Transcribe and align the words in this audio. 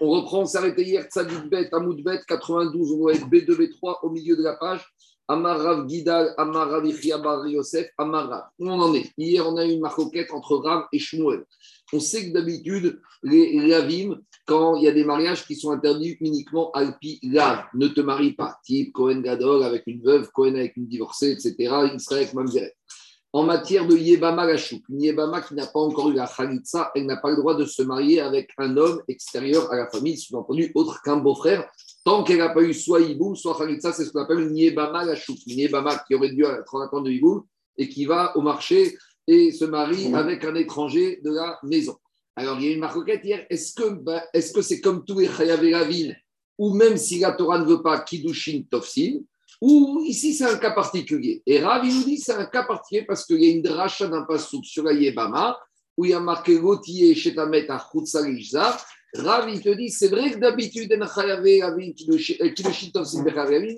On 0.00 0.10
reprend, 0.10 0.42
on 0.42 0.56
arrêté 0.56 0.84
hier, 0.84 1.04
Tzadik 1.04 1.48
Bet, 1.48 1.68
Amoud 1.72 2.02
Bet, 2.02 2.20
92, 2.26 2.92
on 2.92 2.98
doit 2.98 3.14
être 3.14 3.26
B2, 3.26 3.56
B3 3.56 3.98
au 4.02 4.10
milieu 4.10 4.36
de 4.36 4.42
la 4.42 4.54
page. 4.54 4.84
Amarav 5.28 5.88
Gidal, 5.88 6.34
Amarav 6.36 6.84
Bar 7.22 7.46
Yosef, 7.46 7.88
Amarav. 7.96 8.44
Où 8.58 8.68
on 8.68 8.80
en 8.80 8.94
est? 8.94 9.10
Hier, 9.16 9.46
on 9.46 9.56
a 9.56 9.64
eu 9.64 9.72
une 9.72 9.80
marcoquette 9.80 10.30
entre 10.32 10.56
Rav 10.56 10.84
et 10.92 10.98
Shmuel. 10.98 11.44
On 11.92 12.00
sait 12.00 12.28
que 12.28 12.34
d'habitude, 12.34 13.00
les 13.22 13.72
Ravim, 13.72 14.20
quand 14.46 14.76
il 14.76 14.84
y 14.84 14.88
a 14.88 14.92
des 14.92 15.04
mariages 15.04 15.46
qui 15.46 15.54
sont 15.54 15.70
interdits 15.70 16.16
uniquement 16.20 16.70
Alpi 16.72 17.20
Lav, 17.22 17.64
ne 17.74 17.88
te 17.88 18.00
marie 18.00 18.32
pas. 18.32 18.58
Type 18.64 18.92
Cohen 18.92 19.20
Gadol 19.20 19.62
avec 19.62 19.84
une 19.86 20.02
veuve, 20.02 20.30
Cohen 20.32 20.54
avec 20.56 20.76
une 20.76 20.86
divorcée, 20.86 21.30
etc. 21.30 21.54
Israël 21.94 22.28
avec. 22.34 22.74
En 23.34 23.44
matière 23.44 23.86
de 23.86 23.96
Yébama 23.96 24.44
Lachouk, 24.44 24.82
une 24.90 25.00
Yébama 25.00 25.40
qui 25.40 25.54
n'a 25.54 25.66
pas 25.66 25.80
encore 25.80 26.10
eu 26.10 26.14
la 26.14 26.26
Khalitsa, 26.26 26.92
elle 26.94 27.06
n'a 27.06 27.16
pas 27.16 27.30
le 27.30 27.36
droit 27.36 27.54
de 27.54 27.64
se 27.64 27.82
marier 27.82 28.20
avec 28.20 28.50
un 28.58 28.76
homme 28.76 29.00
extérieur 29.08 29.72
à 29.72 29.76
la 29.76 29.88
famille, 29.88 30.18
sous-entendu 30.18 30.70
autre 30.74 31.00
qu'un 31.02 31.16
beau-frère, 31.16 31.66
tant 32.04 32.24
qu'elle 32.24 32.38
n'a 32.38 32.50
pas 32.50 32.60
eu 32.60 32.74
soit 32.74 33.00
Iboum, 33.00 33.34
soit 33.34 33.56
Khalitsa, 33.56 33.94
c'est 33.94 34.04
ce 34.04 34.12
qu'on 34.12 34.20
appelle 34.20 34.40
une 34.40 34.56
Yébama 34.56 35.06
Lachouk. 35.06 35.38
Une 35.46 35.60
Yébama 35.60 36.04
qui 36.06 36.14
aurait 36.14 36.28
dû 36.28 36.44
être 36.44 36.74
en 36.74 36.80
attente 36.80 37.04
de 37.04 37.10
Iboum 37.10 37.42
et 37.78 37.88
qui 37.88 38.04
va 38.04 38.36
au 38.36 38.42
marché 38.42 38.98
et 39.26 39.50
se 39.52 39.64
marie 39.64 40.14
avec 40.14 40.44
un 40.44 40.54
étranger 40.54 41.20
de 41.24 41.30
la 41.30 41.58
maison. 41.62 41.96
Alors, 42.36 42.58
il 42.58 42.66
y 42.66 42.68
a 42.68 42.72
une 42.72 42.80
marquette 42.80 43.24
hier. 43.24 43.46
Est-ce 43.48 43.74
que 43.74 43.88
bah, 43.94 44.24
est-ce 44.34 44.52
que 44.52 44.60
c'est 44.60 44.80
comme 44.80 45.04
tous 45.06 45.20
les 45.20 45.28
Chayav 45.28 45.62
ou 46.58 46.74
même 46.74 46.96
si 46.96 47.18
la 47.18 47.32
Torah 47.32 47.58
ne 47.58 47.64
veut 47.64 47.82
pas 47.82 48.00
Kiddushin 48.00 48.62
Tofsin, 48.70 49.20
ou 49.62 50.02
ici, 50.04 50.34
c'est 50.34 50.44
un 50.44 50.58
cas 50.58 50.72
particulier. 50.72 51.40
Et 51.46 51.60
Rav, 51.60 51.86
il 51.86 51.94
nous 51.94 52.02
dit 52.02 52.18
c'est 52.18 52.32
un 52.32 52.46
cas 52.46 52.64
particulier 52.64 53.04
parce 53.06 53.24
qu'il 53.24 53.40
y 53.40 53.46
a 53.46 53.52
une 53.52 53.62
dracha 53.62 54.08
d'un 54.08 54.24
pasouk 54.24 54.64
sur 54.64 54.82
la 54.82 54.92
Yébama, 54.92 55.56
où 55.96 56.04
il 56.04 56.10
y 56.10 56.14
a 56.14 56.18
marqué 56.18 56.58
Gautier 56.58 57.14
chez 57.14 57.32
Tamet 57.32 57.70
à 57.70 57.78
Rav, 59.14 59.48
il 59.48 59.60
te 59.60 59.68
dit 59.68 59.88
c'est 59.88 60.08
vrai 60.08 60.32
que 60.32 60.38
d'habitude, 60.38 60.92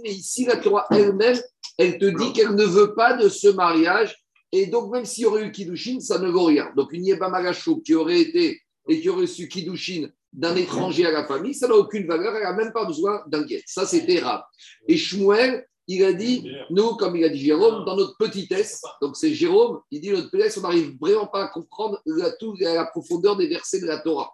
mais 0.03 0.11
ici, 0.11 0.47
la 0.47 0.57
Torah 0.57 0.87
elle-même, 0.91 1.39
elle 1.77 1.99
te 1.99 2.07
dit 2.07 2.33
qu'elle 2.33 2.55
ne 2.55 2.65
veut 2.65 2.95
pas 2.95 3.19
de 3.19 3.29
ce 3.29 3.49
mariage. 3.49 4.17
Et 4.53 4.69
donc, 4.69 4.91
même 4.91 5.05
s'il 5.05 5.25
y 5.25 5.27
aurait 5.27 5.45
eu 5.45 5.53
Kiddushin, 5.53 6.01
ça 6.01 6.19
ne 6.19 6.31
vaut 6.31 6.45
rien. 6.45 6.73
Donc, 6.77 6.95
une 6.95 7.05
Yébama 7.05 7.43
qui 7.85 7.95
aurait 7.95 8.21
été 8.21 8.59
et 8.89 9.01
qui 9.03 9.09
aurait 9.11 9.27
su 9.27 9.49
Kiddushin 9.49 10.09
d'un 10.33 10.57
étranger 10.57 11.05
à 11.05 11.11
la 11.11 11.27
famille, 11.27 11.53
ça 11.53 11.69
n'a 11.69 11.75
aucune 11.75 12.07
valeur, 12.07 12.35
elle 12.35 12.43
n'a 12.43 12.55
même 12.55 12.73
pas 12.73 12.87
besoin 12.87 13.23
d'un 13.27 13.43
guet. 13.43 13.63
Ça, 13.67 13.85
c'était 13.85 14.21
Rav. 14.21 14.45
Et 14.89 14.97
Shmuel, 14.97 15.67
il 15.87 16.05
a 16.05 16.13
dit, 16.13 16.51
nous, 16.71 16.97
comme 16.97 17.17
il 17.17 17.25
a 17.25 17.29
dit 17.29 17.39
Jérôme, 17.39 17.85
dans 17.85 17.97
notre 17.97 18.17
petitesse, 18.17 18.83
donc 19.03 19.17
c'est 19.17 19.35
Jérôme, 19.35 19.81
il 19.91 20.01
dit 20.01 20.11
notre 20.11 20.31
petitesse, 20.31 20.57
on 20.59 20.63
n'arrive 20.63 20.97
vraiment 21.01 21.27
pas 21.27 21.45
à 21.45 21.49
comprendre 21.49 22.01
la, 22.07 22.31
tout, 22.33 22.55
la 22.59 22.87
profondeur 22.87 23.37
des 23.37 23.49
versets 23.49 23.81
de 23.81 23.87
la 23.87 23.99
Torah. 23.99 24.33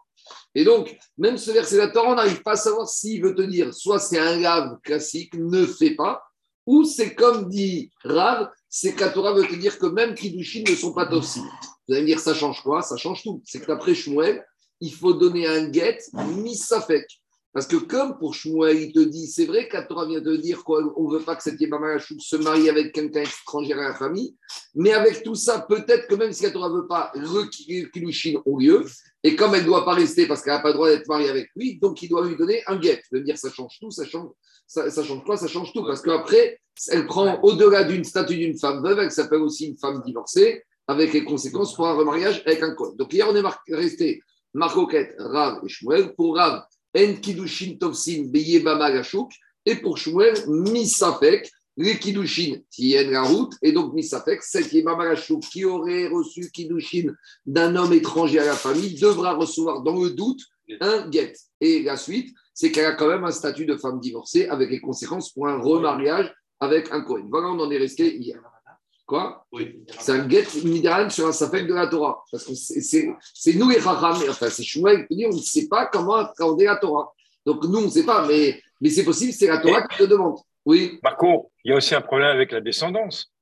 Et 0.55 0.65
donc, 0.65 0.97
même 1.19 1.39
ce 1.39 1.51
verset 1.51 1.77
de 1.77 1.81
la 1.81 1.89
Torah, 1.89 2.13
on 2.13 2.15
n'arrive 2.15 2.43
pas 2.43 2.53
à 2.53 2.57
savoir 2.57 2.89
s'il 2.89 3.23
veut 3.23 3.35
te 3.35 3.43
dire, 3.43 3.75
soit 3.75 3.99
c'est 3.99 4.19
un 4.19 4.39
lave 4.39 4.79
classique, 4.83 5.35
ne 5.35 5.67
fais 5.67 5.95
pas, 5.95 6.23
ou 6.67 6.85
c'est 6.85 7.15
comme 7.15 7.49
dit 7.49 7.91
Rav, 8.05 8.49
c'est 8.69 8.93
que 8.95 9.01
la 9.01 9.11
Torah 9.11 9.33
veut 9.33 9.47
te 9.47 9.55
dire 9.55 9.79
que 9.79 9.87
même 9.87 10.15
Kiddushin 10.15 10.63
ne 10.69 10.77
sont 10.77 10.93
pas 10.93 11.07
toxiques. 11.07 11.43
Vous 11.89 11.95
allez 11.95 12.03
me 12.03 12.07
dire, 12.07 12.21
ça 12.21 12.35
change 12.35 12.63
quoi? 12.63 12.83
Ça 12.83 12.97
change 12.97 13.23
tout. 13.23 13.43
C'est 13.45 13.61
que 13.61 13.67
d'après 13.67 13.95
Shmuel, 13.95 14.45
il 14.81 14.95
faut 14.95 15.13
donner 15.13 15.47
un 15.47 15.69
guet, 15.69 15.99
misafek. 16.13 17.07
Parce 17.53 17.67
que 17.67 17.77
comme 17.77 18.17
pour 18.17 18.35
Shmuel, 18.35 18.81
il 18.81 18.93
te 18.93 19.01
dit, 19.01 19.27
c'est 19.27 19.47
vrai 19.47 19.69
qu'Atora 19.69 20.07
vient 20.07 20.21
te 20.21 20.37
dire 20.37 20.63
qu'on 20.63 20.81
ne 20.81 21.19
veut 21.19 21.25
pas 21.25 21.35
que 21.35 21.43
cette 21.43 21.61
Yébama 21.61 21.99
se 21.99 22.37
marie 22.37 22.69
avec 22.69 22.93
quelqu'un 22.93 23.23
étranger 23.23 23.73
à 23.73 23.89
la 23.89 23.95
famille, 23.95 24.37
mais 24.77 24.93
avec 24.93 25.25
tout 25.25 25.35
ça, 25.35 25.67
peut-être 25.69 26.07
que 26.07 26.15
même 26.15 26.33
si 26.33 26.51
Torah 26.53 26.69
ne 26.69 26.75
veut 26.75 26.87
pas, 26.87 27.11
le 27.15 27.91
Kilushin 27.91 28.41
au 28.45 28.59
lieu, 28.61 28.87
et 29.25 29.35
comme 29.35 29.55
elle 29.55 29.63
ne 29.63 29.67
doit 29.67 29.85
pas 29.85 29.95
rester 29.95 30.29
parce 30.29 30.43
qu'elle 30.43 30.53
n'a 30.53 30.61
pas 30.61 30.69
le 30.69 30.75
droit 30.75 30.89
d'être 30.89 31.09
mariée 31.09 31.29
avec 31.29 31.49
lui, 31.57 31.79
donc 31.79 32.01
il 32.03 32.09
doit 32.09 32.25
lui 32.25 32.37
donner 32.37 32.63
un 32.69 32.77
guet. 32.77 33.03
De 33.11 33.19
dire 33.19 33.37
ça 33.37 33.51
change 33.51 33.79
tout, 33.81 33.91
ça 33.91 34.05
change, 34.07 34.31
ça, 34.69 34.89
change 35.03 35.25
quoi 35.25 35.37
Ça 35.37 35.49
change 35.49 35.73
tout. 35.73 35.85
Parce 35.85 36.03
qu'après, 36.03 36.61
elle 36.89 37.07
prend 37.07 37.41
au-delà 37.43 37.83
d'une 37.83 38.05
statue 38.05 38.37
d'une 38.37 38.57
femme 38.57 38.81
veuve, 38.81 39.01
elle 39.01 39.11
s'appelle 39.11 39.41
aussi 39.41 39.67
une 39.67 39.77
femme 39.77 40.01
divorcée, 40.07 40.63
avec 40.87 41.13
les 41.13 41.25
conséquences 41.25 41.75
pour 41.75 41.89
un 41.89 41.95
remariage 41.95 42.43
avec 42.47 42.63
un 42.63 42.75
code. 42.75 42.97
Donc 42.97 43.13
hier, 43.13 43.29
on 43.29 43.35
est 43.35 43.75
resté 43.75 44.23
Marcoquette, 44.55 45.15
Rav 45.19 45.61
et 45.65 45.69
Shmuel. 45.69 46.15
Pour 46.15 46.37
Rav, 46.37 46.65
En 46.97 47.15
Kidushin 47.15 47.77
Tovsin 47.79 48.25
Beyebama 48.29 48.91
Gashuk. 48.91 49.31
Et 49.67 49.77
pour 49.77 49.99
Shmuel, 49.99 50.35
Misafek, 50.49 51.51
les 51.77 51.99
Kidushin 51.99 52.57
tiennent 52.71 53.11
la 53.11 53.23
route. 53.23 53.53
Et 53.63 53.73
donc 53.73 53.95
Misafek, 53.95 54.43
cette 54.43 54.73
Yebama 54.73 55.05
Gashuk 55.05 55.43
qui 55.51 55.65
aurait 55.65 56.09
reçu 56.09 56.51
Kidushin 56.51 57.13
d'un 57.47 57.77
homme 57.77 57.93
étranger 57.93 58.39
à 58.39 58.47
la 58.47 58.55
famille 58.55 58.95
devra 58.99 59.35
recevoir 59.35 59.83
dans 59.83 60.03
le 60.03 60.11
doute 60.11 60.41
un 60.81 61.11
get. 61.11 61.33
Et 61.61 61.83
la 61.83 61.97
suite, 61.97 62.35
c'est 62.55 62.71
qu'elle 62.71 62.87
a 62.87 62.93
quand 62.93 63.09
même 63.09 63.25
un 63.25 63.31
statut 63.31 63.67
de 63.67 63.77
femme 63.77 64.01
divorcée 64.01 64.47
avec 64.47 64.71
les 64.71 64.81
conséquences 64.81 65.33
pour 65.33 65.49
un 65.49 65.59
remariage 65.59 66.33
avec 66.61 66.93
un 66.93 67.01
Cohen. 67.01 67.27
Voilà, 67.31 67.49
on 67.49 67.59
en 67.59 67.71
est 67.71 67.79
resté 67.79 68.17
hier. 68.17 68.41
Quoi 69.11 69.45
C'est 69.99 70.13
un 70.13 70.29
get 70.31 70.47
midrash 70.63 71.15
sur 71.15 71.27
un 71.27 71.33
safek 71.33 71.67
de 71.67 71.75
la 71.75 71.89
Torah. 71.89 72.23
Parce 72.31 72.45
que 72.45 72.55
c'est 72.55 73.53
nous 73.55 73.69
les 73.69 73.81
Chacham, 73.81 74.17
enfin 74.29 74.49
c'est 74.49 74.63
Shmuel 74.63 75.09
qui 75.09 75.17
dit 75.17 75.27
on 75.27 75.35
ne 75.35 75.43
sait 75.43 75.67
pas 75.67 75.87
comment 75.87 76.15
accorder 76.15 76.67
la 76.67 76.77
Torah. 76.77 77.13
Donc 77.45 77.65
nous, 77.65 77.79
on 77.79 77.87
ne 77.87 77.89
sait 77.89 78.07
pas, 78.07 78.25
mais, 78.25 78.63
mais 78.81 78.89
c'est 78.89 79.03
possible, 79.03 79.33
c'est 79.33 79.49
la 79.49 79.59
Torah 79.59 79.83
qui 79.89 79.99
te 79.99 80.05
demande. 80.05 80.37
Oui. 80.65 81.01
Marco, 81.03 81.51
il 81.65 81.73
y 81.73 81.75
a 81.75 81.79
aussi 81.79 81.93
un 81.93 82.01
problème 82.01 82.29
avec 82.29 82.53
la 82.53 82.61
descendance. 82.61 83.33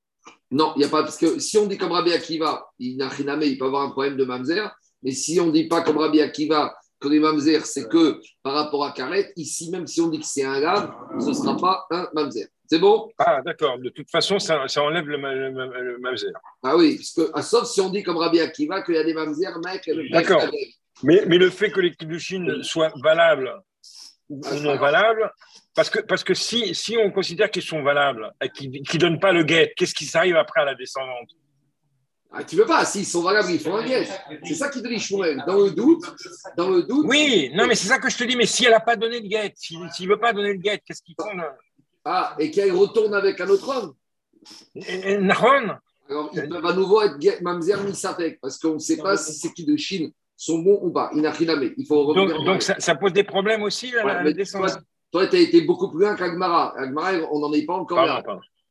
Non, 0.51 0.73
il 0.77 0.79
n'y 0.79 0.85
a 0.87 0.89
pas, 0.89 1.03
parce 1.03 1.19
que 1.19 1.39
si 1.39 1.59
on 1.59 1.67
dit 1.67 1.77
comme 1.77 1.93
Rabbi 1.93 2.13
Akiva, 2.13 2.67
il 2.79 2.97
n'a 2.97 3.11
rien 3.11 3.39
il 3.43 3.59
peut 3.59 3.67
avoir 3.67 3.83
un 3.83 3.91
problème 3.91 4.17
de 4.17 4.25
mamzer, 4.25 4.75
mais 5.03 5.13
si 5.13 5.39
on 5.39 5.49
ne 5.49 5.53
dit 5.53 5.69
pas 5.69 5.83
comme 5.83 5.99
Rabbi 5.99 6.23
Akiva, 6.23 6.75
que 6.99 7.09
les 7.09 7.21
mamzer, 7.21 7.67
c'est 7.67 7.91
que 7.91 8.19
par 8.43 8.55
rapport 8.55 8.87
à 8.87 8.93
Karet, 8.93 9.35
ici, 9.37 9.71
même 9.71 9.87
si 9.87 10.01
on 10.01 10.09
dit 10.09 10.21
que 10.21 10.27
c'est 10.27 10.45
un 10.45 10.61
lave, 10.61 10.91
ce 11.21 11.29
ne 11.29 11.35
sera 11.35 11.59
pas 11.59 11.87
un 11.91 12.09
mamzer. 12.15 12.49
C'est 12.71 12.79
bon? 12.79 13.11
Ah, 13.19 13.41
d'accord. 13.43 13.79
De 13.79 13.89
toute 13.89 14.11
façon, 14.11 14.39
ça, 14.39 14.67
enlève 14.77 15.07
le, 15.07 15.17
mamzer. 15.99 16.33
Ah 16.63 16.77
oui, 16.77 16.97
parce 16.97 17.13
que, 17.13 17.31
ah, 17.33 17.43
sauf 17.43 17.67
si 17.67 17.81
on 17.81 17.89
dit 17.89 18.03
comme 18.03 18.19
Rabbi 18.19 18.41
Akiva 18.41 18.83
qu'il 18.83 18.95
y 18.95 18.99
a 18.99 19.05
des 19.05 19.15
mamzer, 19.15 19.59
mec. 19.65 19.91
D'accord. 20.11 20.45
Mais, 21.03 21.23
mais 21.27 21.39
le 21.39 21.49
fait 21.49 21.71
que 21.71 21.81
les 21.81 21.95
kiddushin 21.95 22.63
soient 22.63 22.93
valables 23.03 23.55
ou 24.29 24.41
ah, 24.45 24.55
non 24.57 24.77
valables, 24.77 25.33
parce 25.75 25.89
que, 25.89 26.01
parce 26.01 26.23
que 26.23 26.35
si, 26.35 26.75
si 26.75 26.99
on 26.99 27.11
considère 27.11 27.51
qu'ils 27.51 27.63
sont 27.63 27.83
valables 27.83 28.31
et 28.43 28.51
qu'ils 28.51 28.71
ne 28.71 28.99
donnent 28.99 29.21
pas 29.21 29.33
le 29.33 29.45
guet, 29.45 29.73
qu'est-ce 29.75 29.95
qui 29.95 30.05
s'arrive 30.05 30.37
après 30.37 30.61
à 30.61 30.65
la 30.67 30.75
descendante? 30.75 31.31
Ah, 32.31 32.45
tu 32.45 32.57
veux 32.57 32.67
pas, 32.67 32.85
s'ils 32.85 33.07
sont 33.07 33.23
valables, 33.23 33.51
ils 33.51 33.61
font 33.61 33.77
un 33.77 33.87
guet. 33.87 34.07
C'est 34.45 34.55
ça 34.55 34.69
qui 34.69 34.83
dit 34.83 34.99
Shmuel. 34.99 35.43
Dans 35.47 35.57
le 35.57 35.71
doute, 35.71 36.05
dans 36.59 36.69
le 36.69 36.83
doute. 36.83 37.07
Oui, 37.09 37.51
non, 37.55 37.67
mais 37.67 37.75
c'est 37.75 37.89
ça 37.89 37.99
que 37.99 38.11
je 38.11 38.19
te 38.19 38.25
dis. 38.25 38.37
Mais 38.37 38.45
si 38.45 38.67
elle 38.67 38.73
n'a 38.73 38.81
pas 38.81 38.97
donné 38.97 39.21
le 39.21 39.29
guet, 39.29 39.55
s'il 39.57 39.81
ne 39.81 40.09
veut 40.09 40.21
pas 40.21 40.35
donner 40.35 40.53
le 40.53 40.59
guet, 40.59 40.83
qu'est-ce 40.85 41.03
qu'ils 41.03 41.15
font 41.19 41.35
là? 41.35 41.57
Ah, 42.11 42.35
et 42.39 42.51
qu'elle 42.51 42.73
retourne 42.73 43.13
avec 43.13 43.39
un 43.39 43.49
autre 43.49 43.69
homme 43.69 43.93
Alors, 46.09 46.31
ils 46.33 46.49
peuvent 46.49 46.65
à 46.65 46.73
nouveau 46.73 47.03
être 47.03 47.43
Mamzer 47.43 47.83
Misafek, 47.85 48.41
parce 48.41 48.59
qu'on 48.59 48.75
ne 48.75 48.79
sait 48.79 48.97
pas 48.97 49.19
si 49.19 49.35
c'est 49.35 49.53
qui 49.53 49.67
de 49.67 49.77
Chine 49.77 50.11
sont 50.35 50.61
bons 50.61 50.79
ou 50.83 50.91
pas. 50.91 51.11
Il 51.15 51.21
n'a 51.21 51.33
rien 51.33 51.51
à 51.51 51.57
mettre. 51.57 51.75
Il 51.77 51.87
faut 51.87 52.07
revenir. 52.07 52.43
Donc, 52.45 52.63
ça, 52.63 52.95
pose 52.95 53.13
des 53.13 53.25
problèmes 53.25 53.63
aussi, 53.63 53.91
la, 53.91 54.23
la 54.23 54.33
descendance 54.33 54.79
Toi, 55.13 55.27
tu 55.27 55.37
as 55.37 55.41
été 55.41 55.61
beaucoup 55.61 55.91
plus 55.91 56.01
loin 56.01 56.17
qu'Agmara. 56.17 56.75
Agmara, 56.79 57.13
on 57.31 57.41
n'en 57.41 57.53
est 57.53 57.67
pas 57.67 57.75
encore 57.75 58.07
là. 58.07 58.23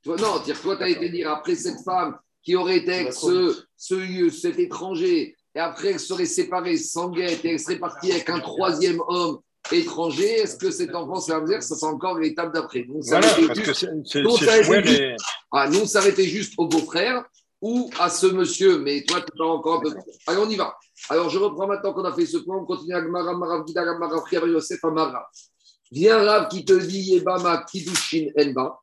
Toi, 0.03 0.15
non, 0.17 0.39
toi, 0.39 0.77
tu 0.77 0.83
as 0.83 0.89
été 0.89 1.09
dire 1.09 1.29
après 1.29 1.53
cette 1.53 1.83
femme 1.85 2.17
qui 2.41 2.55
aurait 2.55 2.77
été 2.77 2.93
avec 2.93 3.13
ce, 3.13 3.61
ce, 3.75 4.29
cet 4.29 4.57
étranger, 4.57 5.35
et 5.53 5.59
après 5.59 5.89
elle 5.89 5.99
serait 5.99 6.25
séparée 6.25 6.77
sans 6.77 7.09
guette, 7.09 7.43
et 7.43 7.51
elle 7.51 7.59
serait 7.59 7.77
partie 7.77 8.11
avec 8.11 8.29
un 8.29 8.39
troisième 8.39 9.01
homme 9.07 9.41
étranger, 9.71 10.39
est-ce 10.39 10.57
que 10.57 10.71
cet 10.71 10.93
enfant 10.95 11.19
c'est 11.19 11.33
dire 11.45 11.61
Ça, 11.61 11.75
c'est 11.75 11.85
encore 11.85 12.17
l'étape 12.17 12.53
d'après? 12.53 12.85
Nous, 12.87 12.99
on 12.99 13.01
s'arrêtait 15.85 16.25
juste 16.25 16.53
au 16.57 16.67
beau-frère 16.67 17.23
ou 17.61 17.89
à 17.99 18.09
ce 18.09 18.27
monsieur, 18.27 18.79
mais 18.79 19.03
toi, 19.03 19.21
tu 19.21 19.41
as 19.41 19.45
encore 19.45 19.79
un 19.79 19.81
peu. 19.81 19.95
Allez, 20.27 20.39
on 20.39 20.49
y 20.49 20.55
va. 20.55 20.75
Alors, 21.09 21.29
je 21.29 21.39
reprends 21.39 21.67
maintenant 21.67 21.93
qu'on 21.93 22.05
a 22.05 22.13
fait 22.13 22.25
ce 22.25 22.37
point, 22.37 22.57
on 22.57 22.65
continue 22.65 22.93
avec 22.93 23.09
Marav, 23.09 23.37
Marav, 23.37 23.65
Gidara, 23.65 23.97
Marav, 23.97 24.23
Yosef, 24.31 24.83
Amara. 24.83 25.27
Viens 25.91 26.23
Rav 26.23 26.49
qui 26.49 26.65
te 26.65 26.73
dit 26.73 27.13
Yebama, 27.13 27.63
Kidushin, 27.69 28.27
Enba. 28.37 28.79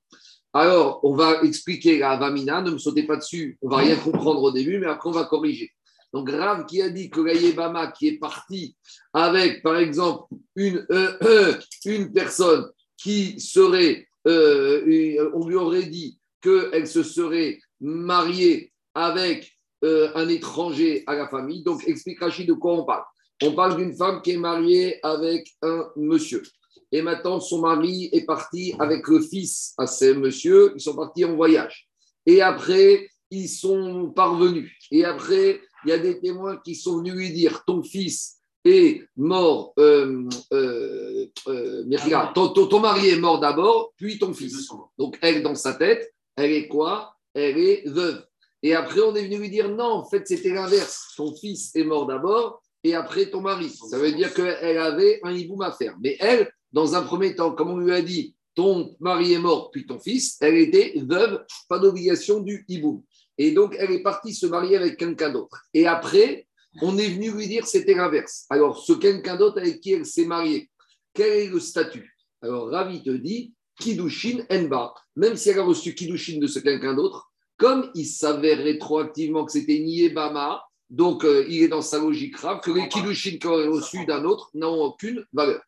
Alors, 0.52 1.00
on 1.04 1.14
va 1.14 1.42
expliquer 1.42 1.98
la 1.98 2.16
Vamina, 2.16 2.62
ne 2.62 2.70
me 2.70 2.78
sautez 2.78 3.02
pas 3.02 3.16
dessus, 3.16 3.58
on 3.60 3.68
va 3.68 3.78
rien 3.78 3.96
comprendre 3.96 4.40
au 4.42 4.52
début, 4.52 4.78
mais 4.78 4.86
après, 4.86 5.08
on 5.08 5.12
va 5.12 5.24
corriger. 5.24 5.72
Donc, 6.14 6.30
Rav 6.30 6.64
qui 6.66 6.80
a 6.80 6.90
dit 6.90 7.10
que 7.10 7.20
la 7.20 7.86
qui 7.88 8.06
est 8.06 8.18
parti 8.18 8.76
avec, 9.12 9.64
par 9.64 9.78
exemple, 9.78 10.32
une, 10.54 10.86
euh, 10.92 11.18
euh, 11.24 12.08
personne 12.14 12.70
qui 12.96 13.40
serait, 13.40 14.06
euh, 14.28 15.30
on 15.34 15.48
lui 15.48 15.56
aurait 15.56 15.86
dit 15.86 16.20
qu'elle 16.40 16.86
se 16.86 17.02
serait 17.02 17.58
mariée 17.80 18.72
avec 18.94 19.50
un 19.82 20.28
étranger 20.28 21.02
à 21.08 21.16
la 21.16 21.28
famille. 21.28 21.64
Donc, 21.64 21.86
explique 21.88 22.20
Rachid 22.20 22.46
de 22.46 22.52
quoi 22.52 22.74
on 22.74 22.84
parle. 22.84 23.02
On 23.42 23.52
parle 23.52 23.76
d'une 23.76 23.94
femme 23.94 24.22
qui 24.22 24.30
est 24.30 24.38
mariée 24.38 25.00
avec 25.02 25.48
un 25.62 25.90
monsieur. 25.96 26.44
Et 26.92 27.02
maintenant, 27.02 27.40
son 27.40 27.60
mari 27.60 28.08
est 28.12 28.24
parti 28.24 28.72
avec 28.78 29.08
le 29.08 29.20
fils 29.20 29.74
à 29.76 29.88
ce 29.88 30.14
monsieur. 30.14 30.72
Ils 30.76 30.80
sont 30.80 30.94
partis 30.94 31.24
en 31.24 31.34
voyage. 31.34 31.88
Et 32.24 32.40
après, 32.40 33.08
ils 33.30 33.48
sont 33.48 34.12
parvenus. 34.14 34.72
Et 34.90 35.04
après, 35.04 35.60
il 35.84 35.90
y 35.90 35.92
a 35.92 35.98
des 35.98 36.20
témoins 36.20 36.56
qui 36.64 36.74
sont 36.74 36.98
venus 36.98 37.14
lui 37.14 37.32
dire 37.32 37.64
Ton 37.66 37.82
fils 37.82 38.38
est 38.64 39.02
mort, 39.16 39.74
euh, 39.78 40.26
euh, 40.52 41.26
euh 41.48 42.32
ton, 42.34 42.80
mari 42.80 43.10
est 43.10 43.18
mort 43.18 43.38
d'abord, 43.38 43.92
puis 43.96 44.18
ton 44.18 44.32
fils. 44.32 44.68
Donc 44.98 45.18
elle, 45.20 45.42
dans 45.42 45.54
sa 45.54 45.74
tête, 45.74 46.14
elle 46.36 46.52
est 46.52 46.68
quoi? 46.68 47.14
Elle 47.34 47.58
est 47.58 47.86
veuve. 47.86 48.24
Et 48.62 48.74
après, 48.74 49.00
on 49.00 49.14
est 49.14 49.24
venu 49.24 49.38
lui 49.38 49.50
dire 49.50 49.68
non, 49.68 49.84
en 49.84 50.04
fait, 50.04 50.26
c'était 50.26 50.54
l'inverse. 50.54 51.12
Ton 51.16 51.34
fils 51.34 51.76
est 51.76 51.84
mort 51.84 52.06
d'abord, 52.06 52.62
et 52.82 52.94
après 52.94 53.26
ton 53.26 53.42
mari. 53.42 53.68
Ça 53.68 53.98
veut 53.98 54.12
dire 54.12 54.32
qu'elle 54.32 54.78
avait 54.78 55.20
un 55.22 55.32
hiboum 55.32 55.60
à 55.60 55.72
faire. 55.72 55.96
Mais 56.00 56.16
elle, 56.18 56.50
dans 56.72 56.94
un 56.94 57.02
premier 57.02 57.34
temps, 57.34 57.52
comme 57.52 57.70
on 57.70 57.78
lui 57.78 57.92
a 57.92 58.00
dit, 58.00 58.34
ton 58.54 58.94
mari 59.00 59.32
est 59.32 59.38
mort, 59.38 59.70
puis 59.70 59.84
ton 59.84 59.98
fils, 59.98 60.36
elle 60.40 60.56
était 60.56 60.94
veuve, 60.96 61.44
pas 61.68 61.78
d'obligation 61.78 62.40
du 62.40 62.64
hiboum. 62.68 63.02
Et 63.38 63.52
donc, 63.52 63.76
elle 63.78 63.90
est 63.90 64.02
partie 64.02 64.34
se 64.34 64.46
marier 64.46 64.76
avec 64.76 64.96
quelqu'un 64.96 65.30
d'autre. 65.30 65.62
Et 65.74 65.86
après, 65.86 66.46
on 66.82 66.96
est 66.98 67.08
venu 67.08 67.30
lui 67.30 67.48
dire 67.48 67.66
c'était 67.66 67.94
l'inverse. 67.94 68.46
Alors, 68.50 68.78
ce 68.78 68.92
quelqu'un 68.92 69.36
d'autre 69.36 69.58
avec 69.58 69.80
qui 69.80 69.92
elle 69.92 70.06
s'est 70.06 70.26
mariée, 70.26 70.70
quel 71.12 71.32
est 71.32 71.48
le 71.48 71.60
statut? 71.60 72.16
Alors, 72.42 72.68
Ravi 72.68 73.02
te 73.02 73.10
dit 73.10 73.54
Kidushin 73.78 74.44
Enba. 74.50 74.94
Même 75.16 75.36
si 75.36 75.50
elle 75.50 75.60
a 75.60 75.64
reçu 75.64 75.94
Kidushin 75.94 76.38
de 76.38 76.46
ce 76.46 76.58
quelqu'un 76.58 76.94
d'autre, 76.94 77.30
comme 77.56 77.90
il 77.94 78.06
s'avère 78.06 78.58
rétroactivement 78.58 79.44
que 79.44 79.52
c'était 79.52 79.78
Niebama, 79.78 80.62
donc 80.90 81.24
euh, 81.24 81.46
il 81.48 81.62
est 81.62 81.68
dans 81.68 81.82
sa 81.82 81.98
logique 81.98 82.34
grave, 82.34 82.60
que 82.60 82.70
les 82.70 82.88
Kidushin 82.88 83.38
qu'elle 83.38 83.50
a 83.50 83.70
reçu 83.70 84.04
d'un 84.06 84.24
autre 84.24 84.50
n'ont 84.54 84.82
aucune 84.82 85.24
valeur. 85.32 85.62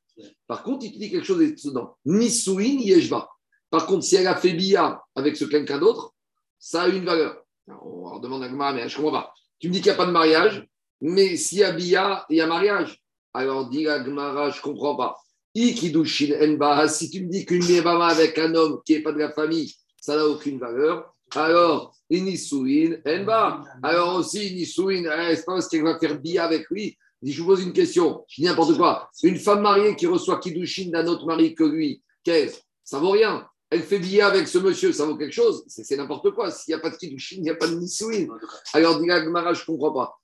Par 0.46 0.62
contre, 0.62 0.86
il 0.86 0.92
te 0.92 0.98
dit 0.98 1.10
quelque 1.10 1.26
chose 1.26 1.38
d'étonnant. 1.38 1.96
Ni 2.04 2.30
Souin, 2.30 2.62
ni 2.62 2.88
Yeshba. 2.88 3.28
Par 3.70 3.86
contre, 3.86 4.04
si 4.04 4.16
elle 4.16 4.26
a 4.26 4.36
fait 4.36 4.52
Bia 4.52 5.02
avec 5.14 5.36
ce 5.36 5.44
quelqu'un 5.44 5.78
d'autre, 5.78 6.14
ça 6.58 6.82
a 6.82 6.88
une 6.88 7.04
valeur. 7.04 7.45
On 7.68 8.10
leur 8.10 8.20
demande 8.20 8.42
à 8.42 8.48
Gmara, 8.48 8.72
mais 8.72 8.88
je 8.88 8.96
comprends 8.96 9.12
pas. 9.12 9.34
Tu 9.58 9.68
me 9.68 9.72
dis 9.72 9.80
qu'il 9.80 9.90
n'y 9.90 9.94
a 9.94 9.98
pas 9.98 10.06
de 10.06 10.12
mariage, 10.12 10.66
mais 11.00 11.36
s'il 11.36 11.58
y 11.58 11.64
a 11.64 11.72
Bia, 11.72 12.24
il 12.28 12.36
y 12.36 12.40
a 12.40 12.46
mariage. 12.46 13.02
Alors, 13.34 13.68
dit 13.68 13.84
la 13.84 14.00
Gmara, 14.00 14.50
je 14.50 14.60
comprends 14.60 14.96
pas. 14.96 15.16
Si 15.54 15.74
tu 15.74 15.90
me 15.96 17.30
dis 17.30 17.46
qu'une 17.46 17.64
Yebama 17.64 18.08
avec 18.08 18.38
un 18.38 18.54
homme 18.54 18.80
qui 18.84 18.94
n'est 18.94 19.02
pas 19.02 19.12
de 19.12 19.18
la 19.18 19.32
famille, 19.32 19.74
ça 20.00 20.16
n'a 20.16 20.26
aucune 20.26 20.58
valeur. 20.58 21.14
Alors, 21.34 21.94
Inisouin, 22.10 22.96
Enba. 23.06 23.62
Alors 23.82 24.16
aussi, 24.16 24.48
Inisouin, 24.48 25.04
eh, 25.04 25.34
c'est 25.34 25.44
pas 25.44 25.54
parce 25.54 25.68
qu'elle 25.68 25.82
va 25.82 25.98
faire 25.98 26.18
Bia 26.20 26.44
avec 26.44 26.68
lui 26.70 26.96
je 27.32 27.42
vous 27.42 27.48
pose 27.48 27.62
une 27.62 27.72
question, 27.72 28.24
je 28.28 28.42
dis 28.42 28.46
n'importe 28.46 28.76
quoi. 28.76 29.10
Une 29.22 29.38
femme 29.38 29.60
mariée 29.60 29.96
qui 29.96 30.06
reçoit 30.06 30.38
Kiddushin 30.38 30.90
d'un 30.90 31.06
autre 31.06 31.26
mari 31.26 31.54
que 31.54 31.64
lui, 31.64 32.02
qu'est-ce? 32.22 32.60
Ça 32.84 32.98
vaut 32.98 33.10
rien. 33.10 33.48
Elle 33.70 33.82
fait 33.82 33.98
billet 33.98 34.22
avec 34.22 34.46
ce 34.46 34.58
monsieur, 34.58 34.92
ça 34.92 35.06
vaut 35.06 35.16
quelque 35.16 35.34
chose 35.34 35.64
C'est 35.66 35.96
n'importe 35.96 36.30
quoi. 36.30 36.50
S'il 36.50 36.72
n'y 36.72 36.78
a 36.78 36.82
pas 36.82 36.90
de 36.90 36.96
Kiddushin, 36.96 37.36
il 37.38 37.42
n'y 37.42 37.50
a 37.50 37.56
pas 37.56 37.66
de 37.66 37.74
Nisouin. 37.74 38.26
Alors, 38.72 39.00
dit 39.00 39.06
Gmara, 39.06 39.54
je 39.54 39.62
ne 39.62 39.66
comprends 39.66 39.92
pas. 39.92 40.18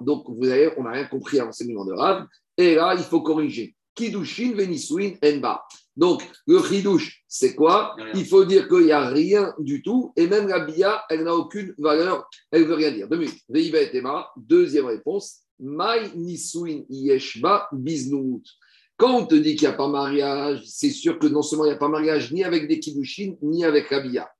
Donc, 0.00 0.24
vous 0.28 0.36
voyez, 0.36 0.70
on 0.76 0.82
n'a 0.82 0.90
rien 0.90 1.04
compris 1.06 1.40
à 1.40 1.44
l'enseignement 1.44 1.84
de 1.84 1.92
Rav. 1.92 2.26
Et 2.56 2.74
là, 2.74 2.94
il 2.96 3.04
faut 3.04 3.22
corriger. 3.22 3.74
Kiddushin 3.94 4.52
Venisuin 4.54 5.14
Enba. 5.24 5.64
Donc, 5.96 6.22
le 6.46 6.62
chidouche, 6.62 7.22
c'est 7.28 7.54
quoi? 7.54 7.94
Il 8.14 8.26
faut 8.26 8.44
dire 8.44 8.66
qu'il 8.68 8.84
n'y 8.84 8.92
a 8.92 9.08
rien 9.08 9.54
du 9.58 9.82
tout. 9.82 10.12
Et 10.16 10.26
même 10.26 10.48
la 10.48 10.60
bia, 10.60 11.04
elle 11.10 11.24
n'a 11.24 11.34
aucune 11.34 11.74
valeur. 11.78 12.28
Elle 12.50 12.62
ne 12.62 12.66
veut 12.66 12.74
rien 12.74 12.92
dire. 12.92 13.08
Deux 13.08 13.26
Deuxième 14.36 14.86
réponse. 14.86 15.40
Mai 15.58 16.10
Nisuin 16.16 16.82
Yeshba 16.88 17.68
Biznout. 17.72 18.42
Quand 19.02 19.16
on 19.16 19.26
te 19.26 19.34
dit 19.34 19.56
qu'il 19.56 19.66
n'y 19.66 19.74
a 19.74 19.76
pas 19.76 19.88
mariage, 19.88 20.62
c'est 20.64 20.90
sûr 20.90 21.18
que 21.18 21.26
non 21.26 21.42
seulement 21.42 21.64
il 21.64 21.70
n'y 21.70 21.74
a 21.74 21.76
pas 21.76 21.88
mariage 21.88 22.30
ni 22.30 22.44
avec 22.44 22.68
des 22.68 22.78
kiddushin, 22.78 23.34
ni 23.42 23.64
avec 23.64 23.90
la 23.90 23.98
bia. 23.98 24.30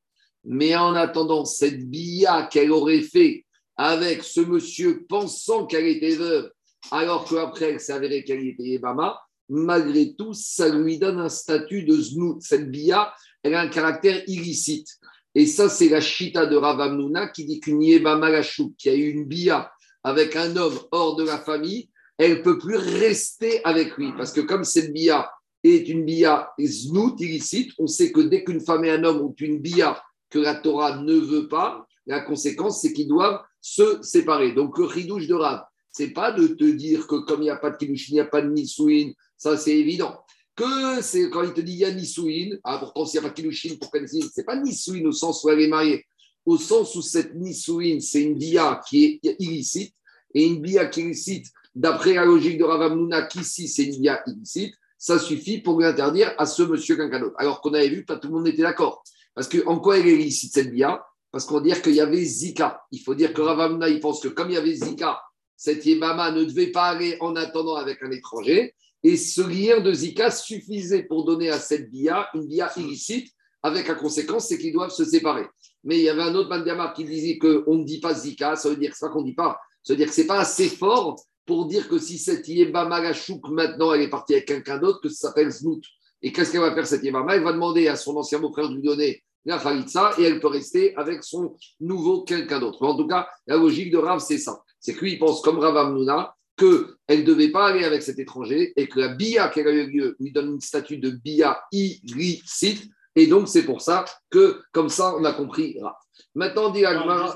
Mais 0.45 0.77
en 0.77 0.95
attendant, 0.95 1.45
cette 1.45 1.91
bia 1.91 2.45
qu'elle 2.45 2.71
aurait 2.71 3.01
fait 3.01 3.45
avec 3.75 4.23
ce 4.23 4.41
monsieur 4.41 5.05
pensant 5.09 5.67
qu'elle 5.67 5.89
était 5.89 6.15
veuve, 6.15 6.53
alors 6.93 7.29
qu'après 7.29 7.73
elle 7.73 7.93
avérée 7.93 8.23
qu'elle 8.23 8.47
était 8.47 8.75
Ebama, 8.75 9.19
malgré 9.49 10.15
tout, 10.15 10.33
ça 10.33 10.69
lui 10.69 10.97
donne 10.97 11.19
un 11.19 11.29
statut 11.29 11.83
de 11.83 11.97
znout. 11.97 12.39
Cette 12.41 12.71
bia, 12.71 13.13
elle 13.43 13.57
a 13.57 13.63
un 13.63 13.69
caractère 13.69 14.23
illicite. 14.29 14.87
Et 15.35 15.47
ça, 15.47 15.69
c'est 15.69 15.89
la 15.89 16.01
chita 16.01 16.47
de 16.47 16.55
Ravamnuna 16.55 17.27
qui 17.31 17.47
dit 17.47 17.59
qu'une 17.59 17.81
Malachou, 18.01 18.77
qui 18.79 18.91
a 18.91 18.95
eu 18.95 19.09
une 19.09 19.25
bia 19.25 19.73
avec 20.05 20.37
un 20.37 20.57
homme 20.57 20.79
hors 20.93 21.17
de 21.17 21.25
la 21.25 21.39
famille, 21.39 21.89
elle 22.19 22.39
ne 22.39 22.43
peut 22.43 22.59
plus 22.59 22.77
rester 22.77 23.65
avec 23.65 23.97
lui. 23.97 24.13
Parce 24.17 24.33
que 24.33 24.41
comme 24.41 24.65
cette 24.65 24.93
bia 24.93 25.31
est 25.65 25.89
une 25.89 26.05
bia 26.05 26.51
znout, 26.61 27.21
illicite, 27.21 27.73
on 27.79 27.87
sait 27.87 28.13
que 28.13 28.21
dès 28.21 28.45
qu'une 28.45 28.61
femme 28.61 28.85
et 28.85 28.91
un 28.91 29.05
homme 29.05 29.23
ont 29.23 29.35
une 29.39 29.59
bia 29.59 30.03
que 30.31 30.39
la 30.39 30.55
Torah 30.55 30.99
ne 31.03 31.15
veut 31.15 31.49
pas, 31.49 31.87
la 32.07 32.21
conséquence, 32.21 32.81
c'est 32.81 32.93
qu'ils 32.93 33.09
doivent 33.09 33.41
se 33.61 34.03
séparer. 34.03 34.53
Donc, 34.53 34.79
le 34.79 34.85
ridouche 34.85 35.29
de 35.29 35.35
Rav, 35.35 35.63
c'est 35.93 36.11
pas 36.11 36.33
de 36.33 36.49
te 36.49 36.65
dire 36.65 37.07
que 37.07 37.17
comme 37.17 37.43
il 37.43 37.45
n'y 37.45 37.51
a 37.51 37.57
pas 37.57 37.71
de 37.71 37.77
kilushin, 37.77 38.13
il 38.13 38.15
n'y 38.15 38.21
a 38.21 38.25
pas 38.25 38.43
de 38.43 38.51
nisouin, 38.51 39.13
ça 39.37 39.57
c'est 39.57 39.77
évident. 39.77 40.19
Que 40.57 41.03
c'est 41.03 41.31
quand 41.31 41.43
il 41.43 41.53
te 41.53 41.61
dit 41.61 41.73
il 41.73 41.79
y 41.79 41.85
a 41.85 41.93
nisouin, 41.93 42.57
ah, 42.65 42.79
pourtant 42.79 43.05
s'il 43.05 43.21
n'y 43.21 43.27
a 43.27 43.29
pas 43.29 43.35
de 43.35 43.41
kilushin, 43.41 43.77
pour 43.79 43.91
ce 43.95 44.29
c'est 44.33 44.45
pas 44.45 44.57
nisouin 44.57 45.05
au 45.05 45.13
sens 45.13 45.45
où 45.45 45.51
elle 45.51 45.61
est 45.61 45.69
mariée, 45.69 46.05
au 46.47 46.57
sens 46.57 46.95
où 46.97 47.03
cette 47.03 47.35
nisouin, 47.35 48.01
c'est 48.01 48.23
une 48.23 48.37
bia 48.37 48.81
qui 48.89 49.21
est 49.23 49.37
illicite, 49.39 49.95
et 50.35 50.45
une 50.45 50.61
bia 50.61 50.87
qui 50.87 51.01
est 51.01 51.05
illicite, 51.05 51.47
d'après 51.75 52.15
la 52.15 52.25
logique 52.25 52.59
de 52.59 52.65
Ravamnouna, 52.65 53.23
qu'ici 53.23 53.69
c'est 53.69 53.85
une 53.85 54.01
bia 54.01 54.23
illicite, 54.27 54.75
ça 54.99 55.19
suffit 55.19 55.59
pour 55.59 55.79
lui 55.79 55.87
interdire 55.87 56.33
à 56.39 56.47
ce 56.47 56.63
monsieur 56.63 56.97
quelqu'un 56.97 57.21
d'autre. 57.21 57.35
Alors 57.39 57.61
qu'on 57.61 57.75
avait 57.75 57.89
vu, 57.89 58.05
pas 58.05 58.17
tout 58.17 58.29
le 58.29 58.35
monde 58.35 58.49
était 58.49 58.63
d'accord. 58.63 59.03
Parce 59.35 59.49
que 59.49 59.67
en 59.67 59.81
quoi 59.81 59.99
elle 59.99 60.07
est 60.07 60.15
illicite 60.15 60.53
cette 60.53 60.71
bia 60.71 61.05
Parce 61.31 61.45
qu'on 61.45 61.61
dire 61.61 61.83
qu'il 61.83 61.95
y 61.95 62.01
avait 62.01 62.25
Zika. 62.25 62.83
Il 62.93 63.01
faut 63.01 63.15
dire 63.15 63.33
que 63.33 63.41
Ravamnouna, 63.41 63.89
il 63.89 64.01
pense 64.01 64.21
que 64.21 64.29
comme 64.29 64.51
il 64.51 64.55
y 64.55 64.59
avait 64.59 64.75
Zika, 64.75 65.21
cette 65.57 65.85
Yébama 65.85 66.31
ne 66.33 66.45
devait 66.45 66.73
pas 66.73 66.85
aller 66.85 67.17
en 67.21 67.35
attendant 67.37 67.77
avec 67.77 68.03
un 68.03 68.11
étranger. 68.11 68.75
Et 69.03 69.17
ce 69.17 69.41
lien 69.43 69.81
de 69.81 69.93
Zika 69.93 70.31
suffisait 70.31 71.05
pour 71.05 71.25
donner 71.25 71.51
à 71.51 71.59
cette 71.59 71.91
bia 71.91 72.29
une 72.35 72.47
bia 72.47 72.71
illicite, 72.77 73.33
avec 73.63 73.89
la 73.89 73.95
conséquence, 73.95 74.49
c'est 74.49 74.59
qu'ils 74.59 74.73
doivent 74.73 74.91
se 74.91 75.05
séparer. 75.05 75.47
Mais 75.85 75.99
il 75.99 76.03
y 76.03 76.09
avait 76.09 76.23
un 76.23 76.35
autre 76.35 76.49
Bandiamar 76.49 76.95
qui 76.95 77.05
disait 77.05 77.39
qu'on 77.39 77.77
ne 77.77 77.85
dit 77.85 78.01
pas 78.01 78.15
Zika, 78.15 78.57
ça 78.57 78.69
veut 78.69 78.77
dire, 78.77 78.93
c'est 78.95 79.07
pas 79.07 79.13
qu'on 79.13 79.23
ne 79.23 79.27
dit 79.27 79.35
pas, 79.35 79.59
ça 79.83 79.93
veut 79.93 79.97
dire 79.97 80.09
que 80.09 80.15
ce 80.15 80.21
n'est 80.21 80.27
pas 80.27 80.41
assez 80.41 80.69
fort 80.69 81.17
pour 81.47 81.67
dire 81.67 81.89
que 81.89 81.99
si 81.99 82.19
cette 82.19 82.47
Yébama 82.49 83.01
Gachouk, 83.01 83.49
maintenant, 83.49 83.93
elle 83.93 84.03
est 84.03 84.11
partie 84.11 84.35
avec 84.35 84.47
quelqu'un 84.47 84.79
d'autre, 84.79 85.01
que 85.01 85.09
ça 85.09 85.29
s'appelle 85.29 85.51
Znout. 85.51 85.83
Et 86.23 86.33
qu'est-ce 86.33 86.53
qu'elle 86.53 86.61
va 86.61 86.75
faire, 86.75 86.87
cette 86.87 87.03
Yébama 87.03 87.35
Elle 87.35 87.43
va 87.43 87.53
demander 87.53 87.89
à 87.89 87.97
son 87.97 88.17
ancien 88.17 88.39
beau-frère 88.39 88.69
de 88.69 88.77
lui 88.77 88.83
donner 88.83 89.23
la 89.45 89.59
Khalitsa 89.59 90.13
et 90.19 90.23
elle 90.23 90.39
peut 90.39 90.49
rester 90.49 90.95
avec 90.97 91.25
son 91.25 91.57
nouveau 91.81 92.23
quelqu'un 92.23 92.61
d'autre. 92.61 92.83
En 92.87 92.97
tout 92.97 93.09
cas, 93.09 93.29
la 93.49 93.57
logique 93.57 93.91
de 93.91 93.99
Rav, 93.99 94.21
c'est 94.21 94.39
ça 94.39 94.63
c'est 94.83 94.95
que 94.95 95.01
lui, 95.01 95.13
il 95.13 95.19
pense 95.19 95.41
comme 95.41 95.59
Rav 95.61 95.77
Amnouna 95.77 96.37
qu'elle 96.57 97.21
ne 97.21 97.23
devait 97.23 97.51
pas 97.51 97.69
aller 97.69 97.85
avec 97.85 98.03
cet 98.03 98.19
étranger 98.19 98.73
et 98.77 98.89
que 98.89 99.01
la 99.01 99.09
bia 99.15 99.49
qui 99.49 99.61
a 99.61 99.71
eu 99.71 99.87
lieu 99.89 100.17
lui 100.21 100.33
donne 100.33 100.55
une 100.55 100.61
statut 100.61 100.99
de 100.99 101.11
bia 101.11 101.63
illicite. 101.71 102.91
Et 103.15 103.27
donc, 103.27 103.49
c'est 103.49 103.65
pour 103.65 103.81
ça 103.81 104.05
que, 104.29 104.61
comme 104.73 104.89
ça, 104.89 105.15
on 105.17 105.25
a 105.25 105.33
compris 105.33 105.79
Rav. 105.81 105.95
Maintenant, 106.35 106.71
dit 106.71 106.85
Agmara. 106.85 107.35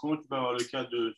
Comment 0.00 0.16
tu 0.16 0.28
peux 0.28 0.36
avoir 0.36 0.52
le 0.52 0.64
cas 0.64 0.84
de 0.84 1.14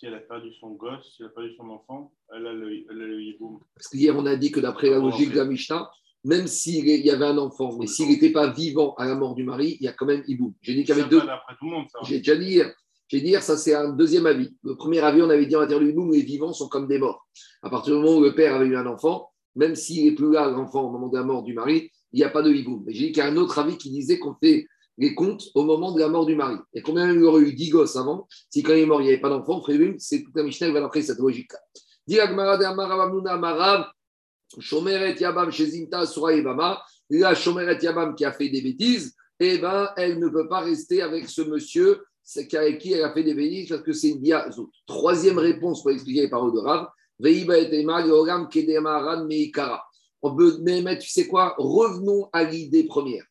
si, 0.00 0.06
elle 0.06 0.14
a 0.14 0.18
perdu 0.18 0.52
son 0.58 0.70
gosse, 0.70 1.14
si 1.14 1.22
elle 1.22 1.28
a 1.28 1.30
perdu 1.30 1.54
son 1.56 1.68
enfant, 1.68 2.12
elle 2.34 2.46
a 2.46 2.52
le, 2.52 2.72
elle 2.72 3.36
Parce 3.74 3.88
qu'hier, 3.88 4.16
on 4.16 4.24
a 4.24 4.36
dit 4.36 4.50
que 4.50 4.60
d'après 4.60 4.88
la 4.88 4.98
logique 4.98 5.30
de 5.32 5.36
la 5.36 5.44
Mishnah, 5.44 5.90
même 6.24 6.46
s'il 6.46 6.86
y 6.86 7.10
avait 7.10 7.26
un 7.26 7.38
enfant, 7.38 7.76
mais 7.78 7.86
s'il 7.86 8.08
n'était 8.08 8.30
pas 8.30 8.50
vivant 8.50 8.94
à 8.94 9.06
la 9.06 9.14
mort 9.14 9.34
du 9.34 9.44
mari, 9.44 9.76
il 9.80 9.84
y 9.84 9.88
a 9.88 9.92
quand 9.92 10.06
même 10.06 10.22
Iboum. 10.26 10.54
J'ai 10.62 10.74
dit 10.74 10.84
qu'il 10.84 10.96
y 10.96 11.00
avait 11.00 11.08
deux. 11.08 11.22
J'ai 12.04 12.18
déjà 12.18 12.36
dit 12.36 12.46
hier. 12.46 12.74
J'ai 13.08 13.20
dit, 13.20 13.32
ça 13.40 13.56
c'est 13.56 13.74
un 13.74 13.90
deuxième 13.90 14.26
avis. 14.26 14.54
Le 14.62 14.76
premier 14.76 15.00
avis, 15.00 15.22
on 15.22 15.30
avait 15.30 15.46
dit 15.46 15.56
en 15.56 15.60
intérieur 15.60 15.92
du 15.92 16.12
les 16.12 16.22
vivants 16.22 16.52
sont 16.52 16.68
comme 16.68 16.86
des 16.86 16.98
morts. 16.98 17.26
À 17.62 17.70
partir 17.70 17.94
du 17.94 18.00
moment 18.02 18.18
où 18.18 18.22
le 18.22 18.34
père 18.34 18.54
avait 18.54 18.66
eu 18.66 18.76
un 18.76 18.86
enfant, 18.86 19.30
même 19.56 19.74
s'il 19.74 20.04
n'est 20.04 20.14
plus 20.14 20.32
là, 20.32 20.48
l'enfant, 20.48 20.82
au 20.82 20.92
moment 20.92 21.08
de 21.08 21.18
la 21.18 21.24
mort 21.24 21.42
du 21.42 21.52
mari, 21.52 21.90
il 22.12 22.18
n'y 22.18 22.24
a 22.24 22.30
pas 22.30 22.42
de 22.42 22.52
hiboum. 22.52 22.84
Mais 22.86 22.92
j'ai 22.92 23.06
dit 23.06 23.12
qu'il 23.12 23.22
y 23.22 23.26
a 23.26 23.28
un 23.28 23.36
autre 23.36 23.58
avis 23.58 23.76
qui 23.76 23.90
disait 23.90 24.18
qu'on 24.18 24.34
fait 24.34 24.66
les 25.00 25.14
comptes 25.14 25.48
au 25.54 25.64
moment 25.64 25.92
de 25.92 26.00
la 26.00 26.08
mort 26.08 26.26
du 26.26 26.36
mari. 26.36 26.56
Et 26.74 26.82
combien 26.82 27.10
il 27.10 27.24
aurait 27.24 27.42
eu 27.42 27.54
10 27.54 27.70
gosses 27.70 27.96
avant 27.96 28.28
Si 28.50 28.62
quand 28.62 28.74
il 28.74 28.80
est 28.80 28.86
mort, 28.86 29.00
il 29.00 29.04
n'y 29.04 29.10
avait 29.10 29.20
pas 29.20 29.30
d'enfant, 29.30 29.62
c'est 29.98 30.22
toute 30.22 30.36
la 30.36 30.42
Mishnah 30.42 30.68
qui 30.68 30.72
va 30.74 30.80
d'après 30.80 31.02
cette 31.02 31.18
logique-là. 31.18 31.58
Shomeret 34.58 35.16
Yabam 35.18 35.50
Shezinta 35.50 36.04
Sura 36.06 36.32
la 37.08 37.34
Shomeret 37.34 37.78
Yabam 37.82 38.14
qui 38.14 38.24
a 38.24 38.32
fait 38.32 38.50
des 38.50 38.60
bêtises, 38.60 39.14
eh 39.38 39.58
ben, 39.58 39.90
elle 39.96 40.18
ne 40.18 40.28
peut 40.28 40.48
pas 40.48 40.60
rester 40.60 41.00
avec 41.00 41.28
ce 41.28 41.42
monsieur 41.42 42.02
qu'avec 42.48 42.78
qui 42.78 42.92
elle 42.92 43.02
a 43.02 43.12
fait 43.12 43.22
des 43.22 43.34
bénis 43.34 43.66
parce 43.68 43.82
que 43.82 43.92
c'est 43.92 44.10
une 44.10 44.20
bia 44.20 44.48
Troisième 44.86 45.38
réponse 45.38 45.82
pour 45.82 45.92
expliquer 45.92 46.22
les 46.22 46.30
paroles 46.30 46.52
de 46.52 46.58
Rav. 46.58 46.88
On 50.22 50.36
peut, 50.36 50.58
mais, 50.60 50.98
tu 50.98 51.08
sais 51.08 51.26
quoi? 51.26 51.54
Revenons 51.58 52.28
à 52.32 52.44
l'idée 52.44 52.84
première. 52.84 53.24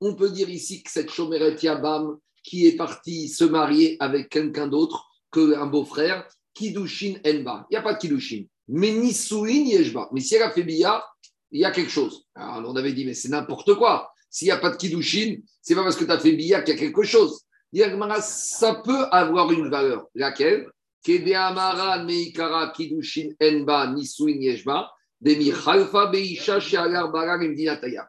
On 0.00 0.14
peut 0.14 0.30
dire 0.30 0.48
ici 0.48 0.82
que 0.82 0.90
cette 0.90 1.10
Shomeret 1.10 1.56
Yabam 1.62 2.18
qui 2.42 2.66
est 2.66 2.76
partie 2.76 3.28
se 3.28 3.44
marier 3.44 3.96
avec 4.00 4.28
quelqu'un 4.28 4.68
d'autre 4.68 5.06
qu'un 5.32 5.66
beau-frère, 5.66 6.26
Kidushin 6.54 7.16
Enba. 7.26 7.66
Il 7.70 7.74
n'y 7.74 7.76
a 7.76 7.82
pas 7.82 7.94
de 7.94 7.98
Kidushin. 7.98 8.44
Mais 8.68 8.92
ni 8.92 9.12
Souin 9.12 9.48
Yeshba. 9.48 10.08
Mais 10.12 10.20
si 10.20 10.34
elle 10.34 10.42
a 10.42 10.50
fait 10.50 10.62
Bia, 10.62 11.04
il 11.50 11.60
y 11.60 11.64
a 11.64 11.70
quelque 11.70 11.90
chose. 11.90 12.24
Alors 12.34 12.70
on 12.70 12.76
avait 12.76 12.92
dit, 12.92 13.04
mais 13.04 13.14
c'est 13.14 13.28
n'importe 13.28 13.74
quoi. 13.74 14.10
S'il 14.30 14.46
n'y 14.46 14.52
a 14.52 14.58
pas 14.58 14.70
de 14.70 14.76
Kidushin, 14.76 15.36
c'est 15.60 15.74
pas 15.74 15.82
parce 15.82 15.96
que 15.96 16.04
tu 16.04 16.10
as 16.10 16.18
fait 16.18 16.32
Bia 16.32 16.62
qu'il 16.62 16.74
y 16.74 16.76
a 16.76 16.80
quelque 16.80 17.02
chose 17.02 17.42
ça 18.20 18.82
peut 18.84 19.04
avoir 19.10 19.52
une 19.52 19.68
valeur. 19.68 20.06
Laquelle? 20.14 20.68
Meikara 21.06 22.72
Kidushin 22.74 23.30
Enba 23.40 23.92
Nisuin 23.92 24.40
Yeshba, 24.40 24.90
Demi 25.20 25.50
Khalfa 25.50 26.06
Beisha 26.06 26.60
Sheagar 26.60 27.10
Barar 27.10 27.42
Imdinataya. 27.42 28.08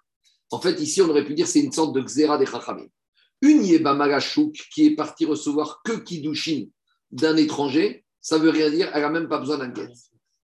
En 0.52 0.60
fait, 0.60 0.80
ici, 0.80 1.02
on 1.02 1.10
aurait 1.10 1.26
pu 1.26 1.34
dire 1.34 1.48
c'est 1.48 1.62
une 1.62 1.72
sorte 1.72 1.94
de 1.96 2.02
Xera 2.02 2.38
des 2.38 2.46
Chachamim. 2.46 2.88
Une 3.42 3.64
Yeba 3.64 3.94
Malachuk 3.94 4.54
qui 4.74 4.88
est 4.88 4.96
partie 4.96 5.26
recevoir 5.26 5.82
que 5.84 5.94
Kidushin 5.94 6.66
d'un 7.12 7.38
étranger, 7.38 8.04
ça 8.22 8.38
veut 8.38 8.50
rien 8.50 8.70
dire, 8.70 8.92
elle 8.94 9.02
n'a 9.02 9.10
même 9.10 9.30
pas 9.30 9.40
besoin 9.40 9.58
d'un 9.58 9.70
guet. 9.70 9.90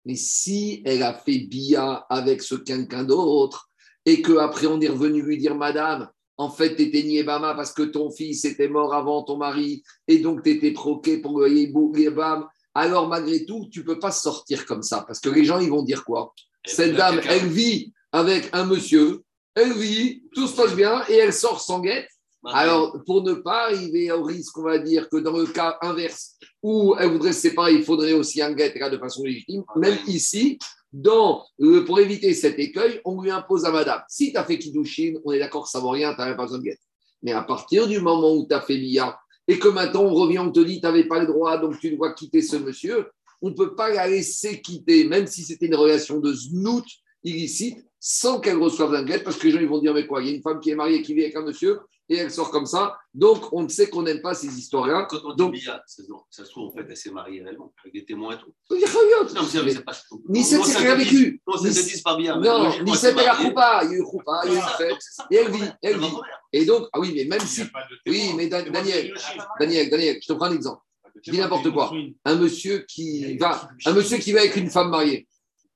Mais 0.04 0.16
si 0.16 0.82
elle 0.84 1.02
a 1.02 1.14
fait 1.14 1.38
bia 1.38 2.06
avec 2.10 2.42
ce 2.42 2.54
quelqu'un 2.54 3.04
d'autre, 3.04 3.70
et 4.04 4.20
qu'après 4.20 4.66
on 4.66 4.80
est 4.80 4.88
revenu 4.88 5.22
lui 5.22 5.38
dire, 5.38 5.54
Madame, 5.54 6.08
en 6.36 6.50
fait, 6.50 6.74
tu 6.74 6.82
étais 6.82 7.02
Niébama 7.02 7.54
parce 7.54 7.72
que 7.72 7.82
ton 7.82 8.10
fils 8.10 8.44
était 8.44 8.68
mort 8.68 8.94
avant 8.94 9.22
ton 9.22 9.36
mari, 9.36 9.82
et 10.08 10.18
donc 10.18 10.42
tu 10.42 10.50
étais 10.50 10.72
troqué 10.72 11.18
pour 11.18 11.40
le 11.40 11.50
Yébam, 11.50 12.46
alors 12.74 13.08
malgré 13.08 13.44
tout, 13.44 13.68
tu 13.70 13.84
peux 13.84 13.98
pas 13.98 14.10
sortir 14.10 14.66
comme 14.66 14.82
ça, 14.82 15.04
parce 15.06 15.20
que 15.20 15.28
les 15.28 15.44
gens, 15.44 15.60
ils 15.60 15.70
vont 15.70 15.82
dire 15.82 16.04
quoi? 16.04 16.34
Cette 16.64 16.96
dame, 16.96 17.20
elle 17.28 17.46
vit 17.48 17.92
avec 18.12 18.48
un 18.52 18.64
monsieur, 18.64 19.22
elle 19.54 19.72
vit, 19.72 20.22
tout 20.34 20.46
se 20.46 20.56
passe 20.56 20.74
bien, 20.74 21.02
et 21.08 21.14
elle 21.14 21.32
sort 21.32 21.60
sans 21.60 21.80
guette. 21.80 22.08
Alors, 22.44 22.96
pour 23.06 23.22
ne 23.22 23.34
pas 23.34 23.66
arriver 23.66 24.10
au 24.10 24.24
risque, 24.24 24.58
on 24.58 24.64
va 24.64 24.78
dire 24.78 25.08
que 25.08 25.18
dans 25.18 25.36
le 25.36 25.46
cas 25.46 25.78
inverse, 25.80 26.36
où 26.62 26.94
elle 26.98 27.10
voudrait 27.10 27.32
se 27.32 27.40
séparer, 27.40 27.74
il 27.74 27.84
faudrait 27.84 28.14
aussi 28.14 28.42
un 28.42 28.52
guet 28.52 28.72
de 28.72 28.98
façon 28.98 29.22
légitime. 29.22 29.62
Même 29.76 29.96
ici, 30.08 30.58
dans, 30.92 31.46
pour 31.86 32.00
éviter 32.00 32.34
cet 32.34 32.58
écueil, 32.58 33.00
on 33.04 33.20
lui 33.22 33.30
impose 33.30 33.64
à 33.64 33.70
madame. 33.70 34.02
Si 34.08 34.32
tu 34.32 34.38
as 34.38 34.44
fait 34.44 34.58
Kiddushin, 34.58 35.14
on 35.24 35.32
est 35.32 35.38
d'accord 35.38 35.68
ça 35.68 35.78
ne 35.78 35.84
vaut 35.84 35.90
rien, 35.90 36.14
tu 36.14 36.20
n'as 36.20 36.34
pas 36.34 36.42
besoin 36.42 36.58
de 36.58 36.64
guet. 36.64 36.78
Mais 37.22 37.32
à 37.32 37.42
partir 37.42 37.86
du 37.86 38.00
moment 38.00 38.34
où 38.34 38.46
tu 38.48 38.54
as 38.54 38.60
fait 38.60 38.76
Bia 38.76 39.16
et 39.46 39.58
que 39.58 39.68
maintenant 39.68 40.02
on 40.02 40.14
revient, 40.14 40.40
on 40.40 40.50
te 40.50 40.60
dit 40.60 40.80
tu 40.80 40.86
n'avais 40.86 41.04
pas 41.04 41.20
le 41.20 41.26
droit, 41.26 41.58
donc 41.58 41.78
tu 41.78 41.96
dois 41.96 42.12
quitter 42.12 42.42
ce 42.42 42.56
monsieur, 42.56 43.08
on 43.40 43.50
ne 43.50 43.54
peut 43.54 43.74
pas 43.74 43.90
la 43.90 44.06
laisser 44.08 44.60
quitter, 44.60 45.04
même 45.04 45.26
si 45.26 45.42
c'était 45.42 45.66
une 45.66 45.74
relation 45.74 46.18
de 46.18 46.32
znout 46.32 46.84
illicite, 47.24 47.84
sans 48.00 48.40
qu'elle 48.40 48.58
reçoive 48.58 48.94
un 48.94 49.04
guet, 49.04 49.20
parce 49.22 49.36
que 49.36 49.46
les 49.46 49.52
gens 49.52 49.60
ils 49.60 49.68
vont 49.68 49.78
dire 49.80 49.94
mais 49.94 50.06
quoi, 50.06 50.22
il 50.22 50.28
y 50.28 50.32
a 50.32 50.34
une 50.36 50.42
femme 50.42 50.60
qui 50.60 50.70
est 50.70 50.74
mariée 50.74 51.02
qui 51.02 51.14
vit 51.14 51.22
avec 51.22 51.36
un 51.36 51.42
monsieur, 51.42 51.80
et 52.08 52.16
elle 52.16 52.30
sort 52.32 52.50
comme 52.50 52.66
ça. 52.66 52.98
Donc, 53.14 53.52
on 53.52 53.66
sait 53.68 53.88
qu'on 53.88 54.02
n'aime 54.02 54.20
pas 54.20 54.34
ces 54.34 54.48
histoires-là. 54.48 55.06
Quand 55.08 55.20
on 55.24 55.34
Donc, 55.34 55.54
dit 55.54 55.60
Bia, 55.60 55.82
ça, 55.86 56.02
ça 56.30 56.44
se 56.44 56.50
trouve, 56.50 56.68
en 56.68 56.72
fait, 56.72 56.84
elle 56.90 56.96
s'est 56.96 57.12
mariée 57.12 57.42
réellement, 57.42 57.72
avec 57.80 57.94
des 57.94 58.04
témoins 58.04 58.34
et 58.34 58.38
tout. 58.38 58.52
il 58.70 58.80
y 58.80 58.84
a 58.84 58.88
rien. 58.88 59.34
Non, 59.34 59.42
mais 59.64 59.70
c'est 59.72 59.84
pas 59.84 59.92
Ni 60.28 60.42
c'est 60.42 60.58
Non, 60.58 60.64
c'est 60.64 60.78
rien 60.78 60.94
vécu. 60.96 61.40
Non, 61.46 61.54
te 61.54 61.68
dit 61.68 62.02
pas 62.02 62.16
bien. 62.16 62.38
mais 62.38 62.48
Non, 62.48 62.64
logiquement, 62.64 62.84
ni 62.84 62.90
elle 62.90 62.98
c'est 62.98 63.14
mariée. 63.14 63.44
choupa, 63.44 63.80
il 63.84 63.90
y 63.90 63.94
a 63.94 63.96
eu 63.98 64.02
choupa, 64.02 64.40
il 64.44 64.52
y 64.52 64.56
a 64.56 64.58
eu 64.58 64.62
Ah, 64.62 64.74
fête. 64.76 64.96
c'est. 65.00 65.22
Et 65.30 65.36
elle 65.36 65.52
vit, 65.52 65.62
elle 65.80 65.98
vit. 66.00 66.06
Et 66.52 66.64
donc, 66.66 66.88
ah 66.92 67.00
oui, 67.00 67.12
mais 67.14 67.24
même 67.24 67.40
si. 67.46 67.62
a 67.62 67.66
Oui, 68.06 68.32
mais 68.36 68.48
Daniel. 68.48 69.14
Daniel, 69.60 69.88
Daniel, 69.88 70.18
je 70.20 70.26
te 70.26 70.32
prends 70.32 70.46
un 70.46 70.54
exemple. 70.54 70.82
Je 71.24 71.30
dis 71.30 71.38
n'importe 71.38 71.70
quoi. 71.70 71.88
Kiddushin. 71.88 72.14
Un 72.24 72.34
monsieur 72.34 72.78
qui 72.88 73.36
va, 73.38 73.68
un 73.86 73.92
monsieur 73.92 74.18
qui 74.18 74.32
va 74.32 74.40
avec 74.40 74.56
une 74.56 74.68
femme 74.70 74.90
mariée, 74.90 75.28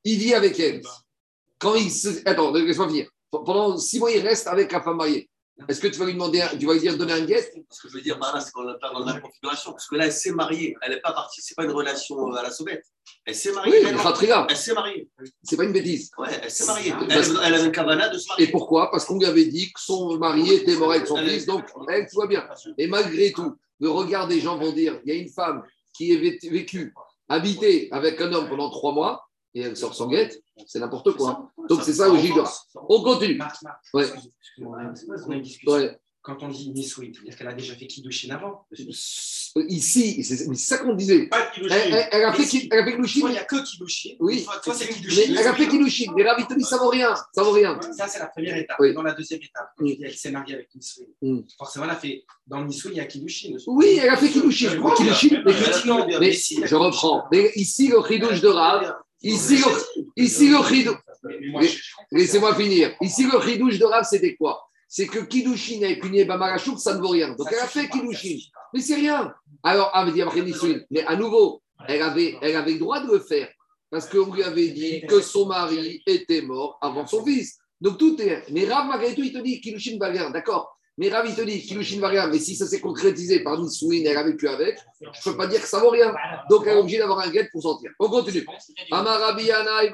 il 0.04 0.18
vit 0.18 0.34
avec 0.34 0.58
elle. 0.58 0.82
Quand 1.58 1.74
il 1.74 1.90
se. 1.90 2.08
Attends, 2.28 2.52
laisse-moi 2.52 2.88
finir. 2.88 3.08
Pendant 3.30 3.76
six 3.76 3.98
mois, 3.98 4.10
il 4.10 4.20
reste 4.26 4.46
avec 4.46 4.70
la 4.72 4.80
femme 4.82 4.96
mariée. 4.96 5.28
Est-ce 5.68 5.80
que 5.80 5.86
tu 5.86 5.98
vas 5.98 6.04
lui 6.04 6.12
demander, 6.12 6.42
un- 6.42 6.48
tu 6.54 6.66
vas 6.66 6.74
lui 6.74 6.80
dire 6.80 6.98
donner 6.98 7.14
un 7.14 7.24
guet 7.24 7.40
Ce 7.70 7.80
que 7.80 7.88
je 7.88 7.94
veux 7.94 8.02
dire 8.02 8.18
là, 8.18 8.38
c'est 8.40 8.52
qu'on 8.52 8.62
pas 8.78 8.92
dans 8.92 9.04
la 9.06 9.18
configuration. 9.20 9.72
Parce 9.72 9.88
que 9.88 9.94
là, 9.96 10.04
elle 10.04 10.12
s'est 10.12 10.32
mariée. 10.32 10.76
Elle 10.82 10.92
n'est 10.92 11.00
pas 11.00 11.12
partie. 11.12 11.40
Ce 11.40 11.52
n'est 11.52 11.54
pas 11.54 11.64
une 11.64 11.70
relation 11.74 12.30
à 12.34 12.42
la 12.42 12.50
sauvette. 12.50 12.84
Elle 13.24 13.34
s'est 13.34 13.52
mariée. 13.52 13.72
Oui, 13.72 13.78
réellement. 13.84 14.02
Khatria, 14.02 14.46
Elle 14.50 14.56
s'est 14.56 14.74
mariée. 14.74 15.08
c'est 15.42 15.56
pas 15.56 15.64
une 15.64 15.72
bêtise. 15.72 16.10
Ouais, 16.18 16.28
elle 16.42 16.50
s'est 16.50 16.66
mariée. 16.66 16.92
Elle, 17.00 17.08
Parce- 17.08 17.30
elle 17.42 17.54
avait 17.54 17.64
une 17.64 17.72
cavana 17.72 18.10
de 18.10 18.18
se 18.18 18.24
Et 18.24 18.28
marier. 18.28 18.46
pourquoi? 18.48 18.90
Parce 18.90 19.06
qu'on 19.06 19.18
lui 19.18 19.24
avait 19.24 19.46
dit 19.46 19.72
que 19.72 19.80
son 19.80 20.18
mari 20.18 20.52
était 20.52 20.76
mort 20.76 20.92
avec 20.92 21.06
son 21.06 21.16
fils, 21.16 21.46
donc 21.46 21.64
elle, 21.88 22.06
tout 22.12 22.20
va 22.20 22.26
bien. 22.26 22.46
Et 22.76 22.86
malgré 22.86 23.32
tout, 23.32 23.54
le 23.80 23.88
regard 23.88 24.28
des 24.28 24.40
gens 24.40 24.58
vont 24.58 24.72
dire 24.72 25.00
il 25.06 25.14
y 25.14 25.16
a 25.16 25.20
une 25.20 25.30
femme 25.30 25.62
qui 25.94 26.12
est 26.12 26.16
vé- 26.18 26.50
vécue, 26.50 26.92
habitée 27.30 27.88
avec 27.92 28.20
un 28.20 28.30
homme 28.32 28.48
pendant 28.50 28.68
trois 28.70 28.92
mois, 28.92 29.25
et 29.56 29.60
elle 29.62 29.76
sort 29.76 29.94
sans 29.94 30.06
guette, 30.08 30.42
c'est 30.66 30.78
n'importe 30.78 31.12
quoi. 31.16 31.50
Donc 31.68 31.82
c'est 31.82 31.94
ça, 31.94 32.08
logique 32.08 32.34
de 32.34 32.42
On 32.88 33.02
continue. 33.02 33.40
Ouais. 33.94 34.06
Ouais. 35.66 35.98
Quand 36.22 36.42
on 36.42 36.48
dit 36.48 36.70
Nisui, 36.72 37.12
est-ce 37.26 37.36
qu'elle 37.36 37.46
a 37.46 37.54
déjà 37.54 37.74
fait 37.76 37.86
Kiddushin 37.86 38.34
avant 38.34 38.66
Ici, 39.68 40.22
c'est 40.24 40.48
mais 40.48 40.56
ça 40.56 40.78
qu'on 40.78 40.94
disait. 40.94 41.28
Pas 41.28 41.50
Elle, 41.56 41.64
a 42.24 42.32
fait, 42.32 42.38
Mais 42.40 42.44
si. 42.44 42.68
Elle 42.70 42.80
a 42.80 42.84
fait 42.84 42.96
il 42.98 43.26
n'y 43.30 43.38
a 43.38 43.44
que 43.44 43.64
Kiddushin. 43.64 44.10
Oui. 44.18 44.42
Toi, 44.44 44.54
toi, 44.62 44.74
c'est 44.74 44.86
mais 44.86 44.92
Kiddushin. 44.94 45.22
elle 45.38 45.46
a 45.46 45.54
fait 45.54 45.68
Kiddushin. 45.68 46.12
Les 46.16 46.28
ravitoni, 46.28 46.64
ça 46.64 46.78
vaut 46.78 46.88
rien. 46.88 47.14
Ça 47.32 47.42
vaut 47.44 47.52
rien. 47.52 47.78
Ça, 47.96 48.08
c'est 48.08 48.18
la 48.18 48.26
première 48.26 48.56
étape. 48.56 48.76
Oui. 48.80 48.92
Dans 48.92 49.02
la 49.02 49.14
deuxième 49.14 49.40
étape, 49.40 49.70
quand 49.78 49.84
Mm. 49.84 49.88
tu 49.88 49.96
dis 49.96 50.04
elle 50.04 50.14
s'est 50.16 50.30
mariée 50.32 50.54
avec 50.54 50.74
Nisui. 50.74 51.06
Mm. 51.22 51.40
Forcément, 51.56 51.84
elle 51.84 51.90
a 51.92 51.96
fait. 51.96 52.24
Dans 52.46 52.64
Nisui, 52.64 52.90
il 52.90 52.96
y 52.96 53.00
a 53.00 53.06
Kiddushin. 53.06 53.54
aussi. 53.54 53.64
Oui, 53.68 53.98
elle 54.02 54.10
a 54.10 54.16
fait 54.16 54.28
Kiddushin. 54.28 54.70
Je 54.70 54.76
Mais 54.78 54.82
mais- 55.46 56.18
mais- 56.18 56.36
mais 56.60 56.66
je 56.66 56.74
reprends. 56.74 57.24
Mais 57.30 57.52
ici, 57.54 57.88
le 57.88 58.02
chidouche 58.06 58.40
de 58.40 58.48
Rav, 58.48 58.94
ici, 59.32 59.56
le, 59.56 60.22
ici, 60.22 60.48
le 60.48 60.62
chidouche. 60.62 61.94
Laissez-moi 62.10 62.54
finir. 62.54 62.94
Ici, 63.00 63.24
le 63.24 63.40
chidouche 63.40 63.78
de 63.78 63.84
Rav, 63.84 64.04
c'était 64.08 64.36
quoi? 64.36 64.62
C'est 64.88 65.06
que 65.06 65.18
Kiddushin 65.18 65.82
avec 65.82 66.04
une 66.04 66.14
Yeba 66.14 66.36
Marachouk, 66.36 66.78
ça 66.78 66.94
ne 66.94 67.00
vaut 67.00 67.08
rien. 67.08 67.34
Donc, 67.34 67.48
elle 67.50 67.58
a 67.58 67.66
fait 67.66 67.88
pas. 67.88 67.98
Mais 68.72 68.80
c'est 68.80 68.94
rien. 68.94 69.34
Alors, 69.62 69.92
mais 70.90 71.04
à 71.06 71.16
nouveau, 71.16 71.62
elle 71.88 72.02
avait, 72.02 72.36
elle 72.40 72.56
avait 72.56 72.72
le 72.72 72.78
droit 72.78 73.00
de 73.00 73.12
le 73.12 73.20
faire. 73.20 73.48
Parce 73.90 74.08
qu'on 74.08 74.32
lui 74.32 74.42
avait 74.42 74.68
dit 74.68 75.02
que 75.06 75.20
son 75.20 75.46
mari 75.46 76.02
était 76.06 76.42
mort 76.42 76.78
avant 76.80 77.06
son 77.06 77.24
fils. 77.24 77.58
Donc 77.80 77.98
tout 77.98 78.20
est. 78.20 78.44
Mais 78.50 78.64
Rav, 78.64 78.88
malgré 78.88 79.14
tout, 79.14 79.22
il 79.22 79.32
te 79.32 79.38
dit 79.38 79.60
Kilushin 79.60 79.98
va 79.98 80.08
rien. 80.08 80.30
D'accord? 80.30 80.75
Mais 80.98 81.10
Rav, 81.10 81.26
il 81.28 81.34
te 81.34 81.42
dit 81.42 81.60
Kilushin 81.60 82.00
va 82.00 82.08
rien. 82.08 82.26
Mais 82.28 82.38
si 82.38 82.56
ça 82.56 82.66
s'est 82.66 82.80
concrétisé 82.80 83.40
par 83.40 83.60
Nissoun, 83.60 84.06
elle 84.06 84.16
a 84.16 84.22
vécu 84.22 84.48
avec, 84.48 84.78
je 85.00 85.06
ne 85.06 85.32
peux 85.32 85.36
pas 85.36 85.46
dire 85.46 85.60
que 85.60 85.68
ça 85.68 85.78
vaut 85.78 85.90
rien. 85.90 86.14
Donc 86.48 86.62
elle 86.66 86.76
est 86.76 86.80
obligée 86.80 86.98
d'avoir 86.98 87.20
un 87.20 87.30
guet 87.30 87.48
pour 87.52 87.62
sortir. 87.62 87.90
On 87.98 88.08
continue. 88.08 88.46
Alors 88.90 89.20
Rabbi 89.22 89.44
Yana, 89.44 89.84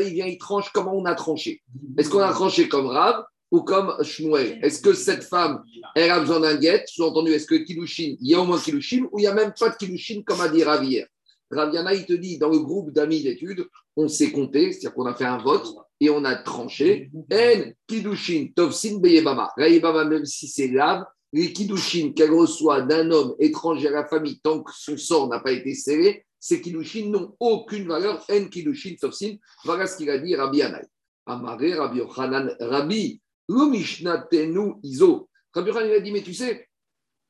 il 0.00 0.12
vient, 0.12 0.26
il 0.26 0.38
tranche 0.38 0.70
comment 0.72 0.94
on 0.94 1.04
a 1.06 1.14
tranché. 1.14 1.62
Est-ce 1.98 2.08
qu'on 2.08 2.20
a 2.20 2.32
tranché 2.32 2.68
comme 2.68 2.86
Rav 2.86 3.24
ou 3.50 3.62
comme 3.62 3.94
Shmuel? 4.02 4.60
Est-ce 4.62 4.80
que 4.80 4.92
cette 4.92 5.24
femme, 5.24 5.64
elle 5.96 6.10
a 6.10 6.20
besoin 6.20 6.40
d'un 6.40 6.56
guet? 6.56 6.84
Sous-entendu, 6.86 7.32
est-ce 7.32 7.46
que 7.46 7.56
Kilushin, 7.56 8.14
il 8.20 8.30
y 8.30 8.34
a 8.34 8.40
au 8.40 8.44
moins 8.44 8.60
Kilushin 8.60 9.06
ou 9.10 9.18
il 9.18 9.22
n'y 9.22 9.28
a 9.28 9.34
même 9.34 9.52
pas 9.58 9.70
de 9.70 9.76
Kilushin 9.76 10.22
comme 10.24 10.40
a 10.40 10.48
dit 10.48 10.62
Rav 10.62 10.84
hier? 10.84 11.06
Raviana, 11.50 11.94
il 11.94 12.06
te 12.06 12.12
dit, 12.12 12.38
dans 12.38 12.48
le 12.48 12.58
groupe 12.58 12.90
d'amis 12.90 13.22
d'études, 13.22 13.66
on 13.96 14.08
s'est 14.08 14.32
compté, 14.32 14.72
c'est-à-dire 14.72 14.94
qu'on 14.94 15.06
a 15.06 15.14
fait 15.14 15.24
un 15.24 15.38
vote 15.38 15.68
et 16.04 16.10
on 16.10 16.24
a 16.24 16.36
tranché. 16.36 17.10
En 17.32 17.72
Kidushin, 17.86 18.48
Tovsin, 18.54 18.98
Beyebama. 18.98 19.50
La 19.56 19.68
Yebama, 19.68 20.04
même 20.04 20.24
si 20.24 20.48
c'est 20.48 20.68
lave, 20.68 21.04
les 21.32 21.52
Kidushin 21.52 22.12
qu'elle 22.14 22.32
reçoit 22.32 22.82
d'un 22.82 23.10
homme 23.10 23.34
étranger 23.38 23.88
à 23.88 23.92
la 23.92 24.06
famille 24.06 24.40
tant 24.40 24.62
que 24.62 24.72
son 24.74 24.96
sort 24.96 25.28
n'a 25.28 25.40
pas 25.40 25.52
été 25.52 25.74
scellé, 25.74 26.24
ces 26.38 26.60
Kidushin 26.60 27.08
n'ont 27.08 27.34
aucune 27.40 27.88
valeur. 27.88 28.24
En 28.30 28.44
Kidushin, 28.44 28.94
Tovsin. 29.00 29.36
Voilà 29.64 29.86
ce 29.86 29.96
qu'il 29.96 30.10
a 30.10 30.18
dit 30.18 30.36
Rabbi 30.36 30.62
Anaï. 30.62 30.86
Amaré, 31.26 31.74
Rabbi 31.74 31.98
Yochanan, 31.98 32.54
Rabbi, 32.60 33.20
lo 33.48 33.66
Mishnatenu 33.68 34.74
Iso. 34.82 35.28
Rabbi 35.54 35.70
Yochanan, 35.70 35.92
a 35.92 36.00
dit, 36.00 36.12
mais 36.12 36.22
tu 36.22 36.34
sais, 36.34 36.68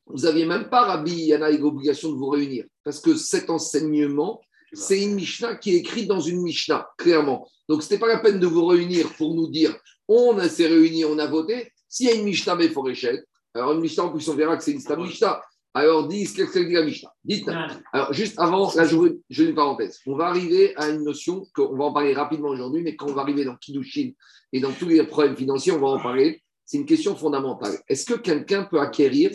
vous 0.06 0.22
n'aviez 0.22 0.44
même 0.44 0.68
pas, 0.68 0.84
Rabbi 0.84 1.12
Yanaï, 1.12 1.58
l'obligation 1.58 2.10
de 2.10 2.16
vous 2.16 2.28
réunir. 2.28 2.64
Parce 2.82 3.00
que 3.00 3.16
cet 3.16 3.48
enseignement, 3.48 4.40
c'est 4.74 5.02
une 5.02 5.14
Mishnah 5.14 5.56
qui 5.56 5.74
est 5.74 5.78
écrite 5.78 6.08
dans 6.08 6.20
une 6.20 6.42
Mishnah, 6.42 6.88
clairement. 6.98 7.48
Donc, 7.68 7.82
ce 7.82 7.88
n'était 7.88 7.98
pas 7.98 8.08
la 8.08 8.18
peine 8.18 8.38
de 8.38 8.46
vous 8.46 8.66
réunir 8.66 9.12
pour 9.16 9.34
nous 9.34 9.48
dire 9.48 9.74
on 10.06 10.38
s'est 10.48 10.66
réunis, 10.66 11.04
on 11.04 11.18
a 11.18 11.26
voté. 11.26 11.72
S'il 11.88 12.06
y 12.06 12.10
a 12.10 12.14
une 12.14 12.24
Mishnah 12.24 12.56
Meforechet, 12.56 13.24
alors 13.54 13.72
une 13.72 13.80
Mishnah, 13.80 14.04
en 14.04 14.10
plus, 14.10 14.28
on 14.28 14.34
verra 14.34 14.56
que 14.56 14.64
c'est 14.64 14.72
une 14.72 14.80
Stam 14.80 15.02
Mishnah. 15.02 15.40
Alors, 15.76 16.06
dis, 16.06 16.24
qu'est-ce 16.24 16.52
que 16.52 16.58
dit 16.60 16.74
la 16.74 16.84
Mishnah? 16.84 17.12
Dites. 17.24 17.48
Alors, 17.92 18.12
juste 18.12 18.38
avant, 18.38 18.72
là, 18.74 18.84
je 18.84 18.96
veux 18.96 19.22
une 19.30 19.54
parenthèse. 19.54 19.98
On 20.06 20.16
va 20.16 20.26
arriver 20.26 20.76
à 20.76 20.88
une 20.90 21.02
notion 21.02 21.46
qu'on 21.54 21.76
va 21.76 21.84
en 21.84 21.92
parler 21.92 22.14
rapidement 22.14 22.50
aujourd'hui, 22.50 22.82
mais 22.82 22.94
quand 22.94 23.08
on 23.08 23.14
va 23.14 23.22
arriver 23.22 23.44
dans 23.44 23.56
Kiddushin 23.56 24.12
et 24.52 24.60
dans 24.60 24.72
tous 24.72 24.86
les 24.86 25.02
problèmes 25.04 25.36
financiers, 25.36 25.72
on 25.72 25.80
va 25.80 25.88
en 25.88 26.00
parler. 26.00 26.42
C'est 26.64 26.78
une 26.78 26.86
question 26.86 27.16
fondamentale. 27.16 27.78
Est-ce 27.88 28.06
que 28.06 28.14
quelqu'un 28.14 28.64
peut 28.64 28.80
acquérir 28.80 29.32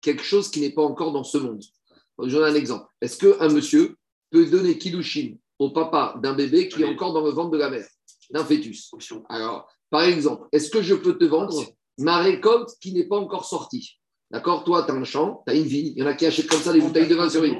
quelque 0.00 0.22
chose 0.22 0.50
qui 0.50 0.60
n'est 0.60 0.72
pas 0.72 0.82
encore 0.82 1.12
dans 1.12 1.24
ce 1.24 1.38
monde? 1.38 1.62
Je 2.22 2.30
donne 2.34 2.50
un 2.50 2.54
exemple. 2.54 2.86
Est-ce 3.00 3.18
qu'un 3.18 3.48
monsieur 3.48 3.96
peut 4.34 4.46
donner 4.46 4.76
Kiddushin 4.76 5.36
au 5.60 5.70
papa 5.70 6.18
d'un 6.20 6.34
bébé 6.34 6.68
qui 6.68 6.82
est 6.82 6.86
encore 6.86 7.12
dans 7.12 7.24
le 7.24 7.30
ventre 7.30 7.52
de 7.52 7.58
la 7.58 7.70
mère, 7.70 7.86
d'un 8.30 8.44
fœtus. 8.44 8.88
Option. 8.92 9.24
Alors, 9.28 9.68
par 9.90 10.02
exemple, 10.02 10.48
est-ce 10.50 10.70
que 10.70 10.82
je 10.82 10.96
peux 10.96 11.16
te 11.16 11.24
vendre 11.24 11.64
ma 11.98 12.18
récolte 12.18 12.70
qui 12.80 12.92
n'est 12.92 13.06
pas 13.06 13.16
encore 13.16 13.44
sortie? 13.44 14.00
D'accord? 14.32 14.64
Toi, 14.64 14.82
tu 14.82 14.90
as 14.90 14.94
un 14.96 15.04
champ, 15.04 15.44
tu 15.46 15.52
as 15.52 15.56
une 15.56 15.62
vigne, 15.62 15.92
il 15.94 16.00
y 16.00 16.02
en 16.02 16.06
a 16.06 16.14
qui 16.14 16.26
achètent 16.26 16.48
comme 16.48 16.60
ça 16.60 16.72
des 16.72 16.80
bouteilles 16.80 17.06
de 17.06 17.14
vin 17.14 17.30
sur 17.30 17.44
une. 17.44 17.58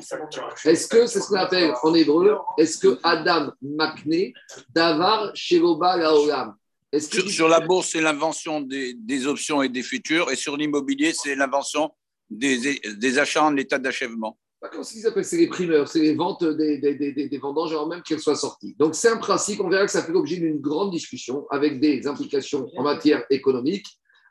Est-ce 0.65 0.89
que 0.89 1.07
c'est 1.07 1.21
ce 1.21 1.29
qu'on 1.29 1.37
appelle 1.37 1.73
en 1.85 1.95
hébreu 1.95 2.37
Est-ce 2.59 2.79
que 2.79 2.99
Adam 3.05 3.53
Makne, 3.63 4.33
Davar 4.75 5.31
Sheroba 5.37 5.97
Laolam? 5.97 6.57
Est-ce 6.91 7.09
que 7.09 7.21
Sur, 7.21 7.31
sur 7.31 7.49
la 7.49 7.61
bourse, 7.61 7.91
c'est 7.93 8.01
l'invention 8.01 8.61
des, 8.61 8.95
des 8.95 9.29
options 9.29 9.63
et 9.63 9.69
des 9.69 9.85
futurs, 9.85 10.29
et 10.33 10.37
sur 10.37 10.57
l'immobilier, 10.57 11.13
c'est 11.15 11.37
l'invention 11.37 11.93
des, 12.29 12.81
des 12.97 13.19
achats 13.19 13.45
en 13.45 13.57
état 13.57 13.79
d'achèvement. 13.79 14.37
Comment 14.71 14.83
ce 14.85 14.93
qu'ils 14.93 15.07
appellent 15.07 15.25
C'est 15.25 15.37
les 15.37 15.47
primeurs, 15.49 15.89
c'est 15.89 16.01
les 16.01 16.15
ventes 16.15 16.43
des, 16.45 16.79
des, 16.79 16.95
des, 16.95 17.13
des- 17.13 17.29
des 17.29 17.39
vendanges 17.39 17.73
avant 17.73 17.87
même 17.87 18.03
qu'elles 18.03 18.21
soient 18.21 18.35
sorties. 18.37 18.75
Donc 18.79 18.95
c'est 18.95 19.09
un 19.09 19.17
principe, 19.19 19.61
on 19.61 19.69
verra 19.69 19.85
que 19.87 19.91
ça 19.93 20.03
fait 20.03 20.13
l'objet 20.13 20.37
d'une 20.37 20.61
grande 20.61 20.91
discussion 20.91 21.47
avec 21.51 21.81
des 21.81 22.07
implications 22.07 22.69
en 22.77 22.83
matière 22.83 23.25
économique, 23.31 23.87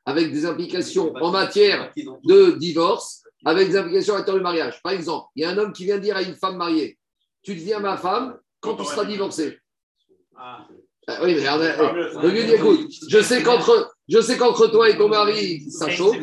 avec 0.05 0.31
des 0.31 0.45
implications 0.45 1.13
en 1.21 1.31
matière 1.31 1.91
de 2.23 2.51
divorce 2.51 3.23
avec 3.45 3.69
des 3.69 3.77
implications 3.77 4.15
à 4.15 4.19
l'intérieur 4.19 4.39
du 4.39 4.43
mariage. 4.43 4.81
Par 4.81 4.93
exemple, 4.93 5.27
il 5.35 5.41
y 5.43 5.45
a 5.45 5.49
un 5.49 5.57
homme 5.57 5.73
qui 5.73 5.83
vient 5.85 5.97
dire 5.97 6.15
à 6.15 6.21
une 6.21 6.35
femme 6.35 6.55
mariée 6.57 6.97
Tu 7.43 7.55
deviens 7.55 7.79
ma 7.79 7.97
femme 7.97 8.37
quand 8.61 8.75
tu 8.75 8.83
seras 8.85 9.03
divorcé. 9.05 9.59
Ah. 10.37 10.65
Ah 11.07 11.19
oui, 11.23 11.35
mais 11.35 11.41
lui 12.31 12.45
dit, 12.45 12.53
écoute, 12.53 12.89
je 13.09 13.21
sais 13.21 13.43
qu'entre, 13.43 13.92
je 14.09 14.21
sais 14.21 14.37
qu'entre 14.37 14.67
toi 14.67 14.89
et 14.89 14.97
ton 14.97 15.07
mari, 15.07 15.69
ça 15.69 15.89
chauffe. 15.89 16.17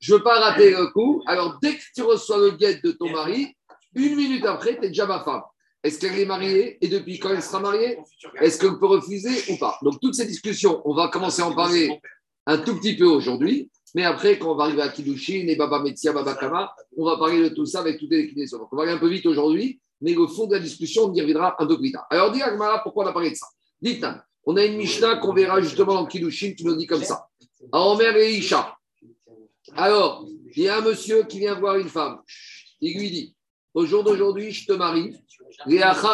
Je 0.00 0.14
veux 0.14 0.22
pas 0.22 0.40
rater 0.40 0.70
le 0.70 0.86
coup. 0.92 1.22
Alors, 1.26 1.58
dès 1.60 1.74
que 1.74 1.82
tu 1.94 2.02
reçois 2.02 2.38
le 2.38 2.50
guet 2.52 2.80
de 2.82 2.92
ton 2.92 3.10
mari, 3.10 3.54
une 3.94 4.16
minute 4.16 4.44
après, 4.46 4.78
tu 4.78 4.84
es 4.84 4.88
déjà 4.88 5.06
ma 5.06 5.22
femme. 5.22 5.42
Est-ce 5.82 5.98
qu'elle 5.98 6.18
est 6.18 6.26
mariée 6.26 6.78
et 6.80 6.88
depuis 6.88 7.18
quand 7.18 7.30
elle 7.30 7.42
sera 7.42 7.60
mariée? 7.60 7.98
Est-ce 8.40 8.58
qu'on 8.58 8.78
peut 8.78 8.86
refuser 8.86 9.52
ou 9.52 9.58
pas? 9.58 9.78
Donc, 9.82 10.00
toutes 10.00 10.14
ces 10.14 10.26
discussions, 10.26 10.82
on 10.84 10.94
va 10.94 11.08
commencer 11.08 11.42
à 11.42 11.46
en 11.46 11.54
parler 11.54 12.00
un 12.46 12.58
tout 12.58 12.76
petit 12.76 12.96
peu 12.96 13.06
aujourd'hui. 13.06 13.70
Mais 13.94 14.04
après, 14.04 14.38
quand 14.38 14.52
on 14.52 14.56
va 14.56 14.64
arriver 14.64 14.82
à 14.82 14.88
Kiddushin 14.88 15.46
et 15.48 15.56
Baba 15.56 15.80
Metzia, 15.80 16.12
Baba 16.12 16.34
Kama, 16.34 16.74
on 16.96 17.04
va 17.04 17.16
parler 17.16 17.48
de 17.48 17.54
tout 17.54 17.64
ça 17.64 17.80
avec 17.80 17.98
toutes 17.98 18.10
les 18.10 18.22
déclinaisons. 18.22 18.58
Donc, 18.58 18.68
on 18.72 18.76
va 18.76 18.82
aller 18.82 18.92
un 18.92 18.98
peu 18.98 19.08
vite 19.08 19.24
aujourd'hui, 19.26 19.80
mais 20.00 20.14
le 20.14 20.26
fond 20.26 20.46
de 20.46 20.54
la 20.54 20.60
discussion, 20.60 21.04
on 21.04 21.14
y 21.14 21.20
reviendra 21.20 21.56
un 21.58 21.66
peu 21.66 21.78
plus 21.78 21.92
tard. 21.92 22.06
Alors, 22.10 22.30
dis 22.32 22.42
Agmara, 22.42 22.82
pourquoi 22.82 23.04
on 23.04 23.08
a 23.08 23.12
parlé 23.12 23.30
de 23.30 23.36
ça? 23.36 23.46
Dites 23.80 24.00
Nam, 24.02 24.20
on 24.50 24.56
a 24.56 24.64
une 24.64 24.78
Mishnah 24.78 25.16
qu'on 25.16 25.34
verra 25.34 25.60
justement 25.60 25.92
dans 25.92 26.06
Kiddushin 26.06 26.54
qui 26.54 26.64
nous 26.64 26.74
dit 26.74 26.86
comme 26.86 27.04
ça. 27.04 27.28
Aomer 27.70 28.16
et 28.16 28.38
Isha. 28.38 28.74
Alors, 29.76 30.26
il 30.56 30.62
y 30.62 30.68
a 30.68 30.78
un 30.78 30.80
monsieur 30.80 31.24
qui 31.24 31.38
vient 31.38 31.54
voir 31.60 31.76
une 31.76 31.90
femme. 31.90 32.22
Il 32.80 32.98
lui 32.98 33.10
dit 33.10 33.36
Au 33.74 33.84
jour 33.84 34.02
d'aujourd'hui, 34.02 34.50
je 34.50 34.66
te 34.66 34.72
marie. 34.72 35.14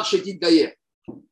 Shetin 0.04 0.36
Kayer. 0.38 0.74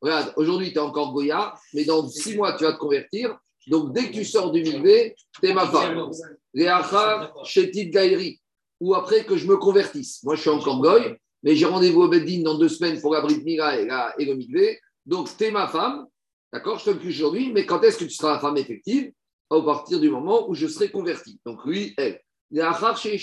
Regarde, 0.01 0.31
aujourd'hui, 0.37 0.71
tu 0.71 0.75
es 0.75 0.79
encore 0.79 1.11
Goya, 1.11 1.53
mais 1.73 1.83
dans 1.83 2.07
six 2.07 2.37
mois, 2.37 2.53
tu 2.53 2.63
vas 2.63 2.71
te 2.71 2.77
convertir. 2.77 3.37
Donc, 3.67 3.91
dès 3.91 4.07
que 4.07 4.13
tu 4.13 4.23
sors 4.23 4.53
du 4.53 4.61
Mikvé, 4.61 5.13
tu 5.41 5.49
es 5.49 5.53
ma 5.53 5.67
femme. 5.67 6.09
Léachar 6.53 7.33
Shetin 7.43 7.89
Gaïri. 7.89 8.39
Ou 8.79 8.95
après 8.95 9.25
que 9.25 9.35
je 9.35 9.45
me 9.45 9.57
convertisse. 9.57 10.23
Moi, 10.23 10.35
je 10.35 10.41
suis 10.41 10.49
encore 10.49 10.79
Goy, 10.81 11.17
mais 11.43 11.57
j'ai 11.57 11.65
rendez-vous 11.65 12.03
au 12.03 12.07
Beddin 12.07 12.43
dans 12.43 12.57
deux 12.57 12.69
semaines 12.69 13.01
pour 13.01 13.13
la 13.13 13.21
Mira 13.27 13.77
et 13.77 14.25
le 14.25 14.35
Mikvé. 14.35 14.79
Donc, 15.05 15.35
tu 15.35 15.43
es 15.43 15.51
ma 15.51 15.67
femme. 15.67 16.07
D'accord 16.53 16.77
Je 16.77 16.85
te 16.85 16.89
le 16.91 16.99
plus 16.99 17.09
aujourd'hui, 17.09 17.51
mais 17.51 17.65
quand 17.65 17.81
est-ce 17.81 17.97
que 17.97 18.03
tu 18.05 18.11
seras 18.11 18.33
la 18.33 18.39
femme 18.39 18.57
effective? 18.57 19.11
À 19.49 19.59
partir 19.61 19.99
du 19.99 20.09
moment 20.09 20.47
où 20.47 20.53
je 20.53 20.67
serai 20.67 20.91
converti. 20.91 21.39
Donc, 21.45 21.65
lui, 21.65 21.95
elle. 21.97 22.21
Léachar 22.51 22.95
chez. 22.95 23.19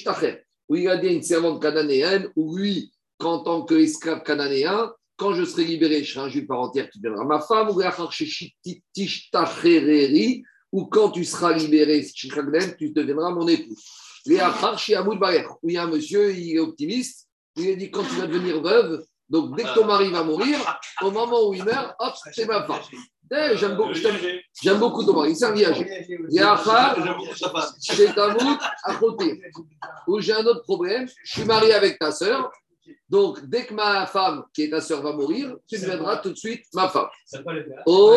Où 0.69 0.75
il 0.75 0.89
a 0.89 0.97
dit 0.97 1.09
une 1.09 1.23
servante 1.23 1.63
cananéenne, 1.63 2.29
ou 2.35 2.57
lui, 2.57 2.93
qu'en 3.19 3.39
tant 3.45 3.65
qu'esclave 3.65 4.25
cananéen, 4.25 4.93
quand 5.17 5.35
je 5.35 5.45
serai 5.45 5.65
libéré, 5.65 6.03
je 6.03 6.13
serai 6.13 6.27
un 6.27 6.29
juif 6.29 6.47
par 6.49 6.61
entière 6.61 6.91
qui 6.91 7.01
deviendra 7.01 7.25
ma 7.25 7.41
femme, 7.41 7.71
ou 7.71 7.81
ou 10.73 10.87
quand 10.87 11.11
tu 11.11 11.25
seras 11.25 11.53
libéré, 11.53 12.05
tu 12.05 12.29
deviendras 12.91 13.31
mon 13.31 13.47
époux. 13.47 13.77
Léachar 14.27 14.79
chez 14.79 14.97
Amoud 14.97 15.19
Baer, 15.19 15.47
où 15.63 15.69
il 15.69 15.75
y 15.75 15.79
a 15.79 15.85
un 15.85 15.89
monsieur, 15.89 16.35
il 16.35 16.57
est 16.57 16.59
optimiste, 16.59 17.29
il 17.57 17.71
a 17.71 17.75
dit 17.77 17.91
quand 17.91 18.03
tu 18.03 18.15
vas 18.17 18.27
devenir 18.27 18.61
veuve, 18.61 19.05
donc 19.29 19.57
dès 19.57 19.63
que 19.63 19.75
ton 19.75 19.87
mari 19.87 20.11
va 20.11 20.25
mourir, 20.25 20.59
au 21.03 21.11
moment 21.11 21.49
où 21.49 21.55
il 21.55 21.65
meurt, 21.65 21.95
hop, 22.01 22.15
c'est 22.33 22.47
ma 22.47 22.67
femme. 22.67 22.83
Eh, 23.33 23.57
J'aime 23.57 23.77
beaucoup, 23.77 23.95
je 23.95 24.03
t'aime- 24.03 24.17
j'aime 24.63 24.79
beaucoup 24.81 25.05
ton 25.05 25.15
mari, 25.15 25.37
c'est 25.37 25.45
un 25.45 25.53
viager. 25.53 25.85
Léachar, 26.29 26.97
chez 27.81 28.07
Tamoud, 28.13 28.59
à 28.85 28.95
côté. 28.97 29.41
Où 30.09 30.21
j'ai 30.21 30.33
un 30.33 30.45
autre 30.45 30.63
problème, 30.63 31.07
je 31.25 31.33
suis 31.33 31.45
marié 31.45 31.73
avec 31.73 31.99
ta 31.99 32.11
sœur, 32.11 32.51
donc 33.09 33.45
dès 33.47 33.67
que 33.67 33.75
ma 33.75 34.07
femme, 34.07 34.45
qui 34.53 34.63
est 34.65 34.71
ta 34.71 34.81
sœur, 34.81 35.03
va 35.03 35.13
mourir, 35.13 35.55
tu 35.69 35.79
deviendras 35.79 36.17
tout 36.17 36.31
de 36.31 36.37
suite 36.37 36.65
ma 36.75 36.89
femme. 36.89 37.07
Oh, 37.87 38.17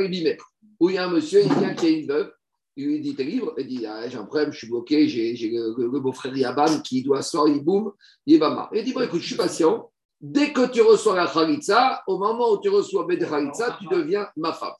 et 0.00 0.08
Bimer. 0.08 0.36
Où 0.80 0.90
il 0.90 0.96
y 0.96 0.98
a 0.98 1.04
un 1.04 1.10
monsieur, 1.10 1.42
il 1.44 1.52
vient 1.54 1.74
qui 1.74 1.86
est 1.86 2.00
une 2.00 2.08
veuve, 2.08 2.32
il 2.76 2.86
lui 2.86 3.00
dit 3.00 3.14
T'es 3.14 3.24
libre? 3.24 3.54
Il 3.56 3.66
dit 3.68 3.86
Ah, 3.86 4.08
J'ai 4.08 4.18
un 4.18 4.24
problème, 4.24 4.52
je 4.52 4.58
suis 4.58 4.68
bloqué, 4.68 5.08
j'ai 5.08 5.34
j'ai 5.36 5.48
le, 5.50 5.74
le- 5.78 5.90
le 5.90 6.00
beau-frère 6.00 6.36
Yabam 6.36 6.82
qui 6.82 7.02
doit 7.04 7.18
asseoir, 7.18 7.46
il 7.48 7.62
boum, 7.64 7.92
Yébama. 8.26 8.68
Il 8.74 8.82
dit 8.84 8.92
Bon, 8.92 9.00
écoute, 9.00 9.20
je 9.20 9.26
suis 9.26 9.36
patient. 9.36 9.90
Dès 10.20 10.52
que 10.52 10.66
tu 10.68 10.80
reçois 10.80 11.14
la 11.14 11.26
Khalitsa, 11.26 12.02
au 12.06 12.18
moment 12.18 12.52
où 12.52 12.60
tu 12.60 12.70
reçois 12.70 13.06
Bet 13.06 13.18
Khalitsa, 13.18 13.76
tu 13.78 13.86
deviens 13.94 14.26
ma 14.36 14.52
femme. 14.54 14.72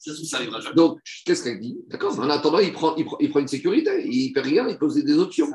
Donc, 0.75 0.99
qu'est-ce 1.25 1.43
qu'elle 1.43 1.59
dit? 1.59 1.77
D'accord 1.87 2.19
En 2.19 2.29
attendant, 2.29 2.57
il 2.59 2.73
prend, 2.73 2.95
il, 2.95 3.05
prend, 3.05 3.17
il 3.19 3.29
prend 3.29 3.39
une 3.39 3.47
sécurité, 3.47 4.03
il 4.03 4.29
ne 4.29 4.33
paie 4.33 4.41
rien, 4.41 4.67
il 4.67 4.77
pose 4.79 4.95
des 4.95 5.17
options. 5.17 5.47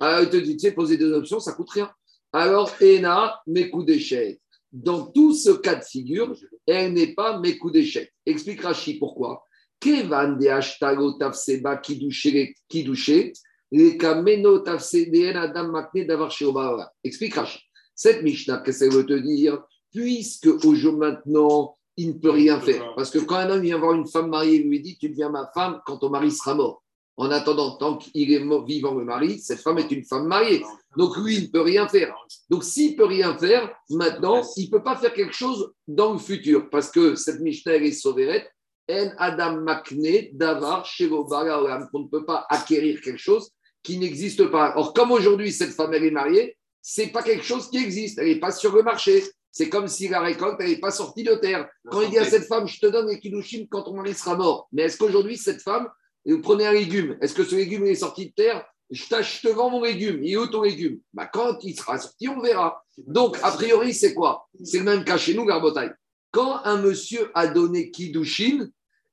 Alors, 0.00 0.22
il 0.22 0.30
te 0.30 0.38
dit, 0.38 0.56
tu 0.56 0.60
sais, 0.60 0.72
poser 0.72 0.96
des 0.96 1.12
options, 1.12 1.38
ça 1.38 1.52
coûte 1.52 1.70
rien. 1.70 1.90
Alors, 2.32 2.70
Ena, 2.80 3.40
mes 3.46 3.68
coups 3.68 3.86
d'échec. 3.86 4.40
Dans 4.72 5.06
tout 5.06 5.34
ce 5.34 5.50
cas 5.50 5.74
de 5.74 5.84
figure, 5.84 6.34
elle 6.66 6.92
n'est 6.92 7.12
pas 7.14 7.38
mes 7.40 7.58
coups 7.58 7.72
d'échec. 7.74 8.12
Explique 8.24 8.62
Rashi 8.62 8.98
pourquoi. 8.98 9.44
Kevan 9.80 10.38
de 10.38 10.46
hashtago 10.46 11.18
tafseba 11.18 11.76
kidouché, 11.78 12.54
kidouché, 12.68 13.32
les 13.72 13.96
kameno 13.96 14.60
tafsedeen 14.60 15.36
adam 15.36 15.72
makne 15.72 16.06
davar 16.06 16.30
sheobara. 16.30 16.90
Explique 17.02 17.34
Rashi. 17.34 17.69
Cette 18.00 18.22
Mishnah, 18.22 18.62
qu'est-ce 18.64 18.78
qu'elle 18.78 18.94
veut 18.94 19.04
te 19.04 19.12
dire 19.12 19.62
Puisque 19.92 20.48
au 20.64 20.74
jour 20.74 20.96
maintenant, 20.96 21.76
il 21.98 22.08
ne 22.08 22.12
peut 22.14 22.30
rien 22.30 22.58
faire. 22.58 22.94
Parce 22.96 23.10
que 23.10 23.18
quand 23.18 23.36
un 23.36 23.50
homme 23.50 23.60
vient 23.60 23.76
voir 23.76 23.92
une 23.92 24.06
femme 24.06 24.30
mariée, 24.30 24.62
il 24.62 24.70
lui 24.70 24.80
dit 24.80 24.96
Tu 24.96 25.10
deviens 25.10 25.28
ma 25.28 25.50
femme 25.52 25.82
quand 25.84 25.98
ton 25.98 26.08
mari 26.08 26.30
sera 26.30 26.54
mort. 26.54 26.82
En 27.18 27.30
attendant, 27.30 27.76
tant 27.76 27.98
qu'il 27.98 28.32
est 28.32 28.42
vivant 28.64 28.94
le 28.94 29.04
mari, 29.04 29.38
cette 29.38 29.60
femme 29.60 29.76
est 29.76 29.90
une 29.90 30.06
femme 30.06 30.26
mariée. 30.26 30.64
Donc 30.96 31.14
lui, 31.18 31.36
il 31.36 31.42
ne 31.42 31.48
peut 31.48 31.60
rien 31.60 31.86
faire. 31.88 32.16
Donc 32.48 32.64
s'il 32.64 32.92
ne 32.92 32.96
peut 32.96 33.04
rien 33.04 33.36
faire, 33.36 33.70
maintenant, 33.90 34.40
il 34.56 34.64
ne 34.64 34.70
peut 34.70 34.82
pas 34.82 34.96
faire 34.96 35.12
quelque 35.12 35.34
chose 35.34 35.70
dans 35.86 36.14
le 36.14 36.18
futur. 36.18 36.70
Parce 36.70 36.90
que 36.90 37.16
cette 37.16 37.40
Mishnah 37.40 37.74
elle 37.74 37.84
est 37.84 37.92
sauvérette. 37.92 38.50
En 38.90 39.10
Adam 39.18 39.60
Makne, 39.60 40.30
Davar. 40.32 40.88
On 41.00 41.98
ne 41.98 42.08
peut 42.08 42.24
pas 42.24 42.46
acquérir 42.48 43.02
quelque 43.02 43.20
chose 43.20 43.50
qui 43.82 43.98
n'existe 43.98 44.46
pas. 44.46 44.72
Or, 44.76 44.94
comme 44.94 45.10
aujourd'hui, 45.10 45.52
cette 45.52 45.72
femme, 45.72 45.92
elle 45.92 46.04
est 46.04 46.10
mariée, 46.10 46.56
c'est 46.82 47.08
pas 47.08 47.22
quelque 47.22 47.44
chose 47.44 47.70
qui 47.70 47.78
existe. 47.78 48.18
Elle 48.18 48.28
n'est 48.28 48.40
pas 48.40 48.52
sur 48.52 48.74
le 48.74 48.82
marché. 48.82 49.22
C'est 49.52 49.68
comme 49.68 49.88
si 49.88 50.08
la 50.08 50.20
récolte, 50.20 50.56
elle 50.60 50.70
n'est 50.70 50.78
pas 50.80 50.92
sortie 50.92 51.24
de 51.24 51.34
terre. 51.34 51.68
Quand 51.90 52.02
il 52.02 52.10
dit 52.10 52.18
à 52.18 52.24
cette 52.24 52.46
femme, 52.46 52.68
je 52.68 52.78
te 52.78 52.86
donne 52.86 53.08
les 53.08 53.18
kilouchim 53.18 53.66
quand 53.68 53.82
ton 53.82 53.94
mari 53.94 54.14
sera 54.14 54.36
mort. 54.36 54.68
Mais 54.72 54.82
est-ce 54.82 54.96
qu'aujourd'hui, 54.96 55.36
cette 55.36 55.60
femme, 55.60 55.88
vous 56.24 56.40
prenez 56.40 56.66
un 56.66 56.72
légume, 56.72 57.18
est-ce 57.20 57.34
que 57.34 57.44
ce 57.44 57.56
légume 57.56 57.86
est 57.86 57.96
sorti 57.96 58.26
de 58.26 58.32
terre? 58.32 58.64
Je, 58.90 59.02
je 59.02 59.40
te 59.40 59.48
vends 59.48 59.70
mon 59.70 59.82
légume. 59.82 60.22
Il 60.22 60.32
est 60.32 60.36
où 60.36 60.46
ton 60.46 60.62
légume? 60.62 61.00
Bah, 61.12 61.26
Quand 61.32 61.58
il 61.62 61.76
sera 61.76 61.98
sorti, 61.98 62.28
on 62.28 62.40
verra. 62.40 62.84
Donc, 62.98 63.38
a 63.42 63.50
priori, 63.52 63.94
c'est 63.94 64.14
quoi? 64.14 64.48
C'est 64.64 64.78
le 64.78 64.84
même 64.84 65.04
cas 65.04 65.16
chez 65.16 65.34
nous, 65.34 65.44
Garbotaille. 65.44 65.92
Quand 66.32 66.60
un 66.64 66.80
monsieur 66.80 67.30
a 67.34 67.48
donné 67.48 67.90
Kiddushin 67.90 68.68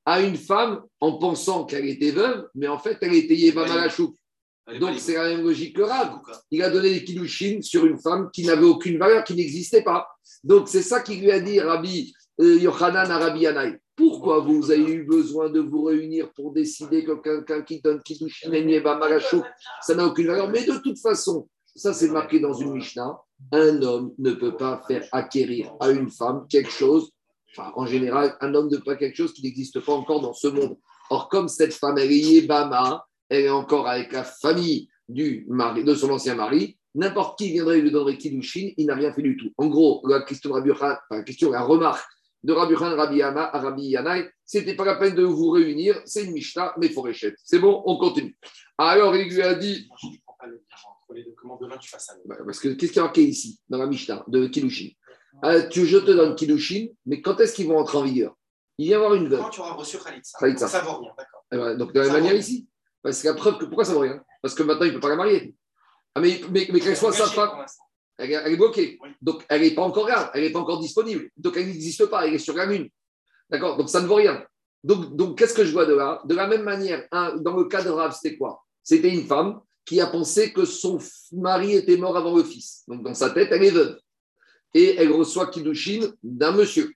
à 0.05 0.21
une 0.21 0.37
femme 0.37 0.83
en 0.99 1.17
pensant 1.17 1.65
qu'elle 1.65 1.87
était 1.87 2.11
veuve, 2.11 2.47
mais 2.55 2.67
en 2.67 2.79
fait, 2.79 2.97
elle 3.01 3.13
était 3.15 3.35
Yéba 3.35 3.65
Malachouk. 3.67 4.15
Donc, 4.79 4.99
c'est 4.99 5.15
la 5.15 5.29
même 5.29 5.43
logique 5.43 5.75
que 5.75 5.81
Rav. 5.81 6.19
Il 6.51 6.61
a 6.61 6.69
donné 6.69 6.89
des 6.89 7.03
Kiddushin 7.03 7.61
sur 7.61 7.85
une 7.85 7.97
femme 7.97 8.29
qui 8.33 8.43
n'avait 8.45 8.65
aucune 8.65 8.97
valeur, 8.97 9.23
qui 9.23 9.33
n'existait 9.33 9.83
pas. 9.83 10.07
Donc, 10.43 10.67
c'est 10.67 10.81
ça 10.81 11.01
qu'il 11.01 11.21
lui 11.21 11.31
a 11.31 11.39
dit, 11.39 11.59
Rabbi 11.59 12.13
euh, 12.41 12.57
Yochanan 12.57 13.09
à 13.09 13.17
Rabbi 13.17 13.41
Yanaï. 13.41 13.77
Pourquoi 13.95 14.39
vous 14.41 14.69
avez 14.69 14.91
eu 14.91 15.03
besoin 15.03 15.49
de 15.49 15.59
vous 15.59 15.83
réunir 15.83 16.31
pour 16.33 16.53
décider 16.53 17.03
que 17.03 17.13
quelqu'un 17.13 17.61
qui 17.63 17.81
donne 17.81 18.01
Kiddushin 18.03 18.51
et 18.53 18.61
Yéba 18.61 18.95
Malachouk, 18.97 19.43
ça 19.81 19.95
n'a 19.95 20.05
aucune 20.05 20.27
valeur? 20.27 20.49
Mais 20.49 20.63
de 20.63 20.77
toute 20.77 20.99
façon, 20.99 21.47
ça 21.75 21.93
c'est 21.93 22.09
marqué 22.09 22.39
dans 22.39 22.53
une 22.53 22.73
Mishnah, 22.73 23.17
un 23.51 23.81
homme 23.81 24.13
ne 24.19 24.33
peut 24.33 24.55
pas 24.55 24.83
faire 24.87 25.07
acquérir 25.11 25.73
à 25.79 25.89
une 25.89 26.11
femme 26.11 26.45
quelque 26.47 26.69
chose, 26.69 27.09
enfin 27.51 27.71
en 27.75 27.87
général, 27.87 28.35
un 28.41 28.53
homme 28.53 28.69
ne 28.69 28.77
peut 28.77 28.83
pas 28.83 28.95
quelque 28.97 29.15
chose 29.15 29.33
qui 29.33 29.41
n'existe 29.41 29.79
pas 29.79 29.93
encore 29.93 30.21
dans 30.21 30.33
ce 30.33 30.47
monde. 30.47 30.77
Or, 31.09 31.29
comme 31.29 31.47
cette 31.47 31.73
femme, 31.73 31.97
elle 31.97 32.11
est 32.11 32.19
Yébama, 32.19 33.03
elle 33.29 33.45
est 33.45 33.49
encore 33.49 33.87
avec 33.87 34.11
la 34.11 34.23
famille 34.23 34.89
du 35.09 35.45
mari, 35.49 35.83
de 35.83 35.95
son 35.95 36.09
ancien 36.09 36.35
mari, 36.35 36.77
n'importe 36.95 37.37
qui 37.37 37.51
viendrait 37.51 37.79
lui 37.79 37.91
donner 37.91 38.17
Kiddushin, 38.17 38.71
il 38.77 38.87
n'a 38.87 38.95
rien 38.95 39.13
fait 39.13 39.21
du 39.21 39.37
tout. 39.37 39.51
En 39.57 39.67
gros, 39.67 40.01
la 40.07 40.21
question 40.21 40.49
de 40.49 40.55
Rabbi 40.55 40.71
enfin, 40.71 40.97
la 41.09 41.23
question, 41.23 41.51
la 41.51 41.61
remarque 41.61 42.09
de 42.43 42.53
Rabbi 42.53 42.73
Yochanan, 42.73 42.97
Rabbi 42.97 43.17
Yana, 43.17 43.55
à 43.55 43.59
Rabbi 43.59 43.95
c'était 44.45 44.75
pas 44.75 44.85
la 44.85 44.95
peine 44.95 45.15
de 45.15 45.23
vous 45.23 45.49
réunir, 45.49 46.01
c'est 46.05 46.23
une 46.23 46.31
Mishnah, 46.31 46.73
mais 46.77 46.89
Foréchette. 46.89 47.35
C'est 47.43 47.59
bon, 47.59 47.83
on 47.85 47.97
continue. 47.97 48.37
Alors, 48.77 49.15
il 49.15 49.33
lui 49.33 49.41
a 49.41 49.55
dit, 49.55 49.89
Je 50.01 50.07
ne 50.07 50.11
comprends 50.13 50.37
pas 50.39 50.47
le 50.47 50.53
lien 50.53 50.61
entre 50.85 51.13
les 51.13 51.23
deux. 51.23 51.33
Comment 51.35 51.57
demain 51.57 51.77
tu 51.77 51.89
fasses 51.89 52.05
ça 52.05 52.13
bah, 52.25 52.37
Parce 52.45 52.59
que 52.59 52.69
qu'est-ce 52.69 52.93
qui 52.93 52.99
est 52.99 53.01
marqué 53.01 53.23
ici, 53.23 53.59
dans 53.69 53.77
la 53.77 53.87
Mishnah, 53.87 54.23
de 54.27 54.47
Kiddushin 54.47 54.89
Euh, 55.43 55.67
tu, 55.67 55.85
Je 55.85 55.97
te 55.97 56.11
donne 56.11 56.35
Kiddushin, 56.35 56.87
mais 57.05 57.21
quand 57.21 57.39
est-ce 57.39 57.53
qu'ils 57.53 57.67
vont 57.67 57.77
entrer 57.77 57.97
en 57.97 58.03
vigueur? 58.03 58.35
Il 58.77 58.87
vient 58.87 58.97
avoir 58.97 59.15
une 59.15 59.27
veuve. 59.27 59.39
Quand 59.39 59.49
tu 59.49 59.59
auras 59.59 59.73
reçu 59.73 59.97
Khalitsa. 59.97 60.37
Khalitsa. 60.39 60.67
Ça 60.67 60.81
vaut 60.81 60.99
rien, 60.99 61.11
d'accord. 61.17 61.43
Eh 61.51 61.57
ben, 61.57 61.75
donc, 61.75 61.93
de 61.93 61.99
la 61.99 62.05
même 62.05 62.13
manière 62.13 62.35
ici. 62.35 62.67
Parce 63.07 63.21
que 63.21 63.27
la 63.29 63.35
preuve 63.35 63.57
que 63.57 63.63
pourquoi 63.63 63.85
ça 63.85 63.93
vaut 63.93 64.01
rien? 64.01 64.21
Parce 64.41 64.53
que 64.53 64.63
maintenant, 64.63 64.83
il 64.85 64.89
ne 64.89 64.95
peut 64.95 64.99
pas 64.99 65.07
la 65.07 65.15
marier. 65.15 65.55
Ah, 66.13 66.19
mais 66.19 66.41
mais, 66.51 66.67
mais 66.73 66.81
qu'elle 66.81 66.97
soit 66.97 67.13
sa 67.13 67.27
femme, 67.27 67.65
elle, 68.17 68.31
est- 68.31 68.33
elle 68.33 68.51
est 68.51 68.57
bloquée. 68.57 68.99
Oui. 69.01 69.09
Donc, 69.21 69.45
elle 69.47 69.61
n'est 69.61 69.71
pas 69.73 69.83
encore 69.83 70.09
là, 70.09 70.29
elle 70.33 70.41
n'est 70.43 70.51
pas 70.51 70.59
encore 70.59 70.81
disponible. 70.81 71.29
Donc, 71.37 71.55
elle 71.55 71.67
n'existe 71.67 72.05
pas, 72.07 72.27
elle 72.27 72.33
est 72.33 72.37
sur 72.37 72.53
la 72.53 72.65
lune. 72.65 72.89
D'accord? 73.49 73.77
Donc, 73.77 73.89
ça 73.89 74.01
ne 74.01 74.07
vaut 74.07 74.15
rien. 74.15 74.43
Donc, 74.83 75.15
donc 75.15 75.37
qu'est-ce 75.37 75.53
que 75.53 75.63
je 75.63 75.71
vois 75.71 75.85
de 75.85 75.93
là? 75.93 76.21
De 76.25 76.35
la 76.35 76.47
même 76.47 76.63
manière, 76.63 77.07
dans 77.11 77.55
le 77.55 77.63
cas 77.69 77.81
de 77.81 77.89
Rav, 77.89 78.13
c'était 78.13 78.35
quoi? 78.37 78.61
C'était 78.83 79.09
une 79.09 79.25
femme 79.25 79.61
qui 79.85 80.01
a 80.01 80.07
pensé 80.07 80.51
que 80.51 80.65
son 80.65 80.99
mari 81.31 81.75
était 81.75 81.95
mort 81.95 82.17
avant 82.17 82.35
le 82.35 82.43
fils. 82.43 82.83
Donc, 82.89 83.03
dans 83.05 83.13
sa 83.13 83.29
tête, 83.29 83.47
elle 83.53 83.63
est 83.63 83.71
veuve. 83.71 83.97
Et 84.73 84.95
elle 84.97 85.13
reçoit 85.13 85.47
Kiddushin 85.47 86.11
d'un 86.21 86.51
monsieur. 86.51 86.91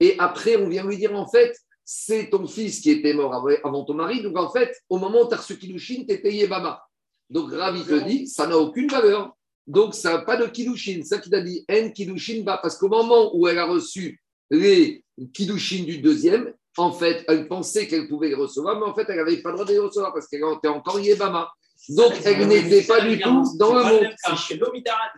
Et 0.00 0.16
après, 0.18 0.56
on 0.56 0.70
vient 0.70 0.86
lui 0.86 0.96
dire, 0.96 1.14
en 1.14 1.28
fait, 1.28 1.54
c'est 1.92 2.30
ton 2.30 2.46
fils 2.46 2.78
qui 2.78 2.92
était 2.92 3.12
mort 3.12 3.34
avant, 3.34 3.84
ton 3.84 3.94
mari. 3.94 4.22
Donc, 4.22 4.38
en 4.38 4.48
fait, 4.48 4.72
au 4.88 4.96
moment 4.96 5.22
où 5.22 5.28
tu 5.28 5.34
as 5.34 5.38
reçu 5.38 5.58
Kiddushin, 5.58 6.04
tu 6.06 6.14
étais 6.14 6.32
Yébama. 6.32 6.80
Donc 7.28 7.52
Ravi 7.52 7.82
te 7.82 8.04
dit, 8.04 8.28
ça 8.28 8.46
n'a 8.46 8.56
aucune 8.56 8.86
valeur. 8.86 9.32
Donc 9.66 9.96
ça 9.96 10.12
n'a 10.12 10.18
pas 10.20 10.36
de 10.36 10.46
Kiddushin. 10.46 11.02
Ça 11.02 11.18
qui 11.18 11.30
t'a 11.30 11.40
dit, 11.40 11.64
N 11.66 11.92
Kiddushin 11.92 12.44
va. 12.44 12.58
Parce 12.58 12.78
qu'au 12.78 12.86
moment 12.86 13.36
où 13.36 13.48
elle 13.48 13.58
a 13.58 13.66
reçu 13.66 14.22
les 14.52 15.04
Kiddushin 15.34 15.82
du 15.82 15.98
deuxième, 15.98 16.54
en 16.76 16.92
fait, 16.92 17.24
elle 17.26 17.48
pensait 17.48 17.88
qu'elle 17.88 18.06
pouvait 18.06 18.28
les 18.28 18.36
recevoir, 18.36 18.78
mais 18.78 18.86
en 18.86 18.94
fait, 18.94 19.06
elle 19.08 19.16
n'avait 19.16 19.42
pas 19.42 19.48
le 19.48 19.56
droit 19.56 19.66
de 19.66 19.72
les 19.72 19.78
recevoir 19.80 20.12
parce 20.12 20.28
qu'elle 20.28 20.44
était 20.58 20.68
encore 20.68 21.00
Yébama. 21.00 21.50
Donc, 21.88 22.12
elle 22.24 22.46
n'était 22.46 22.82
pas 22.82 23.00
du 23.00 23.18
tout 23.18 23.44
dans 23.58 23.74
le 23.74 23.82
monde. 23.84 24.14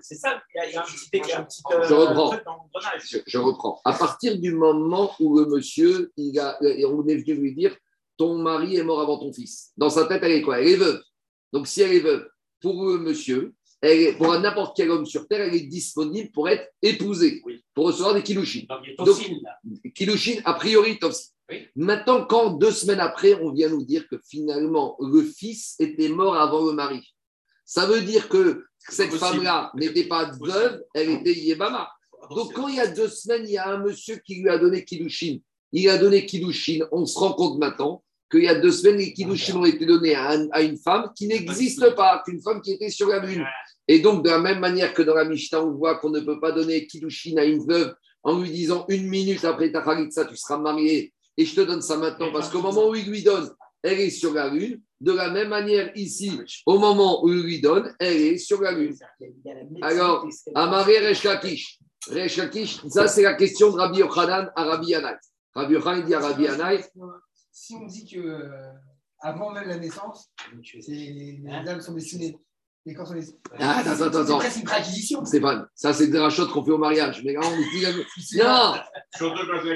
C'est 0.00 0.14
ça, 0.14 0.40
il 0.54 0.72
y 0.72 0.76
a- 0.76 0.80
un 0.80 0.84
petit, 0.84 1.10
petit 1.10 1.32
Je 3.26 3.38
reprends. 3.38 3.80
À 3.84 3.92
partir 3.92 4.38
du 4.38 4.52
moment 4.52 5.12
où 5.20 5.38
le 5.38 5.46
monsieur, 5.46 6.12
il 6.16 6.38
a, 6.38 6.56
et 6.62 6.84
on 6.86 7.06
est 7.06 7.16
venu 7.16 7.34
lui 7.34 7.54
dire, 7.54 7.76
ton 8.16 8.38
mari 8.38 8.76
est 8.76 8.84
mort 8.84 9.00
avant 9.00 9.18
ton 9.18 9.32
fils. 9.32 9.72
Dans 9.76 9.90
sa 9.90 10.06
tête, 10.06 10.22
elle 10.22 10.32
est 10.32 10.42
quoi? 10.42 10.60
Elle 10.60 10.68
est 10.68 10.76
veuve. 10.76 11.02
Donc, 11.52 11.66
si 11.66 11.82
elle 11.82 11.92
est 11.94 12.00
veuve, 12.00 12.26
pour 12.60 12.84
le 12.84 12.98
monsieur, 12.98 13.52
elle 13.80 13.98
est- 14.00 14.12
pour 14.16 14.32
n'importe 14.38 14.76
quel 14.76 14.90
homme 14.90 15.04
sur 15.04 15.26
Terre, 15.26 15.40
elle 15.40 15.54
est 15.54 15.66
disponible 15.66 16.30
pour 16.30 16.48
être 16.48 16.68
épousée, 16.80 17.42
Oui. 17.44 17.62
pour 17.74 17.86
recevoir 17.86 18.14
des 18.14 18.22
kilouchines. 18.22 18.66
Donc, 18.98 19.18
il 19.26 19.40
y 19.40 20.40
a 20.44 20.54
priori. 20.54 20.98
Oui. 21.52 21.68
Maintenant, 21.76 22.24
quand 22.26 22.50
deux 22.50 22.70
semaines 22.70 23.00
après, 23.00 23.34
on 23.34 23.52
vient 23.52 23.68
nous 23.68 23.84
dire 23.84 24.08
que 24.08 24.16
finalement, 24.28 24.96
le 25.00 25.22
fils 25.22 25.74
était 25.78 26.08
mort 26.08 26.34
avant 26.36 26.64
le 26.66 26.72
mari, 26.72 27.02
ça 27.64 27.86
veut 27.86 28.00
dire 28.00 28.28
que 28.28 28.64
cette 28.88 29.12
femme-là 29.14 29.70
n'était 29.76 30.04
pas 30.08 30.30
veuve, 30.40 30.82
elle 30.94 31.10
était 31.10 31.32
Yébama. 31.34 31.88
Donc, 32.34 32.52
quand 32.54 32.68
il 32.68 32.76
y 32.76 32.80
a 32.80 32.86
deux 32.86 33.08
semaines, 33.08 33.44
il 33.46 33.52
y 33.52 33.58
a 33.58 33.68
un 33.68 33.78
monsieur 33.78 34.16
qui 34.24 34.36
lui 34.36 34.48
a 34.48 34.58
donné 34.58 34.84
Kiddushin. 34.84 35.38
Il 35.72 35.88
a 35.88 35.98
donné 35.98 36.26
Kiddushin. 36.26 36.86
On 36.92 37.06
se 37.06 37.18
rend 37.18 37.32
compte 37.32 37.58
maintenant 37.58 38.02
qu'il 38.30 38.44
y 38.44 38.48
a 38.48 38.54
deux 38.54 38.72
semaines, 38.72 38.96
les 38.98 39.12
Kiddushin 39.12 39.56
ont 39.56 39.64
été 39.64 39.84
donnés 39.86 40.14
à, 40.14 40.30
un- 40.32 40.48
à 40.52 40.62
une 40.62 40.76
femme 40.78 41.10
qui 41.16 41.26
n'existe 41.26 41.94
pas, 41.94 42.22
qu'une 42.24 42.40
femme 42.40 42.60
qui 42.62 42.72
était 42.72 42.90
sur 42.90 43.08
la 43.08 43.18
lune. 43.18 43.44
Et 43.88 43.98
donc, 44.00 44.24
de 44.24 44.30
la 44.30 44.38
même 44.38 44.60
manière 44.60 44.94
que 44.94 45.02
dans 45.02 45.14
la 45.14 45.24
Mishnah, 45.24 45.62
on 45.64 45.72
voit 45.72 45.96
qu'on 45.98 46.10
ne 46.10 46.20
peut 46.20 46.40
pas 46.40 46.52
donner 46.52 46.86
Kiddushin 46.86 47.36
à 47.36 47.44
une 47.44 47.66
veuve 47.66 47.94
en 48.22 48.38
lui 48.40 48.50
disant 48.50 48.84
une 48.88 49.08
minute 49.08 49.44
après 49.44 49.72
ta 49.72 49.82
Khalitsa, 49.82 50.24
tu 50.26 50.36
seras 50.36 50.58
marié 50.58 51.12
et 51.36 51.44
je 51.44 51.54
te 51.54 51.60
donne 51.62 51.82
ça 51.82 51.96
maintenant 51.96 52.32
parce 52.32 52.50
qu'au 52.50 52.60
moment 52.60 52.88
où 52.88 52.94
il 52.94 53.08
lui 53.08 53.22
donne, 53.22 53.50
elle 53.82 54.00
est 54.00 54.10
sur 54.10 54.32
la 54.32 54.48
lune. 54.48 54.80
De 55.00 55.12
la 55.12 55.30
même 55.30 55.48
manière, 55.48 55.90
ici, 55.96 56.38
au 56.64 56.78
moment 56.78 57.24
où 57.24 57.28
il 57.28 57.42
lui 57.42 57.60
donne, 57.60 57.92
elle 57.98 58.16
est 58.16 58.38
sur 58.38 58.60
la 58.60 58.70
lune. 58.70 58.96
Alors, 59.80 60.28
Amaré 60.54 60.98
Resh 60.98 61.24
Lakish. 61.24 61.80
Resh 62.08 62.36
Lakish, 62.36 62.86
ça 62.88 63.08
c'est 63.08 63.22
la 63.22 63.34
question 63.34 63.72
de 63.72 63.78
Rabbi 63.78 63.98
Yochanan 63.98 64.52
à 64.54 64.64
Rabbi 64.64 64.88
Yanai. 64.88 65.16
Rabbi 65.54 65.74
Yochanan 65.74 66.04
dit 66.04 66.14
à 66.14 66.20
Rabbi 66.20 66.44
Yanai, 66.44 66.84
Si 67.50 67.74
on 67.74 67.86
dit 67.86 68.06
que 68.06 68.18
euh, 68.18 68.72
avant 69.20 69.50
même 69.52 69.68
la 69.68 69.78
naissance, 69.78 70.30
les 70.86 71.42
âmes 71.66 71.80
sont 71.80 71.94
destinées. 71.94 72.38
Ah, 73.60 73.78
attends, 73.78 73.90
attends, 73.92 74.12
C'est 74.12 74.32
attends. 74.32 74.56
une 74.58 74.64
préacquisition. 74.64 75.24
Stéphane, 75.24 75.66
ça 75.74 75.92
c'est 75.92 76.08
des 76.08 76.18
rachats 76.18 76.46
qu'on 76.46 76.64
fait 76.64 76.72
au 76.72 76.78
mariage. 76.78 77.22
Mais 77.24 77.34
là, 77.34 77.40
on 77.44 77.56
dit, 77.56 77.84
C'est- 78.24 78.42
non, 78.42 78.74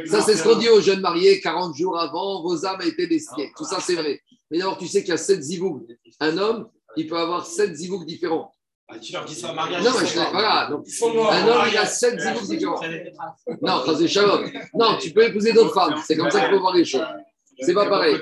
Ça, 0.07 0.23
c'est 0.23 0.35
ce 0.37 0.42
qu'on 0.42 0.57
dit 0.57 0.69
aux 0.69 0.81
jeunes 0.81 1.01
mariés 1.01 1.40
40 1.40 1.77
jours 1.77 1.99
avant, 1.99 2.42
vos 2.42 2.66
âmes 2.66 2.83
étaient 2.83 3.07
destinées. 3.07 3.53
Tout 3.57 3.64
ça, 3.64 3.79
c'est 3.81 3.95
vrai. 3.95 4.21
Mais 4.51 4.59
d'abord, 4.59 4.79
tu 4.79 4.87
sais 4.88 5.01
qu'il 5.01 5.11
y 5.11 5.12
a 5.12 5.16
7 5.19 5.40
zivougs. 5.42 5.87
Un 6.21 6.37
homme, 6.38 6.69
il 6.97 7.07
peut 7.07 7.16
avoir 7.19 7.47
7 7.47 7.75
zivougs 7.77 8.05
différents. 8.07 8.53
Ah, 8.88 8.99
Tu 9.01 9.12
leur 9.12 9.25
dis 9.25 9.35
ça 9.35 9.51
au 9.51 9.55
mariage. 9.55 9.83
Non, 9.85 9.90
mais 10.01 10.07
je, 10.07 10.16
morts. 10.16 10.31
voilà. 10.33 10.69
Donc, 10.71 10.87
un 11.03 11.07
homme, 11.07 11.16
il 11.16 11.51
a 11.51 11.57
mariage. 11.57 11.88
7 11.88 12.21
zivougs 12.21 12.49
différents. 12.49 12.81
Ça. 12.81 12.88
Non, 13.62 13.85
Chazé 13.87 14.09
Shalom. 14.09 14.51
Non, 14.75 14.97
tu 15.01 15.11
peux 15.12 15.25
épouser 15.25 15.53
d'autres 15.53 15.75
femmes. 15.75 16.01
C'est 16.07 16.16
comme 16.16 16.31
ça 16.31 16.40
qu'il 16.40 16.55
faut 16.55 16.61
voir 16.61 16.75
les 16.75 16.85
choses. 16.85 17.07
C'est 17.61 17.75
pas 17.75 17.87
pareil. 17.88 18.21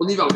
On 0.00 0.08
y 0.08 0.14
va. 0.14 0.28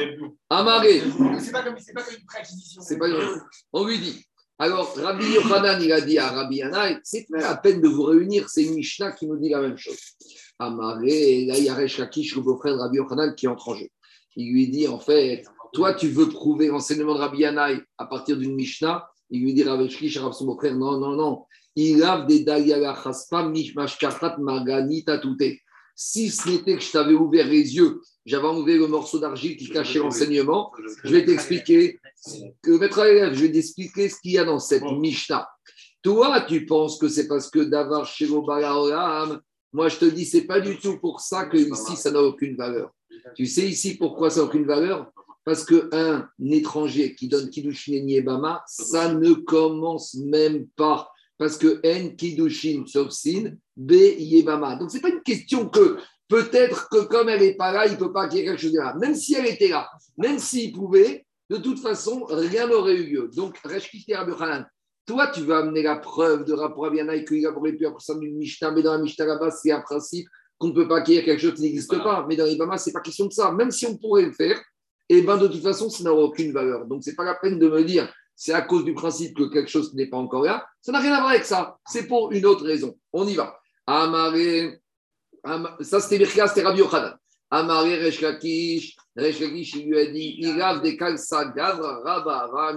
Amaré. 0.51 1.03
C'est 1.39 1.53
pas 1.53 1.63
comme 1.63 1.77
c'est 1.79 1.93
pas 1.93 2.03
comme 2.03 2.15
une 2.19 2.27
préacquisition. 2.27 2.83
C'est 2.83 2.99
pas 2.99 3.09
grave. 3.09 3.41
On 3.73 3.87
lui 3.87 3.99
dit. 3.99 4.25
Alors, 4.59 4.95
Rabbi 4.97 5.25
Yochanan, 5.25 5.83
il 5.83 5.93
a 5.93 6.01
dit 6.01 6.19
à 6.19 6.29
Rabbi 6.29 6.57
Yanaï, 6.57 7.01
c'est 7.03 7.27
pas 7.29 7.41
la 7.41 7.57
peine 7.57 7.81
de 7.81 7.89
vous 7.89 8.05
réunir, 8.05 8.49
c'est 8.49 8.63
une 8.63 8.75
Mishnah 8.75 9.11
qui 9.13 9.27
nous 9.27 9.37
dit 9.37 9.49
la 9.49 9.61
même 9.61 9.77
chose. 9.77 9.99
Amaré, 10.59 11.47
là, 11.47 11.59
il 11.59 11.65
y 11.65 11.69
a 11.69 11.75
Resh 11.75 11.99
Lakish, 11.99 12.37
le 12.37 12.43
beau-frère 12.43 12.77
de 12.77 12.81
Rabbi 12.81 12.99
Yochanan, 12.99 13.35
qui 13.35 13.49
entre 13.49 13.71
en 13.71 13.75
jeu. 13.75 13.89
Il 14.37 14.53
lui 14.53 14.69
dit, 14.69 14.87
en 14.87 15.01
fait, 15.01 15.45
toi, 15.73 15.95
tu 15.95 16.09
veux 16.09 16.29
prouver 16.29 16.69
l'enseignement 16.69 17.15
de 17.15 17.21
Rabbi 17.21 17.39
Yanaï 17.39 17.81
à 17.99 18.07
partir 18.07 18.37
d'une 18.37 18.55
Mishnah? 18.55 19.09
Il 19.31 19.43
lui 19.43 19.55
dit, 19.55 19.65
Rabbi 19.65 19.85
Lakish, 19.85 20.17
à 20.19 20.31
son 20.31 20.45
beau-frère, 20.45 20.77
non, 20.77 20.99
non, 20.99 21.17
non. 21.17 21.45
Il 21.75 22.03
a 22.05 22.21
des 22.21 22.45
Dayala 22.45 22.95
Chaspa, 23.03 23.43
Mishmash 23.49 23.99
Kartat, 23.99 24.37
Margani, 24.39 25.03
Tatouté. 25.03 25.61
Si 26.05 26.31
ce 26.31 26.49
n'était 26.49 26.75
que 26.77 26.83
je 26.83 26.91
t'avais 26.91 27.15
ouvert 27.15 27.47
les 27.47 27.77
yeux, 27.77 28.01
j'avais 28.27 28.49
enlevé 28.49 28.77
le 28.77 28.89
morceau 28.89 29.21
d'argile 29.21 29.57
qui 29.57 29.69
cachait 29.69 30.01
l'enseignement, 30.01 30.73
je 31.05 31.13
vais 31.13 31.25
t'expliquer 31.25 32.01
que 32.61 32.73
maître 32.73 32.99
élève, 33.07 33.35
je 33.35 33.43
vais 33.43 33.53
t'expliquer 33.53 34.09
ce 34.09 34.17
qu'il 34.21 34.33
y 34.33 34.39
a 34.39 34.45
dans 34.45 34.59
cette 34.59 34.83
Mishnah. 34.83 35.49
Toi, 36.03 36.41
tu 36.41 36.67
penses 36.67 36.99
que 36.99 37.09
c'est 37.09 37.29
parce 37.29 37.49
que 37.49 37.61
d'avoir 37.61 38.05
chez 38.05 38.29
Olam, 38.29 39.41
moi 39.73 39.89
je 39.89 39.99
te 39.99 40.05
dis, 40.05 40.25
c'est 40.27 40.43
pas 40.43 40.59
du 40.59 40.77
tout 40.77 40.99
pour 40.99 41.21
ça 41.21 41.47
que 41.47 41.57
ici 41.57 41.95
ça 41.95 42.11
n'a 42.11 42.21
aucune 42.21 42.57
valeur. 42.57 42.91
Tu 43.37 43.47
sais 43.47 43.69
ici 43.69 43.97
pourquoi 43.97 44.29
ça 44.29 44.41
n'a 44.41 44.47
aucune 44.47 44.67
valeur? 44.67 45.09
Parce 45.45 45.65
qu'un 45.65 46.29
étranger 46.45 47.15
qui 47.15 47.29
donne 47.29 47.49
Kiddushin 47.49 47.93
et 47.93 48.03
Niebama, 48.03 48.65
ça 48.67 49.15
ne 49.15 49.35
commence 49.35 50.15
même 50.15 50.67
pas. 50.75 51.12
Parce 51.43 51.59
que 51.59 51.81
N 51.83 52.15
Kiddushin 52.15 52.85
sauf 52.87 53.11
Sin, 53.11 53.57
B 53.77 53.95
Yebama. 54.17 54.77
Donc 54.77 54.93
c'est 54.93 55.01
pas 55.01 55.09
une 55.09 55.25
question 55.25 55.69
que 55.69 55.97
peut-être 56.29 56.89
que 56.89 57.01
comme 57.07 57.29
elle 57.29 57.41
n'est 57.41 57.57
pas 57.57 57.73
là, 57.73 57.87
il 57.87 57.95
ne 57.95 57.97
peut 57.97 58.13
pas 58.13 58.27
acquérir 58.27 58.53
quelque 58.53 58.61
chose 58.61 58.73
de 58.73 58.79
là. 58.79 58.95
Même 59.01 59.17
si 59.17 59.35
elle 59.35 59.49
était 59.49 59.67
là, 59.67 59.91
même 60.17 60.39
s'il 60.39 60.71
pouvait, 60.71 61.27
de 61.51 61.57
toute 61.57 61.81
façon, 61.81 62.25
rien 62.29 62.69
n'aurait 62.69 62.95
eu 62.95 63.07
lieu. 63.07 63.31
Donc, 63.35 63.59
Reshkiti 63.65 64.15
Rabbi 64.15 64.31
Hanan, 64.39 64.65
toi, 65.05 65.33
tu 65.35 65.41
vas 65.41 65.59
amener 65.59 65.83
la 65.83 65.97
preuve 65.97 66.45
de 66.45 66.53
rapport 66.53 66.87
à 66.87 66.91
Bianaï 66.91 67.25
qu'il 67.25 67.45
aurait 67.45 67.73
pu 67.73 67.87
apprendre 67.87 68.01
ça 68.01 68.15
d'une 68.15 68.37
Mishnah, 68.37 68.71
mais 68.71 68.83
dans 68.83 68.93
la 68.93 69.03
Mishnah 69.03 69.27
là-bas, 69.27 69.51
c'est 69.51 69.73
un 69.73 69.81
principe 69.81 70.29
qu'on 70.59 70.69
ne 70.69 70.75
peut 70.75 70.87
pas 70.87 70.99
acquérir 70.99 71.25
quelque 71.25 71.41
chose 71.41 71.55
qui 71.55 71.63
n'existe 71.63 71.91
pas. 72.05 72.25
Mais 72.29 72.37
dans 72.37 72.45
les 72.45 72.55
Bama, 72.55 72.79
ce 72.79 72.89
n'est 72.89 72.93
pas 72.93 73.01
question 73.01 73.27
de 73.27 73.33
ça. 73.33 73.51
Même 73.51 73.73
si 73.73 73.85
on 73.85 73.97
pourrait 73.97 74.27
le 74.27 74.33
faire, 74.33 74.63
et 75.09 75.23
ben 75.23 75.39
de 75.39 75.49
toute 75.49 75.63
façon, 75.65 75.91
ça 75.91 76.05
n'aura 76.05 76.23
aucune 76.23 76.53
valeur. 76.53 76.87
Donc, 76.87 77.03
ce 77.03 77.11
n'est 77.11 77.17
pas 77.17 77.25
la 77.25 77.35
peine 77.35 77.59
de 77.59 77.69
me 77.69 77.83
dire 77.83 78.15
c'est 78.35 78.53
à 78.53 78.63
cause 78.63 78.85
du 78.85 78.95
principe 78.95 79.37
que 79.37 79.45
quelque 79.45 79.71
chose 79.71 79.95
n'est 79.95 80.09
pas 80.09 80.17
encore 80.17 80.45
là. 80.45 80.67
Ça 80.81 80.93
n'a 80.93 81.01
rien 81.01 81.13
à 81.15 81.21
voir 81.21 81.31
avec 81.31 81.45
ça. 81.45 81.77
C'est 81.87 82.07
pour 82.07 82.33
une 82.33 82.45
autre 82.47 82.65
raison. 82.65 82.99
On 83.13 83.27
y 83.27 83.35
va. 83.35 83.59
Amaré. 83.87 84.81
Am- 85.45 85.77
Ça, 85.81 86.01
c'était 86.01 86.19
Birka, 86.19 86.49
c'était 86.49 86.63
Rabbi 86.63 86.79
Yochanan. 86.81 87.17
Amaré 87.51 87.97
Resh 88.03 88.21
Lakish. 88.21 88.97
Resh 89.17 89.41
Lakish, 89.41 89.75
il 89.75 89.89
lui 89.91 89.99
a 89.99 90.07
dit 90.07 90.41
de 90.41 90.91
Kalsa 90.97 91.53
Rabba. 91.57 92.75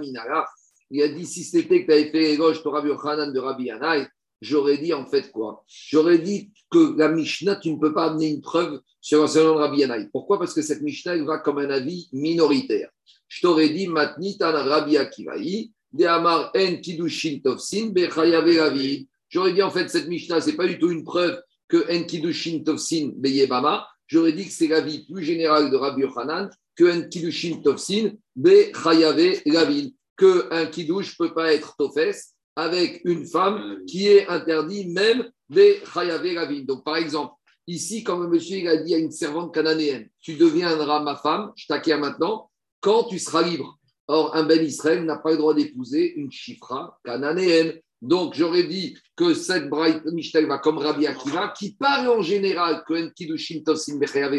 Il 0.90 1.02
a 1.02 1.08
dit 1.08 1.26
si 1.26 1.42
c'était 1.42 1.82
que 1.82 1.86
tu 1.86 1.92
avais 1.92 2.10
fait 2.10 2.34
éloge 2.34 2.62
pour 2.62 2.72
Rabbi 2.74 2.88
Yochanan 2.88 3.32
de 3.32 3.38
Rabbi 3.40 3.64
Yanaï, 3.64 4.06
j'aurais 4.40 4.78
dit 4.78 4.92
en 4.92 5.06
fait 5.06 5.30
quoi? 5.30 5.64
J'aurais 5.66 6.18
dit 6.18 6.50
que 6.70 6.96
la 6.96 7.08
Mishnah, 7.08 7.56
tu 7.56 7.72
ne 7.72 7.78
peux 7.78 7.92
pas 7.92 8.10
amener 8.10 8.28
une 8.28 8.40
preuve 8.40 8.80
sur 9.00 9.28
seul 9.28 9.44
de 9.44 9.50
Rabbi 9.50 9.78
Yanaï. 9.78 10.08
Pourquoi? 10.12 10.38
Parce 10.38 10.54
que 10.54 10.62
cette 10.62 10.82
Mishnah, 10.82 11.14
elle 11.14 11.24
va 11.24 11.38
comme 11.38 11.58
un 11.58 11.70
avis 11.70 12.08
minoritaire. 12.12 12.90
Je 13.28 13.40
t'aurais 13.40 13.70
dit 13.70 13.88
Matnitan 13.88 14.52
Rabbi 14.52 14.96
Akivaï, 14.96 15.72
de 15.92 16.04
Amar 16.04 16.52
En 16.56 16.76
Kidushin 16.76 17.40
Tovsin, 17.42 17.92
Ravi. 18.10 19.08
J'aurais 19.28 19.52
dit 19.52 19.62
en 19.62 19.70
fait 19.70 19.88
cette 19.88 20.08
Mishnah, 20.08 20.40
c'est 20.40 20.56
pas 20.56 20.66
du 20.66 20.78
tout 20.78 20.90
une 20.90 21.04
preuve 21.04 21.40
que 21.68 21.90
En 21.92 22.04
Kidushin 22.04 22.62
Tovsin 22.64 23.12
Beyebama. 23.16 23.86
J'aurais 24.06 24.32
dit 24.32 24.46
que 24.46 24.52
c'est 24.52 24.68
l'avis 24.68 25.04
plus 25.04 25.24
général 25.24 25.70
de 25.70 25.76
Rabbi 25.76 26.02
Yochanan 26.02 26.48
que 26.76 26.84
En 26.84 27.08
Kidushin 27.08 27.60
Tovsin 27.62 28.12
Bechayave 28.36 29.42
Ravi. 29.46 29.96
Que 30.16 30.48
un 30.50 30.64
Kiddush 30.64 31.18
ne 31.18 31.26
peut 31.26 31.34
pas 31.34 31.52
être 31.52 31.76
Tofes 31.76 32.32
avec 32.56 33.02
une 33.04 33.26
femme 33.26 33.78
qui 33.86 34.08
est 34.08 34.26
interdit 34.28 34.88
même 34.88 35.30
Bechayave 35.48 36.34
Ravi. 36.34 36.64
Donc 36.64 36.84
par 36.84 36.96
exemple, 36.96 37.34
ici, 37.66 38.02
quand 38.02 38.18
le 38.18 38.28
monsieur 38.28 38.56
il 38.58 38.68
a 38.68 38.78
dit 38.78 38.94
à 38.94 38.98
une 38.98 39.12
servante 39.12 39.54
cananéenne, 39.54 40.08
tu 40.20 40.34
deviendras 40.34 41.02
ma 41.02 41.16
femme, 41.16 41.52
je 41.54 41.66
t'acquiers 41.66 41.96
maintenant, 41.96 42.50
quand 42.80 43.04
tu 43.04 43.18
seras 43.18 43.42
libre. 43.42 43.78
Or, 44.08 44.36
un 44.36 44.44
Ben 44.44 44.64
Israël 44.64 45.04
n'a 45.04 45.16
pas 45.16 45.32
le 45.32 45.36
droit 45.36 45.52
d'épouser 45.52 46.14
une 46.14 46.30
chifra 46.30 46.96
cananéenne. 47.04 47.80
Donc, 48.00 48.34
j'aurais 48.34 48.62
dit 48.62 48.96
que 49.16 49.34
cette 49.34 49.68
Braït 49.68 50.04
Michel 50.04 50.46
va 50.46 50.58
comme 50.58 50.78
Rabbi 50.78 51.06
Akiva, 51.06 51.52
qui 51.58 51.74
parle 51.74 52.08
en 52.08 52.22
général 52.22 52.84
que 52.86 52.94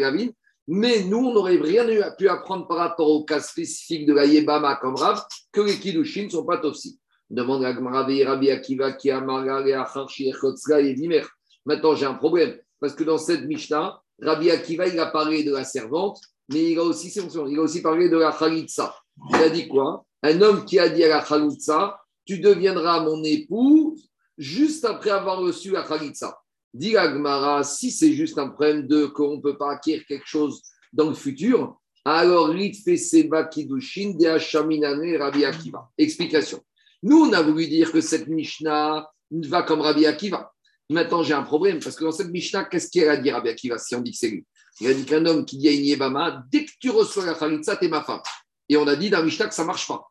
Ravin, 0.02 0.28
mais 0.68 1.02
nous, 1.04 1.18
on 1.18 1.34
n'aurait 1.34 1.56
rien 1.56 1.84
pu 2.16 2.28
apprendre 2.28 2.66
par 2.66 2.78
rapport 2.78 3.10
au 3.10 3.24
cas 3.24 3.40
spécifique 3.40 4.06
de 4.06 4.12
la 4.12 4.26
Yebama 4.26 4.76
comme 4.76 4.94
Rav, 4.94 5.22
que 5.52 5.60
les 5.60 5.78
Kiddushin 5.78 6.24
ne 6.24 6.30
sont 6.30 6.44
pas 6.44 6.58
Tosim. 6.58 6.92
Demande 7.30 7.64
à 7.64 7.72
Rabbi 7.72 8.24
Rabbi 8.24 8.50
Akiva 8.50 8.92
qui 8.92 9.10
a 9.10 9.20
margaré 9.20 9.74
à 9.74 9.86
Charchi 9.92 10.28
Echotzra 10.28 10.80
et 10.80 10.94
Dimer. 10.94 11.24
Maintenant, 11.66 11.94
j'ai 11.94 12.06
un 12.06 12.14
problème, 12.14 12.56
parce 12.80 12.94
que 12.94 13.04
dans 13.04 13.18
cette 13.18 13.44
Mishnah, 13.44 14.00
Rabbi 14.20 14.50
Akiva, 14.50 14.86
il 14.86 14.98
a 14.98 15.06
parlé 15.06 15.44
de 15.44 15.52
la 15.52 15.64
servante, 15.64 16.20
mais 16.48 16.72
il 16.72 16.78
a 16.78 16.82
aussi, 16.82 17.12
il 17.16 17.58
a 17.58 17.62
aussi 17.62 17.82
parlé 17.82 18.08
de 18.08 18.16
la 18.16 18.32
Khalitsa. 18.32 18.94
Il 19.30 19.36
a 19.36 19.50
dit 19.50 19.68
quoi? 19.68 20.04
Un 20.22 20.40
homme 20.40 20.64
qui 20.64 20.78
a 20.78 20.88
dit 20.88 21.04
à 21.04 21.08
la 21.08 21.22
Khalitsa, 21.22 22.00
tu 22.24 22.38
deviendras 22.38 23.02
mon 23.02 23.22
époux 23.22 23.96
juste 24.38 24.84
après 24.84 25.10
avoir 25.10 25.40
reçu 25.40 25.70
la 25.70 25.82
Khalitsa. 25.82 26.38
Dit 26.72 26.92
la 26.92 27.12
Gemara, 27.12 27.62
si 27.64 27.90
c'est 27.90 28.12
juste 28.12 28.38
un 28.38 28.48
problème 28.48 28.86
de 28.86 29.06
qu'on 29.06 29.36
ne 29.36 29.42
peut 29.42 29.56
pas 29.56 29.72
acquérir 29.72 30.04
quelque 30.06 30.26
chose 30.26 30.62
dans 30.92 31.08
le 31.08 31.14
futur, 31.14 31.78
Alors, 32.04 32.48
Rit 32.48 32.72
fait 32.72 32.96
Seba 32.96 33.44
Kiddushin, 33.44 34.14
de 34.18 34.26
Hashaminane, 34.26 35.16
Rabbi 35.16 35.44
Akiva. 35.44 35.90
Explication. 35.98 36.62
Nous, 37.02 37.26
on 37.26 37.32
a 37.32 37.42
voulu 37.42 37.66
dire 37.68 37.92
que 37.92 38.00
cette 38.00 38.28
Mishnah 38.28 39.08
va 39.30 39.62
comme 39.62 39.80
Rabbi 39.80 40.06
Akiva. 40.06 40.52
Maintenant, 40.90 41.22
j'ai 41.22 41.34
un 41.34 41.42
problème, 41.42 41.80
parce 41.80 41.96
que 41.96 42.04
dans 42.04 42.12
cette 42.12 42.30
Mishnah, 42.30 42.64
qu'est-ce 42.64 42.88
qu'il 42.88 43.08
a 43.08 43.16
dit 43.16 43.30
Rabbi 43.30 43.50
Akiva 43.50 43.78
si 43.78 43.94
on 43.94 44.00
dit 44.00 44.12
que 44.12 44.16
c'est 44.16 44.30
lui? 44.30 44.46
Il 44.80 44.88
a 44.88 44.94
dit 44.94 45.04
qu'un 45.04 45.24
homme 45.26 45.44
qui 45.44 45.58
dit 45.58 45.68
à 45.68 45.72
une 45.72 45.84
Yébama, 45.84 46.44
dès 46.50 46.64
que 46.64 46.70
tu 46.80 46.90
reçois 46.90 47.26
la 47.26 47.34
Khalitsa, 47.34 47.76
t'es 47.76 47.88
ma 47.88 48.02
femme. 48.02 48.20
Et 48.68 48.76
on 48.76 48.86
a 48.86 48.96
dit 48.96 49.10
dans 49.10 49.22
Mishnah 49.22 49.48
que 49.48 49.54
ça 49.54 49.62
ne 49.62 49.66
marche 49.66 49.86
pas. 49.86 50.06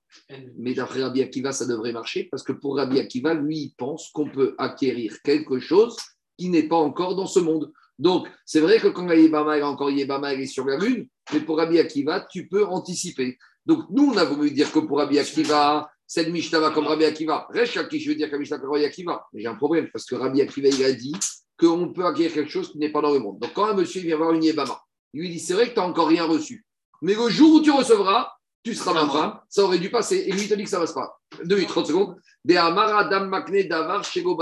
Mais 0.58 0.74
d'après 0.74 1.02
Rabbi 1.02 1.22
Akiva, 1.22 1.52
ça 1.52 1.66
devrait 1.66 1.94
marcher, 1.94 2.28
parce 2.30 2.44
que 2.44 2.52
pour 2.52 2.78
Rabbi 2.78 3.00
Akiva, 3.00 3.34
lui, 3.34 3.58
il 3.58 3.74
pense 3.78 4.10
qu'on 4.14 4.30
peut 4.30 4.56
acquérir 4.58 5.22
quelque 5.24 5.60
chose 5.60 5.98
qui 6.38 6.50
n'est 6.50 6.68
pas 6.68 6.78
encore 6.78 7.16
dans 7.16 7.28
ce 7.28 7.40
monde. 7.40 7.72
Donc, 7.98 8.28
c'est 8.46 8.60
vrai 8.60 8.80
que 8.80 8.88
quand 8.88 9.06
la 9.06 9.16
Yébama 9.16 9.58
est 9.58 9.64
encore 9.64 9.90
Yébama, 9.90 10.34
elle 10.34 10.42
est 10.42 10.46
sur 10.46 10.66
la 10.66 10.78
lune, 10.78 11.08
mais 11.34 11.40
pour 11.40 11.58
Rabbi 11.58 11.80
Akiva, 11.80 12.28
tu 12.30 12.48
peux 12.48 12.66
anticiper. 12.66 13.38
Donc, 13.66 13.86
nous, 13.90 14.12
on 14.14 14.18
a 14.18 14.24
voulu 14.24 14.52
dire 14.52 14.72
que 14.72 14.80
pour 14.80 15.00
Rabbi 15.00 15.18
Akiva, 15.18 15.90
cette 16.08 16.30
Mishnah 16.30 16.60
va 16.60 16.72
comme 16.72 16.88
Rabbi 16.88 17.04
Akiva. 17.04 17.48
Reste 17.50 17.88
qui 17.90 18.00
je 18.00 18.10
veux 18.10 18.16
dire 18.16 18.30
la 18.32 18.38
Mishnah 18.38 18.58
comme 18.60 18.72
Rabbi 18.72 18.86
Akiva. 18.86 19.28
Mais 19.34 19.42
j'ai 19.42 19.48
un 19.48 19.56
problème, 19.56 19.90
parce 19.92 20.06
que 20.06 20.16
Rabbi 20.16 20.42
Akiva, 20.42 20.70
il 20.70 20.84
a 20.84 20.94
dit 20.94 21.14
qu'on 21.60 21.92
peut 21.92 22.06
acquérir 22.06 22.34
quelque 22.34 22.50
chose 22.50 22.72
qui 22.72 22.78
n'est 22.78 22.92
pas 22.92 23.02
dans 23.02 23.14
le 23.14 23.20
monde. 23.20 23.40
Donc, 23.40 23.54
quand 23.54 23.66
un 23.66 23.74
monsieur 23.74 24.02
vient 24.02 24.16
voir 24.16 24.32
une 24.32 24.44
Yébama, 24.44 24.80
il 25.14 25.22
lui 25.22 25.30
dit 25.30 25.40
c'est 25.40 25.54
vrai 25.54 25.70
que 25.70 25.74
tu 25.74 25.80
n'as 25.80 25.86
encore 25.86 26.08
rien 26.08 26.24
reçu. 26.24 26.66
Mais 27.02 27.14
le 27.14 27.30
jour 27.30 27.56
où 27.56 27.62
tu 27.62 27.72
recevras, 27.72 28.32
tu 28.64 28.74
seras 28.74 28.94
ma 28.94 29.10
femme. 29.10 29.40
Ça 29.50 29.64
aurait 29.64 29.80
dû 29.80 29.90
passer. 29.90 30.24
Et 30.28 30.32
lui, 30.32 30.44
il 30.44 30.50
te 30.50 30.54
dit 30.54 30.64
que 30.64 30.70
ça 30.70 30.78
ne 30.78 30.84
passe 30.84 30.94
pas. 30.94 31.20
Deux 31.44 31.56
minutes, 31.56 31.70
30 31.70 31.88
secondes. 31.88 32.16
De 32.44 32.56
Amara 32.56 33.06
Dam 33.06 33.30
Makne 33.30 33.68
Davar 33.68 34.04
Shego. 34.04 34.38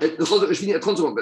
Je 0.00 0.54
finis 0.54 0.74
à 0.74 0.78
30 0.80 0.96
secondes. 0.96 1.18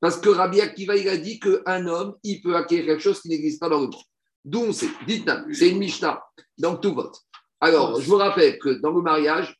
Parce 0.00 0.18
que 0.18 0.28
Rabbi 0.28 0.60
Akiva, 0.60 0.96
il 0.96 1.08
a 1.08 1.16
dit 1.16 1.40
qu'un 1.40 1.86
homme, 1.86 2.14
il 2.22 2.42
peut 2.42 2.56
acquérir 2.56 2.86
quelque 2.86 3.02
chose 3.02 3.20
qui 3.20 3.28
n'existe 3.28 3.60
pas 3.60 3.68
dans 3.68 3.80
le 3.80 3.86
monde. 3.86 3.96
D'où 4.44 4.60
on 4.60 4.72
sait. 4.72 4.88
Dites-nous, 5.06 5.54
c'est 5.54 5.70
une 5.70 5.78
Mishnah. 5.78 6.22
Donc, 6.58 6.80
tout 6.80 6.94
vote. 6.94 7.16
Alors, 7.64 7.98
je 7.98 8.06
vous 8.06 8.18
rappelle 8.18 8.58
que 8.58 8.68
dans 8.68 8.90
le 8.90 9.00
mariage, 9.00 9.58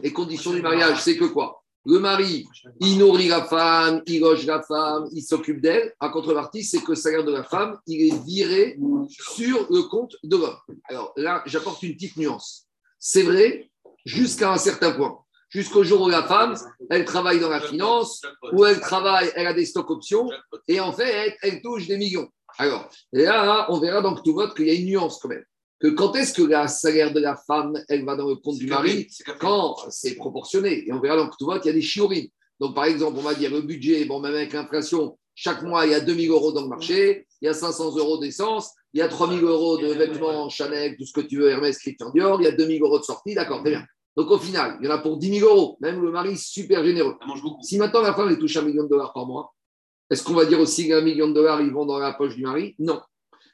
les 0.00 0.12
conditions 0.12 0.52
du 0.52 0.62
mariage, 0.62 1.02
c'est 1.02 1.16
que 1.16 1.24
quoi? 1.24 1.64
Le 1.84 1.98
mari, 1.98 2.46
il 2.78 2.96
nourrit 2.96 3.26
la 3.26 3.42
femme, 3.42 4.02
il 4.06 4.20
loge 4.20 4.46
la 4.46 4.62
femme, 4.62 5.08
il 5.10 5.20
s'occupe 5.20 5.60
d'elle. 5.60 5.92
En 5.98 6.10
contrepartie, 6.10 6.62
c'est 6.62 6.78
que 6.78 6.90
le 6.90 6.94
salaire 6.94 7.24
de 7.24 7.32
la 7.32 7.42
femme, 7.42 7.76
il 7.88 8.08
est 8.08 8.24
viré 8.24 8.78
sur 9.08 9.66
le 9.68 9.82
compte 9.82 10.14
de 10.22 10.36
l'homme. 10.36 10.56
Alors 10.84 11.12
là, 11.16 11.42
j'apporte 11.44 11.82
une 11.82 11.94
petite 11.94 12.16
nuance. 12.16 12.68
C'est 13.00 13.24
vrai 13.24 13.68
jusqu'à 14.04 14.52
un 14.52 14.56
certain 14.56 14.92
point. 14.92 15.18
Jusqu'au 15.48 15.82
jour 15.82 16.02
où 16.02 16.08
la 16.08 16.22
femme, 16.22 16.54
elle 16.88 17.04
travaille 17.04 17.40
dans 17.40 17.50
la 17.50 17.60
finance, 17.60 18.22
où 18.52 18.64
elle 18.64 18.78
travaille, 18.78 19.32
elle 19.34 19.48
a 19.48 19.54
des 19.54 19.66
stocks 19.66 19.90
options, 19.90 20.30
et 20.68 20.78
en 20.78 20.92
fait, 20.92 21.10
elle, 21.10 21.34
elle 21.42 21.62
touche 21.62 21.88
des 21.88 21.98
millions. 21.98 22.28
Alors, 22.58 22.88
là, 23.10 23.66
on 23.70 23.80
verra 23.80 24.00
dans 24.02 24.14
tout 24.14 24.34
vote 24.34 24.54
qu'il 24.54 24.68
y 24.68 24.70
a 24.70 24.74
une 24.74 24.86
nuance 24.86 25.18
quand 25.20 25.28
même. 25.28 25.44
Que 25.84 25.90
quand 25.90 26.16
est-ce 26.16 26.32
que 26.32 26.40
le 26.40 26.66
salaire 26.66 27.12
de 27.12 27.20
la 27.20 27.36
femme, 27.36 27.78
elle 27.90 28.06
va 28.06 28.16
dans 28.16 28.26
le 28.26 28.36
compte 28.36 28.56
du 28.56 28.66
mari 28.66 29.06
Quand 29.38 29.76
c'est 29.90 30.14
proportionné. 30.14 30.88
Et 30.88 30.92
on 30.94 30.98
verra 30.98 31.16
dans 31.16 31.28
tout 31.28 31.44
vote, 31.44 31.60
il 31.62 31.66
y 31.66 31.70
a 31.70 31.74
des 31.74 31.82
chiorines. 31.82 32.28
Donc, 32.58 32.74
par 32.74 32.86
exemple, 32.86 33.18
on 33.18 33.22
va 33.22 33.34
dire 33.34 33.50
le 33.50 33.60
budget, 33.60 34.06
bon, 34.06 34.18
même 34.18 34.34
avec 34.34 34.54
l'inflation, 34.54 35.18
chaque 35.34 35.62
mois, 35.62 35.84
il 35.84 35.92
y 35.92 35.94
a 35.94 36.00
2000 36.00 36.30
euros 36.30 36.52
dans 36.52 36.62
le 36.62 36.68
marché, 36.68 37.26
il 37.42 37.44
y 37.44 37.48
a 37.48 37.52
500 37.52 37.98
euros 37.98 38.16
d'essence, 38.16 38.70
il 38.94 39.00
y 39.00 39.02
a 39.02 39.08
3000 39.08 39.44
euros 39.44 39.76
de 39.76 39.88
vêtements 39.88 40.48
Chanel, 40.48 40.96
tout 40.96 41.04
ce 41.04 41.12
que 41.12 41.20
tu 41.20 41.36
veux, 41.36 41.50
Hermès, 41.50 41.76
Christian 41.76 42.08
Dior, 42.14 42.40
il 42.40 42.44
y 42.44 42.46
a 42.46 42.52
2000 42.52 42.80
euros 42.80 42.98
de 42.98 43.04
sortie, 43.04 43.34
d'accord, 43.34 43.60
très 43.60 43.72
bien. 43.72 43.84
Donc 44.16 44.30
au 44.30 44.38
final, 44.38 44.78
il 44.80 44.86
y 44.86 44.88
en 44.88 44.94
a 44.94 44.98
pour 44.98 45.18
10 45.18 45.40
000 45.40 45.50
euros, 45.50 45.76
même 45.80 46.00
le 46.00 46.10
mari 46.10 46.38
super 46.38 46.82
généreux. 46.82 47.16
Si 47.60 47.76
maintenant 47.76 48.00
la 48.00 48.14
femme 48.14 48.30
elle 48.30 48.38
touche 48.38 48.56
un 48.56 48.62
million 48.62 48.84
de 48.84 48.88
dollars 48.88 49.12
par 49.12 49.26
mois, 49.26 49.52
est-ce 50.08 50.24
qu'on 50.24 50.32
va 50.32 50.46
dire 50.46 50.60
aussi 50.60 50.88
qu'un 50.88 51.02
million 51.02 51.28
de 51.28 51.34
dollars 51.34 51.60
ils 51.60 51.72
vont 51.72 51.84
dans 51.84 51.98
la 51.98 52.14
poche 52.14 52.36
du 52.36 52.42
mari? 52.42 52.74
Non. 52.78 53.02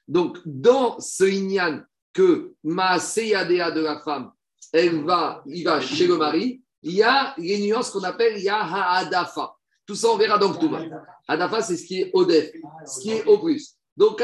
Donc 0.06 0.38
dans 0.44 1.00
ce 1.00 1.24
Inyan 1.24 1.80
que 2.12 2.54
ma 2.64 2.98
Seyadea 2.98 3.70
de 3.70 3.80
la 3.80 4.00
femme, 4.00 4.32
elle 4.72 5.04
va, 5.04 5.42
il 5.46 5.64
va 5.64 5.80
chez 5.80 6.06
le 6.06 6.16
mari, 6.16 6.62
il 6.82 6.92
y 6.92 7.02
a 7.02 7.34
les 7.38 7.58
nuances 7.58 7.90
qu'on 7.90 8.02
appelle 8.04 8.34
il 8.36 8.44
y 8.44 8.48
a 8.48 8.60
Ha'adafa. 8.60 9.54
Tout 9.86 9.94
ça 9.94 10.08
on 10.08 10.16
verra 10.16 10.38
dans 10.38 10.54
tout 10.54 10.68
va. 10.68 10.82
Hadafa 11.28 11.62
c'est 11.62 11.76
ce 11.76 11.84
qui 11.84 12.00
est 12.00 12.10
au 12.12 12.24
def, 12.24 12.52
ce 12.86 13.00
qui 13.00 13.10
est 13.10 13.24
au 13.24 13.38
plus. 13.38 13.76
Donc, 14.00 14.22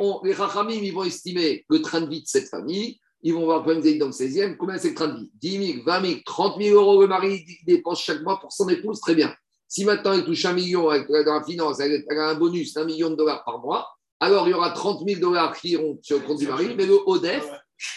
on 0.00 0.20
les 0.24 0.32
Rachamim, 0.32 0.80
ils 0.82 0.94
vont 0.94 1.04
estimer 1.04 1.66
le 1.68 1.82
train 1.82 2.00
de 2.00 2.08
vie 2.08 2.22
de 2.22 2.26
cette 2.26 2.48
famille. 2.48 2.98
Ils 3.20 3.34
vont 3.34 3.44
voir 3.44 3.68
êtes 3.68 3.98
dans 3.98 4.06
le 4.06 4.12
16e. 4.12 4.56
Combien 4.56 4.78
c'est 4.78 4.90
le 4.90 4.94
train 4.94 5.08
de 5.08 5.18
vie 5.18 5.30
10 5.34 5.72
000, 5.72 5.84
20 5.84 6.06
000, 6.06 6.20
30 6.24 6.62
000 6.62 6.74
euros 6.74 7.02
le 7.02 7.08
mari 7.08 7.44
dépense 7.66 8.00
chaque 8.00 8.22
mois 8.22 8.40
pour 8.40 8.52
son 8.52 8.68
épouse. 8.70 9.00
Très 9.00 9.14
bien. 9.14 9.34
Si 9.66 9.84
maintenant 9.84 10.14
elle 10.14 10.24
touche 10.24 10.46
un 10.46 10.54
million 10.54 10.88
avec, 10.88 11.08
dans 11.08 11.34
la 11.34 11.44
finance, 11.44 11.78
elle 11.78 12.06
a 12.08 12.30
un 12.30 12.36
bonus 12.36 12.72
d'un 12.72 12.84
million 12.84 13.10
de 13.10 13.16
dollars 13.16 13.44
par 13.44 13.58
mois, 13.58 13.86
alors 14.20 14.48
il 14.48 14.50
y 14.50 14.54
aura 14.54 14.70
30 14.70 15.06
000 15.06 15.20
dollars 15.20 15.56
qui 15.56 15.70
iront 15.70 15.98
sur 16.02 16.18
le 16.18 16.24
compte 16.26 16.38
du 16.38 16.46
mari. 16.48 16.74
Mais 16.76 16.86
le 16.86 16.98
ODEF, 17.06 17.48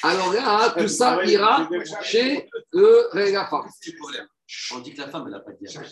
alors 0.04 0.34
là, 0.34 0.74
tout 0.78 0.88
ça 0.88 1.24
ira 1.26 1.68
chez 2.04 2.48
le, 2.74 3.10
problème. 3.98 4.28
On 4.76 4.80
dit 4.80 4.94
que 4.94 5.02
la 5.02 5.08
femme, 5.08 5.24
elle 5.28 5.32
n'a 5.34 5.40
pas 5.40 5.52
de 5.52 5.58
diade. 5.66 5.84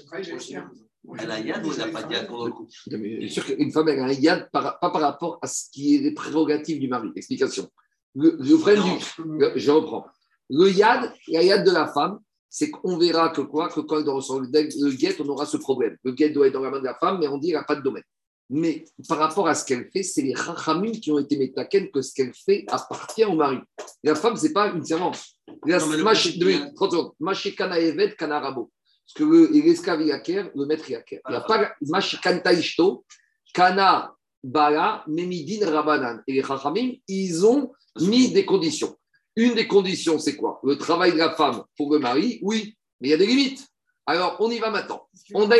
Elle 1.17 1.31
a 1.31 1.39
yad 1.39 1.65
ou 1.65 1.71
elle 1.71 1.77
n'a 1.79 1.87
pas 1.87 2.03
de 2.03 2.07
diade 2.09 2.27
pour 2.27 2.45
le 2.45 2.51
coup? 2.51 2.67
Mais 2.91 3.17
Bien 3.17 3.29
sûr 3.29 3.45
qu'une 3.45 3.71
femme, 3.71 3.87
elle 3.87 3.99
a 3.99 4.05
un 4.05 4.11
yad, 4.11 4.49
par- 4.51 4.79
pas 4.79 4.89
par 4.91 5.01
rapport 5.01 5.39
à 5.41 5.47
ce 5.47 5.69
qui 5.71 5.95
est 5.95 5.99
les 5.99 6.13
prérogatives 6.13 6.79
du 6.79 6.87
mari. 6.89 7.09
Explication. 7.15 7.69
Le, 8.15 8.35
le 8.39 8.57
problème 8.57 8.83
du- 8.83 9.23
le- 9.39 9.53
je 9.55 9.71
reprends. 9.71 10.05
Le 10.49 10.69
yad, 10.69 11.13
la 11.29 11.41
yad 11.43 11.65
de 11.65 11.71
la 11.71 11.87
femme, 11.87 12.19
c'est 12.49 12.69
qu'on 12.69 12.97
verra 12.97 13.29
que 13.29 13.41
quoi 13.41 13.69
Que 13.69 13.79
quand 13.79 13.97
elle 13.99 14.03
doit 14.03 14.15
recevoir 14.15 14.41
le, 14.41 14.49
le 14.51 14.91
guet, 14.95 15.15
on 15.21 15.29
aura 15.29 15.45
ce 15.45 15.57
problème. 15.57 15.95
Le 16.03 16.11
guet 16.11 16.31
doit 16.31 16.47
être 16.47 16.53
dans 16.53 16.61
la 16.61 16.71
main 16.71 16.79
de 16.79 16.85
la 16.85 16.95
femme, 16.95 17.19
mais 17.19 17.27
on 17.27 17.37
dit 17.37 17.47
qu'il 17.47 17.55
n'y 17.55 17.61
a 17.61 17.63
pas 17.63 17.75
de 17.75 17.81
domaine. 17.81 18.03
Mais 18.51 18.83
par 19.07 19.19
rapport 19.19 19.47
à 19.47 19.53
ce 19.53 19.63
qu'elle 19.63 19.89
fait, 19.91 20.01
c'est 20.03 20.21
les 20.23 20.33
rachamim 20.33 20.91
qui 20.91 21.11
ont 21.11 21.19
été 21.19 21.37
métaken 21.37 21.91
que 21.91 22.01
ce 22.01 22.13
qu'elle 22.13 22.33
fait 22.33 22.65
appartient 22.67 23.23
au 23.25 23.33
mari. 23.35 23.59
La 24.03 24.15
femme, 24.15 24.35
ce 24.35 24.47
n'est 24.47 24.53
pas 24.53 24.69
une 24.69 24.83
servante. 24.83 25.19
La- 25.65 25.77
Non, 25.79 25.87
mais 25.87 25.97
le 25.97 26.03
Machi- 26.03 26.29
principe 26.29 26.39
deux 26.39 26.47
du- 26.51 26.57
minutes, 26.59 26.75
30 26.75 26.91
secondes. 26.91 27.11
Machi 27.19 27.55
kana 27.55 27.79
evet 27.79 28.15
kana 28.15 28.39
rabo. 28.39 28.71
Parce 29.05 29.13
que 29.15 29.23
le- 29.23 29.47
l'esclave 29.51 30.09
acquiert, 30.11 30.49
le 30.55 30.65
maître 30.65 30.85
acquiert. 30.95 31.21
Il 31.27 31.31
n'y 31.31 31.37
a 31.37 31.41
pas 31.41 31.71
Machi 31.81 32.17
kanta 32.19 32.53
ishto, 32.53 33.05
kana 33.53 34.13
bala, 34.43 35.03
memidin 35.07 35.69
rabanan. 35.69 36.21
Et 36.27 36.33
les 36.33 36.41
rachamim, 36.41 36.93
ils 37.07 37.45
ont 37.45 37.71
mis 38.01 38.31
des 38.31 38.45
conditions. 38.45 38.95
Une 39.35 39.53
des 39.53 39.67
conditions, 39.67 40.17
c'est 40.17 40.35
quoi? 40.35 40.59
Le 40.63 40.75
travail 40.77 41.13
de 41.13 41.17
la 41.17 41.31
femme 41.35 41.63
pour 41.77 41.93
le 41.93 41.99
mari, 41.99 42.39
oui, 42.41 42.75
mais 42.99 43.09
il 43.09 43.11
y 43.11 43.13
a 43.13 43.17
des 43.17 43.27
limites. 43.27 43.65
Alors, 44.05 44.37
on 44.39 44.49
y 44.49 44.57
va 44.59 44.69
maintenant. 44.71 45.07
On 45.35 45.49
a. 45.51 45.55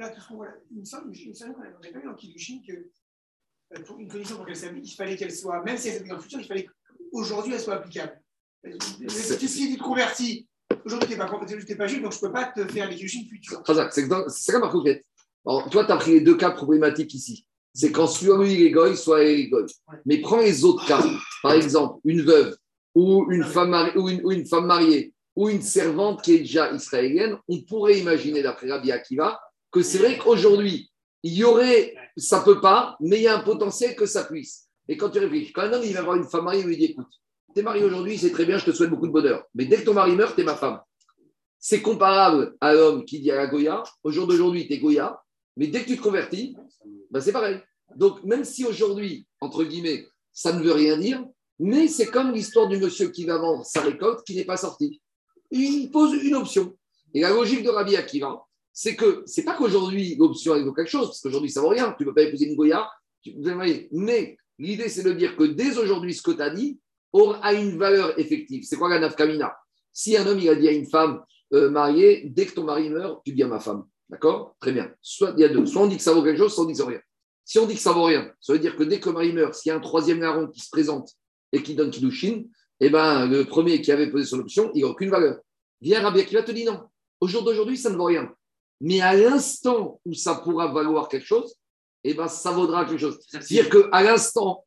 Là, 0.00 0.10
il 0.72 0.80
me 0.80 0.84
semble, 0.86 1.14
il 1.14 1.28
me 1.28 1.34
semble 1.34 1.52
qu'on 1.54 1.60
avait 1.60 1.92
pas 1.92 1.98
vu 1.98 2.06
dans 2.06 2.14
Kiddushin 2.14 2.60
que 2.66 2.72
euh, 2.72 3.82
pour 3.84 3.98
une 3.98 4.08
condition 4.08 4.36
pour 4.36 4.46
qu'elle 4.46 4.56
s'applique, 4.56 4.90
il 4.90 4.94
fallait 4.94 5.14
qu'elle 5.14 5.30
soit, 5.30 5.62
même 5.62 5.76
si 5.76 5.88
elle 5.88 5.94
s'applique 5.94 6.10
dans 6.10 6.16
le 6.16 6.22
futur, 6.22 6.40
il 6.40 6.46
fallait 6.46 6.66
qu'aujourd'hui 7.12 7.52
elle 7.52 7.60
soit 7.60 7.74
applicable. 7.74 8.18
Euh, 8.66 8.70
Si 9.08 9.36
tu 9.38 9.76
te 9.76 9.82
convertis, 9.82 10.48
aujourd'hui 10.86 11.06
tu 11.08 11.12
n'es 11.14 11.18
pas, 11.18 11.30
t'es 11.66 11.76
pas 11.76 11.86
juif, 11.86 12.00
donc 12.02 12.12
je 12.12 12.16
ne 12.16 12.22
peux 12.22 12.32
pas 12.32 12.46
te 12.46 12.66
faire 12.66 12.88
les 12.88 12.96
Kiddushin 12.96 13.28
futurs. 13.28 13.62
Très 13.62 13.74
bien, 13.74 13.90
C'est 13.90 14.08
ça 14.52 14.58
ma 14.58 14.68
concrète. 14.68 15.04
Alors, 15.46 15.68
toi, 15.68 15.84
tu 15.84 15.92
as 15.92 15.96
pris 15.96 16.12
les 16.12 16.20
deux 16.22 16.36
cas 16.38 16.50
problématiques 16.52 17.12
ici. 17.12 17.46
C'est 17.74 17.92
quand 17.92 18.06
soit 18.06 18.42
lui 18.42 18.54
il 18.54 18.62
est 18.62 18.70
goy, 18.70 18.96
soit 18.96 19.22
elle 19.22 19.40
est 19.40 19.48
goy. 19.48 19.66
Mais 20.06 20.20
prends 20.22 20.40
les 20.40 20.64
autres 20.64 20.86
cas. 20.86 21.04
Par 21.42 21.52
exemple, 21.52 22.00
une 22.04 22.22
veuve 22.22 22.56
ou 22.94 23.30
une 23.30 23.44
femme, 23.44 23.70
mari- 23.70 23.96
ou 23.98 24.08
une, 24.08 24.24
ou 24.24 24.32
une 24.32 24.46
femme 24.46 24.66
mariée 24.66 25.12
ou 25.36 25.48
une 25.50 25.62
servante 25.62 26.22
qui 26.22 26.34
est 26.34 26.38
déjà 26.40 26.72
israélienne. 26.72 27.36
On 27.48 27.60
pourrait 27.62 27.98
imaginer, 28.00 28.42
d'après 28.42 28.68
Rabbi 28.68 28.90
Akiva, 28.92 29.40
que 29.70 29.82
c'est 29.82 29.98
vrai 29.98 30.18
qu'aujourd'hui, 30.18 30.90
il 31.22 31.34
y 31.34 31.44
aurait, 31.44 31.94
ça 32.16 32.40
peut 32.40 32.60
pas, 32.60 32.96
mais 33.00 33.18
il 33.18 33.22
y 33.22 33.28
a 33.28 33.36
un 33.36 33.42
potentiel 33.42 33.94
que 33.94 34.06
ça 34.06 34.24
puisse. 34.24 34.68
Et 34.88 34.96
quand 34.96 35.10
tu 35.10 35.18
réfléchis, 35.18 35.52
quand 35.52 35.62
un 35.62 35.72
homme 35.72 35.84
il 35.84 35.92
va 35.92 36.02
voir 36.02 36.16
une 36.16 36.24
femme 36.24 36.44
mariée, 36.44 36.62
il 36.62 36.66
lui 36.66 36.76
dit 36.76 36.84
écoute, 36.86 37.06
t'es 37.54 37.62
marié 37.62 37.84
aujourd'hui, 37.84 38.18
c'est 38.18 38.30
très 38.30 38.44
bien, 38.44 38.58
je 38.58 38.64
te 38.64 38.72
souhaite 38.72 38.90
beaucoup 38.90 39.06
de 39.06 39.12
bonheur. 39.12 39.44
Mais 39.54 39.66
dès 39.66 39.76
que 39.76 39.84
ton 39.84 39.94
mari 39.94 40.16
meurt, 40.16 40.34
t'es 40.34 40.44
ma 40.44 40.56
femme. 40.56 40.80
C'est 41.58 41.82
comparable 41.82 42.56
à 42.60 42.72
l'homme 42.72 43.04
qui 43.04 43.20
dit 43.20 43.30
à 43.30 43.36
la 43.36 43.46
Goya, 43.46 43.82
au 44.02 44.10
jour 44.10 44.26
d'aujourd'hui, 44.26 44.66
tu 44.66 44.74
es 44.74 44.78
Goya, 44.78 45.22
mais 45.56 45.66
dès 45.66 45.82
que 45.82 45.88
tu 45.88 45.96
te 45.96 46.02
convertis, 46.02 46.56
ben 47.10 47.20
c'est 47.20 47.32
pareil. 47.32 47.60
Donc, 47.96 48.22
même 48.24 48.44
si 48.44 48.64
aujourd'hui, 48.64 49.26
entre 49.40 49.64
guillemets, 49.64 50.06
ça 50.32 50.52
ne 50.52 50.62
veut 50.62 50.72
rien 50.72 50.96
dire, 50.96 51.24
mais 51.58 51.88
c'est 51.88 52.06
comme 52.06 52.32
l'histoire 52.32 52.68
du 52.68 52.78
monsieur 52.78 53.10
qui 53.10 53.24
va 53.24 53.36
vendre 53.36 53.64
sa 53.66 53.82
récolte 53.82 54.24
qui 54.24 54.34
n'est 54.34 54.44
pas 54.44 54.56
sorti. 54.56 55.02
Il 55.50 55.90
pose 55.90 56.14
une 56.14 56.36
option. 56.36 56.74
Et 57.12 57.20
la 57.20 57.30
logique 57.30 57.62
de 57.62 57.68
Rabbi 57.68 57.96
Akiva, 57.96 58.40
c'est 58.72 58.96
que 58.96 59.22
c'est 59.26 59.44
pas 59.44 59.56
qu'aujourd'hui 59.56 60.16
l'option 60.16 60.60
vaut 60.64 60.72
quelque 60.72 60.90
chose, 60.90 61.08
parce 61.08 61.20
qu'aujourd'hui 61.20 61.50
ça 61.50 61.60
vaut 61.60 61.68
rien, 61.68 61.94
tu 61.96 62.04
ne 62.04 62.08
peux 62.08 62.14
pas 62.14 62.22
épouser 62.22 62.46
une 62.46 62.56
Goya, 62.56 62.88
tu- 63.22 63.34
mais 63.92 64.36
l'idée 64.58 64.88
c'est 64.88 65.02
de 65.02 65.12
dire 65.12 65.36
que 65.36 65.44
dès 65.44 65.76
aujourd'hui 65.78 66.14
ce 66.14 66.22
que 66.22 66.30
tu 66.32 66.42
as 66.42 66.50
dit 66.50 66.78
aura 67.12 67.52
une 67.54 67.76
valeur 67.76 68.18
effective. 68.18 68.64
C'est 68.64 68.76
quoi 68.76 68.88
la 68.88 69.00
nafkamina? 69.00 69.56
Si 69.92 70.16
un 70.16 70.26
homme 70.26 70.38
il 70.38 70.48
a 70.48 70.54
dit 70.54 70.68
à 70.68 70.72
une 70.72 70.86
femme 70.86 71.22
euh, 71.52 71.68
mariée, 71.68 72.22
dès 72.26 72.46
que 72.46 72.54
ton 72.54 72.64
mari 72.64 72.88
meurt, 72.90 73.22
tu 73.24 73.32
dis 73.32 73.42
à 73.42 73.48
ma 73.48 73.58
femme. 73.58 73.84
D'accord? 74.08 74.54
Très 74.60 74.72
bien. 74.72 74.92
Soit 75.00 75.34
il 75.36 75.40
y 75.40 75.44
a 75.44 75.48
deux. 75.48 75.66
Soit 75.66 75.82
on 75.82 75.86
dit 75.88 75.96
que 75.96 76.02
ça 76.02 76.12
vaut 76.12 76.22
quelque 76.22 76.38
chose, 76.38 76.54
soit 76.54 76.64
on 76.64 76.66
dit 76.66 76.72
que 76.74 76.78
ça 76.78 76.84
vaut 76.84 76.90
rien. 76.90 77.00
Si 77.44 77.58
on 77.58 77.66
dit 77.66 77.74
que 77.74 77.80
ça 77.80 77.92
vaut 77.92 78.04
rien, 78.04 78.32
ça 78.40 78.52
veut 78.52 78.60
dire 78.60 78.76
que 78.76 78.84
dès 78.84 79.00
que 79.00 79.08
le 79.08 79.14
mari 79.14 79.32
meurt, 79.32 79.54
s'il 79.54 79.70
y 79.70 79.72
a 79.72 79.76
un 79.76 79.80
troisième 79.80 80.20
larron 80.20 80.46
qui 80.46 80.60
se 80.60 80.70
présente 80.70 81.10
et 81.52 81.62
qui 81.62 81.74
donne 81.74 81.90
Kiddushin, 81.90 82.44
eh 82.78 82.90
ben, 82.90 83.26
le 83.26 83.44
premier 83.44 83.80
qui 83.82 83.90
avait 83.90 84.08
posé 84.08 84.24
son 84.24 84.38
option, 84.38 84.70
il 84.74 84.82
n'a 84.82 84.88
aucune 84.88 85.10
valeur. 85.10 85.38
Viens 85.80 86.00
Rabbi 86.00 86.20
Akiva 86.20 86.42
te 86.42 86.52
dit 86.52 86.64
non. 86.64 86.80
Au 87.20 87.26
jour 87.26 87.42
d'aujourd'hui, 87.42 87.76
ça 87.76 87.90
ne 87.90 87.96
vaut 87.96 88.04
rien. 88.04 88.32
Mais 88.80 89.00
à 89.00 89.14
l'instant 89.14 90.00
où 90.04 90.14
ça 90.14 90.36
pourra 90.36 90.72
valoir 90.72 91.08
quelque 91.08 91.26
chose, 91.26 91.54
eh 92.04 92.14
ben, 92.14 92.28
ça 92.28 92.50
vaudra 92.50 92.84
quelque 92.84 93.00
chose. 93.00 93.18
C'est-à-dire 93.26 93.68
qu'à 93.68 94.02
l'instant 94.02 94.64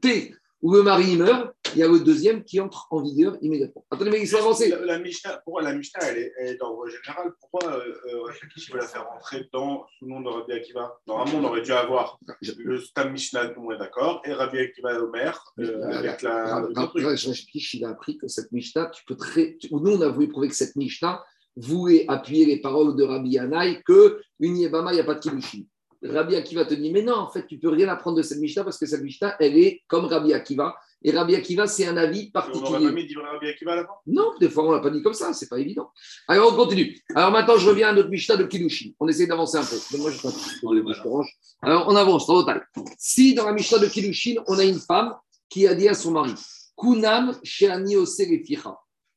T 0.00 0.34
où 0.62 0.74
le 0.74 0.82
mari 0.82 1.16
meurt, 1.16 1.54
il 1.72 1.78
y 1.78 1.82
a 1.82 1.88
le 1.88 2.00
deuxième 2.00 2.44
qui 2.44 2.60
entre 2.60 2.86
en 2.90 3.02
vigueur 3.02 3.36
immédiatement. 3.40 3.84
Attendez, 3.90 4.10
mais 4.10 4.20
il 4.20 4.28
faut 4.28 4.36
avancer. 4.36 4.68
La, 4.68 4.84
la 4.84 4.98
Mishnah, 4.98 5.40
pourquoi 5.44 5.62
la 5.62 5.74
Mishnah, 5.74 6.00
elle 6.02 6.18
est, 6.18 6.32
elle 6.38 6.48
est 6.48 6.56
d'ordre 6.56 6.86
général 6.86 7.32
Pourquoi 7.40 7.72
euh, 7.72 7.94
euh, 8.06 8.22
Rav 8.24 8.36
Akiva 8.42 8.74
veut 8.74 8.80
la 8.80 8.86
faire 8.86 9.06
rentrer 9.08 9.48
dans, 9.52 9.86
sous 9.98 10.04
le 10.04 10.10
nom 10.10 10.20
de 10.20 10.28
Rabbi 10.28 10.52
Akiva? 10.52 10.98
Normalement, 11.06 11.38
on 11.38 11.44
aurait 11.44 11.62
dû 11.62 11.72
avoir 11.72 12.18
le 12.58 12.78
Stam 12.78 13.12
Mishnah, 13.12 13.48
tout 13.48 13.60
le 13.60 13.66
monde 13.66 13.74
est 13.74 13.78
d'accord, 13.78 14.20
et 14.24 14.32
Rabbi 14.32 14.58
Akiva 14.58 15.00
Omer, 15.02 15.54
euh, 15.60 15.90
avec 15.92 16.22
la. 16.22 16.62
il 16.94 17.84
a 17.84 17.88
appris 17.88 18.18
que 18.18 18.28
cette 18.28 18.52
Mishnah, 18.52 18.90
tu 18.90 19.04
peux 19.06 19.16
très. 19.16 19.56
Nous, 19.70 19.92
on 19.92 20.00
a 20.02 20.08
voulu 20.08 20.28
prouver 20.28 20.48
que 20.48 20.54
cette 20.54 20.76
Mishnah 20.76 21.24
voulait 21.56 22.04
appuyer 22.08 22.46
les 22.46 22.60
paroles 22.60 22.96
de 22.96 23.02
Rabbi 23.04 23.30
Yanaï 23.30 23.82
que 23.84 24.20
une 24.38 24.56
Yebama, 24.56 24.92
il 24.92 24.94
n'y 24.96 25.00
a 25.00 25.04
pas 25.04 25.14
de 25.14 25.20
Kiddushin. 25.20 25.62
Rabbi 26.02 26.34
Akiva 26.34 26.64
te 26.64 26.74
dit, 26.74 26.90
mais 26.90 27.02
non, 27.02 27.14
en 27.14 27.28
fait, 27.30 27.46
tu 27.46 27.58
peux 27.58 27.68
rien 27.68 27.88
apprendre 27.88 28.16
de 28.16 28.22
cette 28.22 28.38
Mishnah 28.38 28.64
parce 28.64 28.78
que 28.78 28.86
cette 28.86 29.02
Mishnah, 29.02 29.36
elle 29.38 29.58
est 29.58 29.82
comme 29.86 30.06
Rabbi 30.06 30.32
Akiva. 30.32 30.74
Et 31.02 31.10
Rabbi 31.12 31.34
Akiva, 31.34 31.66
c'est 31.66 31.86
un 31.86 31.96
avis 31.96 32.20
Et 32.20 32.32
on 32.34 32.38
n'aurait 32.38 32.70
particulier. 32.80 32.86
pas 32.86 32.92
mis 32.92 33.14
Rabbi 33.14 33.48
Akiva 33.48 33.76
là-bas 33.76 34.00
Non, 34.06 34.32
des 34.40 34.48
fois, 34.48 34.64
on 34.64 34.72
l'a 34.72 34.80
pas 34.80 34.90
dit 34.90 35.02
comme 35.02 35.14
ça, 35.14 35.32
c'est 35.34 35.48
pas 35.48 35.58
évident. 35.58 35.90
Alors, 36.26 36.52
on 36.52 36.56
continue. 36.56 36.98
Alors, 37.14 37.30
maintenant, 37.30 37.58
je 37.58 37.68
reviens 37.68 37.88
à 37.88 37.92
notre 37.92 38.08
Mishnah 38.08 38.36
de 38.36 38.44
Kiddushin. 38.44 38.92
On 38.98 39.08
essaie 39.08 39.26
d'avancer 39.26 39.58
un 39.58 39.64
peu. 39.64 39.76
Donc, 39.92 40.00
moi, 40.00 40.10
je 40.10 40.16
je 40.16 41.02
te 41.02 41.08
range. 41.08 41.30
Alors, 41.62 41.86
on 41.88 41.96
avance, 41.96 42.28
en 42.30 42.40
total. 42.40 42.66
Si 42.98 43.34
dans 43.34 43.44
la 43.44 43.52
Mishnah 43.52 43.78
de 43.78 43.86
Kiddushin, 43.86 44.42
on 44.46 44.58
a 44.58 44.64
une 44.64 44.80
femme 44.80 45.14
qui 45.50 45.66
a 45.66 45.74
dit 45.74 45.88
à 45.88 45.94
son 45.94 46.12
mari 46.12 46.32
Kunam 46.78 47.38
sheani. 47.44 47.94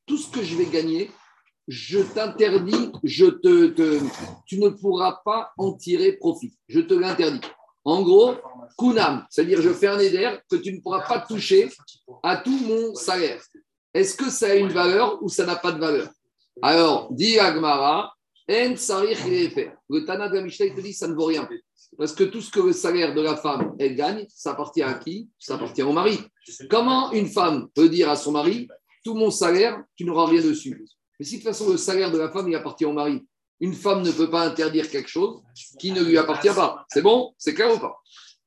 Tout 0.06 0.18
ce 0.18 0.30
que 0.30 0.42
je 0.42 0.54
vais 0.56 0.66
gagner, 0.66 1.10
je 1.68 1.98
t'interdis, 2.00 2.90
je 3.02 3.26
te, 3.26 4.00
tu 4.46 4.58
ne 4.58 4.68
pourras 4.68 5.20
pas 5.24 5.52
en 5.56 5.72
tirer 5.72 6.12
profit. 6.12 6.54
Je 6.68 6.80
te 6.80 6.94
l'interdis. 6.94 7.40
En 7.84 8.02
gros, 8.02 8.34
Kunam, 8.78 9.26
c'est-à-dire 9.30 9.60
je 9.60 9.70
fais 9.70 9.88
un 9.88 9.98
éder 9.98 10.38
que 10.50 10.56
tu 10.56 10.72
ne 10.72 10.80
pourras 10.80 11.06
pas 11.06 11.20
toucher 11.20 11.70
à 12.22 12.38
tout 12.38 12.58
mon 12.58 12.94
salaire. 12.94 13.42
Est-ce 13.92 14.16
que 14.16 14.30
ça 14.30 14.46
a 14.50 14.54
une 14.54 14.72
valeur 14.72 15.22
ou 15.22 15.28
ça 15.28 15.44
n'a 15.46 15.56
pas 15.56 15.72
de 15.72 15.78
valeur? 15.78 16.08
Alors, 16.62 17.12
dit 17.12 17.38
Agmara, 17.38 18.14
En. 18.48 18.74
Le 19.88 20.04
Tana 20.04 20.28
de 20.28 20.36
la 20.36 20.42
Mishnah, 20.42 20.70
te 20.74 20.80
dit 20.80 20.92
ça 20.92 21.08
ne 21.08 21.14
vaut 21.14 21.26
rien. 21.26 21.48
Parce 21.96 22.12
que 22.12 22.24
tout 22.24 22.40
ce 22.40 22.50
que 22.50 22.60
le 22.60 22.72
salaire 22.72 23.14
de 23.14 23.20
la 23.20 23.36
femme, 23.36 23.74
elle 23.78 23.94
gagne, 23.94 24.26
ça 24.28 24.52
appartient 24.52 24.82
à 24.82 24.94
qui? 24.94 25.28
Ça 25.38 25.54
appartient 25.54 25.82
au 25.82 25.92
mari. 25.92 26.18
Comment 26.68 27.12
une 27.12 27.28
femme 27.28 27.68
peut 27.74 27.88
dire 27.88 28.10
à 28.10 28.16
son 28.16 28.32
mari, 28.32 28.68
tout 29.04 29.14
mon 29.14 29.30
salaire, 29.30 29.82
tu 29.96 30.04
n'auras 30.04 30.26
rien 30.26 30.42
dessus? 30.42 30.84
Mais 31.18 31.26
si 31.26 31.38
de 31.38 31.42
toute 31.42 31.52
façon 31.52 31.70
le 31.70 31.76
salaire 31.76 32.10
de 32.10 32.18
la 32.18 32.30
femme, 32.30 32.48
il 32.48 32.54
appartient 32.54 32.84
au 32.84 32.92
mari, 32.92 33.24
une 33.60 33.74
femme 33.74 34.02
ne 34.02 34.10
peut 34.10 34.30
pas 34.30 34.46
interdire 34.46 34.90
quelque 34.90 35.08
chose 35.08 35.42
qui 35.78 35.92
ne 35.92 36.02
lui 36.02 36.18
appartient 36.18 36.48
pas. 36.48 36.84
C'est 36.88 37.02
bon? 37.02 37.32
C'est 37.38 37.54
clair 37.54 37.74
ou 37.74 37.78
pas? 37.78 37.96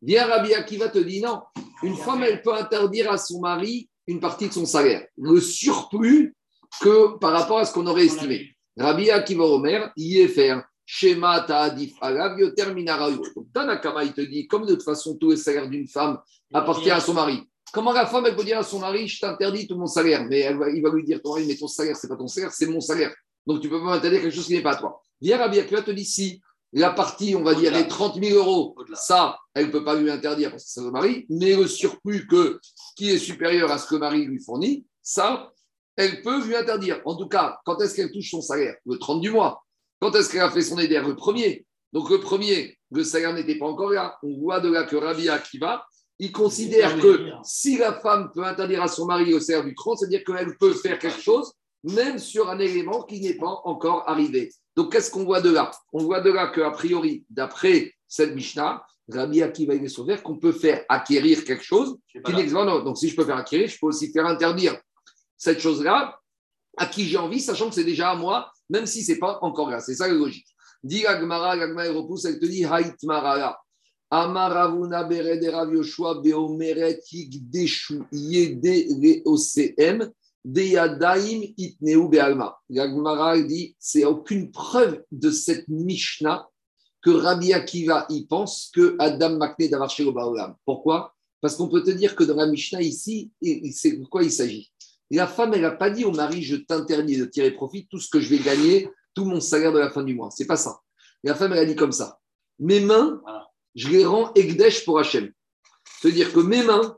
Viens 0.01 0.27
Rabbi 0.27 0.53
Akiva 0.53 0.89
te 0.89 0.99
dit 0.99 1.21
non. 1.21 1.41
Une 1.84 1.95
femme, 1.95 2.23
elle 2.23 2.41
peut 2.41 2.53
interdire 2.53 3.12
à 3.12 3.17
son 3.17 3.39
mari 3.39 3.89
une 4.06 4.19
partie 4.19 4.47
de 4.47 4.53
son 4.53 4.65
salaire, 4.65 5.06
le 5.17 5.39
surplus 5.41 6.36
que 6.82 7.17
par 7.17 7.32
rapport 7.32 7.60
à 7.60 7.65
ce 7.65 7.73
qu'on 7.73 7.88
aurait 7.88 8.06
estimé. 8.06 8.56
Rabbi 8.77 9.10
Akiva 9.10 9.43
Omer, 9.43 9.91
est 9.97 10.27
faire. 10.27 10.63
Shema 10.89 11.41
ta'adif 11.41 11.95
alav 11.99 12.39
yoter 12.39 12.73
minarayu. 12.73 13.17
Donc, 13.36 13.51
Tanakama, 13.53 14.06
il 14.06 14.13
te 14.13 14.21
dit, 14.21 14.47
comme 14.47 14.65
de 14.65 14.73
toute 14.73 14.84
façon, 14.84 15.17
tout 15.17 15.32
le 15.32 15.36
salaire 15.36 15.67
d'une 15.67 15.88
femme 15.88 16.17
appartient 16.53 16.89
à 16.89 17.01
son 17.01 17.13
mari. 17.13 17.43
Comment 17.77 17.93
la 17.93 18.07
femme, 18.07 18.25
elle 18.25 18.35
peut 18.35 18.43
dire 18.43 18.57
à 18.57 18.63
son 18.63 18.79
mari, 18.79 19.07
je 19.07 19.19
t'interdis 19.19 19.67
tout 19.67 19.75
mon 19.77 19.85
salaire 19.85 20.25
Mais 20.27 20.39
elle 20.39 20.57
va- 20.57 20.71
il 20.71 20.81
va 20.81 20.89
lui 20.89 21.03
dire, 21.03 21.21
ton 21.21 21.29
mari, 21.35 21.45
mais 21.45 21.55
ton 21.55 21.67
salaire, 21.67 21.95
c'est 21.95 22.07
pas 22.07 22.15
ton 22.15 22.25
salaire, 22.27 22.51
c'est 22.51 22.65
mon 22.65 22.81
salaire. 22.81 23.13
Donc 23.45 23.61
tu 23.61 23.69
peux 23.69 23.79
pas 23.79 23.85
m'interdire 23.85 24.19
quelque 24.21 24.33
chose 24.33 24.47
qui 24.47 24.53
n'est 24.53 24.63
pas 24.63 24.71
à 24.71 24.75
toi. 24.77 24.99
Viens, 25.21 25.37
Rabbi 25.37 25.59
Akiva 25.59 25.83
te 25.83 25.91
dit, 25.91 26.03
si 26.03 26.41
la 26.73 26.89
partie, 26.89 27.35
on 27.35 27.43
va 27.43 27.53
dire, 27.53 27.71
les 27.71 27.87
30 27.87 28.15
000 28.19 28.35
euros, 28.35 28.75
ça, 28.95 29.37
elle 29.53 29.67
ne 29.67 29.71
peut 29.71 29.83
pas 29.83 29.93
lui 29.93 30.09
interdire 30.09 30.49
parce 30.49 30.63
que 30.63 30.69
c'est 30.71 30.81
le 30.81 30.89
mari, 30.89 31.27
mais 31.29 31.55
le 31.55 31.67
surplus 31.67 32.25
que, 32.25 32.59
qui 32.95 33.11
est 33.11 33.19
supérieur 33.19 33.71
à 33.71 33.77
ce 33.77 33.85
que 33.87 33.93
le 33.93 33.99
mari 33.99 34.25
lui 34.25 34.39
fournit, 34.43 34.83
ça, 35.03 35.51
elle 35.95 36.23
peut 36.23 36.43
lui 36.47 36.55
interdire. 36.55 36.99
En 37.05 37.15
tout 37.15 37.27
cas, 37.27 37.59
quand 37.63 37.79
est-ce 37.81 37.93
qu'elle 37.93 38.11
touche 38.11 38.31
son 38.31 38.41
salaire? 38.41 38.73
Le 38.87 38.97
30 38.97 39.21
du 39.21 39.29
mois. 39.29 39.63
Quand 39.99 40.15
est-ce 40.15 40.31
qu'elle 40.31 40.41
a 40.41 40.49
fait 40.49 40.63
son 40.63 40.79
éder? 40.79 40.99
Le 40.99 41.15
premier. 41.15 41.63
Donc 41.93 42.09
le 42.09 42.19
premier, 42.19 42.75
le 42.91 43.03
salaire 43.03 43.33
n'était 43.35 43.59
pas 43.59 43.67
encore 43.67 43.91
là. 43.91 44.17
On 44.23 44.35
voit 44.39 44.59
de 44.61 44.69
là 44.69 44.83
que 44.83 44.95
Rabbi 44.95 45.29
Akiva, 45.29 45.85
il 46.19 46.32
considère 46.32 46.97
que 46.99 47.30
si 47.43 47.77
la 47.77 47.93
femme 47.93 48.32
peut 48.34 48.43
interdire 48.43 48.82
à 48.82 48.88
son 48.88 49.06
mari 49.06 49.32
le 49.32 49.39
salaire 49.39 49.63
du 49.63 49.75
30, 49.75 49.99
c'est-à-dire 49.99 50.23
qu'elle 50.23 50.58
peut 50.58 50.73
faire 50.73 50.97
quelque 50.97 51.21
chose, 51.21 51.53
même 51.84 52.17
sur 52.17 52.49
un 52.49 52.60
élément 52.60 53.03
qui 53.03 53.21
n'est 53.21 53.38
pas 53.38 53.62
encore 53.65 54.10
arrivé. 54.10 54.51
Donc 54.75 54.91
qu'est-ce 54.91 55.12
qu'on 55.12 55.25
voit 55.25 55.41
de 55.41 55.51
là? 55.51 55.71
On 55.93 56.03
voit 56.03 56.21
de 56.21 56.32
là 56.32 56.47
qu'a 56.47 56.71
priori, 56.71 57.25
d'après 57.30 57.93
cette 58.08 58.34
Mishnah, 58.36 58.84
Rabbi 59.10 59.41
Akiva 59.41 59.73
sauvé 59.88 60.17
qu'on 60.17 60.38
peut 60.38 60.51
faire 60.51 60.84
acquérir 60.89 61.43
quelque 61.45 61.63
chose 61.63 61.97
qui 62.12 62.34
n'existe 62.34 62.56
pas. 62.56 62.82
Donc 62.82 62.97
si 62.97 63.10
je 63.10 63.15
peux 63.15 63.23
faire 63.23 63.38
acquérir, 63.38 63.69
je 63.69 63.77
peux 63.80 63.88
aussi 63.88 64.12
faire 64.12 64.25
interdire 64.25 64.77
cette 65.38 65.60
chose-là 65.60 66.19
à 66.77 66.88
qui 66.88 67.06
j'ai 67.06 67.17
envie, 67.17 67.39
sachant 67.39 67.69
que 67.69 67.75
c'est 67.75 67.84
déjà 67.84 68.12
à 68.12 68.15
moi, 68.15 68.51
même 68.69 68.86
si 68.86 69.03
ce 69.03 69.13
n'est 69.13 69.17
pas 69.19 69.39
encore 69.41 69.69
là. 69.69 69.80
C'est 69.80 69.95
ça 69.95 70.08
la 70.08 70.13
logique. 70.13 70.47
Dit 70.84 71.06
Agmara, 71.06 71.56
l'Agmara 71.56 71.88
elle 71.88 71.95
repousse, 71.95 72.25
elle 72.25 72.39
te 72.39 72.45
dit 72.45 72.65
Haït 72.65 72.95
Marala. 73.03 73.58
Amaravuna 74.10 75.04
Bered 75.04 75.43
Rav 75.50 75.74
Yoshua 75.74 76.22
Beomeret 76.22 77.02
Yigdeshu 77.12 78.04
Yede 78.12 78.88
Le 79.00 79.22
OCM 79.26 80.10
Deyadaim 80.46 81.41
Itneu 81.58 82.08
Bealma. 82.08 82.58
Dit 82.70 83.76
c'est 83.80 84.06
aucune 84.06 84.52
preuve 84.52 85.04
de 85.12 85.30
cette 85.30 85.67
Mishnah 85.67 86.48
que 87.02 87.10
Rabbi 87.10 87.54
Akiva 87.54 88.06
y 88.10 88.26
pense 88.26 88.72
que 88.74 88.96
Adam 89.00 89.38
Makne 89.38 89.70
d'avoir 89.70 89.89
chez 89.89 90.10
Baolam. 90.10 90.56
Pourquoi? 90.65 91.13
Parce 91.41 91.56
qu'on 91.56 91.70
peut 91.70 91.84
te 91.84 91.91
dire 91.91 92.15
que 92.15 92.24
dans 92.24 92.36
la 92.36 92.48
Mishnah 92.48 92.82
ici, 92.82 93.32
c'est 93.72 93.98
de 93.98 94.06
quoi 94.06 94.24
il 94.24 94.32
s'agit. 94.32 94.72
La 95.12 95.28
femme, 95.28 95.54
elle 95.54 95.62
n'a 95.62 95.72
pas 95.72 95.89
dit 95.89 96.04
au 96.04 96.12
mari, 96.12 96.41
je 96.43 96.56
t'interdis 96.56 97.17
de 97.17 97.26
tirer 97.26 97.52
profit, 97.52 97.88
tout 97.89 98.00
ce 98.00 98.10
que 98.10 98.20
je 98.20 98.30
vais 98.30 98.39
gagner, 98.39 98.89
tout 99.13 99.26
mon 99.26 99.39
salaire 99.39 99.72
de 99.72 99.80
la 99.80 99.89
fin 99.89 100.04
du 100.04 100.15
mois. 100.15 100.30
C'est 100.32 100.48
pas 100.48 100.58
ça. 100.58 100.80
La 101.24 101.36
femme, 101.36 101.54
elle 101.54 101.60
a 101.60 101.65
dit 101.65 101.76
comme 101.76 101.91
ça. 101.91 102.20
Mes 102.60 102.80
mains, 102.80 103.22
je 103.77 103.89
les 103.89 104.05
rends 104.05 104.33
Egdesh 104.33 104.83
pour 104.83 104.99
Hachem. 104.99 105.31
C'est-à-dire 106.01 106.33
que 106.33 106.39
mes 106.39 106.63
mains, 106.63 106.97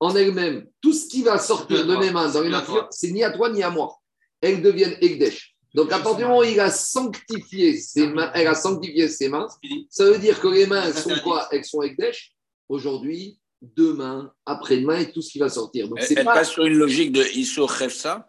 en 0.00 0.14
elles-mêmes, 0.14 0.66
tout 0.80 0.92
ce 0.92 1.06
qui 1.08 1.22
va 1.22 1.38
sortir 1.38 1.86
de 1.86 1.96
mes 1.96 2.10
mains 2.10 2.30
dans 2.30 2.40
les 2.40 2.48
mains, 2.48 2.64
c'est 2.90 3.10
ni 3.10 3.22
à 3.22 3.30
toi 3.30 3.50
ni 3.50 3.62
à 3.62 3.70
moi. 3.70 3.96
Elles 4.40 4.62
deviennent 4.62 4.96
Egdesh. 5.00 5.54
Donc, 5.74 5.92
à 5.92 5.98
partir 5.98 6.18
du 6.18 6.24
moment 6.24 6.38
où 6.38 6.44
il 6.44 6.60
a 6.60 6.70
sanctifié 6.70 7.76
ses 7.76 8.06
mains, 8.06 8.30
elle 8.34 8.46
a 8.46 8.54
sanctifié 8.54 9.08
ses 9.08 9.28
mains, 9.28 9.48
ça 9.90 10.04
veut 10.04 10.18
dire 10.18 10.40
que 10.40 10.46
les 10.46 10.66
mains, 10.66 10.84
elles 10.86 10.94
sont 10.94 11.18
quoi? 11.24 11.48
Elles 11.50 11.64
sont 11.64 11.82
Egdesh. 11.82 12.32
Aujourd'hui, 12.68 13.40
demain, 13.60 14.32
après-demain 14.46 14.98
et 15.00 15.10
tout 15.10 15.20
ce 15.20 15.32
qui 15.32 15.38
va 15.40 15.48
sortir. 15.48 15.88
Donc, 15.88 15.98
Elle, 16.00 16.24
pas 16.24 16.34
passe 16.34 16.50
sur 16.50 16.64
une 16.64 16.74
logique 16.74 17.10
de 17.10 17.24
Issur 17.34 17.76
Khefsa. 17.76 18.28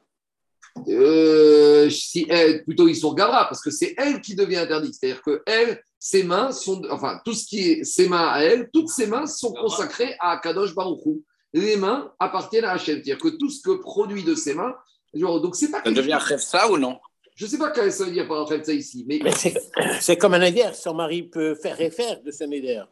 euh, 0.87 1.89
si 1.89 2.25
elle, 2.29 2.63
plutôt 2.63 2.87
ils 2.87 2.95
sont 2.95 3.13
Gavra, 3.13 3.45
parce 3.45 3.61
que 3.61 3.69
c'est 3.69 3.93
elle 3.97 4.21
qui 4.21 4.35
devient 4.35 4.57
interdite. 4.57 4.95
C'est-à-dire 4.99 5.21
que 5.21 5.43
elle, 5.45 5.83
ses 6.07 6.21
mains 6.23 6.51
sont, 6.51 6.83
enfin, 6.91 7.19
tout 7.25 7.33
ce 7.33 7.47
qui 7.47 7.71
est 7.71 7.83
ses 7.83 8.07
mains 8.07 8.27
à 8.27 8.41
elle, 8.41 8.69
toutes 8.71 8.89
ses 8.89 9.07
mains 9.07 9.25
sont 9.25 9.51
consacrées 9.53 10.15
à 10.19 10.37
Kadosh 10.37 10.75
Baruchou. 10.75 11.23
Les 11.51 11.77
mains 11.77 12.13
appartiennent 12.19 12.65
à 12.65 12.73
Hachem. 12.73 12.97
C'est-à-dire 12.97 13.17
que 13.17 13.29
tout 13.29 13.49
ce 13.49 13.59
que 13.59 13.71
produit 13.81 14.23
de 14.23 14.35
ses 14.35 14.53
mains, 14.53 14.75
genre, 15.15 15.41
donc 15.41 15.55
c'est 15.55 15.71
pas. 15.71 15.81
Ça 15.83 15.89
devient 15.89 16.19
chose- 16.19 16.29
Khefsa 16.29 16.69
ou 16.69 16.77
non? 16.77 16.99
Je 17.35 17.47
sais 17.47 17.57
pas 17.57 17.73
ce 17.73 17.79
que 17.81 17.89
ça 17.89 18.03
veut 18.05 18.11
dire 18.11 18.27
par 18.27 18.43
à 18.51 18.63
ça 18.63 18.71
ici, 18.71 19.03
mais 19.07 19.19
Mais 19.23 19.31
c'est 19.31 19.55
c'est 19.99 20.15
comme 20.15 20.35
un 20.35 20.41
éder. 20.41 20.69
Son 20.75 20.93
mari 20.93 21.23
peut 21.23 21.55
faire 21.55 21.81
et 21.81 21.89
faire 21.89 22.21
de 22.21 22.29
son 22.29 22.51
éder. 22.51 22.83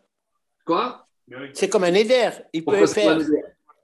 quoi? 0.65 1.07
C'est 1.53 1.69
comme 1.69 1.83
un 1.83 1.93
éder. 1.93 2.29
Il 2.51 2.61
peut 2.65 2.71
Pourquoi 2.71 2.87
pas 2.87 2.93
faire. 2.93 3.19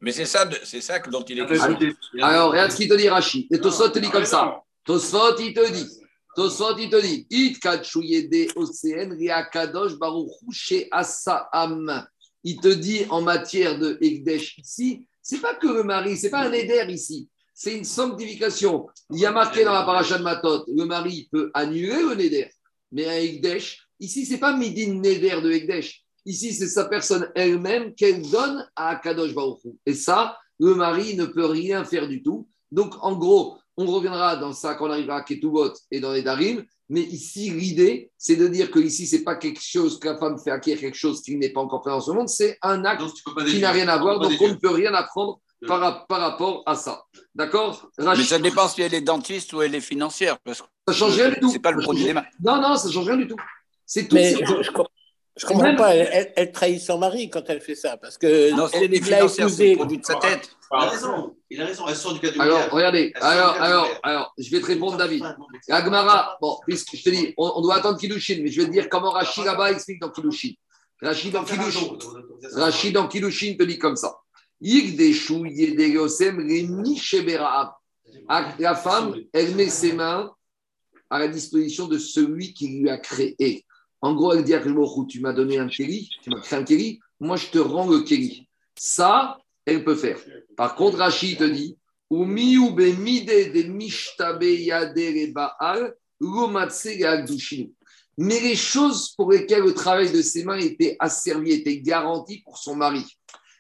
Mais 0.01 0.11
c'est 0.11 0.25
ça, 0.25 0.49
c'est 0.63 0.81
ça 0.81 0.97
dont 0.99 1.23
il 1.29 1.37
est 1.37 1.43
Ah, 1.43 1.45
question. 1.45 1.77
Alors, 2.23 2.49
regarde 2.51 2.71
ce 2.71 2.77
qu'il 2.77 2.89
te 2.89 2.95
dit, 2.95 3.07
Rashi. 3.09 3.47
Et 3.51 3.59
Tosot 3.59 3.89
te 3.89 3.99
dit 3.99 4.09
comme 4.09 4.25
ça. 4.25 4.43
non. 4.45 4.53
Tosfot, 4.85 5.37
il 5.39 5.53
te 5.53 5.71
dit. 5.71 5.87
Tosfot, 6.35 6.77
il 6.77 6.89
te 6.89 7.01
dit. 7.01 7.27
It 7.29 7.57
océan 8.55 9.09
Asaam. 10.91 12.07
Il 12.43 12.61
te 12.61 12.67
dit 12.69 13.05
en 13.09 13.21
matière 13.21 13.77
de 13.77 13.97
Ekdesh 14.01 14.57
ici, 14.59 15.05
c'est 15.21 15.41
pas 15.41 15.55
que 15.55 15.67
le 15.67 15.83
mari, 15.83 16.17
c'est 16.17 16.29
pas 16.29 16.47
un 16.47 16.51
éder 16.54 16.85
ici. 16.89 17.29
C'est 17.54 17.77
une 17.77 17.83
sanctification. 17.83 18.87
Il 19.12 19.19
y 19.19 19.25
a 19.25 19.31
marqué 19.31 19.65
dans 19.65 19.73
la 19.73 19.83
paracha 19.83 20.17
de 20.17 20.23
Matot, 20.23 20.63
le 20.67 20.85
mari 20.85 21.27
peut 21.31 21.51
annuler 21.54 22.01
le 22.01 22.15
neder. 22.15 22.49
Mais 22.91 23.06
un 23.06 23.17
Ekdesh, 23.17 23.85
ici, 23.99 24.25
c'est 24.25 24.37
pas 24.37 24.56
midin 24.56 24.93
neder 24.93 25.41
de 25.41 25.51
Ekdesh. 25.51 26.06
Ici, 26.25 26.54
c'est 26.54 26.67
sa 26.67 26.85
personne 26.85 27.29
elle-même 27.35 27.93
qu'elle 27.95 28.21
donne 28.29 28.65
à 28.75 28.95
Kadosh 28.95 29.33
Baruch 29.33 29.65
Hu. 29.65 29.71
Et 29.85 29.93
ça, 29.93 30.37
le 30.60 30.75
mari 30.75 31.15
ne 31.15 31.25
peut 31.25 31.45
rien 31.45 31.83
faire 31.83 32.08
du 32.08 32.23
tout. 32.23 32.47
Donc, 32.71 32.93
en 33.01 33.17
gros, 33.17 33.58
on 33.82 33.86
reviendra 33.86 34.36
dans 34.36 34.52
ça 34.54 34.75
quand 34.75 34.88
on 34.88 34.92
arrivera 34.92 35.17
à 35.17 35.21
Ketubot 35.23 35.71
et 35.92 36.00
dans 36.00 36.12
les 36.13 36.21
Darim. 36.21 36.63
Mais 36.90 37.02
ici, 37.02 37.52
l'idée, 37.52 38.12
c'est 38.17 38.36
de 38.36 38.48
dire 38.48 38.71
que 38.71 38.80
ici, 38.80 39.06
c'est 39.06 39.23
pas 39.23 39.36
quelque 39.36 39.62
chose 39.62 40.00
que 40.00 40.08
la 40.10 40.17
femme 40.17 40.38
fait 40.44 40.50
acquérir 40.52 40.80
quelque 40.82 40.98
chose 40.98 41.21
qui 41.21 41.36
n'est 41.38 41.50
pas 41.50 41.62
encore 41.62 41.84
fait 41.84 41.92
dans 41.92 42.02
ce 42.02 42.12
monde, 42.12 42.27
c'est 42.30 42.58
un 42.63 42.84
acte 42.84 43.04
qui 43.48 43.60
n'a 43.60 43.71
rien 43.71 43.88
à 43.88 43.98
voir, 43.98 44.19
donc 44.19 44.34
on 44.42 44.48
ne 44.50 44.54
peut 44.56 44.71
rien 44.71 44.94
apprendre 44.94 45.40
par, 45.67 45.80
ra- 45.80 46.06
par 46.10 46.19
rapport 46.19 46.63
à 46.65 46.75
ça. 46.75 47.04
D'accord? 47.36 47.90
Mais 48.00 48.15
ça 48.23 48.40
dépend 48.40 48.67
si 48.67 48.82
elle 48.82 48.94
est 48.96 49.02
dentiste 49.02 49.54
ou 49.54 49.62
elle 49.62 49.75
est 49.75 49.82
financière. 49.82 50.40
Parce 50.40 50.62
que 50.62 50.67
ça 50.88 50.94
change 50.94 51.15
rien 51.15 51.30
du 51.30 51.40
tout. 51.40 51.52
c'est 51.52 51.60
pas 51.60 51.71
le 51.71 51.82
produit 51.82 52.06
des 52.06 52.13
mains. 52.13 52.25
Non, 52.44 52.60
non, 52.62 52.75
ça 52.75 52.90
change 52.90 53.06
rien 53.08 53.17
du 53.17 53.27
tout. 53.27 53.38
C'est 53.86 54.08
tout. 54.08 54.15
Mais 54.15 54.34
je, 54.34 54.71
Je 55.40 55.46
comprends 55.46 55.63
Même- 55.63 55.75
pas, 55.77 55.96
elle, 55.96 56.10
elle- 56.12 56.33
elle 56.35 56.52
trahit 56.52 56.81
son 56.81 56.98
mari 56.98 57.29
quand 57.29 57.44
elle 57.48 57.62
fait 57.62 57.75
ça, 57.75 57.96
parce 57.98 58.17
que 58.17 58.52
Non, 58.52 58.67
c'est 58.67 58.83
elle- 58.83 58.90
des 58.90 59.02
financières, 59.02 59.50
c'est 59.50 59.75
produit 59.75 59.98
de 59.98 60.06
sa 60.06 60.15
tête. 60.15 60.50
Il 60.71 60.75
a 60.75 60.90
raison. 60.90 61.35
Il 61.50 61.62
a 61.62 61.65
raison. 61.65 61.85
Elle 61.87 61.96
sort 61.96 62.13
du 62.13 62.19
cas 62.19 62.29
du 62.29 62.40
Alors, 62.40 62.58
mariage. 62.58 62.71
regardez, 62.73 63.12
alors, 63.21 63.54
alors, 63.62 63.87
alors, 64.04 64.33
je 64.37 64.52
vais 64.52 64.60
te 64.60 64.65
répondre, 64.67 64.98
David. 64.98 65.23
Agmara, 65.69 66.37
bon, 66.42 66.58
puisque 66.67 66.96
je 66.96 67.04
te 67.04 67.10
dis, 67.10 67.33
on, 67.37 67.52
on 67.56 67.62
doit 67.62 67.75
attendre 67.77 67.98
Kiddushin, 67.98 68.42
mais 68.44 68.50
je 68.52 68.62
vais 68.62 68.67
te 68.67 68.71
dire 68.73 68.90
comment 68.90 69.12
Rachid 69.12 69.46
là-bas 69.46 69.71
explique 69.71 70.02
dans 70.02 70.10
Kiddushin. 70.12 70.52
Rachid 71.02 71.31
dans 71.31 71.44
Kiddushin, 71.46 71.98
Rachid 72.54 72.94
dans 72.94 73.08
Kiddushin 73.08 73.56
te 73.58 73.63
dit 73.63 73.79
comme 73.79 73.96
ça. 73.96 74.15
Yigdeshu 74.62 75.35
La 78.60 78.75
femme, 78.75 79.15
elle 79.33 79.56
met 79.56 79.69
ses 79.69 79.94
mains 79.94 80.31
à 81.10 81.19
la 81.19 81.27
disposition 81.27 81.87
de 81.87 81.98
celui 81.98 82.54
qui 82.54 82.67
lui 82.67 82.90
a 82.90 82.98
créé. 82.98 83.65
En 84.02 84.13
gros, 84.13 84.33
elle 84.33 84.43
dit 84.43 84.54
à 84.54 84.62
tu 85.08 85.19
m'as 85.19 85.33
donné 85.33 85.58
un 85.58 85.67
kéli, 85.67 86.10
tu 86.21 86.29
m'as 86.29 86.39
créé 86.39 86.60
un 86.60 86.63
kéli, 86.63 87.00
moi 87.19 87.35
je 87.35 87.47
te 87.47 87.60
rends 87.60 87.89
le 87.89 88.02
kéli. 88.02 88.47
Ça, 88.77 89.37
elle 89.65 89.83
peut 89.83 89.95
faire. 89.95 90.19
Par 90.56 90.75
contre, 90.75 90.97
Rachid 90.97 91.37
te 91.37 91.43
dit, 91.43 91.77
mide 92.12 93.54
de 93.54 93.63
mishtabe 93.63 94.43
baal, 95.33 95.95
le 96.21 97.06
agdushinu. 97.06 97.71
Mais 98.17 98.39
les 98.41 98.56
choses 98.56 99.13
pour 99.15 99.31
lesquelles 99.31 99.63
le 99.63 99.73
travail 99.73 100.12
de 100.12 100.21
ses 100.21 100.43
mains 100.43 100.58
était 100.58 100.97
asservi, 101.00 101.52
était 101.52 101.79
garanti 101.79 102.41
pour 102.43 102.58
son 102.58 102.75
mari. 102.75 103.06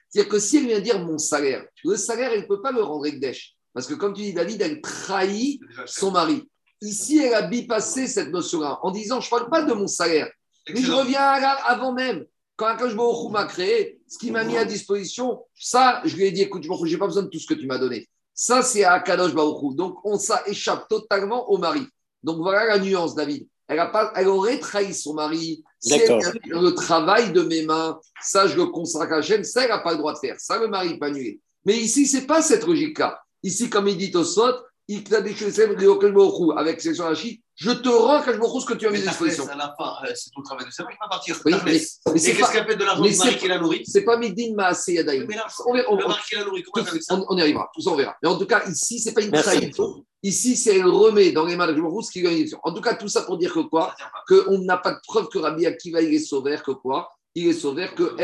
C'est-à-dire 0.09 0.31
que 0.31 0.39
si 0.39 0.57
elle 0.57 0.67
vient 0.67 0.79
dire 0.79 0.99
mon 0.99 1.17
salaire, 1.17 1.65
le 1.83 1.95
salaire, 1.95 2.31
elle 2.33 2.41
ne 2.41 2.45
peut 2.45 2.61
pas 2.61 2.71
le 2.71 2.81
rendre 2.81 3.05
Ekdesh. 3.05 3.55
Parce 3.73 3.87
que 3.87 3.93
comme 3.93 4.13
tu 4.13 4.21
dis, 4.21 4.33
David, 4.33 4.61
elle 4.61 4.81
trahit 4.81 5.61
son 5.85 6.11
mari. 6.11 6.43
Ici, 6.81 7.17
elle 7.19 7.33
a 7.33 7.41
bipassé 7.43 8.07
cette 8.07 8.29
notion-là 8.29 8.79
en 8.83 8.91
disant, 8.91 9.19
je 9.19 9.27
ne 9.27 9.29
parle 9.29 9.49
pas 9.49 9.63
de 9.63 9.73
mon 9.73 9.87
salaire, 9.87 10.29
mais 10.69 10.81
je 10.81 10.91
reviens 10.91 11.21
à 11.21 11.39
la- 11.39 11.51
avant 11.65 11.91
même. 11.93 12.25
Quand 12.55 12.67
Akash 12.67 12.95
Baruch 12.95 13.31
m'a 13.31 13.45
créé, 13.45 13.99
ce 14.07 14.17
qu'il 14.17 14.31
m'a 14.33 14.43
mis 14.43 14.57
à 14.57 14.65
disposition, 14.65 15.43
ça, 15.55 16.01
je 16.05 16.15
lui 16.15 16.25
ai 16.25 16.31
dit, 16.31 16.41
écoute, 16.41 16.63
je 16.63 16.69
n'ai 16.91 16.97
pas 16.97 17.07
besoin 17.07 17.23
de 17.23 17.27
tout 17.29 17.39
ce 17.39 17.47
que 17.47 17.53
tu 17.53 17.65
m'as 17.67 17.77
donné. 17.77 18.07
Ça, 18.33 18.61
c'est 18.63 18.83
à 18.83 18.93
Akadosh 18.93 19.33
Baruch. 19.33 19.75
Donc, 19.75 19.97
on 20.05 20.17
ça 20.17 20.43
échappe 20.45 20.87
totalement 20.89 21.49
au 21.49 21.57
mari. 21.57 21.85
Donc, 22.23 22.37
voilà 22.37 22.65
la 22.65 22.79
nuance, 22.79 23.15
David. 23.15 23.47
Elle, 23.67 23.79
a 23.79 23.85
pas, 23.87 24.11
elle 24.15 24.27
aurait 24.27 24.59
trahi 24.59 24.93
son 24.93 25.13
mari. 25.13 25.63
Le 26.49 26.69
travail 26.71 27.31
de 27.31 27.41
mes 27.43 27.61
mains, 27.63 27.99
ça, 28.21 28.47
je 28.47 28.55
le 28.57 28.65
consacre 28.65 29.13
à 29.13 29.17
Hachem, 29.17 29.43
ça, 29.43 29.63
elle 29.63 29.69
n'a 29.69 29.79
pas 29.79 29.91
le 29.91 29.97
droit 29.97 30.13
de 30.13 30.19
faire. 30.19 30.35
Ça, 30.39 30.57
le 30.57 30.67
mari 30.67 30.97
peut 30.97 31.05
annuler. 31.05 31.39
Mais 31.65 31.77
ici, 31.77 32.07
ce 32.07 32.17
n'est 32.17 32.25
pas 32.25 32.41
cette 32.41 32.65
logique-là. 32.65 33.21
Ici, 33.43 33.69
comme 33.69 33.87
il 33.87 33.97
dit 33.97 34.11
au 34.15 34.23
Il 34.91 35.03
avec 36.57 36.81
section 36.81 37.03
Rachid, 37.03 37.39
je 37.55 37.69
te 37.69 37.89
rends 37.89 38.23
Hu 38.23 38.59
ce 38.61 38.65
que 38.65 38.73
tu 38.73 38.87
as 38.87 38.89
mis 38.89 38.97
à 38.97 39.01
disposition. 39.01 39.47
À 39.47 39.55
la 39.55 39.75
fin, 39.77 39.93
euh, 40.03 40.11
c'est 40.15 40.31
ton 40.31 40.41
travail 40.41 40.65
de 40.65 40.71
cerveau 40.71 40.89
qui 40.91 40.97
va 40.99 41.07
partir. 41.07 41.39
Oui, 41.45 41.53
mais, 41.63 41.73
mais 41.73 41.79
c'est 42.17 42.31
qu'est-ce 42.33 42.39
pas, 42.41 42.51
qu'elle 42.51 42.65
fait 42.65 42.75
de 42.75 42.83
l'argent 42.83 43.03
qui 43.37 43.47
la 43.47 43.59
nourrit? 43.59 43.83
c'est 43.85 44.01
pas 44.01 44.17
Midin. 44.17 44.55
Mais 44.57 45.35
là, 45.35 45.45
On 45.67 45.71
on- 45.71 45.73
le 45.75 45.83
on- 45.89 46.07
mari 46.07 46.19
qui 46.27 46.35
la 46.35 46.43
nourrit, 46.43 46.63
comment 46.63 46.87
avec 46.87 47.03
ça? 47.03 47.13
on, 47.15 47.23
on 47.29 47.37
y 47.37 47.41
arrivera, 47.41 47.69
tout 47.71 47.81
ça 47.81 47.91
on 47.91 47.95
verra. 47.95 48.15
Mais 48.23 48.29
en 48.29 48.37
tout 48.39 48.47
cas, 48.47 48.63
ici, 48.67 48.99
c'est 48.99 49.13
pas 49.13 49.21
une 49.21 49.31
trahison. 49.31 50.03
Ici, 50.23 50.55
c'est 50.57 50.77
elle 50.77 50.87
remet 50.87 51.31
dans 51.33 51.45
les 51.45 51.55
mains 51.55 51.67
de 51.71 51.73
Hu 51.79 52.01
ce 52.03 52.09
qui 52.11 52.21
lui 52.21 52.27
a 52.27 52.31
mis 52.31 52.51
En 52.63 52.73
tout 52.73 52.81
cas, 52.81 52.95
tout 52.95 53.07
ça 53.09 53.21
pour 53.21 53.37
dire 53.37 53.53
que 53.53 53.59
quoi? 53.59 53.93
Qu'on 54.27 54.57
n'a 54.57 54.77
pas 54.77 54.93
de 54.93 54.99
preuve 55.07 55.27
que 55.29 55.37
Rabbi 55.37 55.67
Akiva 55.67 56.01
il 56.01 56.13
est 56.15 56.19
sauveur, 56.19 56.63
que 56.63 56.71
quoi? 56.71 57.11
Il 57.35 57.47
est 57.47 57.53
sauveur, 57.53 57.93
que, 57.93 58.15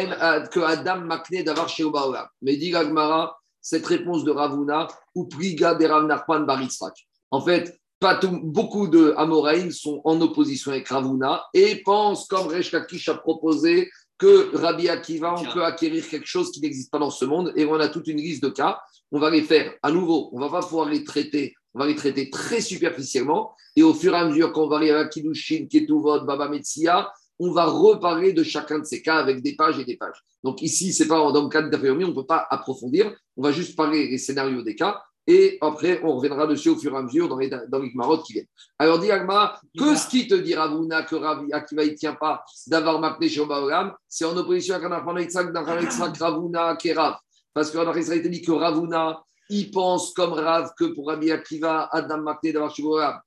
que 0.49 0.59
Adam 0.61 1.01
Makne 1.01 1.43
d'avoir 1.43 1.69
chez 1.69 1.83
Obaolam. 1.83 2.25
Mais 2.41 2.57
dit 2.57 2.71
Gagmara, 2.71 3.37
cette 3.65 3.87
réponse 3.87 4.23
de 4.23 4.29
Ravuna, 4.29 4.87
ou 5.15 5.25
Pliga 5.25 5.73
de 5.73 5.85
Rav 5.85 6.05
Nachman 6.05 6.45
Bar 6.45 6.61
Yitzhak. 6.61 6.93
En 7.31 7.41
fait, 7.41 7.79
pas 7.99 8.19
beaucoup 8.43 8.87
de 8.87 9.15
Amoraïm 9.17 9.71
sont 9.71 10.01
en 10.03 10.21
opposition 10.21 10.71
avec 10.71 10.87
Ravuna 10.87 11.43
et 11.51 11.81
pensent, 11.81 12.27
comme 12.27 12.45
Resh 12.45 12.71
Lakish 12.71 13.09
a 13.09 13.15
proposé, 13.15 13.89
que 14.19 14.55
Rabbi 14.55 14.87
Akiva, 14.87 15.33
on 15.35 15.51
peut 15.51 15.65
acquérir 15.65 16.07
quelque 16.07 16.27
chose 16.27 16.51
qui 16.51 16.61
n'existe 16.61 16.91
pas 16.91 16.99
dans 16.99 17.09
ce 17.09 17.25
monde. 17.25 17.53
Et 17.55 17.65
on 17.65 17.73
a 17.73 17.89
toute 17.89 18.07
une 18.07 18.17
liste 18.17 18.43
de 18.43 18.49
cas. 18.49 18.79
On 19.11 19.19
va 19.19 19.31
les 19.31 19.41
faire 19.41 19.73
à 19.81 19.91
nouveau. 19.91 20.29
On 20.31 20.39
va 20.39 20.49
pas 20.49 20.61
pouvoir 20.61 20.87
les 20.87 21.03
traiter. 21.03 21.55
On 21.73 21.79
va 21.79 21.87
les 21.87 21.95
traiter 21.95 22.29
très 22.29 22.61
superficiellement. 22.61 23.55
Et 23.75 23.81
au 23.81 23.95
fur 23.95 24.13
et 24.13 24.17
à 24.17 24.25
mesure 24.25 24.53
qu'on 24.53 24.67
va 24.67 24.77
arriver 24.77 24.93
à 24.93 25.05
Kiddushin, 25.05 25.65
Ketuvot, 25.69 26.23
Baba 26.23 26.49
Metsia, 26.49 27.11
on 27.39 27.51
va 27.51 27.65
reparler 27.65 28.33
de 28.33 28.43
chacun 28.43 28.79
de 28.79 28.85
ces 28.85 29.01
cas 29.01 29.17
avec 29.17 29.41
des 29.41 29.55
pages 29.55 29.79
et 29.79 29.85
des 29.85 29.97
pages. 29.97 30.23
Donc 30.43 30.61
ici, 30.61 30.93
c'est 30.93 31.07
pas 31.07 31.31
dans 31.31 31.43
le 31.43 31.49
cadre 31.49 31.69
d'Affaire 31.69 31.93
on 31.93 31.97
ne 31.97 32.11
peut 32.11 32.25
pas 32.25 32.47
approfondir. 32.49 33.13
On 33.35 33.43
va 33.43 33.51
juste 33.51 33.75
parler 33.75 34.07
des 34.07 34.17
scénarios 34.17 34.61
des 34.61 34.75
cas. 34.75 35.01
Et 35.27 35.57
après, 35.59 36.01
on 36.03 36.17
reviendra 36.17 36.45
dessus 36.45 36.69
au 36.69 36.77
fur 36.77 36.93
et 36.93 36.97
à 36.97 37.01
mesure 37.01 37.27
dans 37.27 37.37
les, 37.37 37.49
dans 37.49 37.79
les 37.79 37.91
marottes 37.95 38.23
qui 38.25 38.33
viennent. 38.33 38.47
Alors, 38.77 38.99
dis 38.99 39.11
Agma, 39.11 39.59
que 39.77 39.95
ce 39.95 40.07
qui 40.07 40.27
te 40.27 40.35
dit 40.35 40.53
Ravuna 40.53 41.01
que 41.01 41.15
Ravi 41.15 41.51
Akiva 41.51 41.83
ne 41.83 41.89
tient 41.91 42.13
pas 42.13 42.43
d'avoir 42.67 42.99
Makne 42.99 43.27
chez 43.27 43.39
Obaolam, 43.39 43.93
c'est 44.07 44.25
en 44.25 44.37
opposition 44.37 44.75
avec 44.75 44.85
Anachman 44.85 45.17
Yitzhak, 45.21 46.17
Ravuna, 46.17 46.75
Kerav. 46.75 47.15
Parce 47.53 47.71
que 47.71 47.77
Anachman 47.79 48.03
Yitzhak 48.03 48.27
dit 48.27 48.41
que 48.43 48.51
Ravuna, 48.51 49.23
il 49.49 49.71
pense 49.71 50.13
comme 50.13 50.33
Rav 50.33 50.71
que 50.77 50.85
pour 50.85 51.07
Rabbi 51.07 51.31
Akiva, 51.31 51.89
Adam 51.91 52.21
Makne 52.21 52.53
d'avoir 52.53 52.75
chez 52.75 52.83
Obaolam. 52.83 53.19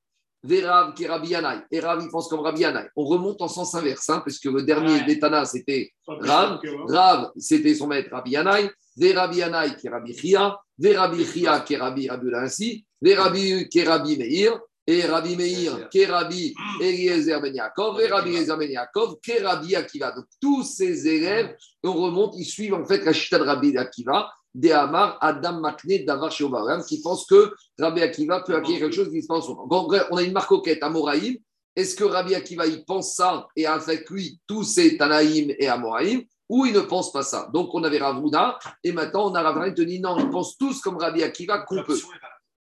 Vérav 0.45 0.95
qui 0.95 1.05
est 1.05 1.09
Rabbi 1.09 1.29
Yanaï. 1.29 1.61
Et 1.71 1.81
Rav, 1.81 2.01
il 2.03 2.09
pense 2.11 2.29
comme 2.29 2.41
Rabbi 2.41 2.61
Yanaï. 2.61 2.89
On 2.97 3.05
remonte 3.05 3.43
en 3.43 3.49
sens 3.49 3.75
inverse, 3.75 4.09
hein, 4.09 4.23
parce 4.25 4.39
que 4.39 4.49
le 4.49 4.63
dernier 4.63 4.95
Ouais. 5.01 5.05
des 5.05 5.19
Tana, 5.19 5.45
c'était 5.45 5.91
Rav. 6.07 6.61
Rav, 6.87 7.31
c'était 7.37 7.75
son 7.75 7.89
maître 7.89 8.11
Rabbi 8.13 8.31
Yanaï. 8.33 8.71
Ve 8.97 9.15
Rabbi 9.15 9.39
Yanaï 9.39 9.77
qui 9.77 9.87
est 9.87 9.91
Rabbi 9.91 10.15
Chia. 10.17 10.59
Ve 10.79 10.97
Rabbi 10.97 11.25
Chia 11.25 11.61
qui 11.61 11.75
est 11.75 11.79
Rabbi 11.79 12.09
Abdullah 12.09 12.43
ainsi. 12.43 12.85
Ve 13.03 13.17
Rabbi 13.17 13.69
qui 13.69 13.79
est 13.81 13.85
Rabbi 13.89 14.17
Meir. 14.17 14.59
Et 14.91 15.03
Rabbi 15.03 15.37
Meir 15.37 15.89
qui 15.91 16.01
est 16.01 16.07
Rabbi 16.07 16.55
Eliezer 16.81 17.41
Ben 17.43 17.55
Yaakov. 17.55 18.01
Et 18.01 18.07
Rabbi 18.07 18.31
Eliezer 18.31 18.57
Ben 18.57 18.71
Yaakov 18.71 19.17
qui 19.23 19.33
est 19.33 19.43
Rabbi 19.43 19.77
Akiva. 19.77 20.13
Donc 20.13 20.25
tous 20.41 20.63
ces 20.65 21.07
élèves, 21.07 21.55
on 21.83 21.93
remonte, 21.93 22.35
ils 22.39 22.47
suivent 22.47 22.75
en 22.75 22.85
fait 22.87 23.05
la 23.05 23.13
chita 23.13 23.39
de 23.39 23.45
Rabbi 23.45 23.77
Akiva. 23.77 24.31
Des 24.59 24.73
Adam 24.73 25.61
Makne, 25.61 26.05
Davar 26.05 26.33
Shobaram, 26.33 26.85
qui 26.85 27.01
pense 27.01 27.27
que 27.27 27.55
Rabbi 27.79 28.03
Akiva 28.03 28.41
peut 28.41 28.57
acquérir 28.57 28.81
quelque 28.81 28.97
chose 28.97 29.11
qui 29.11 29.23
se 29.23 29.29
passe 29.29 29.45
en 29.49 29.87
vrai, 29.87 30.05
on 30.11 30.17
a 30.17 30.23
une 30.23 30.33
marcoquette 30.33 30.83
à 30.83 30.91
Moraïm. 30.91 31.37
Est-ce 31.77 31.95
que 31.95 32.03
Rabbi 32.03 32.35
Akiva, 32.35 32.67
il 32.67 32.85
pense 32.85 33.15
ça 33.15 33.47
et 33.55 33.67
avec 33.67 34.11
lui 34.11 34.41
tous 34.49 34.65
ces 34.65 34.97
Tanaïm 34.97 35.55
et 35.61 35.69
Amoraïm 35.69 36.25
ou 36.49 36.67
il 36.67 36.75
ne 36.75 36.81
pense 36.81 37.13
pas 37.13 37.23
ça? 37.23 37.49
Donc, 37.55 37.73
on 37.73 37.85
avait 37.85 37.99
Ravuna 37.99 38.59
et 38.83 38.91
maintenant, 38.91 39.31
on 39.31 39.35
a 39.37 39.43
Ravuna 39.43 39.69
qui 39.69 39.77
te 39.77 39.83
dit 39.83 40.01
non, 40.01 40.19
ils 40.19 40.29
pensent 40.29 40.59
tous 40.59 40.81
comme 40.81 40.97
Rabbi 40.97 41.23
Akiva 41.23 41.59
qu'on 41.61 41.85
peut. 41.85 42.01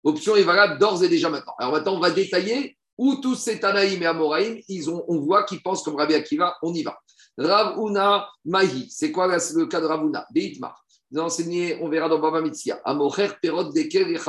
L'option 0.03 0.35
est 0.35 0.43
valable 0.43 0.77
d'ores 0.77 1.03
et 1.03 1.09
déjà 1.09 1.31
maintenant. 1.31 1.55
Alors 1.57 1.73
maintenant, 1.73 1.95
on 1.95 1.99
va 1.99 2.11
détailler 2.11 2.77
où 2.95 3.15
tous 3.15 3.33
ces 3.33 3.59
Tanaïm 3.59 4.03
et 4.03 4.05
Amoraïm, 4.05 4.61
ils 4.67 4.87
ont, 4.87 5.03
on 5.07 5.19
voit 5.19 5.45
qu'ils 5.45 5.63
pensent 5.63 5.81
comme 5.81 5.95
Rabbi 5.95 6.13
Akiva, 6.13 6.55
on 6.61 6.75
y 6.75 6.83
va. 6.83 6.95
Ravuna 7.39 8.29
Mahi, 8.45 8.87
c'est 8.91 9.11
quoi 9.11 9.25
le 9.27 9.65
cas 9.65 9.81
de 9.81 9.87
Ravuna? 9.87 10.27
Beitmar. 10.31 10.83
Vous 11.09 11.19
enseigné, 11.19 11.79
on 11.81 11.89
verra 11.89 12.09
dans 12.09 12.19
Baba 12.19 12.41
Mitzia. 12.41 12.81
Amocher 12.83 13.29
Perot 13.41 13.71
Dekel 13.71 14.09
et. 14.09 14.19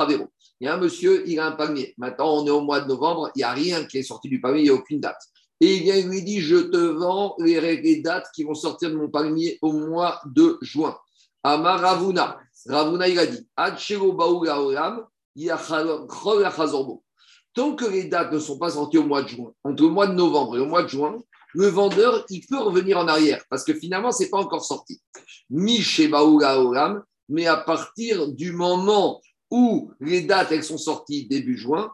Il 0.61 0.65
y 0.65 0.67
a 0.67 0.75
un 0.75 0.77
monsieur, 0.77 1.27
il 1.27 1.39
a 1.39 1.47
un 1.47 1.51
palmier. 1.51 1.93
Maintenant, 1.97 2.41
on 2.41 2.45
est 2.45 2.51
au 2.51 2.61
mois 2.61 2.79
de 2.81 2.87
novembre, 2.87 3.31
il 3.35 3.39
n'y 3.39 3.43
a 3.43 3.51
rien 3.51 3.85
qui 3.85 3.97
est 3.97 4.03
sorti 4.03 4.29
du 4.29 4.39
palmier, 4.39 4.61
il 4.61 4.63
n'y 4.63 4.69
a 4.69 4.73
aucune 4.73 4.99
date. 4.99 5.21
Et 5.61 5.75
il 5.75 5.83
vient 5.83 5.95
et 5.95 6.03
lui 6.03 6.23
dit 6.23 6.39
Je 6.39 6.55
te 6.55 6.77
vends 6.77 7.35
les, 7.39 8.01
dates 8.01 8.27
qui 8.33 8.43
vont 8.43 8.53
sortir 8.53 8.91
de 8.91 8.95
mon 8.95 9.09
palmier 9.09 9.57
au 9.61 9.73
mois 9.73 10.21
de 10.25 10.57
juin. 10.61 10.97
Amar 11.43 11.81
Ravuna. 11.81 12.39
Ravuna, 12.65 13.07
il 13.07 13.19
a 13.19 13.25
dit. 13.25 13.47
Tant 17.53 17.75
que 17.75 17.85
les 17.85 18.05
dates 18.05 18.31
ne 18.31 18.39
sont 18.39 18.57
pas 18.57 18.69
sorties 18.71 18.97
au 18.97 19.03
mois 19.03 19.21
de 19.21 19.27
juin, 19.27 19.51
entre 19.63 19.83
le 19.83 19.89
mois 19.89 20.07
de 20.07 20.13
novembre 20.13 20.55
et 20.55 20.59
le 20.59 20.65
mois 20.65 20.83
de 20.83 20.87
juin, 20.87 21.17
le 21.53 21.67
vendeur, 21.67 22.25
il 22.29 22.45
peut 22.45 22.59
revenir 22.59 22.97
en 22.97 23.07
arrière 23.07 23.43
parce 23.49 23.63
que 23.63 23.73
finalement, 23.73 24.11
ce 24.11 24.23
n'est 24.23 24.29
pas 24.29 24.37
encore 24.37 24.63
sorti. 24.63 25.01
Mi 25.49 25.81
chez 25.81 26.11
Olam, 26.13 27.03
mais 27.27 27.47
à 27.47 27.57
partir 27.57 28.27
du 28.27 28.51
moment 28.51 29.21
où 29.51 29.91
les 29.99 30.21
dates 30.21 30.51
elles 30.51 30.63
sont 30.63 30.77
sorties 30.77 31.27
début 31.27 31.57
juin. 31.57 31.91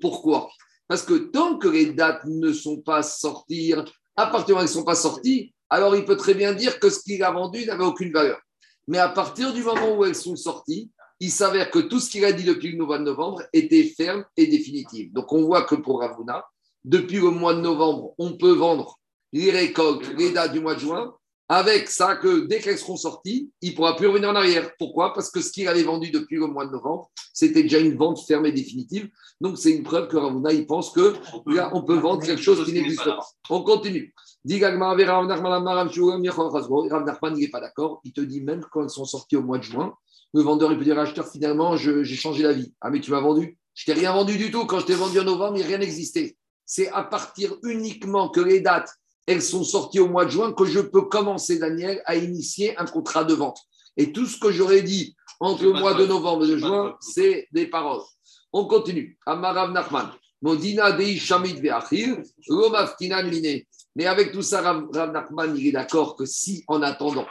Pourquoi? 0.00 0.50
Parce 0.88 1.02
que 1.02 1.14
tant 1.14 1.58
que 1.58 1.68
les 1.68 1.92
dates 1.92 2.24
ne 2.26 2.52
sont 2.52 2.80
pas 2.80 3.02
sorties, 3.02 3.74
à 4.16 4.26
partir 4.26 4.46
du 4.46 4.52
moment 4.52 4.60
où 4.60 4.64
elles 4.64 4.68
ne 4.68 4.74
sont 4.74 4.84
pas 4.84 4.94
sorties, 4.94 5.54
alors 5.68 5.96
il 5.96 6.04
peut 6.04 6.16
très 6.16 6.34
bien 6.34 6.52
dire 6.52 6.78
que 6.78 6.90
ce 6.90 7.00
qu'il 7.00 7.22
a 7.24 7.30
vendu 7.30 7.64
n'avait 7.66 7.84
aucune 7.84 8.12
valeur. 8.12 8.38
Mais 8.86 8.98
à 8.98 9.08
partir 9.08 9.52
du 9.52 9.62
moment 9.62 9.96
où 9.96 10.04
elles 10.04 10.14
sont 10.14 10.36
sorties, 10.36 10.90
il 11.18 11.30
s'avère 11.30 11.70
que 11.70 11.78
tout 11.78 12.00
ce 12.00 12.10
qu'il 12.10 12.24
a 12.24 12.32
dit 12.32 12.44
depuis 12.44 12.72
le 12.72 12.84
mois 12.84 12.98
de 12.98 13.04
novembre 13.04 13.42
était 13.52 13.84
ferme 13.84 14.24
et 14.36 14.46
définitif. 14.46 15.12
Donc 15.12 15.32
on 15.32 15.44
voit 15.44 15.62
que 15.62 15.76
pour 15.76 16.00
Ravuna, 16.00 16.44
depuis 16.84 17.18
le 17.18 17.30
mois 17.30 17.54
de 17.54 17.60
novembre, 17.60 18.14
on 18.18 18.36
peut 18.36 18.52
vendre 18.52 18.98
les 19.32 19.50
récoltes, 19.50 20.10
les 20.16 20.30
dates 20.32 20.52
du 20.52 20.60
mois 20.60 20.74
de 20.74 20.80
juin, 20.80 21.14
avec 21.48 21.88
ça 21.88 22.16
que 22.16 22.46
dès 22.46 22.60
qu'elles 22.60 22.78
seront 22.78 22.96
sorties, 22.96 23.50
il 23.60 23.72
ne 23.72 23.76
pourra 23.76 23.94
plus 23.94 24.06
revenir 24.06 24.30
en 24.30 24.34
arrière. 24.34 24.70
Pourquoi? 24.78 25.12
Parce 25.12 25.30
que 25.30 25.40
ce 25.42 25.52
qu'il 25.52 25.68
avait 25.68 25.82
vendu 25.82 26.10
depuis 26.10 26.36
le 26.36 26.46
mois 26.46 26.64
de 26.64 26.70
novembre, 26.70 27.10
c'était 27.34 27.62
déjà 27.62 27.78
une 27.78 27.96
vente 27.96 28.20
ferme 28.26 28.46
et 28.46 28.52
définitive. 28.52 29.10
Donc 29.40 29.58
c'est 29.58 29.70
une 29.70 29.82
preuve 29.82 30.08
que 30.08 30.16
Ravuna, 30.16 30.52
il 30.52 30.66
pense 30.66 30.90
que 30.92 31.14
là, 31.46 31.70
on 31.74 31.82
peut 31.82 31.98
vendre 31.98 32.24
quelque 32.24 32.40
chose 32.40 32.64
qui 32.64 32.72
n'existe 32.72 33.04
pas. 33.04 33.20
On 33.50 33.62
continue. 33.62 34.14
Rav 34.46 35.26
Nachman, 37.04 37.36
il 37.36 37.40
n'est 37.40 37.48
pas 37.48 37.60
d'accord. 37.60 38.00
Il 38.04 38.12
te 38.12 38.20
dit 38.22 38.40
même 38.40 38.64
quand 38.70 38.82
elles 38.82 38.90
sont 38.90 39.04
sorties 39.04 39.36
au 39.36 39.42
mois 39.42 39.58
de 39.58 39.64
juin, 39.64 39.94
le 40.34 40.40
vendeur, 40.40 40.72
il 40.72 40.78
peut 40.78 40.84
dire 40.84 40.98
à 40.98 41.04
l'acheteur, 41.04 41.28
finalement, 41.28 41.76
j'ai 41.76 42.04
changé 42.04 42.42
la 42.42 42.54
vie. 42.54 42.72
Ah, 42.80 42.88
mais 42.90 43.00
tu 43.00 43.10
m'as 43.10 43.20
vendu 43.20 43.58
Je 43.74 43.84
t'ai 43.84 43.92
rien 43.92 44.12
vendu 44.14 44.38
du 44.38 44.50
tout. 44.50 44.64
Quand 44.64 44.80
je 44.80 44.86
t'ai 44.86 44.94
vendu 44.94 45.20
en 45.20 45.24
novembre, 45.24 45.56
il 45.56 45.58
n'y 45.58 45.64
a 45.64 45.66
rien 45.66 45.78
n'existait. 45.78 46.38
C'est 46.74 46.88
à 46.88 47.02
partir 47.02 47.54
uniquement 47.64 48.30
que 48.30 48.40
les 48.40 48.60
dates, 48.60 48.88
elles 49.26 49.42
sont 49.42 49.62
sorties 49.62 50.00
au 50.00 50.08
mois 50.08 50.24
de 50.24 50.30
juin, 50.30 50.54
que 50.54 50.64
je 50.64 50.80
peux 50.80 51.02
commencer, 51.02 51.58
Daniel, 51.58 52.02
à 52.06 52.16
initier 52.16 52.74
un 52.78 52.86
contrat 52.86 53.24
de 53.24 53.34
vente. 53.34 53.58
Et 53.98 54.10
tout 54.10 54.24
ce 54.24 54.40
que 54.40 54.50
j'aurais 54.50 54.80
dit 54.80 55.14
entre 55.38 55.64
le 55.64 55.74
mois 55.74 55.92
de 55.92 56.06
novembre 56.06 56.46
et 56.46 56.48
de 56.48 56.56
juin, 56.56 56.96
c'est 56.98 57.46
des 57.52 57.66
paroles. 57.66 58.00
On 58.54 58.64
continue. 58.64 59.18
Amarav 59.26 59.70
Nachman. 59.70 60.12
Modina 60.40 60.92
dei 60.92 61.18
shamit 61.18 61.60
ve'achil. 61.60 62.22
Mais 63.94 64.06
avec 64.06 64.32
tout 64.32 64.40
ça, 64.40 64.62
Rav, 64.62 64.86
Rav 64.94 65.12
Nachman, 65.12 65.54
il 65.54 65.66
est 65.66 65.72
d'accord 65.72 66.16
que 66.16 66.24
si, 66.24 66.64
en 66.68 66.80
attendant, 66.80 67.26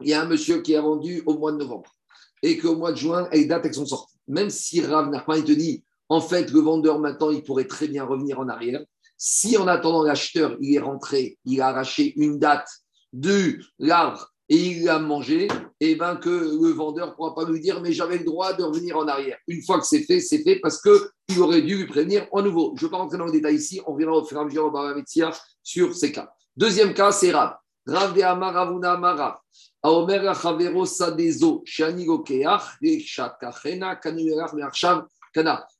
il 0.00 0.08
y 0.08 0.14
a 0.14 0.22
un 0.22 0.26
monsieur 0.26 0.62
qui 0.62 0.74
a 0.74 0.80
vendu 0.80 1.22
au 1.26 1.36
mois 1.36 1.52
de 1.52 1.58
novembre 1.58 1.94
et 2.42 2.56
qu'au 2.56 2.76
mois 2.76 2.92
de 2.92 2.96
juin, 2.96 3.28
les 3.30 3.44
dates 3.44 3.66
elles 3.66 3.74
sont 3.74 3.84
sorties. 3.84 4.16
Même 4.26 4.48
si 4.48 4.80
Rav 4.80 5.10
Nachman 5.10 5.36
il 5.36 5.44
te 5.44 5.52
dit, 5.52 5.84
en 6.08 6.20
fait, 6.20 6.50
le 6.50 6.60
vendeur 6.60 6.98
maintenant, 6.98 7.30
il 7.30 7.42
pourrait 7.42 7.66
très 7.66 7.88
bien 7.88 8.04
revenir 8.04 8.40
en 8.40 8.48
arrière. 8.48 8.80
Si 9.16 9.56
en 9.56 9.66
attendant 9.66 10.02
l'acheteur, 10.02 10.56
il 10.60 10.74
est 10.74 10.80
rentré, 10.80 11.38
il 11.44 11.60
a 11.60 11.68
arraché 11.68 12.14
une 12.16 12.38
date 12.38 12.68
de 13.12 13.58
l'arbre 13.78 14.32
et 14.48 14.56
il 14.56 14.84
l'a 14.84 14.98
mangé, 14.98 15.48
et 15.80 15.94
ben 15.94 16.16
que 16.16 16.30
le 16.30 16.70
vendeur 16.70 17.08
ne 17.08 17.12
pourra 17.12 17.34
pas 17.34 17.44
lui 17.44 17.60
dire 17.60 17.82
mais 17.82 17.92
j'avais 17.92 18.18
le 18.18 18.24
droit 18.24 18.54
de 18.54 18.62
revenir 18.62 18.96
en 18.96 19.06
arrière. 19.06 19.36
Une 19.46 19.62
fois 19.62 19.78
que 19.78 19.86
c'est 19.86 20.04
fait, 20.04 20.20
c'est 20.20 20.42
fait 20.42 20.58
parce 20.60 20.80
qu'il 20.80 21.40
aurait 21.40 21.60
dû 21.60 21.76
lui 21.76 21.86
prévenir 21.86 22.26
en 22.32 22.42
nouveau. 22.42 22.74
Je 22.76 22.84
ne 22.84 22.88
vais 22.88 22.90
pas 22.92 22.96
rentrer 22.98 23.18
dans 23.18 23.26
le 23.26 23.32
détail 23.32 23.56
ici, 23.56 23.80
on 23.86 23.94
verra 23.94 24.12
au 24.12 24.24
fur 24.24 24.38
et 24.38 24.40
à 24.40 24.44
mesure 24.44 24.72
au 24.72 25.42
sur 25.62 25.94
ces 25.94 26.12
cas. 26.12 26.32
Deuxième 26.56 26.94
cas, 26.94 27.12
c'est 27.12 27.30
Rav. 27.30 27.56
Rav 27.86 28.14
de 28.14 28.22
Amaravuna 28.22 28.92
Amara. 28.92 29.40
Aomer 29.82 30.34
Chavero 30.34 30.84
Sadezo, 30.86 31.62
Shani 31.64 32.04
Gokeach, 32.04 32.78
Shakachena, 33.06 33.96
Kanuerach, 33.96 34.52
Mearshav, 34.54 35.04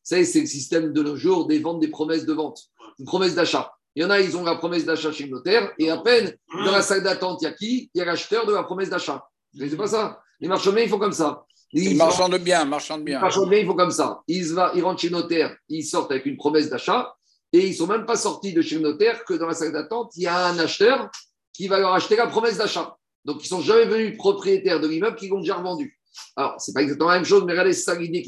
Ça, 0.03 0.25
c'est 0.25 0.41
le 0.41 0.47
système 0.47 0.93
de 0.93 1.03
nos 1.03 1.17
jours 1.17 1.47
des 1.47 1.59
ventes, 1.59 1.81
des 1.81 1.89
promesses 1.89 2.25
de 2.27 2.33
vente, 2.33 2.65
une 2.99 3.05
promesse 3.07 3.35
d'achat. 3.35 3.73
Il 3.95 4.03
y 4.03 4.05
en 4.05 4.11
a, 4.11 4.21
ils 4.21 4.37
ont 4.37 4.45
la 4.45 4.55
promesse 4.55 4.85
d'achat 4.85 5.11
chez 5.13 5.25
le 5.25 5.31
notaire, 5.31 5.73
et 5.79 5.91
à 5.91 5.99
peine, 5.99 6.33
dans 6.53 6.71
la 6.71 6.83
salle 6.83 7.03
d'attente, 7.03 7.43
il 7.43 7.45
y 7.45 7.49
a 7.49 7.53
qui? 7.53 7.91
Il 7.95 7.99
y 7.99 8.03
a 8.03 8.05
l'acheteur 8.05 8.47
de 8.47 8.53
la 8.53 8.63
promesse 8.63 8.91
d'achat. 8.91 9.25
C'est 9.57 9.77
pas 9.77 9.89
ça. 9.89 10.21
Les 10.41 10.47
marchands 10.47 10.71
de 10.71 10.77
biens, 10.77 10.85
ils 10.85 10.91
font 10.91 10.99
comme 10.99 11.13
ça. 11.13 11.45
Les 11.73 11.83
Ils 11.83 11.97
marchands 11.97 12.29
de 12.29 12.39
biens, 12.39 12.65
marchands 12.65 12.97
de 12.97 13.05
les 13.05 13.13
biens. 13.13 13.21
marchands 13.21 13.45
de 13.45 13.51
biens, 13.51 13.59
ils 13.59 13.67
font 13.67 13.75
comme 13.75 13.91
ça. 13.91 14.21
Ils, 14.29 14.55
va, 14.55 14.73
ils 14.75 14.83
rentrent 14.83 15.01
chez 15.01 15.09
le 15.09 15.17
notaire, 15.17 15.57
ils 15.69 15.85
sortent 15.85 16.11
avec 16.13 16.27
une 16.27 16.37
promesse 16.37 16.71
d'achat, 16.71 17.15
et 17.53 17.67
ils 17.67 17.71
ne 17.71 17.75
sont 17.75 17.87
même 17.87 18.07
pas 18.07 18.17
sortis 18.17 18.53
de 18.53 18.63
chez 18.63 18.77
le 18.77 18.83
notaire 18.83 19.25
que 19.25 19.35
dans 19.35 19.47
la 19.47 19.55
salle 19.55 19.73
d'attente, 19.73 20.13
il 20.17 20.23
y 20.23 20.27
a 20.27 20.47
un 20.47 20.59
acheteur 20.59 21.11
qui 21.53 21.67
va 21.67 21.79
leur 21.79 21.93
acheter 21.93 22.17
la 22.17 22.27
promesse 22.27 22.59
d'achat. 22.59 22.97
Donc, 23.25 23.39
ils 23.41 23.45
ne 23.45 23.49
sont 23.49 23.61
jamais 23.63 23.87
venus 23.87 24.17
propriétaires 24.17 24.81
de 24.81 24.87
l'immeuble 24.87 25.17
qui 25.17 25.29
l'ont 25.29 25.41
déjà 25.41 25.57
revendu. 25.57 25.99
Alors, 26.37 26.61
ce 26.61 26.71
n'est 26.71 26.75
pas 26.75 26.83
exactement 26.83 27.11
la 27.11 27.17
même 27.17 27.25
chose, 27.25 27.45
mais 27.45 27.53
regardez 27.53 27.73
ça, 27.73 27.95
l'idée. 27.95 28.25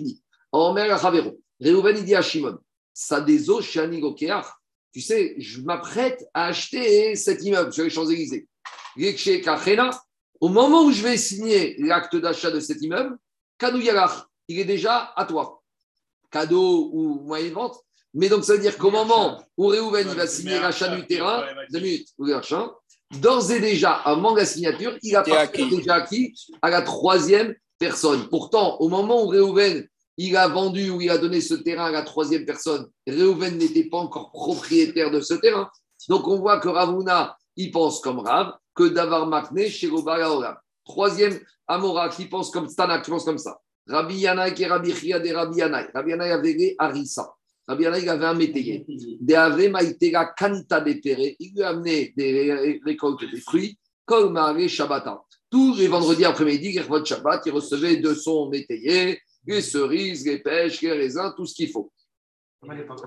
Omer 0.53 0.98
Chavero. 1.01 1.38
Réhouven, 1.61 1.96
il 1.96 2.05
dit 2.05 2.14
à 2.14 2.22
Shimon, 2.22 2.59
Sadezo, 2.94 3.61
Shani 3.61 4.01
Gokeach. 4.01 4.46
Tu 4.92 5.01
sais, 5.01 5.34
je 5.38 5.61
m'apprête 5.61 6.26
à 6.34 6.46
acheter 6.46 7.14
cet 7.14 7.44
immeuble 7.44 7.72
sur 7.72 7.84
les 7.84 7.90
Champs-Élysées. 7.90 8.48
Au 10.40 10.48
moment 10.48 10.84
où 10.84 10.90
je 10.92 11.03
vais 11.03 11.16
signer 11.16 11.76
l'acte 11.78 12.16
d'achat 12.16 12.51
de 12.51 12.61
cet 12.61 12.82
immeuble, 12.82 13.16
Kanou 13.59 13.78
Yalach, 13.78 14.26
il 14.48 14.59
est 14.59 14.64
déjà 14.64 15.12
à 15.14 15.24
toi. 15.26 15.62
Cadeau 16.30 16.90
ou 16.92 17.20
moyen 17.20 17.48
de 17.51 17.55
vente. 17.55 17.76
Mais 18.14 18.28
donc, 18.28 18.44
ça 18.44 18.55
veut 18.55 18.59
dire 18.59 18.76
qu'au 18.78 18.90
moment 18.90 19.40
où 19.57 19.66
Réhouven 19.68 20.09
il 20.09 20.16
va 20.16 20.26
signer 20.26 20.59
l'achat 20.59 20.88
du 20.88 21.07
terrain, 21.07 21.44
deux 21.70 21.78
minutes, 21.80 22.09
ou 22.18 22.24
l'achat, 22.24 22.72
d'ores 23.20 23.53
et 23.53 23.61
déjà, 23.61 23.92
avant 23.92 24.34
la 24.34 24.44
signature, 24.44 24.96
il 25.03 25.14
a 25.14 25.22
C'est 25.24 25.36
acquis. 25.36 25.68
déjà 25.68 25.94
acquis 25.96 26.34
à 26.62 26.70
la 26.70 26.82
troisième 26.82 27.55
personne. 27.78 28.28
Pourtant, 28.28 28.78
au 28.80 28.88
moment 28.88 29.22
où 29.24 29.28
Réhouven 29.28 29.86
il 30.26 30.36
a 30.36 30.48
vendu 30.48 30.90
ou 30.90 31.00
il 31.00 31.08
a 31.08 31.16
donné 31.16 31.40
ce 31.40 31.54
terrain 31.54 31.86
à 31.86 31.90
la 31.90 32.02
troisième 32.02 32.44
personne, 32.44 32.86
Réhouven 33.06 33.56
n'était 33.56 33.84
pas 33.84 33.96
encore 33.96 34.30
propriétaire 34.32 35.10
de 35.10 35.20
ce 35.20 35.32
terrain. 35.32 35.70
Donc, 36.10 36.28
on 36.28 36.38
voit 36.38 36.60
que 36.60 36.68
Ravuna, 36.68 37.38
il 37.56 37.70
pense 37.70 38.00
comme 38.00 38.18
Rav, 38.18 38.52
que 38.74 38.84
Davar 38.84 39.26
Makne 39.26 39.68
chez 39.68 39.88
Robara 39.88 40.36
Olam. 40.36 40.56
Troisième, 40.84 41.40
Amora, 41.66 42.10
qui 42.10 42.26
pense 42.26 42.50
comme 42.50 42.68
Stana, 42.68 42.98
qui 43.00 43.10
pense 43.10 43.24
comme 43.24 43.38
ça. 43.38 43.60
Rabbi 43.86 44.16
Yanaï 44.16 44.54
et 44.58 44.66
Rabbi 44.66 44.92
Chia 44.92 45.20
de 45.20 45.32
Rabbi 45.32 45.58
Yanaï. 45.58 45.86
Rabbi 45.94 46.10
Yanaï 46.10 46.32
avait. 46.32 46.76
Rabbi 46.78 47.82
Yanaï 47.82 48.08
avait 48.08 48.26
un 48.26 48.34
métayer. 48.34 48.84
De 48.86 50.34
Kanta. 50.36 50.84
Il 50.86 51.54
lui 51.54 51.62
a 51.62 51.68
amené 51.68 52.12
des 52.14 52.80
récoltes 52.84 53.24
des 53.24 53.40
fruits, 53.40 53.78
comme 54.04 54.34
Marie 54.34 54.68
Shabbata. 54.68 55.22
Tous 55.50 55.76
les 55.76 55.88
vendredis 55.88 56.26
après-midi, 56.26 56.72
Gervot 56.72 57.04
Shabbat, 57.04 57.46
il 57.46 57.52
recevait 57.52 57.96
de 57.96 58.12
son 58.12 58.50
métayer 58.50 59.18
les 59.47 59.62
cerises, 59.62 60.26
les 60.26 60.38
pêches, 60.38 60.80
les 60.82 60.93
raisins, 60.93 61.32
tout 61.36 61.47
ce 61.47 61.55
qu'il 61.55 61.70
faut. 61.70 61.93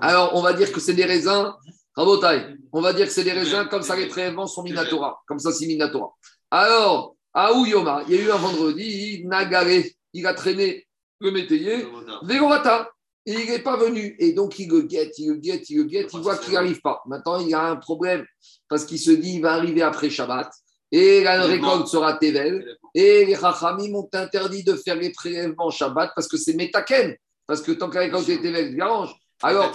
Alors, 0.00 0.34
on 0.34 0.42
va 0.42 0.52
dire 0.52 0.72
que 0.72 0.80
c'est 0.80 0.94
des 0.94 1.04
raisins, 1.04 1.52
Rabotai, 1.94 2.56
on 2.72 2.80
va 2.80 2.92
dire 2.92 3.06
que 3.06 3.12
c'est 3.12 3.24
des 3.24 3.32
raisins, 3.32 3.68
comme 3.70 3.82
ça 3.82 3.94
les 3.94 4.08
prélèvements 4.08 4.46
sont 4.46 4.62
Minatora, 4.62 5.22
comme 5.28 5.38
ça 5.38 5.52
c'est 5.52 5.66
Minatora. 5.66 6.12
Alors, 6.50 7.14
à 7.32 7.52
Ouyoma, 7.52 8.04
il 8.08 8.14
y 8.14 8.18
a 8.18 8.22
eu 8.22 8.30
un 8.30 8.36
vendredi, 8.36 9.22
Nagare, 9.26 9.84
il 10.12 10.26
a 10.26 10.34
traîné 10.34 10.86
le 11.20 11.30
métayer, 11.30 11.86
Vegorata, 12.22 12.90
et 13.26 13.32
il 13.32 13.50
n'est 13.50 13.60
pas 13.60 13.76
venu. 13.76 14.14
Et 14.18 14.32
donc, 14.32 14.58
il 14.58 14.68
le 14.68 14.82
guette, 14.82 15.18
il 15.18 15.28
le 15.28 15.36
guette, 15.36 15.70
il 15.70 15.78
le 15.78 15.84
guette, 15.84 16.12
il 16.12 16.20
voit 16.20 16.36
qu'il 16.36 16.52
n'arrive 16.52 16.80
pas. 16.80 17.02
Maintenant, 17.06 17.40
il 17.40 17.48
y 17.48 17.54
a 17.54 17.62
un 17.62 17.76
problème, 17.76 18.24
parce 18.68 18.84
qu'il 18.84 18.98
se 18.98 19.10
dit, 19.10 19.36
il 19.36 19.42
va 19.42 19.54
arriver 19.54 19.82
après 19.82 20.10
Shabbat, 20.10 20.50
et 20.96 21.24
la 21.24 21.42
récolte 21.42 21.88
sera 21.88 22.14
Tevel, 22.14 22.64
et 22.94 23.24
les 23.24 23.34
Chachamim 23.34 23.92
ont 23.96 24.08
interdit 24.12 24.62
de 24.62 24.74
faire 24.74 24.94
les 24.94 25.10
prélèvements 25.10 25.68
Shabbat, 25.68 26.12
parce 26.14 26.28
que 26.28 26.36
c'est 26.36 26.54
Metaken, 26.54 27.16
parce 27.48 27.62
que 27.62 27.72
tant 27.72 27.90
que 27.90 27.96
la 27.96 28.02
récolte 28.02 28.28
est 28.28 28.40
Tevel, 28.40 28.72
il 28.72 28.80
arrange. 28.80 29.12
Alors, 29.42 29.72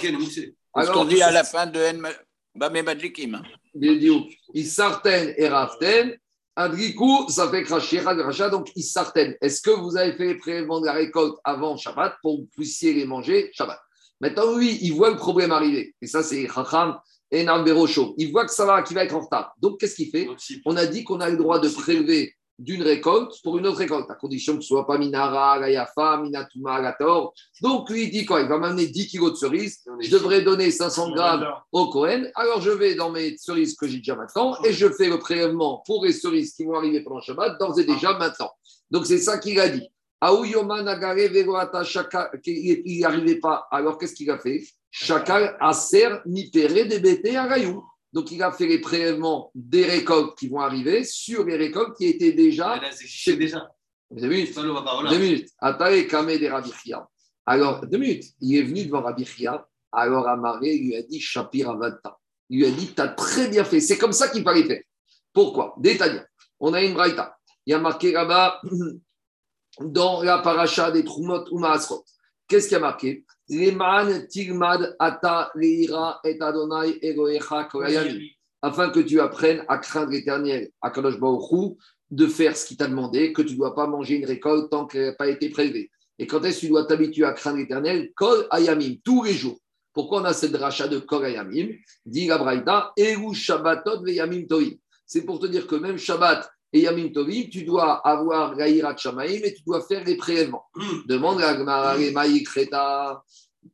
alors, 0.74 0.93
qu'on 0.93 1.03
dit 1.03 1.22
à 1.22 1.32
la 1.32 1.43
fin 1.43 1.65
de 1.65 1.78
En 1.78 2.09
Bamé 2.55 2.84
Madlikim. 2.84 3.41
Bidiouk. 3.76 4.30
Isarten 4.53 5.34
et 5.36 5.49
Raften. 5.49 6.17
Adrikou, 6.55 7.28
ça 7.30 7.49
fait 7.49 7.63
cracher, 7.63 7.99
Racha, 7.99 8.49
donc 8.49 8.70
Isarten. 8.76 9.36
Est-ce 9.41 9.61
que 9.61 9.72
vous 9.72 9.97
avez 9.97 10.13
fait 10.13 10.26
les 10.26 10.36
prélèvements 10.36 10.80
de 10.80 10.86
la 10.86 10.93
récolte 10.93 11.36
avant 11.43 11.76
Shabbat 11.76 12.15
pour 12.22 12.38
que 12.38 12.41
vous 12.41 12.49
puissiez 12.55 12.93
les 12.93 13.05
manger 13.05 13.49
Shabbat 13.53 13.80
Maintenant, 14.22 14.53
oui, 14.53 14.80
il 14.82 14.93
voit 14.93 15.09
le 15.09 15.17
problème 15.17 15.51
arriver. 15.51 15.93
Et 16.01 16.07
ça, 16.07 16.24
c'est 16.24 16.47
Chacham 16.47 16.97
et 17.32 17.43
Namberocho. 17.43 18.13
Il 18.17 18.32
voit 18.32 18.45
que 18.45 18.51
ça 18.51 18.65
va, 18.65 18.82
qu'il 18.82 18.95
va 18.95 19.03
être 19.03 19.15
en 19.15 19.21
retard. 19.21 19.53
Donc, 19.59 19.80
qu'est-ce 19.80 19.95
qu'il 19.95 20.09
fait 20.09 20.27
On 20.65 20.75
a 20.77 20.86
dit 20.86 21.03
qu'on 21.03 21.19
a 21.19 21.30
le 21.30 21.38
droit 21.38 21.59
de 21.59 21.69
prélever 21.69 22.34
d'une 22.59 22.84
récolte 22.84 23.41
pour 23.41 23.57
une 23.57 23.65
autre 23.67 23.77
récolte, 23.77 24.11
à 24.11 24.15
condition 24.15 24.57
que 24.57 24.61
ce 24.61 24.65
ne 24.65 24.77
soit 24.80 24.86
pas 24.86 24.97
Minara, 24.97 25.59
Gayafa, 25.61 26.17
Minatuma, 26.21 26.82
Gator. 26.82 27.34
Donc, 27.61 27.89
lui, 27.89 28.03
il 28.03 28.11
dit 28.11 28.25
quoi? 28.25 28.41
Il 28.41 28.49
va 28.49 28.57
m'amener 28.57 28.88
10 28.88 29.07
kilos 29.07 29.32
de 29.32 29.38
cerises. 29.38 29.80
Je 30.01 30.11
devrais 30.11 30.41
donner 30.41 30.69
500 30.69 31.11
grammes 31.11 31.47
au 31.71 31.89
Cohen. 31.89 32.25
Alors, 32.36 32.59
je 32.59 32.71
vais 32.71 32.95
dans 32.95 33.11
mes 33.11 33.38
cerises 33.38 33.75
que 33.75 33.88
j'ai 33.88 33.99
déjà 33.99 34.15
maintenant 34.15 34.61
et 34.65 34.73
je 34.73 34.89
fais 34.89 35.07
le 35.07 35.17
prélèvement 35.19 35.82
pour 35.86 36.03
les 36.03 36.11
cerises 36.11 36.53
qui 36.53 36.65
vont 36.65 36.75
arriver 36.75 37.01
pendant 37.01 37.21
Shabbat, 37.21 37.57
d'ores 37.57 37.80
et 37.80 37.86
déjà 37.86 38.17
maintenant. 38.17 38.51
Donc, 38.91 39.05
c'est 39.05 39.19
ça 39.19 39.38
qu'il 39.38 39.57
a 39.59 39.69
dit. 39.69 39.88
N'y 42.45 43.05
arrivait 43.05 43.39
pas. 43.39 43.67
Alors, 43.71 43.97
qu'est-ce 43.97 44.15
qu'il 44.15 44.30
a 44.30 44.38
fait? 44.38 44.63
Chakal 44.91 45.57
Aser 45.59 46.21
Nipere 46.25 46.85
Debete 46.87 47.35
Arayou. 47.35 47.83
Donc, 48.11 48.31
il 48.31 48.41
a 48.41 48.51
fait 48.51 48.65
les 48.65 48.81
prélèvements 48.81 49.51
des 49.53 49.85
récoltes 49.85 50.37
qui 50.37 50.47
vont 50.49 50.59
arriver 50.59 51.03
sur 51.03 51.45
les 51.45 51.57
récoltes 51.57 51.95
qui 51.95 52.07
étaient 52.07 52.31
déjà. 52.31 52.81
C'est 52.91 53.35
déjà. 53.35 53.69
Deux 54.11 55.19
minutes. 55.19 55.49
Atare 55.59 56.07
Kame 56.07 56.37
de 56.37 56.47
Rabbi 56.47 56.71
Chia. 56.71 57.07
Alors, 57.45 57.85
deux 57.85 57.99
minutes. 57.99 58.25
Il 58.41 58.57
est 58.57 58.63
venu 58.63 58.85
devant 58.85 59.03
Rabbi 59.03 59.25
Chia. 59.25 59.67
Alors, 59.91 60.27
Amaré 60.27 60.77
lui 60.77 60.95
a 60.95 61.03
dit 61.03 61.19
Shapir 61.19 61.69
Avata. 61.69 62.17
Il 62.49 62.59
lui 62.59 62.65
a 62.65 62.71
dit 62.71 62.93
Tu 62.95 63.01
as 63.01 63.09
très 63.09 63.47
bien 63.47 63.63
fait. 63.63 63.79
C'est 63.79 63.97
comme 63.99 64.11
ça 64.11 64.29
qu'il 64.29 64.43
fallait 64.43 64.63
faire. 64.63 64.81
Pourquoi? 65.31 65.75
Détaillons. 65.77 66.23
On 66.59 66.73
a 66.73 66.81
une 66.81 66.95
braïta. 66.95 67.37
Il 67.65 67.71
y 67.71 67.73
a 67.73 67.79
marqué 67.79 68.11
là-bas 68.11 68.59
dans 69.79 70.23
la 70.23 70.39
paracha 70.39 70.89
des 70.89 71.03
Trumot 71.03 71.45
ou 71.51 71.59
Maasrot. 71.59 72.03
Qu'est-ce 72.47 72.67
qu'il 72.67 72.73
y 72.73 72.77
a 72.77 72.79
marqué? 72.79 73.23
Leman 73.49 74.27
Tigmad 74.27 74.95
Ata 74.99 75.51
Leira 75.55 76.19
et 76.23 76.39
Adonai 76.39 76.99
Kolayami 77.71 78.35
afin 78.61 78.89
que 78.89 78.99
tu 78.99 79.19
apprennes 79.19 79.63
à 79.67 79.77
craindre 79.77 80.11
l'éternel, 80.11 80.69
à 80.81 80.91
Kadosh 80.91 81.15
de 82.11 82.27
faire 82.27 82.57
ce 82.57 82.65
qu'il 82.65 82.77
t'a 82.77 82.87
demandé, 82.87 83.33
que 83.33 83.41
tu 83.41 83.53
ne 83.53 83.57
dois 83.57 83.75
pas 83.75 83.87
manger 83.87 84.15
une 84.15 84.25
récolte 84.25 84.71
tant 84.71 84.85
qu'elle 84.85 85.05
n'a 85.05 85.13
pas 85.13 85.29
été 85.29 85.49
prélevée. 85.49 85.91
Et 86.17 86.27
quand 86.27 86.43
est-ce 86.43 86.57
que 86.57 86.65
tu 86.65 86.69
dois 86.69 86.85
t'habituer 86.85 87.23
à 87.23 87.33
craindre 87.33 87.57
l'éternel? 87.57 88.11
Kol 88.15 88.47
Ayamim, 88.51 88.95
tous 89.03 89.23
les 89.23 89.33
jours. 89.33 89.57
Pourquoi 89.93 90.21
on 90.21 90.25
a 90.25 90.33
cette 90.33 90.55
rachat 90.55 90.87
de 90.87 90.99
Kol 90.99 91.25
Ayamim? 91.25 91.69
Dit 92.05 92.27
la 92.27 92.37
Braïta, 92.37 92.91
Eru 92.97 93.33
Shabbatot 93.33 94.03
ve 94.03 94.11
Yamim 94.11 94.45
Tovim. 94.47 94.75
C'est 95.05 95.23
pour 95.23 95.39
te 95.39 95.45
dire 95.45 95.65
que 95.65 95.75
même 95.75 95.97
Shabbat 95.97 96.49
et 96.72 96.82
Yamim 96.82 97.09
Tovim, 97.11 97.49
tu 97.49 97.63
dois 97.63 97.95
avoir 98.07 98.55
Gaïrat 98.55 98.95
Shamaim 98.95 99.41
et 99.43 99.53
tu 99.53 99.63
dois 99.65 99.82
faire 99.82 100.03
les 100.03 100.15
prélèvements. 100.15 100.65
Demande 101.07 101.41
à 101.41 101.57
Gemara, 101.57 101.97
les 101.97 102.11
Maïk 102.11 102.47
Reta. 102.47 103.24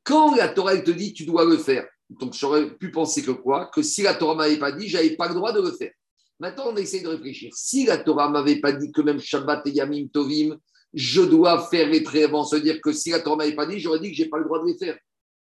Quand 0.03 0.35
la 0.35 0.49
Torah 0.49 0.73
elle 0.73 0.83
te 0.83 0.91
dit 0.91 1.13
tu 1.13 1.25
dois 1.25 1.45
le 1.45 1.57
faire, 1.57 1.85
donc 2.09 2.33
j'aurais 2.33 2.69
pu 2.77 2.91
penser 2.91 3.21
que 3.23 3.31
quoi? 3.31 3.69
Que 3.73 3.81
si 3.81 4.03
la 4.03 4.13
Torah 4.13 4.35
m'avait 4.35 4.57
pas 4.57 4.71
dit, 4.71 4.87
j'avais 4.87 5.15
pas 5.15 5.27
le 5.27 5.33
droit 5.33 5.51
de 5.51 5.61
le 5.61 5.71
faire. 5.71 5.91
Maintenant, 6.39 6.65
on 6.67 6.75
essaye 6.75 7.01
de 7.01 7.07
réfléchir. 7.07 7.51
Si 7.55 7.85
la 7.85 7.97
Torah 7.97 8.29
m'avait 8.29 8.59
pas 8.59 8.71
dit 8.71 8.91
que 8.91 9.01
même 9.01 9.19
Shabbat 9.19 9.65
et 9.67 9.71
Yamim 9.71 10.07
Tovim, 10.07 10.57
je 10.93 11.21
dois 11.21 11.67
faire 11.67 11.89
les 11.89 12.01
prélèvements, 12.01 12.45
se 12.45 12.55
dire 12.55 12.79
que 12.81 12.93
si 12.93 13.09
la 13.09 13.19
Torah 13.19 13.37
m'avait 13.37 13.55
pas 13.55 13.65
dit, 13.65 13.79
j'aurais 13.79 13.99
dit 13.99 14.09
que 14.09 14.15
j'ai 14.15 14.29
pas 14.29 14.37
le 14.37 14.45
droit 14.45 14.61
de 14.61 14.67
les 14.67 14.77
faire. 14.77 14.97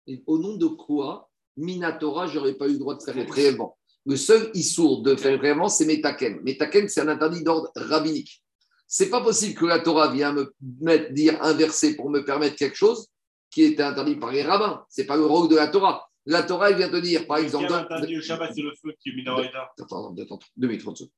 Et 0.07 0.23
au 0.25 0.37
nom 0.39 0.55
de 0.55 0.67
quoi 0.67 1.29
Minatora, 1.57 2.27
j'aurais 2.27 2.55
pas 2.55 2.67
eu 2.67 2.73
le 2.73 2.79
droit 2.79 2.95
de 2.95 3.03
faire 3.03 3.15
les 3.15 3.25
prélèvements 3.25 3.77
Le 4.05 4.15
seul 4.17 4.51
issour 4.53 5.01
de 5.01 5.15
faire 5.15 5.37
vraiment, 5.37 5.69
c'est 5.69 5.85
Metaken. 5.85 6.41
Metaken, 6.43 6.89
c'est 6.89 7.01
un 7.01 7.07
interdit 7.07 7.43
d'ordre 7.43 7.71
rabbinique. 7.75 8.43
C'est 8.87 9.09
pas 9.09 9.21
possible 9.21 9.55
que 9.55 9.65
la 9.65 9.79
Torah 9.79 10.11
vienne 10.11 10.35
me 10.35 10.53
mettre, 10.81 11.13
dire 11.13 11.41
un 11.41 11.53
verset 11.53 11.95
pour 11.95 12.09
me 12.09 12.23
permettre 12.23 12.55
quelque 12.55 12.75
chose 12.75 13.07
qui 13.49 13.63
était 13.63 13.83
interdit 13.83 14.15
par 14.15 14.31
les 14.31 14.43
rabbins. 14.43 14.83
C'est 14.89 15.05
pas 15.05 15.15
le 15.15 15.25
rôle 15.25 15.47
de 15.47 15.55
la 15.55 15.67
Torah. 15.67 16.09
La 16.25 16.43
Torah, 16.43 16.69
elle 16.69 16.77
vient 16.77 16.89
te 16.89 16.97
dire, 16.97 17.27
par 17.27 17.37
exemple. 17.37 17.67
Qui 17.67 17.73
a 17.73 17.77
interdit 17.77 18.15
le 18.15 18.21
Shabbat, 18.21 18.51
c'est 18.53 18.61
le 18.61 18.73
feu 18.81 18.93
qui 19.01 19.09
est 19.09 19.15
minoritaire. 19.15 19.69
Attends, 19.79 20.11
attends, 20.11 20.15
attends, 20.21 20.39
deux 20.55 20.67
minutes, 20.67 20.83
30 20.83 20.97
secondes. 20.97 21.11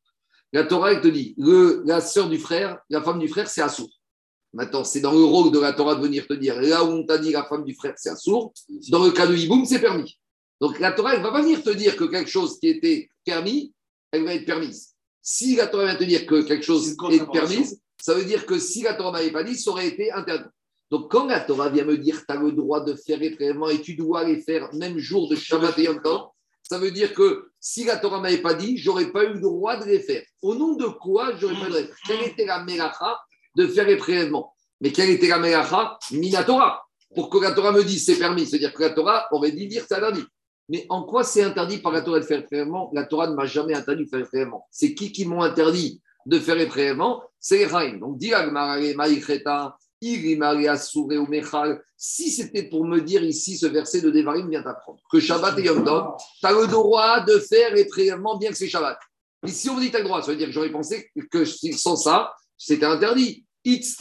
La 0.53 0.63
Torah, 0.63 0.93
elle 0.93 1.01
te 1.01 1.07
dit, 1.07 1.35
le, 1.37 1.83
la 1.85 2.01
sœur 2.01 2.29
du 2.29 2.37
frère, 2.37 2.79
la 2.89 3.01
femme 3.01 3.19
du 3.19 3.27
frère, 3.27 3.47
c'est 3.47 3.61
Assour. 3.61 3.89
Maintenant, 4.53 4.85
c'est 4.85 5.01
dans 5.01 5.11
le 5.11 5.23
rôle 5.23 5.51
de 5.51 5.59
la 5.59 5.73
Torah 5.73 5.95
de 5.95 6.01
venir 6.01 6.27
te 6.27 6.33
dire, 6.33 6.61
là 6.61 6.83
où 6.83 6.87
on 6.87 7.05
t'a 7.05 7.17
dit 7.17 7.31
la 7.31 7.43
femme 7.43 7.65
du 7.65 7.75
frère, 7.75 7.93
c'est 7.97 8.09
Assour, 8.09 8.53
dans 8.89 9.03
le 9.03 9.11
cas 9.11 9.27
de 9.27 9.35
Hiboum, 9.35 9.65
c'est 9.65 9.81
permis. 9.81 10.17
Donc 10.61 10.79
la 10.79 10.91
Torah, 10.91 11.15
elle 11.15 11.21
va 11.21 11.31
pas 11.31 11.41
venir 11.41 11.61
te 11.63 11.69
dire 11.69 11.95
que 11.95 12.05
quelque 12.05 12.29
chose 12.29 12.59
qui 12.59 12.69
était 12.69 13.09
permis, 13.25 13.73
elle 14.11 14.23
va 14.23 14.33
être 14.33 14.45
permise. 14.45 14.93
Si 15.21 15.55
la 15.55 15.67
Torah 15.67 15.85
vient 15.85 15.95
te 15.95 16.03
dire 16.03 16.25
que 16.25 16.43
quelque 16.43 16.63
chose 16.63 16.91
est 16.91 16.95
contre-information. 16.95 17.47
permise, 17.47 17.81
ça 17.99 18.13
veut 18.13 18.25
dire 18.25 18.45
que 18.45 18.59
si 18.59 18.83
la 18.83 18.93
Torah 18.93 19.11
m'avait 19.11 19.31
pas 19.31 19.43
dit, 19.43 19.55
ça 19.55 19.71
aurait 19.71 19.87
été 19.87 20.11
interdit. 20.11 20.49
Donc 20.91 21.11
quand 21.11 21.25
la 21.25 21.39
Torah 21.39 21.69
vient 21.69 21.85
me 21.85 21.97
dire, 21.97 22.23
tu 22.25 22.35
as 22.35 22.39
le 22.39 22.51
droit 22.51 22.83
de 22.83 22.93
faire 22.93 23.17
les 23.17 23.31
prélèvements 23.31 23.69
et 23.69 23.81
tu 23.81 23.95
dois 23.95 24.23
les 24.23 24.41
faire 24.41 24.73
même 24.73 24.97
jour 24.99 25.27
de 25.27 25.35
Shabbat 25.35 25.77
et 25.79 25.83
Yom 25.83 26.01
Tov, 26.01 26.27
ça 26.61 26.77
veut 26.79 26.91
dire 26.91 27.13
que 27.13 27.51
si 27.59 27.83
la 27.83 27.97
Torah 27.97 28.19
m'avait 28.19 28.41
pas 28.41 28.53
dit, 28.53 28.77
j'aurais 28.77 29.11
pas 29.11 29.23
eu 29.23 29.33
le 29.33 29.39
droit 29.39 29.77
de 29.77 29.85
les 29.85 29.99
faire. 29.99 30.23
Au 30.41 30.55
nom 30.55 30.75
de 30.75 30.85
quoi 30.85 31.35
j'aurais 31.35 31.55
pas 31.55 31.67
eu 31.67 31.73
le 31.73 31.81
droit 31.81 31.95
Quelle 32.05 32.23
était 32.23 32.45
la 32.45 32.63
mélacha 32.63 33.19
de 33.55 33.67
faire 33.67 33.87
les 33.87 33.97
prélèvements 33.97 34.53
Mais 34.81 34.91
quelle 34.91 35.09
était 35.09 35.27
la 35.27 35.39
mélacha 35.39 35.97
Minatora. 36.11 36.83
Pour 37.13 37.29
que 37.29 37.37
la 37.37 37.51
Torah 37.51 37.71
me 37.71 37.83
dise 37.83 38.05
c'est 38.05 38.17
permis, 38.17 38.45
c'est-à-dire 38.45 38.73
que 38.73 38.81
la 38.81 38.89
Torah 38.91 39.27
aurait 39.31 39.51
dit 39.51 39.67
dire 39.67 39.85
c'est 39.87 39.95
interdit. 39.95 40.23
Mais 40.69 40.85
en 40.89 41.03
quoi 41.03 41.23
c'est 41.23 41.43
interdit 41.43 41.77
par 41.77 41.91
la 41.91 42.01
Torah 42.01 42.19
de 42.19 42.25
faire 42.25 42.43
les 42.51 42.65
La 42.93 43.03
Torah 43.05 43.27
ne 43.27 43.35
m'a 43.35 43.45
jamais 43.45 43.75
interdit 43.75 44.05
de 44.05 44.09
faire 44.09 44.27
les. 44.31 44.45
C'est 44.71 44.93
qui 44.93 45.11
qui 45.11 45.25
m'ont 45.25 45.41
interdit 45.41 46.01
de 46.25 46.39
faire 46.39 46.55
les 46.55 46.65
prélèvements? 46.65 47.23
C'est 47.39 47.59
les 47.59 47.69
Chaim. 47.69 47.97
Donc. 47.99 48.19
Si 51.97 52.31
c'était 52.31 52.63
pour 52.63 52.85
me 52.85 52.99
dire 52.99 53.23
ici 53.23 53.57
ce 53.57 53.65
verset 53.65 54.01
de 54.01 54.09
Devarim 54.11 54.49
vient 54.49 54.61
t'apprendre 54.61 54.99
que 55.09 55.19
Shabbat 55.19 55.57
et 55.59 55.63
Yom 55.63 55.83
Tov, 55.83 56.15
tu 56.39 56.45
as 56.45 56.51
le 56.51 56.67
droit 56.67 57.21
de 57.21 57.39
faire 57.39 57.73
les 57.73 57.85
bien 58.39 58.49
que 58.49 58.57
c'est 58.57 58.67
Shabbat. 58.67 58.99
Si 59.45 59.69
on 59.69 59.75
me 59.75 59.81
dit 59.81 59.91
tu 59.91 59.95
as 59.95 59.99
le 59.99 60.05
droit, 60.05 60.21
ça 60.21 60.31
veut 60.31 60.37
dire 60.37 60.47
que 60.47 60.53
j'aurais 60.53 60.71
pensé 60.71 61.09
que 61.31 61.45
sans 61.45 61.95
ça, 61.95 62.33
c'était 62.57 62.85
interdit. 62.85 63.45
Est-ce 63.63 63.97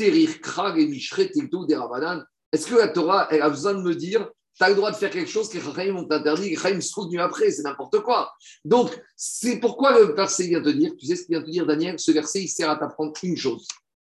que 2.66 2.76
la 2.76 2.88
Torah, 2.88 3.32
a 3.32 3.48
besoin 3.48 3.74
de 3.74 3.80
me 3.80 3.94
dire 3.94 4.28
tu 4.56 4.62
as 4.64 4.68
le 4.68 4.76
droit 4.76 4.90
de 4.90 4.96
faire 4.96 5.10
quelque 5.10 5.30
chose 5.30 5.48
que 5.48 5.58
les 5.58 5.90
ont 5.90 6.10
interdit, 6.10 6.50
les 6.50 6.56
Chaim 6.56 6.80
se 6.80 6.90
trouvent 6.90 7.18
après, 7.18 7.50
c'est 7.50 7.62
n'importe 7.62 8.00
quoi. 8.00 8.32
Donc, 8.64 8.96
c'est 9.16 9.58
pourquoi 9.58 9.98
le 9.98 10.14
verset 10.14 10.46
vient 10.46 10.62
te 10.62 10.68
dire, 10.68 10.92
tu 10.96 11.06
sais 11.06 11.16
ce 11.16 11.24
qu'il 11.24 11.36
vient 11.36 11.44
te 11.44 11.50
dire, 11.50 11.66
Daniel, 11.66 11.98
ce 11.98 12.12
verset, 12.12 12.42
il 12.42 12.48
sert 12.48 12.70
à 12.70 12.76
t'apprendre 12.76 13.12
une 13.22 13.36
chose. 13.36 13.66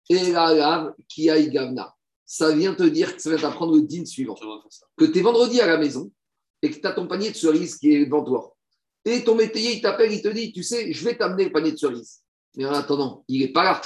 Et 0.08 0.32
la 0.32 0.92
qui 1.08 1.30
a 1.30 1.40
gavna. 1.42 1.94
Ça 2.24 2.52
vient 2.52 2.74
te 2.74 2.82
dire 2.84 3.14
que 3.14 3.22
ça 3.22 3.30
va 3.30 3.36
t'apprendre 3.36 3.74
le 3.74 3.82
din 3.82 4.04
suivant. 4.04 4.36
Que 4.96 5.04
tu 5.04 5.18
es 5.18 5.22
vendredi 5.22 5.60
à 5.60 5.66
la 5.66 5.78
maison 5.78 6.10
et 6.62 6.70
que 6.70 6.80
tu 6.80 6.86
as 6.86 6.92
ton 6.92 7.06
panier 7.06 7.30
de 7.30 7.36
cerises 7.36 7.76
qui 7.76 7.92
est 7.92 8.06
devant 8.06 8.24
toi. 8.24 8.56
Et 9.04 9.24
ton 9.24 9.34
métayer, 9.34 9.76
il 9.76 9.80
t'appelle, 9.80 10.12
il 10.12 10.22
te 10.22 10.28
dit, 10.28 10.52
tu 10.52 10.62
sais, 10.62 10.92
je 10.92 11.04
vais 11.04 11.16
t'amener 11.16 11.44
le 11.44 11.52
panier 11.52 11.72
de 11.72 11.76
cerises. 11.76 12.20
Mais 12.56 12.66
en 12.66 12.72
attendant, 12.72 13.24
il 13.28 13.40
n'est 13.40 13.52
pas 13.52 13.64
là. 13.64 13.80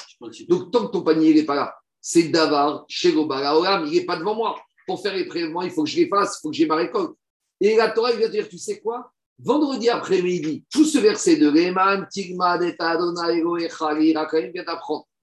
Donc, 0.49 0.71
tant 0.71 0.87
que 0.87 0.93
ton 0.93 1.03
panier 1.03 1.35
n'est 1.35 1.45
pas 1.45 1.55
là, 1.55 1.75
c'est 2.01 2.25
Davar, 2.25 2.85
chez 2.89 3.15
Olam, 3.15 3.87
il 3.87 3.93
n'est 3.93 4.05
pas 4.05 4.17
devant 4.17 4.35
moi. 4.35 4.57
Pour 4.87 5.03
faire 5.03 5.15
les 5.15 5.27
prélèvements, 5.27 5.63
il 5.63 5.71
faut 5.71 5.85
que 5.85 5.91
je 5.91 5.97
les 5.97 6.09
fasse, 6.09 6.39
il 6.39 6.41
faut 6.43 6.51
que 6.51 6.57
j'ai 6.57 6.67
ma 6.67 6.77
récolte. 6.77 7.15
Et 7.61 7.77
la 7.77 7.91
Torah, 7.91 8.13
il 8.13 8.19
vient 8.19 8.27
te 8.27 8.33
dire, 8.33 8.49
tu 8.49 8.59
sais 8.59 8.81
quoi? 8.81 9.13
Vendredi 9.39 9.89
après-midi, 9.89 10.65
tout 10.71 10.85
ce 10.85 10.99
verset 10.99 11.37
de 11.37 11.49
Reman, 11.49 12.07
Tigma, 12.11 12.59
vient 12.59 12.73
t'apprendre, 12.73 13.15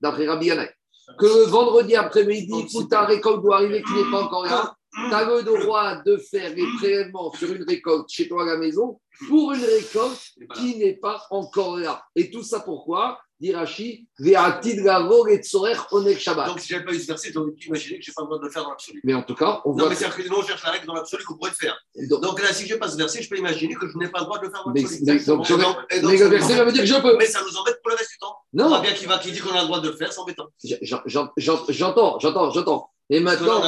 d'après 0.01 0.28
Rabbi 0.28 0.47
Yannai, 0.47 0.70
que 1.18 1.26
le 1.26 1.45
vendredi 1.45 1.95
après-midi, 1.95 2.68
où 2.74 2.84
ta 2.84 3.05
récolte 3.05 3.41
doit 3.41 3.57
arriver 3.57 3.84
qui 3.84 3.93
n'est 3.93 4.12
pas 4.12 4.24
encore 4.24 4.45
là, 4.45 4.76
tu 4.93 5.14
as 5.14 5.24
le 5.24 5.43
droit 5.43 6.01
de 6.03 6.18
faire 6.18 6.53
les 6.53 6.66
prélèvements 6.78 7.32
sur 7.34 7.53
une 7.53 7.64
récolte 7.64 8.09
chez 8.09 8.28
toi 8.28 8.43
à 8.43 8.45
la 8.45 8.57
maison 8.57 8.99
pour 9.30 9.53
une 9.53 9.64
récolte 9.64 10.20
qui 10.55 10.78
n'est 10.78 10.97
pas 10.97 11.26
encore 11.30 11.78
là. 11.78 12.03
Et 12.16 12.30
tout 12.30 12.43
ça 12.43 12.59
pourquoi? 12.59 13.18
Dit 13.41 13.53
Rashi, 13.55 14.07
Ve'atid 14.19 14.83
gavo 14.83 15.25
letzorech 15.25 15.91
onek 15.91 16.19
Shabbat. 16.19 16.47
Donc, 16.47 16.59
si 16.59 16.67
j'avais 16.69 16.85
pas 16.85 16.93
eu 16.93 16.99
ce 16.99 17.07
verset, 17.07 17.31
j'aurais 17.33 17.49
pu 17.53 17.69
imaginer 17.69 17.97
que 17.97 18.05
je 18.05 18.07
n'ai 18.07 18.13
pas 18.13 18.21
le 18.21 18.25
droit 18.27 18.37
de 18.37 18.45
le 18.45 18.51
faire 18.51 18.61
dans 18.63 18.69
l'absolu. 18.69 19.01
Mais 19.03 19.15
en 19.15 19.23
tout 19.23 19.33
cas, 19.33 19.61
on 19.65 19.71
Non, 19.71 19.77
voit. 19.79 19.89
mais 19.89 19.95
c'est-à-dire 19.95 20.15
que 20.23 20.29
nous, 20.29 20.35
on 20.37 20.43
cherche 20.43 20.63
la 20.63 20.69
règle 20.69 20.85
dans 20.85 20.93
l'absolu 20.93 21.23
qu'on 21.23 21.33
pourrait 21.37 21.49
le 21.49 21.55
faire. 21.55 21.75
Donc, 22.07 22.21
Donc 22.21 22.39
là, 22.39 22.53
si 22.53 22.67
je 22.67 22.73
n'ai 22.75 22.79
pas 22.79 22.87
ce 22.87 22.97
verset, 22.97 23.23
je 23.23 23.29
peux 23.29 23.39
imaginer 23.39 23.73
que 23.73 23.87
je 23.89 23.97
n'ai 23.97 24.09
pas 24.09 24.19
le 24.19 24.25
droit 24.25 24.37
de 24.37 24.45
le 24.45 24.51
faire 24.51 24.63
dans 24.63 24.71
mais, 24.71 24.81
l'absolu. 24.81 25.01
mais- 25.07 25.25
donc, 25.25 25.49
Et 25.49 25.53
donc- 25.57 25.77
et 25.89 26.01
donc, 26.01 26.11
mais 26.11 26.17
ça 26.19 26.23
le 26.23 26.29
nous 26.29 26.29
verset 26.37 26.53
va 26.53 26.55
me 26.57 26.61
embête. 26.61 26.73
dire 26.75 26.83
que 26.83 26.89
je 26.89 27.01
peux. 27.01 27.17
Mais 27.17 27.25
ça 27.25 27.41
nous 27.41 27.57
embête 27.57 27.79
pour 27.81 27.89
le 27.89 27.95
reste 27.95 28.11
du 28.11 28.17
temps. 28.19 28.35
On 28.53 28.57
Non, 28.57 28.67
voit 28.67 28.79
bien 28.81 28.93
qui 28.93 29.05
va, 29.07 29.17
qui 29.17 29.31
dit 29.31 29.39
qu'on 29.39 29.55
a 29.55 29.61
le 29.61 29.65
droit 29.67 29.79
de 29.81 29.89
le 29.89 29.95
faire, 29.95 30.13
c'est 30.13 30.19
embêtant. 30.19 30.47
j'en- 30.83 31.01
j'en- 31.05 31.29
j'en- 31.35 31.65
j'entends, 31.67 32.19
j'entends, 32.19 32.51
j'entends. 32.51 32.89
Et 33.09 33.17
on 33.19 33.23
maintenant, 33.23 33.61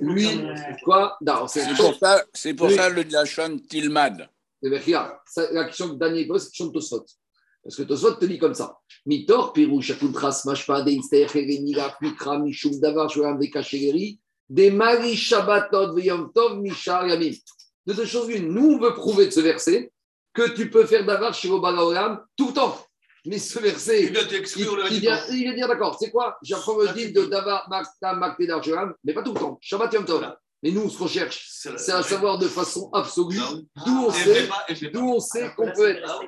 lui, 0.00 0.28
quoi? 0.84 1.16
Non, 1.20 1.46
c'est 1.46 1.72
pour 1.76 1.94
ça, 2.00 2.24
c'est 2.34 2.54
pour 2.54 2.66
Oui. 2.66 2.74
ça 2.74 2.88
le 2.88 3.02
Lachon 3.04 3.60
Tilmad. 3.68 4.28
Eh 4.62 4.68
bien, 4.68 4.78
regarde, 4.84 5.12
ça- 5.24 5.50
la 5.52 5.64
question 5.66 5.88
que 5.90 5.94
Daniel 5.94 6.26
pose, 6.28 6.40
c'est 6.42 6.46
la 6.46 6.50
question 6.50 6.66
de 6.66 6.72
Tosfot. 6.72 7.06
Parce 7.62 7.76
que 7.76 7.82
Tosfot 7.82 8.12
te 8.14 8.24
dit 8.24 8.38
comme 8.38 8.54
ça. 8.54 8.78
Mitor, 9.06 9.52
Pirou, 9.52 9.80
Shakuntras, 9.82 10.42
Mashpa, 10.46 10.82
Deinster, 10.82 11.26
Hereniga, 11.34 11.94
Mikra, 12.00 12.38
Mishum, 12.38 12.78
Davar, 12.80 13.10
Shuram, 13.10 13.38
Vekashegeri, 13.38 14.18
des 14.48 14.70
Mari, 14.70 15.14
Shabbatot, 15.14 15.94
Veyom 15.94 16.32
Tov, 16.34 16.58
Mishar, 16.58 17.06
Yamim. 17.06 17.32
De 17.86 17.92
deux 17.92 18.06
choses 18.06 18.28
l'une. 18.28 18.52
Nous, 18.52 18.72
on 18.72 18.78
veut 18.78 18.94
prouver 18.94 19.26
de 19.26 19.30
ce 19.30 19.40
verset 19.40 19.92
que 20.32 20.54
tu 20.54 20.70
peux 20.70 20.86
faire 20.86 21.04
Davar, 21.04 21.34
Shirobala 21.34 21.84
Olam, 21.84 22.24
tout 22.36 22.48
le 22.48 22.54
temps. 22.54 22.78
Mais 23.26 23.38
ce 23.38 23.58
verset, 23.58 24.04
Il 24.04 24.12
vient 24.12 24.24
t'exclure 24.24 24.76
le 24.76 24.84
il 24.90 25.00
vient, 25.00 25.16
temps. 25.16 25.22
il 25.30 25.42
vient 25.42 25.54
dire 25.54 25.68
d'accord, 25.68 25.98
c'est 26.00 26.10
quoi? 26.10 26.38
J'apprends 26.42 26.78
le 26.78 26.88
deal 26.88 27.12
de 27.12 27.26
Davar, 27.26 27.68
Makta, 27.68 28.14
Makte, 28.14 28.46
Darjuram, 28.46 28.94
mais 29.04 29.12
pas 29.12 29.22
tout 29.22 29.34
le 29.34 29.40
temps. 29.40 29.58
Shabbat, 29.60 29.92
Yom 29.92 30.06
Tov. 30.06 30.32
Mais 30.62 30.70
nous, 30.72 30.90
ce 30.90 30.98
qu'on 30.98 31.06
cherche, 31.06 31.46
C'est 31.48 31.92
à 31.92 32.02
savoir 32.02 32.38
de 32.38 32.46
façon 32.46 32.90
absolue 32.92 33.38
Ah 33.76 33.82
d'où 33.86 34.06
on 34.06 34.10
je 34.10 34.24
sait. 34.74 34.90
D'où 34.92 35.00
on 35.00 35.20
sait 35.20 35.50
qu'on 35.56 35.72
peut 35.72 35.88
être. 35.88 36.20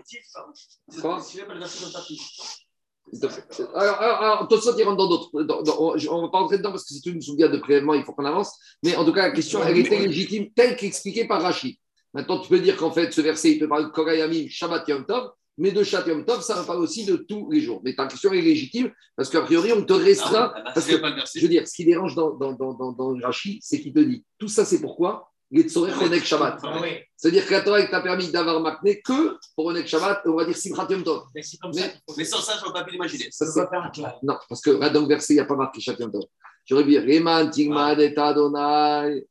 Alors, 3.75 4.01
alors, 4.01 4.23
alors 4.23 4.49
Tosfot, 4.49 4.75
il 4.79 4.85
rentre 4.85 4.97
dans 4.97 5.09
d'autres. 5.09 5.31
on 5.35 5.95
ne 5.95 6.23
va 6.23 6.29
pas 6.31 6.39
rentrer 6.39 6.59
dedans 6.59 6.71
parce 6.71 6.85
que 6.85 6.95
c'est 6.95 7.11
une 7.11 7.21
souviade 7.21 7.53
de 7.53 7.59
prélèvement, 7.59 7.95
il 7.95 8.05
faut 8.05 8.13
qu'on 8.13 8.25
avance. 8.25 8.57
Mais 8.83 8.97
en 8.97 9.05
tout 9.05 9.13
cas, 9.13 9.29
la 9.29 9.33
question, 9.33 9.63
elle 9.63 9.77
était 9.79 9.99
légitime, 9.99 10.51
telle 10.55 10.77
qu'expliquée 10.77 11.27
par 11.27 11.43
Rachid. 11.43 11.77
Maintenant, 12.15 12.39
tu 12.41 12.49
peux 12.49 12.61
dire 12.61 12.77
qu'en 12.77 12.91
fait, 12.91 13.13
ce 13.13 13.21
verset, 13.21 13.53
il 13.53 13.59
te 13.59 13.65
parle 13.65 13.87
de 13.87 13.91
Korayamim, 13.91 14.49
Shabbat 14.49 14.87
Yom 14.89 15.05
Tov, 15.05 15.33
mais 15.59 15.71
de 15.73 15.83
Shabbat 15.83 16.09
Yom 16.09 16.25
Tov, 16.25 16.43
ça 16.43 16.55
va 16.55 16.65
parler 16.65 16.83
aussi 16.83 17.05
de 17.05 17.17
tous 17.17 17.51
les 17.51 17.61
jours. 17.61 17.81
Mais 17.85 17.95
ta 17.95 18.07
question 18.07 18.33
est 18.33 18.41
légitime 18.41 18.91
parce 19.17 19.29
qu'a 19.29 19.43
priori, 19.43 19.73
on 19.73 19.85
te 19.85 19.93
restreint. 19.93 20.53
Ah 20.55 20.63
ah 20.67 20.73
parce 20.75 20.87
que, 20.87 20.93
je 20.97 21.41
veux 21.43 21.49
dire, 21.49 21.67
ce 21.69 21.75
qui 21.75 21.85
dérange 21.85 22.15
dans, 22.15 22.31
dans, 22.35 22.53
dans, 22.53 22.73
dans, 22.75 22.93
dans 22.93 23.15
Rachid, 23.23 23.59
c'est 23.63 23.81
qu'il 23.81 23.93
te 23.93 24.01
dit 24.01 24.25
tout 24.39 24.49
ça, 24.49 24.65
c'est 24.65 24.81
pourquoi 24.81 25.29
les 25.51 25.65
Tzorech 25.69 26.01
Onek 26.01 26.25
Shabbat. 26.25 26.61
Ah 26.63 26.79
oui, 26.81 26.89
C'est-à-dire 27.15 27.47
que 27.47 27.53
la 27.53 27.61
Torah 27.61 27.83
t'a 27.87 28.01
permis 28.01 28.31
d'avoir 28.33 28.59
Makné 28.61 29.03
que 29.03 29.37
pour 29.55 29.67
Onek 29.67 29.87
Shabbat, 29.87 30.23
on 30.25 30.35
va 30.35 30.47
dire 30.47 30.57
Simchat 30.57 30.87
Yom 30.89 31.03
Tov. 31.05 31.25
mais 31.35 31.43
comme 31.61 31.73
Mais- 31.75 32.25
ça 32.25 32.37
sans 32.39 32.43
ça, 32.43 32.55
je 32.59 32.65
n'aurais 32.65 32.81
pas 32.81 32.85
pu 32.85 32.93
l'imaginer. 32.93 33.29
Ça, 33.31 33.45
un 33.71 33.91
clap. 33.91 34.19
Non, 34.23 34.39
parce 34.49 34.63
que 34.63 34.71
là, 34.71 34.89
dans 34.89 35.03
le 35.03 35.07
verset, 35.09 35.35
il 35.35 35.37
n'y 35.37 35.41
a 35.41 35.45
pas 35.45 35.57
marqué 35.57 35.81
chacun 35.81 36.09
d'eux. 36.09 36.21
J'aurais 36.65 36.85
dit 36.85 36.99
Reman, 36.99 37.51
Tigmad, 37.51 38.01
et 38.01 38.17
Adonai, 38.17 39.27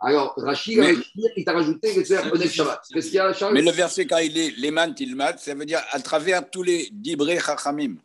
Alors, 0.00 0.34
Rachid, 0.36 0.78
Mais- 0.78 0.94
il 1.36 1.44
t'a 1.44 1.52
rajouté 1.52 2.04
Shabbat. 2.04 2.82
Qu'est-ce 2.92 3.06
qu'il 3.06 3.14
y 3.14 3.18
a, 3.18 3.32
Charles 3.32 3.54
Mais 3.54 3.62
le 3.62 3.70
verset, 3.70 4.06
quand 4.06 4.18
il 4.18 4.36
est 4.36 4.50
Leman 4.58 4.94
Tilmad, 4.94 5.38
ça 5.38 5.54
veut 5.54 5.64
dire 5.64 5.80
à 5.90 6.00
travers 6.00 6.48
tous 6.50 6.62
les 6.62 6.88
Dibré 6.92 7.38
Chachamim. 7.38 7.96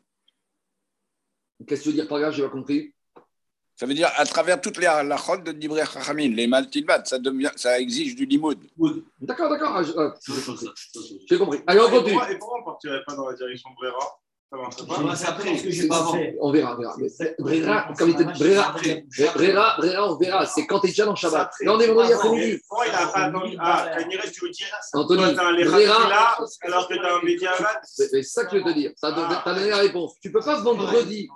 Qu'est-ce 1.67 1.81
que 1.81 1.83
tu 1.83 1.89
veux 1.89 1.95
dire 1.95 2.07
par 2.07 2.19
là 2.19 2.31
Je 2.31 2.41
n'ai 2.41 2.47
pas 2.47 2.53
compris. 2.53 2.93
Ça 3.75 3.85
veut 3.85 3.93
dire 3.93 4.09
à 4.15 4.25
travers 4.25 4.61
toutes 4.61 4.77
les 4.77 4.85
halachot 4.87 5.37
de 5.37 5.51
Dibré 5.51 5.81
Chachamim. 5.91 6.33
Leman 6.35 6.65
Tilmad, 6.69 7.05
ça, 7.05 7.19
devient, 7.19 7.51
ça 7.57 7.77
exige 7.79 8.15
du 8.15 8.25
limoud. 8.25 8.57
D'accord, 9.19 9.49
d'accord. 9.49 9.75
ah, 9.75 9.83
ah, 9.97 10.13
J'ai 11.29 11.37
compris. 11.37 11.59
Allez, 11.67 11.79
on 11.81 11.87
Et 11.87 11.91
continue. 11.91 12.13
pourquoi, 12.13 12.31
et 12.31 12.37
pourquoi 12.39 12.57
on 12.57 12.61
ne 12.61 12.65
partirait 12.65 13.03
pas 13.05 13.15
dans 13.15 13.27
la 13.29 13.35
direction 13.35 13.69
de 13.71 13.75
Brera 13.75 14.21
Ça 14.51 14.57
marcherait 14.57 14.85
pas 14.85 15.15
c'est 15.15 15.27
après, 15.27 15.49
Parce 15.51 15.61
que 15.61 15.71
c'est 15.71 15.87
pas 15.87 15.97
avant. 15.99 16.17
On 16.41 16.51
verra, 16.51 16.75
on 16.75 16.81
verra. 16.81 16.95
Brera, 17.39 17.87
comme 17.97 18.11
Brera, 18.11 18.75
Brera, 19.33 19.75
Brera, 19.77 20.11
on 20.11 20.17
verra. 20.17 20.45
C'est 20.45 20.65
quand 20.67 20.81
tu 20.81 20.87
es 20.87 20.89
déjà 20.89 21.05
dans 21.05 21.15
Shabbat. 21.15 21.51
Là, 21.61 21.73
on 21.73 21.79
est 21.79 21.87
vendredi 21.87 22.11
après-midi. 22.11 22.59
Pourquoi 22.67 22.87
il 22.87 22.91
n'a 22.91 23.07
pas 23.07 23.19
attendu 23.19 23.55
Ah, 23.59 23.87
Kaniré, 23.97 24.29
tu 24.29 24.43
veux 24.43 24.51
dire 24.51 24.67
Anthony, 24.91 25.33
Brera, 25.63 26.09
là, 26.09 26.37
alors 26.63 26.87
que 26.89 26.93
tu 26.93 26.99
as 26.99 27.15
un 27.15 27.21
Médiavat 27.23 27.79
c'est 27.83 28.23
ça 28.23 28.43
que 28.43 28.57
je 28.59 28.63
veux 28.63 28.73
te 28.73 28.77
dire. 28.77 28.91
Tu 28.99 29.05
as 29.05 29.13
Ah. 29.45 29.53
donné 29.53 29.69
la 29.69 29.77
réponse. 29.77 30.15
Tu 30.21 30.27
ne 30.27 30.33
peux 30.33 30.41
pas 30.41 30.59
vendredi 30.59 31.29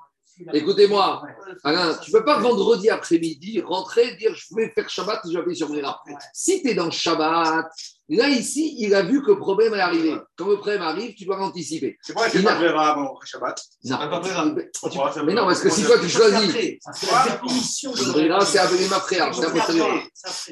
Écoutez-moi, 0.53 1.23
Alain, 1.63 1.93
tu 2.01 2.11
ne 2.11 2.17
peux 2.17 2.25
pas 2.25 2.39
vendredi 2.39 2.89
après-midi 2.89 3.61
rentrer 3.61 4.15
dire 4.15 4.33
je 4.35 4.55
vais 4.55 4.69
faire 4.69 4.89
Shabbat 4.89 5.21
et 5.25 5.29
je 5.29 5.33
vais 5.33 5.39
appeler 5.39 5.55
sur 5.55 5.67
Brera. 5.69 6.01
Si 6.33 6.61
tu 6.61 6.69
es 6.69 6.73
dans 6.73 6.91
Shabbat, 6.91 7.65
là 8.09 8.29
ici, 8.29 8.75
il 8.79 8.93
a 8.93 9.01
vu 9.01 9.21
que 9.23 9.31
le 9.31 9.37
problème 9.39 9.73
est 9.73 9.79
arrivé. 9.79 10.15
Quand 10.35 10.47
le 10.47 10.57
problème 10.57 10.81
arrive, 10.81 11.15
tu 11.15 11.25
dois 11.25 11.37
l'anticiper. 11.37 11.97
C'est 12.01 12.17
fait 12.29 12.39
a- 12.39 12.43
pas 12.43 12.55
Brera 12.55 12.91
avant 12.91 13.17
Shabbat 13.23 13.61
Non. 13.85 13.97
Ah, 13.99 15.23
Mais 15.25 15.33
non, 15.33 15.45
parce 15.45 15.61
que 15.61 15.69
si 15.69 15.83
toi 15.83 15.97
tu 15.99 16.09
choisis, 16.09 16.51
C'est 16.51 18.11
Brera, 18.11 18.41
c'est 18.45 18.59
appelé 18.59 18.87
ma 18.89 18.99
frère, 18.99 19.33
c'est 19.33 19.45
un 19.45 19.49
posteriori. 19.51 19.99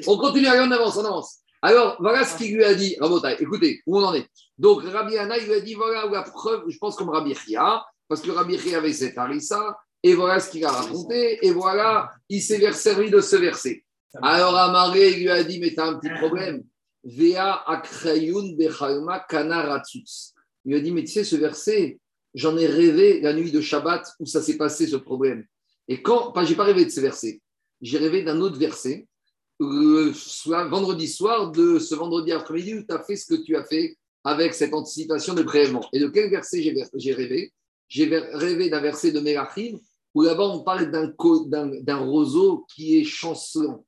On 0.06 0.16
continue, 0.18 0.46
allez, 0.46 0.60
on 0.60 0.70
avance, 0.70 0.96
on 0.96 1.04
avance. 1.04 1.38
Alors, 1.62 1.96
voilà 1.98 2.24
ce 2.24 2.36
qu'il 2.36 2.54
lui 2.54 2.64
a 2.64 2.74
dit, 2.74 2.94
Rabotai. 3.00 3.36
Écoutez, 3.40 3.80
où 3.86 3.98
on 3.98 4.04
en 4.04 4.12
est? 4.14 4.26
Donc, 4.58 4.82
Rabbi 4.84 5.16
Anna, 5.16 5.38
il 5.38 5.46
lui 5.46 5.54
a 5.54 5.60
dit 5.60 5.74
voilà 5.74 6.04
la 6.10 6.22
preuve, 6.22 6.64
je 6.68 6.76
pense 6.78 6.94
comme 6.94 7.08
Rabbi 7.08 7.34
Chia, 7.34 7.82
parce 8.08 8.20
que 8.20 8.30
Rabbi 8.30 8.58
Chia 8.58 8.78
avait 8.78 8.92
cette 8.92 9.16
harissa, 9.18 9.76
et 10.02 10.14
voilà 10.14 10.38
ce 10.40 10.50
qu'il 10.50 10.64
a 10.64 10.70
raconté, 10.70 11.38
et 11.46 11.50
voilà, 11.50 12.10
il 12.28 12.42
s'est 12.42 12.72
servi 12.72 13.10
de 13.10 13.20
ce 13.20 13.36
verset. 13.36 13.84
Alors, 14.22 14.56
Amaré 14.56 15.14
lui 15.14 15.28
a 15.30 15.42
dit 15.42 15.58
mais 15.58 15.74
t'as 15.74 15.86
un 15.86 15.98
petit 15.98 16.12
problème. 16.20 16.62
Vea 17.02 17.62
akrayun 17.66 18.54
bechalma 18.56 19.20
kana 19.28 19.62
ratzutz. 19.62 20.34
Il 20.64 20.72
lui 20.72 20.78
a 20.78 20.80
dit 20.80 20.92
mais 20.92 21.04
tu 21.04 21.12
sais, 21.12 21.24
ce 21.24 21.36
verset, 21.36 21.98
j'en 22.34 22.56
ai 22.56 22.66
rêvé 22.66 23.20
la 23.20 23.32
nuit 23.32 23.50
de 23.50 23.60
Shabbat 23.60 24.06
où 24.20 24.26
ça 24.26 24.40
s'est 24.40 24.56
passé 24.56 24.86
ce 24.86 24.96
problème. 24.96 25.44
Et 25.88 26.00
quand, 26.02 26.32
pas, 26.32 26.44
j'ai 26.44 26.54
pas 26.54 26.64
rêvé 26.64 26.84
de 26.84 26.90
ce 26.90 27.00
verset, 27.00 27.40
j'ai 27.80 27.98
rêvé 27.98 28.22
d'un 28.22 28.40
autre 28.40 28.58
verset, 28.58 29.06
le 29.60 30.12
soir- 30.12 30.68
vendredi 30.68 31.08
soir 31.08 31.50
de 31.50 31.78
ce 31.78 31.94
vendredi 31.94 32.32
après-midi 32.32 32.74
où 32.74 32.82
tu 32.82 32.94
as 32.94 33.02
fait 33.02 33.16
ce 33.16 33.26
que 33.26 33.42
tu 33.42 33.56
as 33.56 33.64
fait 33.64 33.96
avec 34.22 34.54
cette 34.54 34.72
anticipation 34.74 35.34
de 35.34 35.42
prélèvement. 35.42 35.86
Et 35.92 36.00
de 36.00 36.08
quel 36.08 36.30
verset 36.30 36.62
j'ai 36.94 37.12
rêvé? 37.12 37.52
J'ai 37.88 38.06
rêvé 38.32 38.70
d'un 38.70 38.80
verset 38.80 39.12
de 39.12 39.20
Mélachim 39.20 39.78
où 40.14 40.22
là-bas 40.22 40.44
on 40.48 40.62
parle 40.62 40.90
d'un 40.90 41.96
roseau 41.98 42.66
qui 42.74 42.98
est 42.98 43.04
chancelant. 43.04 43.84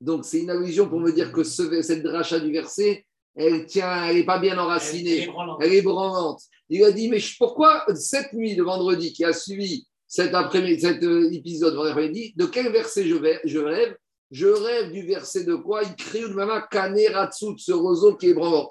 Donc 0.00 0.24
c'est 0.24 0.40
une 0.40 0.50
allusion 0.50 0.88
pour 0.88 1.00
me 1.00 1.12
dire 1.12 1.32
que 1.32 1.42
ce- 1.42 1.82
cette 1.82 2.02
dracha 2.02 2.38
du 2.40 2.52
verset, 2.52 3.06
elle 3.34 3.66
tient, 3.66 4.04
elle 4.04 4.16
n'est 4.16 4.24
pas 4.26 4.38
bien 4.38 4.58
enracinée. 4.58 5.20
Elle 5.60 5.74
est 5.74 5.82
branlante. 5.82 6.42
Il 6.68 6.82
a 6.84 6.90
dit, 6.92 7.08
mais 7.08 7.20
pourquoi 7.38 7.84
cette 7.94 8.32
nuit 8.32 8.56
de 8.56 8.62
vendredi 8.62 9.12
qui 9.12 9.24
a 9.24 9.32
suivi 9.32 9.86
cet, 10.08 10.34
après 10.34 10.78
cet 10.78 11.02
euh, 11.02 11.30
épisode 11.32 11.74
vendredi 11.74 11.92
après-midi, 11.92 12.32
de 12.36 12.46
quel 12.46 12.72
verset 12.72 13.04
je, 13.06 13.14
vais- 13.14 13.40
je 13.44 13.58
rêve? 13.58 13.96
Je 14.32 14.48
rêve 14.48 14.90
du 14.92 15.06
verset 15.06 15.44
de 15.44 15.54
quoi? 15.54 15.82
Il 15.84 15.94
crée 15.94 16.22
une 16.22 16.34
mama 16.34 16.66
kaneratsut, 16.70 17.58
ce 17.58 17.72
roseau 17.72 18.16
qui 18.16 18.30
est 18.30 18.34
branlant. 18.34 18.68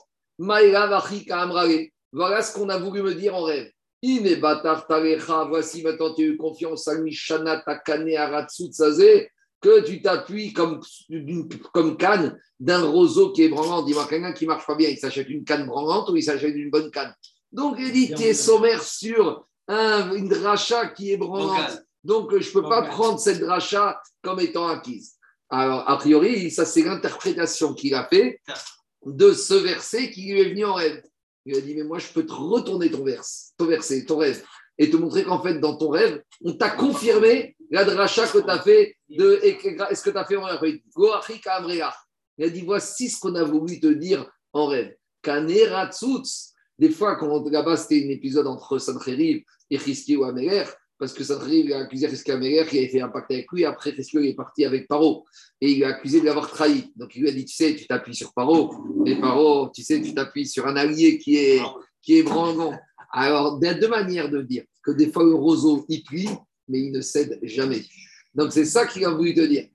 Voilà 2.12 2.42
ce 2.42 2.54
qu'on 2.54 2.70
a 2.70 2.78
voulu 2.78 3.02
me 3.02 3.14
dire 3.14 3.36
en 3.36 3.44
rêve. 3.44 3.70
Voici 5.50 5.84
maintenant 5.84 6.14
tu 6.14 6.22
as 6.22 6.26
eu 6.26 6.38
confiance 6.38 6.88
à 6.88 6.96
Mishana 7.00 7.62
takane 7.62 8.16
aratsut 8.16 8.72
sazé, 8.72 9.30
que 9.62 9.82
tu 9.86 10.02
t'appuies 10.02 10.54
comme, 10.54 10.80
comme 11.74 11.98
canne 11.98 12.38
d'un 12.60 12.84
roseau 12.84 13.32
qui 13.32 13.44
est 13.44 13.50
branlant. 13.50 13.84
Dis-moi, 13.84 14.06
quelqu'un 14.08 14.34
qui 14.34 14.46
marche 14.46 14.66
pas 14.68 14.76
bien, 14.76 14.90
il 14.90 14.98
s'achète 14.98 15.30
une 15.30 15.44
canne 15.44 15.66
branlante 15.66 16.10
ou 16.10 16.16
il 16.16 16.24
s'achète 16.24 16.56
une 16.56 16.70
bonne 16.70 16.92
canne? 16.92 17.14
Donc, 17.52 17.78
il 17.80 17.92
dit, 17.92 18.08
tu 18.18 18.24
es 18.24 18.34
sommaire 18.34 18.84
sur 18.84 19.48
un- 19.68 20.14
une 20.14 20.28
dracha 20.30 20.88
qui 20.88 21.12
est 21.12 21.18
branlante. 21.18 21.82
Donc, 22.04 22.38
je 22.38 22.48
ne 22.48 22.54
peux 22.54 22.62
pas 22.70 22.82
prendre 22.92 23.20
cette 23.20 23.40
dracha 23.40 24.00
comme 24.22 24.40
étant 24.40 24.68
acquise. 24.68 25.14
Alors, 25.50 25.90
a 25.90 25.98
priori, 25.98 26.52
ça, 26.52 26.66
c'est 26.66 26.84
l'interprétation 26.84 27.74
qu'il 27.74 27.96
a 27.96 28.06
fait 28.08 28.40
de 29.06 29.34
ce 29.34 29.54
verset 29.56 30.12
qui 30.12 30.32
lui 30.32 30.42
est 30.42 30.50
venu 30.50 30.66
en 30.66 30.74
rêve. 30.76 31.02
Il 31.46 31.56
a 31.56 31.62
dit, 31.62 31.76
mais 31.76 31.84
moi, 31.84 32.00
je 32.00 32.12
peux 32.12 32.26
te 32.26 32.34
retourner 32.34 32.90
ton, 32.90 33.04
verse, 33.04 33.54
ton 33.58 33.66
verset, 33.66 34.06
ton 34.06 34.18
rêve, 34.18 34.44
et 34.78 34.90
te 34.90 34.98
montrer 34.98 35.24
qu'en 35.24 35.42
fait, 35.42 35.60
dans 35.60 35.78
ton 35.78 35.90
rêve, 35.90 36.22
on 36.44 36.54
t'a 36.54 36.72
confirmé 36.72 37.56
la 37.70 37.86
dracha 37.86 38.28
que 38.28 38.40
tu 38.40 38.50
as 38.50 38.60
fait 38.60 38.96
de 39.10 39.40
et 39.44 39.58
est-ce 39.90 40.04
que 40.04 40.10
tu 40.10 40.18
as 40.18 40.26
fait 40.26 40.36
en 40.36 40.44
rêve. 40.44 40.82
Il 42.38 42.46
a 42.46 42.50
dit, 42.50 42.62
voici 42.62 43.10
ce 43.10 43.20
qu'on 43.20 43.36
a 43.36 43.44
voulu 43.44 43.80
te 43.80 43.88
dire 43.88 44.30
en 44.54 44.68
rêve. 44.68 44.96
Des 46.78 46.90
fois, 46.90 47.18
là-bas, 47.52 47.78
c'était 47.78 48.06
un 48.06 48.10
épisode 48.10 48.48
entre 48.48 48.78
Sancheriv 48.80 49.44
et 49.70 49.80
Chizkiou 49.80 50.24
Améler, 50.26 50.66
parce 50.98 51.14
que 51.14 51.24
Sancheriv 51.24 51.74
a 51.74 51.80
accusé 51.80 52.08
Chizkiou 52.10 52.36
Améler 52.36 52.66
qui 52.70 52.78
avait 52.78 52.88
fait 52.88 53.02
un 53.02 53.10
pacte 53.10 53.32
avec 53.32 53.52
lui. 53.52 53.66
Après, 53.66 53.94
Chizkiou 53.94 54.22
est 54.22 54.34
parti 54.34 54.64
avec 54.66 54.88
Paro 54.88 55.26
et 55.60 55.72
il 55.72 55.80
l'a 55.80 55.90
accusé 55.90 56.22
de 56.22 56.26
l'avoir 56.26 56.50
trahi. 56.50 56.92
Donc, 56.96 57.16
il 57.16 57.24
lui 57.24 57.30
a 57.30 57.32
dit 57.32 57.46
Tu 57.46 57.56
sais, 57.56 57.76
tu 57.76 57.86
t'appuies 57.86 58.16
sur 58.16 58.34
Paro, 58.34 58.74
et 59.06 59.16
Paro, 59.16 59.70
tu 59.74 59.84
sais, 59.84 60.02
tu 60.02 60.14
t'appuies 60.14 60.48
sur 60.48 60.68
un 60.68 60.76
allié 60.76 61.18
qui 61.18 61.38
est, 61.38 61.62
qui 62.02 62.18
est 62.18 62.24
branlant. 62.24 62.74
Alors, 63.12 63.60
il 63.62 63.66
y 63.66 63.70
a 63.70 63.74
deux 63.74 63.88
manières 63.88 64.30
de 64.30 64.42
dire 64.42 64.64
que 64.84 64.92
des 64.92 65.12
fois, 65.12 65.24
le 65.24 65.34
roseau, 65.34 65.86
il 65.90 66.04
plie, 66.04 66.30
mais 66.68 66.80
il 66.80 66.92
ne 66.92 67.02
cède 67.02 67.40
jamais. 67.44 67.84
Donc, 68.34 68.52
c'est 68.52 68.66
ça 68.66 68.86
qu'il 68.86 69.06
a 69.06 69.12
voulu 69.12 69.34
te 69.34 69.42
dire. 69.42 69.68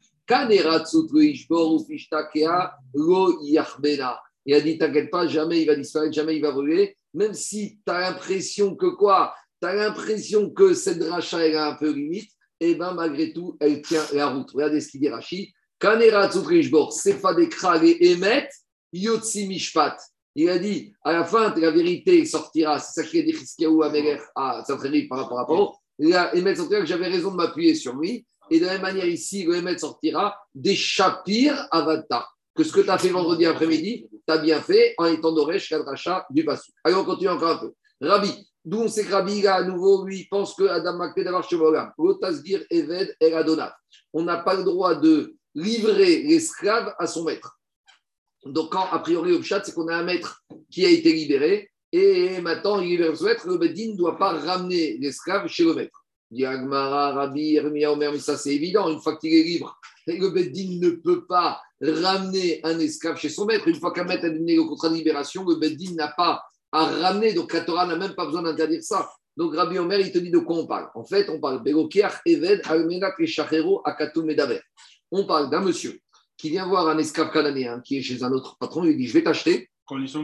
Il 4.47 4.55
a 4.55 4.61
dit, 4.61 4.79
t'inquiète 4.79 5.11
pas, 5.11 5.27
jamais 5.27 5.63
il 5.63 5.67
va 5.67 5.75
disparaître, 5.75 6.13
jamais 6.13 6.37
il 6.37 6.43
va 6.43 6.53
brûler, 6.53 6.97
même 7.15 7.35
si 7.35 7.81
tu 7.85 7.93
as 7.93 8.01
l'impression 8.01 8.77
que 8.77 8.87
quoi? 8.87 9.35
Tu 9.61 9.69
as 9.69 9.75
l'impression 9.75 10.51
que 10.51 10.75
cette 10.75 11.03
rachat, 11.03 11.47
elle 11.47 11.57
a 11.57 11.69
un 11.69 11.75
peu 11.75 11.91
limite, 11.91 12.31
et 12.61 12.75
bien 12.75 12.93
malgré 12.93 13.33
tout, 13.33 13.57
elle 13.61 13.83
tient 13.83 14.05
la 14.13 14.29
route. 14.29 14.51
Regardez 14.53 14.81
ce 14.81 14.89
qu'il 14.89 15.01
dit 15.01 15.09
Rachid. 15.09 15.49
Kanera 15.79 16.31
Tzutrishbor, 16.31 16.93
Sefa 16.93 17.35
Dekra 17.35 17.83
et 17.85 18.13
Emet, 18.13 18.49
Yotzi 18.93 19.47
Mishpat. 19.47 19.97
Il 20.35 20.49
a 20.49 20.59
dit, 20.59 20.93
à 21.03 21.13
la 21.13 21.25
fin, 21.25 21.55
la 21.57 21.71
vérité 21.71 22.25
sortira. 22.25 22.79
C'est 22.79 23.03
ça 23.03 23.09
qui 23.09 23.19
a 23.19 23.23
dit 23.23 23.35
Amelech 23.65 24.21
à 24.35 24.63
Sancheriv 24.67 25.09
par 25.09 25.19
rapport 25.19 25.41
à 25.41 25.47
Paro. 25.47 25.75
Là, 25.99 26.35
Emet 26.35 26.55
sortira 26.55 26.81
que 26.81 26.87
j'avais 26.87 27.09
raison 27.09 27.31
de 27.33 27.37
m'appuyer 27.37 27.75
sur 27.75 27.95
lui. 27.97 28.27
Et 28.51 28.61
de 28.61 28.67
la 28.67 28.73
même 28.73 28.83
manière, 28.83 29.07
ici, 29.07 29.45
le 29.45 29.57
Emet 29.57 29.79
sortira 29.79 30.37
des 30.55 30.75
Shapir 30.75 31.67
Avata. 31.71 32.27
Que 32.55 32.65
ce 32.65 32.73
que 32.73 32.81
tu 32.81 32.91
as 32.91 32.99
fait 32.99 33.09
vendredi 33.09 33.47
après-midi, 33.47 34.07
tu 34.11 34.33
as 34.33 34.39
bien 34.39 34.61
fait 34.61 34.95
en 34.99 35.07
étant 35.07 35.33
d'Oresh, 35.33 35.69
Kadracha, 35.69 36.27
du 36.31 36.45
Passou. 36.45 36.73
Allez, 36.85 36.97
on 36.97 37.05
continue 37.05 37.31
encore 37.31 37.51
un 37.51 37.59
peu. 37.59 37.73
Rabbi, 38.01 38.31
d'où 38.71 38.83
on 38.83 38.89
sait 38.89 39.05
que 39.05 39.47
à 39.49 39.63
nouveau, 39.65 40.07
lui, 40.07 40.29
pense 40.31 40.55
que 40.55 40.63
Adam 40.63 40.97
Makpé 40.97 41.25
d'avoir 41.25 41.43
Shemolam. 41.43 41.93
Lotasgir, 41.99 42.63
Eved, 42.71 43.17
El 43.21 43.35
Adonat. 43.35 43.75
On 44.13 44.23
n'a 44.23 44.39
pas 44.39 44.55
le 44.55 44.63
droit 44.63 44.95
de 44.95 45.35
livrer 45.57 46.23
l'esclave 46.23 46.95
à 46.99 47.09
son 47.09 47.25
maître. 47.25 47.59
Donc, 48.45 48.71
quand, 48.71 48.87
a 48.93 49.01
priori, 49.01 49.33
au 49.33 49.43
chat, 49.43 49.63
c'est 49.65 49.75
qu'on 49.75 49.89
a 49.89 49.97
un 49.97 50.05
maître 50.05 50.45
qui 50.71 50.87
a 50.87 50.89
été 50.89 51.13
libéré 51.13 51.71
et 51.93 52.41
maintenant 52.41 52.81
il 52.81 52.91
libéré 52.91 53.17
son 53.17 53.25
maître, 53.25 53.49
le 53.49 53.59
Bedin 53.59 53.91
ne 53.91 53.97
doit 53.97 54.17
pas 54.17 54.39
ramener 54.39 54.97
l'esclave 54.99 55.49
chez 55.49 55.65
le 55.65 55.75
maître. 55.75 56.05
Dit 56.31 56.47
Agmara, 56.47 57.13
Rabbi, 57.13 57.57
Hermia, 57.57 57.91
Omer, 57.91 58.13
mais 58.13 58.21
ça 58.21 58.37
c'est 58.37 58.55
évident, 58.55 58.89
une 58.89 59.01
fois 59.01 59.17
qu'il 59.17 59.35
est 59.35 59.43
libre, 59.43 59.77
le 60.07 60.29
Bedin 60.29 60.79
ne 60.81 60.91
peut 60.91 61.27
pas 61.27 61.61
ramener 61.83 62.61
un 62.63 62.79
esclave 62.79 63.19
chez 63.19 63.31
son 63.31 63.47
maître. 63.47 63.67
Une 63.67 63.81
fois 63.81 63.93
qu'un 63.93 64.05
maître 64.05 64.27
a 64.27 64.31
donné 64.31 64.55
le 64.55 64.63
contrat 64.63 64.91
de 64.91 64.95
libération, 64.95 65.45
le 65.45 65.57
Bedin 65.57 65.95
n'a 65.95 66.09
pas 66.17 66.45
à 66.73 66.85
ramener, 66.85 67.33
donc 67.33 67.53
la 67.53 67.63
Torah 67.63 67.87
n'a 67.87 67.97
même 67.97 68.15
pas 68.15 68.27
besoin 68.27 68.43
d'interdire 68.43 68.83
ça. 68.83 69.11
Donc 69.37 69.55
Rabbi 69.55 69.79
Omer, 69.79 70.01
il 70.01 70.13
te 70.13 70.19
dit 70.19 70.31
de 70.31 70.39
quoi 70.39 70.57
on 70.57 70.67
parle 70.67 70.89
En 70.95 71.05
fait, 71.05 71.29
on 71.29 71.41
parle 71.41 71.63
Eved. 72.27 72.63
On 75.13 75.27
parle 75.27 75.51
d'un 75.51 75.61
monsieur 75.61 75.99
qui 76.37 76.51
vient 76.51 76.67
voir 76.67 76.89
un 76.89 76.99
esclave 76.99 77.33
cananéen 77.33 77.81
qui 77.81 77.99
est 77.99 78.03
chez 78.03 78.23
un 78.23 78.33
autre 78.33 78.57
patron, 78.59 78.85
il 78.85 78.91
lui 78.91 78.97
dit 78.97 79.07
Je 79.07 79.13
vais 79.13 79.23
t'acheter, 79.23 79.69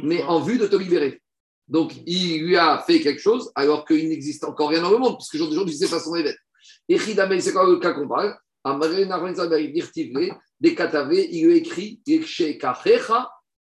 mais 0.03 0.23
en 0.23 0.41
vue 0.41 0.59
de 0.59 0.67
te 0.67 0.77
libérer. 0.77 1.21
Donc, 1.69 1.93
il 2.07 2.45
lui 2.45 2.57
a 2.57 2.83
fait 2.87 3.01
quelque 3.01 3.21
chose 3.21 3.51
alors 3.55 3.85
qu'il 3.85 4.09
n'existe 4.09 4.45
encore 4.45 4.71
rien 4.71 4.83
dans 4.83 4.93
le 4.93 4.99
monde, 4.99 5.17
puisque 5.19 5.35
aujourd'hui, 5.35 5.75
c'est 5.75 5.91
pas 5.91 5.99
son 5.99 6.15
évêque. 6.15 6.39
Et 6.89 6.99
Chidamel, 6.99 7.43
c'est 7.43 7.53
quoi 7.53 7.67
le 7.67 7.79
cas 7.79 7.93
qu'on 7.93 8.09
parle? 8.09 8.37
Il 8.65 8.73
lui 11.47 11.57
écrit 11.57 12.01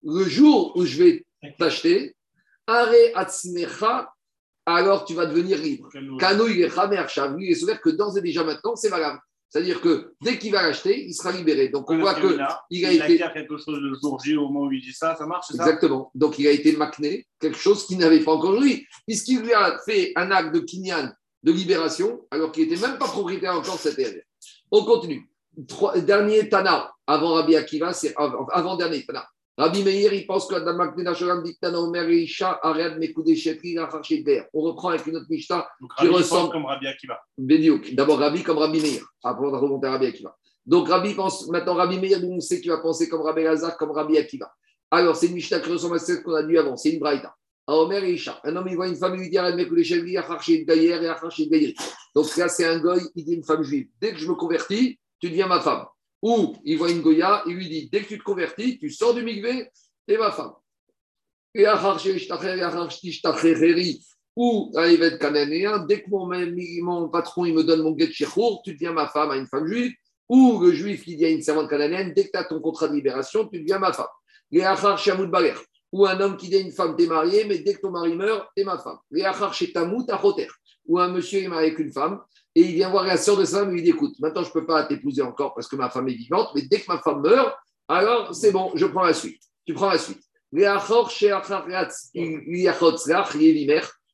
le 0.04 0.24
jour 0.24 0.74
où 0.76 0.86
je 0.86 1.04
vais 1.04 1.26
t'acheter, 1.58 2.16
Are 2.70 4.14
alors 4.66 5.04
tu 5.06 5.16
vas 5.16 5.26
devenir 5.26 5.58
libre. 5.58 5.90
Kano, 6.20 6.48
il 6.48 6.62
est 6.62 6.70
Chamer 6.70 7.04
Shav, 7.08 7.36
lui, 7.36 7.48
il 7.48 7.52
est 7.52 7.56
souvenir 7.56 7.82
que 7.82 7.90
d'ores 7.90 8.18
et 8.18 8.22
déjà 8.22 8.44
maintenant, 8.44 8.76
c'est 8.76 8.90
valable. 8.90 9.20
C'est-à-dire 9.50 9.82
que 9.82 10.14
dès 10.22 10.38
qu'il 10.38 10.52
va 10.52 10.62
l'acheter, 10.62 11.08
il 11.08 11.14
sera 11.14 11.32
libéré. 11.32 11.70
Donc, 11.70 11.90
on 11.90 11.98
voit 11.98 12.14
que 12.14 12.38
il 12.70 12.86
a 12.86 12.94
il 12.94 12.96
été- 12.98 13.02
acquiert 13.02 13.34
quelque 13.34 13.58
chose 13.58 13.80
le 13.80 13.96
jour 14.00 14.20
J 14.24 14.38
au 14.38 14.42
moment 14.48 14.68
où 14.68 14.72
il 14.72 14.80
dit 14.80 14.94
ça, 14.94 15.16
ça 15.16 15.26
marche, 15.26 15.48
ça? 15.48 15.54
Exactement. 15.56 16.12
Donc, 16.14 16.38
il 16.38 16.46
a 16.48 16.52
été 16.52 16.72
macné, 16.78 17.26
quelque 17.40 17.58
chose 17.58 17.88
qu'il 17.88 17.98
n'avait 17.98 18.20
pas 18.20 18.34
encore 18.34 18.62
lui, 18.62 18.86
puisqu'il 19.08 19.40
lui 19.40 19.54
a 19.54 19.80
fait 19.84 20.14
un 20.16 20.30
acte 20.30 20.54
de 20.54 20.60
kinyan 20.60 21.12
de 21.42 21.52
libération, 21.52 22.28
alors 22.30 22.52
qu'il 22.52 22.70
n'était 22.70 22.86
même 22.86 23.00
pas 23.00 23.08
propriétaire 23.08 23.56
encore 23.56 23.76
de 23.76 23.80
cette 23.80 23.96
terre. 23.96 24.14
On 24.70 24.84
continue. 24.86 25.28
Trois- 25.68 25.98
dernier 26.00 26.48
Tana, 26.48 26.94
avant 27.08 27.34
Rabbi 27.34 27.56
Akiva, 27.56 27.92
c'est 27.94 28.14
avant, 28.18 28.46
avant 28.52 28.76
dernier 28.76 29.04
Tana. 29.04 29.26
Rabbi 29.60 29.84
Meir, 29.84 30.14
il 30.14 30.26
pense 30.26 30.48
que. 30.48 30.56
On 34.54 34.62
reprend 34.62 34.90
avec 34.90 35.06
une 35.06 35.18
autre 35.18 35.26
Mishnah 35.30 35.68
qui 36.00 36.08
ressemble- 36.08 36.52
comme 36.54 36.66
Rabbi 36.66 36.88
Akiva. 36.88 37.20
D'abord 37.94 38.20
Rabbi 38.20 38.42
comme 38.42 38.58
Rabbi 38.58 38.80
Meir. 38.80 39.04
Après, 39.22 39.46
on 39.46 39.52
va 39.52 39.58
remonter 39.60 39.88
à 39.88 39.92
Rabbi 39.92 40.06
Akiva. 40.06 40.34
Donc, 40.66 40.88
Rabbi 40.88 41.14
pense, 41.14 41.48
maintenant, 41.50 41.74
Rabbi 41.74 42.00
Meir, 42.00 42.22
nous, 42.22 42.30
on 42.30 42.40
sait 42.40 42.62
qu'il 42.62 42.72
va 42.72 42.78
penser 42.78 43.10
comme 43.10 43.22
Rabbi 43.22 43.44
Lazare, 43.44 43.76
comme 43.78 43.92
Rabbi 43.92 44.18
Akiva. 44.18 44.50
Alors, 44.92 45.16
c'est 45.18 45.28
une 45.28 45.34
Mishnah 45.34 45.60
qui 45.60 45.72
ressemble 45.72 45.96
à 45.96 46.00
celle 46.00 46.24
qu'on 46.24 46.36
a 46.36 46.44
dit 46.44 46.58
avant. 46.58 46.78
C'est 46.78 46.92
une 46.92 47.00
Braïta. 47.00 47.36
À 47.68 47.76
Omer 47.76 48.04
et 48.04 48.14
Isha. 48.14 48.40
Un 48.44 48.56
homme, 48.56 48.68
il 48.70 48.76
voit 48.76 48.88
une 48.88 48.96
femme, 48.96 49.14
il 49.16 49.22
lui 49.22 49.30
dit 49.30 49.38
les 49.38 49.84
chevaliers, 49.84 50.18
Acharché 50.18 50.64
Gaïer 50.66 51.04
et 51.04 51.08
Acharché 51.08 51.48
Gaïer. 51.48 51.76
Donc, 52.16 52.36
là, 52.38 52.48
c'est 52.48 52.66
un 52.66 52.80
goy, 52.80 53.00
il 53.14 53.26
dit 53.26 53.34
une 53.34 53.44
femme 53.44 53.62
juive. 53.62 53.90
Dès 54.02 54.14
que 54.14 54.18
je 54.20 54.28
me 54.28 54.36
convertis, 54.36 54.98
tu 55.20 55.30
deviens 55.30 55.48
ma 55.48 55.60
femme. 55.60 55.86
Ou, 56.22 56.56
il 56.66 56.78
voit 56.78 56.92
une 56.92 57.02
Goya, 57.02 57.44
il 57.48 57.56
lui 57.56 57.70
dit 57.70 57.90
Dès 57.92 58.02
que 58.02 58.08
tu 58.10 58.18
te 58.18 58.24
convertis, 58.24 58.78
tu 58.78 58.90
sors 58.90 59.14
du 59.14 59.24
mikvé, 59.24 59.70
t'es 60.06 60.18
ma 60.18 60.32
femme. 60.32 60.54
Et 61.54 61.62
et 61.62 61.68
ou 64.42 64.72
un 64.76 64.86
évêque 64.86 65.20
cananéen, 65.20 65.80
dès 65.80 66.02
que 66.02 66.10
mon, 66.10 67.10
patron 67.10 67.46
il 67.46 67.54
me 67.54 67.64
donne 67.64 67.82
mon 67.82 67.98
get 67.98 68.12
shechour, 68.12 68.62
tu 68.64 68.74
deviens 68.74 68.94
ma 68.94 69.08
femme 69.08 69.32
à 69.32 69.36
une 69.36 69.48
femme 69.48 69.68
juive, 69.68 69.92
ou 70.30 70.62
le 70.62 70.72
juif 70.72 71.04
qui 71.04 71.18
dit 71.18 71.26
à 71.26 71.30
une 71.30 71.42
servante 71.42 71.70
cananéenne, 71.70 72.14
dès 72.16 72.26
que 72.26 72.32
tu 72.32 72.38
as 72.38 72.46
ton 72.46 72.62
contrat 72.62 72.88
de 72.88 72.96
libération, 72.96 73.46
tu 73.48 73.60
deviens 73.60 73.80
ma 73.80 73.92
femme. 73.92 74.08
Baler. 74.52 75.56
Ou 75.92 76.06
un 76.06 76.20
homme 76.22 76.38
qui 76.38 76.48
dit 76.48 76.56
à 76.56 76.60
une 76.60 76.72
femme, 76.72 76.96
t'es 76.96 77.08
marié, 77.08 77.46
mais 77.46 77.60
dès 77.60 77.74
que 77.74 77.82
ton 77.82 77.92
mari 77.92 78.16
meurt, 78.16 78.48
t'es 78.56 78.64
ma 78.64 78.78
femme. 78.78 79.00
Les 79.12 79.24
achar 79.24 79.52
achoter. 79.52 80.48
Ou 80.86 81.00
un 81.00 81.10
monsieur 81.10 81.44
est 81.44 81.48
marié 81.48 81.68
avec 81.68 81.80
une 81.80 81.92
femme 81.92 82.22
et 82.56 82.62
il 82.62 82.74
vient 82.74 82.90
voir 82.90 83.06
la 83.06 83.18
sœur 83.18 83.38
de 83.38 83.46
sa 83.46 83.60
femme 83.60 83.70
et 83.70 83.74
lui 83.74 83.84
dit 83.84 83.90
écoute, 83.90 84.16
maintenant 84.20 84.44
je 84.44 84.50
ne 84.50 84.54
peux 84.54 84.66
pas 84.66 84.84
t'épouser 84.84 85.22
encore 85.22 85.54
parce 85.54 85.68
que 85.68 85.76
ma 85.76 85.90
femme 85.90 86.10
est 86.10 86.14
vivante, 86.14 86.50
mais 86.56 86.64
dès 86.64 86.80
que 86.80 86.92
ma 86.92 87.00
femme 87.00 87.22
meurt, 87.22 87.56
alors 87.88 88.34
c'est 88.34 88.52
bon, 88.52 88.72
je 88.76 88.86
prends 88.86 89.04
la 89.04 89.14
suite. 89.14 89.42
Tu 89.66 89.74
prends 89.74 89.90
la 89.90 89.98
suite. 89.98 90.22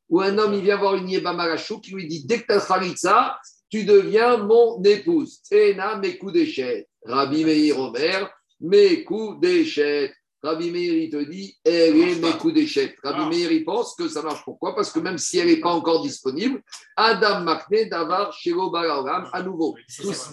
Ou 0.09 0.21
un 0.21 0.37
homme, 0.37 0.53
il 0.53 0.61
vient 0.61 0.77
voir 0.77 0.95
une 0.95 1.09
Yeba 1.09 1.33
Marachou 1.33 1.79
qui 1.79 1.91
lui 1.91 2.07
dit 2.07 2.25
Dès 2.25 2.41
que 2.41 2.45
tu 2.47 2.51
as 2.51 2.59
Khalitsa, 2.59 3.39
tu 3.69 3.85
deviens 3.85 4.37
mon 4.37 4.81
épouse. 4.83 5.41
Ena 5.51 5.97
mes 5.97 6.17
coups 6.17 6.33
d'échette. 6.33 6.87
Rabbi 7.05 7.45
Meir 7.45 7.79
Omer, 7.79 8.29
mes 8.59 9.03
coups 9.03 9.39
d'échette. 9.39 10.13
Rabbi 10.45 10.71
Meir, 10.71 10.93
il 10.93 11.09
te 11.09 11.17
dit 11.29 11.57
Elle 11.63 11.95
est 11.97 12.15
mes 12.21 12.31
coups 12.37 12.53
d'échette. 12.53 12.95
Rabbi 13.03 13.19
Meir, 13.29 13.51
il 13.51 13.65
pense 13.65 13.95
que 13.95 14.07
ça 14.07 14.21
marche. 14.21 14.43
Pourquoi? 14.45 14.75
Parce 14.75 14.91
que 14.91 14.99
même 14.99 15.17
si 15.17 15.39
elle 15.39 15.47
n'est 15.47 15.59
pas 15.59 15.69
encore 15.71 16.01
disponible, 16.03 16.61
Adam 16.95 17.41
Makne, 17.41 17.89
Davar, 17.89 18.31
Shelo 18.33 18.69
Balaolam, 18.69 19.29
à 19.33 19.41
nouveau. 19.41 19.75
Tous- 20.01 20.31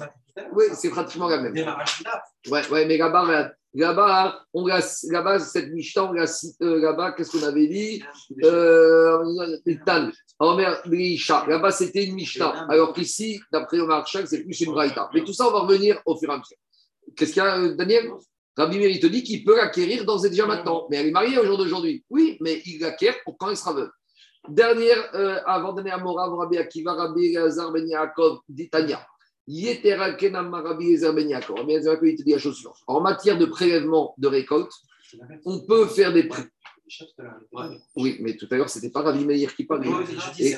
Oui, 0.54 0.64
c'est 0.74 0.88
pratiquement 0.90 1.28
la 1.28 1.38
même. 1.42 1.54
Ouais, 2.50 2.66
ouais, 2.70 2.86
mais 2.86 2.96
là-bas, 2.96 3.50
là-bas, 3.74 4.40
on 4.54 4.66
l'a- 4.66 4.80
là-bas, 5.10 5.38
cette 5.40 5.70
Mishnah, 5.72 6.04
on 6.04 6.12
l'a 6.12 6.26
cité, 6.26 6.64
euh, 6.64 6.80
là-bas, 6.80 7.12
qu'est-ce 7.12 7.32
qu'on 7.38 7.46
avait 7.46 7.66
dit? 7.66 8.02
Euh. 8.42 9.18
Là-bas, 11.48 11.70
c'était 11.70 12.04
une 12.04 12.14
Mishnah. 12.14 12.66
Alors 12.70 12.92
qu'ici, 12.94 13.40
d'après 13.52 13.78
Omar 13.80 14.06
Chak, 14.06 14.26
c'est 14.26 14.42
plus 14.42 14.58
une 14.60 14.72
Braïta. 14.72 15.10
Mais 15.14 15.22
tout 15.24 15.32
ça, 15.34 15.48
on 15.48 15.52
va 15.52 15.60
revenir 15.60 16.00
au 16.06 16.16
fur 16.16 16.30
et 16.30 16.32
à 16.32 16.38
mesure. 16.38 16.56
Qu'est-ce 17.16 17.32
qu'il 17.34 17.42
y 17.42 17.46
a, 17.46 17.58
euh, 17.58 17.74
Daniel? 17.74 18.10
Rabbi 18.56 18.78
Meir, 18.78 18.90
il 18.90 19.00
te 19.00 19.06
dit 19.06 19.22
qu'il 19.22 19.44
peut 19.44 19.56
l'acquérir 19.56 20.04
d'ores 20.04 20.26
et 20.26 20.30
déjà 20.30 20.46
maintenant. 20.46 20.86
Mais 20.90 20.96
elle 20.98 21.06
est 21.08 21.10
mariée 21.12 21.38
au 21.38 21.44
jour 21.44 21.56
d'aujourd'hui. 21.58 22.04
Oui, 22.10 22.36
mais 22.40 22.60
il 22.66 22.80
l'acquiert 22.80 23.16
pour 23.24 23.36
quand 23.38 23.48
elle 23.50 23.56
sera 23.56 23.72
veuve. 23.72 23.90
Dernière, 24.48 24.98
euh, 25.14 25.38
avant 25.46 25.72
de 25.72 25.78
donner 25.78 25.90
à 25.92 25.98
Morav, 25.98 26.34
Rabbi 26.34 26.58
Akiva, 26.58 26.92
Rabbi 26.94 27.26
Elazar 27.34 27.70
Ben 27.72 27.86
Yaakov, 27.88 28.40
dit 28.48 28.68
Tanya. 28.68 29.06
Yetera 29.46 30.12
Kenam 30.14 30.52
Rabbi 30.52 30.90
Elazar 30.92 31.14
Ben 31.14 31.28
Yaakov. 31.28 31.56
Rabbi 31.58 31.72
Elazar 31.72 32.00
Ben 32.00 32.10
il 32.10 32.16
te 32.16 32.22
dit 32.22 32.32
la 32.32 32.38
chose 32.38 32.56
suivante. 32.56 32.76
En 32.86 33.00
matière 33.00 33.38
de 33.38 33.46
prélèvement 33.46 34.14
de 34.18 34.28
récolte, 34.28 34.72
on 35.44 35.60
peut 35.60 35.86
faire 35.86 36.12
des 36.12 36.24
pré- 36.24 36.42
Oui, 37.96 38.18
mais 38.20 38.36
tout 38.36 38.46
à 38.50 38.56
l'heure, 38.56 38.68
c'était 38.68 38.90
pas 38.90 39.00
Rabbi 39.02 39.24
Meir 39.24 39.54
qui 39.54 39.64
parlait. 39.64 39.88
Et- 40.38 40.54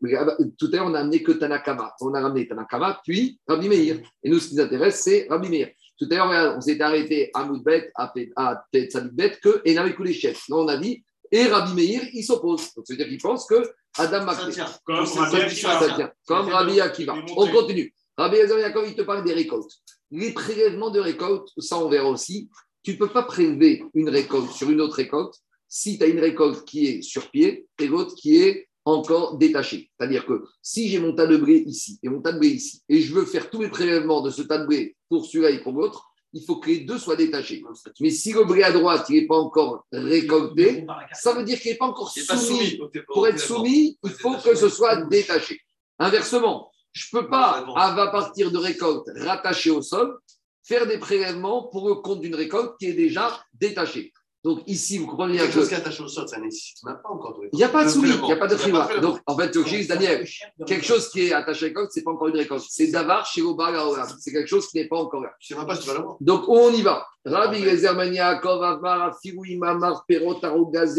mais- 0.00 0.14
ah 0.16 0.24
bah, 0.26 0.36
tout 0.58 0.68
à 0.72 0.76
l'heure, 0.76 0.86
on 0.86 0.90
n'a 0.90 1.00
amené 1.00 1.22
que 1.22 1.32
Tanakama. 1.32 1.92
On 2.00 2.14
a 2.14 2.20
ramené 2.20 2.46
Tanakama, 2.46 3.00
puis 3.04 3.40
Rabbi 3.48 3.68
Meir. 3.68 3.96
Et 4.22 4.30
nous, 4.30 4.38
ce 4.38 4.48
qui 4.48 4.54
nous 4.56 4.60
intéresse, 4.60 5.00
c'est 5.02 5.26
Rabbi 5.28 5.48
Meir. 5.48 5.70
Tout 5.98 6.08
à 6.10 6.14
l'heure, 6.14 6.56
on 6.56 6.60
s'est 6.60 6.80
arrêté 6.80 7.30
à 7.34 7.44
Moudbet, 7.44 7.90
à 7.94 8.12
à 8.36 8.64
Tetsadibet, 8.72 9.38
que 9.42 9.62
Enam 9.68 9.92
les 10.00 10.12
chefs. 10.12 10.48
Là, 10.48 10.56
on 10.56 10.68
a 10.68 10.76
dit, 10.76 11.04
et 11.30 11.46
Rabbi 11.46 11.74
Meir, 11.74 12.02
il 12.12 12.22
s'oppose. 12.22 12.74
Donc, 12.74 12.84
c'est-à-dire 12.86 13.08
qu'il 13.08 13.20
pense 13.20 13.46
que 13.46 13.62
Adam 13.98 14.26
tient. 14.50 14.66
Comme 14.84 15.06
Akiva. 15.06 16.12
Comme 16.26 16.48
Rabbi 16.48 16.80
Akiva. 16.80 17.14
On 17.36 17.46
continue. 17.48 17.94
Rabbi 18.16 18.36
Yaakov, 18.36 18.88
il 18.88 18.94
te 18.94 19.02
parle 19.02 19.24
des 19.24 19.32
récoltes. 19.32 19.72
Les 20.10 20.32
prélèvements 20.32 20.90
de 20.90 21.00
récoltes, 21.00 21.48
ça 21.56 21.78
on 21.78 21.88
verra 21.88 22.10
aussi. 22.10 22.50
Tu 22.82 22.92
ne 22.92 22.96
peux 22.96 23.08
pas 23.08 23.22
prélever 23.22 23.84
une 23.94 24.10
récolte 24.10 24.50
sur 24.50 24.70
une 24.70 24.80
autre 24.80 24.96
récolte 24.96 25.34
si 25.68 25.96
tu 25.96 26.04
as 26.04 26.08
une 26.08 26.20
récolte 26.20 26.66
qui 26.66 26.86
est 26.86 27.02
sur 27.02 27.30
pied 27.30 27.66
et 27.78 27.86
l'autre 27.86 28.14
qui 28.14 28.36
est 28.36 28.68
encore 28.84 29.36
détachée. 29.36 29.90
C'est-à-dire 29.96 30.26
que 30.26 30.44
si 30.60 30.88
j'ai 30.88 30.98
mon 30.98 31.14
tas 31.14 31.26
de 31.26 31.36
blé 31.36 31.62
ici 31.66 31.98
et 32.02 32.08
mon 32.08 32.20
tas 32.20 32.32
de 32.32 32.38
blé 32.38 32.48
ici, 32.48 32.82
et 32.88 33.00
je 33.00 33.14
veux 33.14 33.24
faire 33.24 33.50
tous 33.50 33.62
les 33.62 33.68
prélèvements 33.68 34.22
de 34.22 34.30
ce 34.30 34.42
tas 34.42 34.58
de 34.58 34.66
blé 34.66 34.96
pour 35.08 35.24
celui-là 35.26 35.50
et 35.50 35.62
pour 35.62 35.72
l'autre, 35.72 36.12
il 36.32 36.42
faut 36.44 36.56
que 36.56 36.68
les 36.70 36.80
deux 36.80 36.98
soient 36.98 37.16
détachés. 37.16 37.62
Mais 38.00 38.10
si 38.10 38.32
le 38.32 38.44
blé 38.44 38.62
à 38.62 38.72
droite 38.72 39.06
il 39.10 39.20
n'est 39.20 39.26
pas 39.26 39.36
encore 39.36 39.86
récolté, 39.92 40.86
ça 41.12 41.34
veut 41.34 41.44
dire 41.44 41.60
qu'il 41.60 41.72
n'est 41.72 41.78
pas 41.78 41.86
encore 41.86 42.12
pas 42.26 42.36
soumis 42.36 42.78
pour 43.06 43.26
être 43.28 43.38
soumis, 43.38 43.98
il 44.02 44.10
faut 44.10 44.30
détaché. 44.30 44.50
que 44.50 44.56
ce 44.56 44.68
soit 44.68 45.04
détaché. 45.04 45.60
Inversement, 45.98 46.70
je 46.92 47.06
ne 47.12 47.20
peux 47.20 47.28
pas, 47.28 47.64
à 47.76 48.10
partir 48.10 48.50
de 48.50 48.58
récolte 48.58 49.08
rattachée 49.16 49.70
au 49.70 49.82
sol, 49.82 50.18
faire 50.64 50.86
des 50.86 50.98
prélèvements 50.98 51.68
pour 51.68 51.88
le 51.88 51.96
compte 51.96 52.20
d'une 52.20 52.34
récolte 52.34 52.76
qui 52.78 52.86
est 52.86 52.94
déjà 52.94 53.44
détachée. 53.52 54.12
Donc 54.44 54.62
ici, 54.66 54.98
vous 54.98 55.06
comprenez 55.06 55.34
bien 55.34 55.42
Quelque 55.42 55.54
chose 55.54 55.68
qui 55.68 55.74
que 55.74 55.78
est 55.78 55.82
attaché 55.82 56.02
au 56.02 56.08
sol, 56.08 56.26
ça 56.26 56.40
nécessite 56.40 56.82
même 56.84 56.98
pas 57.00 57.10
encore 57.10 57.38
de 57.38 57.48
il 57.52 57.56
n'y 57.56 57.62
a 57.62 57.68
pas 57.68 57.84
de 57.84 57.90
soumis, 57.90 58.10
il 58.10 58.20
n'y 58.22 58.32
a 58.32 58.36
pas 58.36 58.48
de 58.48 58.54
Il 58.54 58.58
y 58.58 58.60
a 58.60 58.62
friwa. 58.62 58.84
prélèvement. 58.84 59.08
Donc 59.12 59.20
en 59.26 59.36
fait, 59.36 59.54
le 59.54 59.86
Daniel, 59.86 60.26
quelque 60.66 60.84
chose 60.84 61.08
qui 61.10 61.26
est 61.26 61.32
attaché 61.32 61.66
à 61.66 61.68
récolte, 61.68 61.92
ce 61.92 62.00
n'est 62.00 62.04
pas 62.04 62.10
encore 62.10 62.28
une 62.28 62.36
récolte. 62.36 62.64
C'est 62.68 62.88
davar 62.88 63.24
chez 63.24 63.42
Oba 63.42 63.70
Laolam. 63.70 64.08
C'est 64.18 64.32
quelque 64.32 64.48
chose 64.48 64.66
qui 64.68 64.78
n'est 64.78 64.88
pas 64.88 64.96
encore 64.96 65.22
là. 65.22 65.30
Je 65.38 65.48
sais 65.48 65.54
même 65.54 65.66
pas 65.66 65.76
si 65.76 65.82
tu 65.82 65.88
vas 65.88 65.94
l'avoir. 65.94 66.16
Donc, 66.20 66.48
on 66.48 66.70
y 66.72 66.82
va 66.82 67.06
Rabbi 67.24 67.62
Gezer 67.62 68.04
Yaakov, 68.04 68.62
Amar, 68.64 69.02
Afiru, 69.02 69.48
Imamar, 69.48 70.04
Perot, 70.06 70.44
Arogaz. 70.44 70.98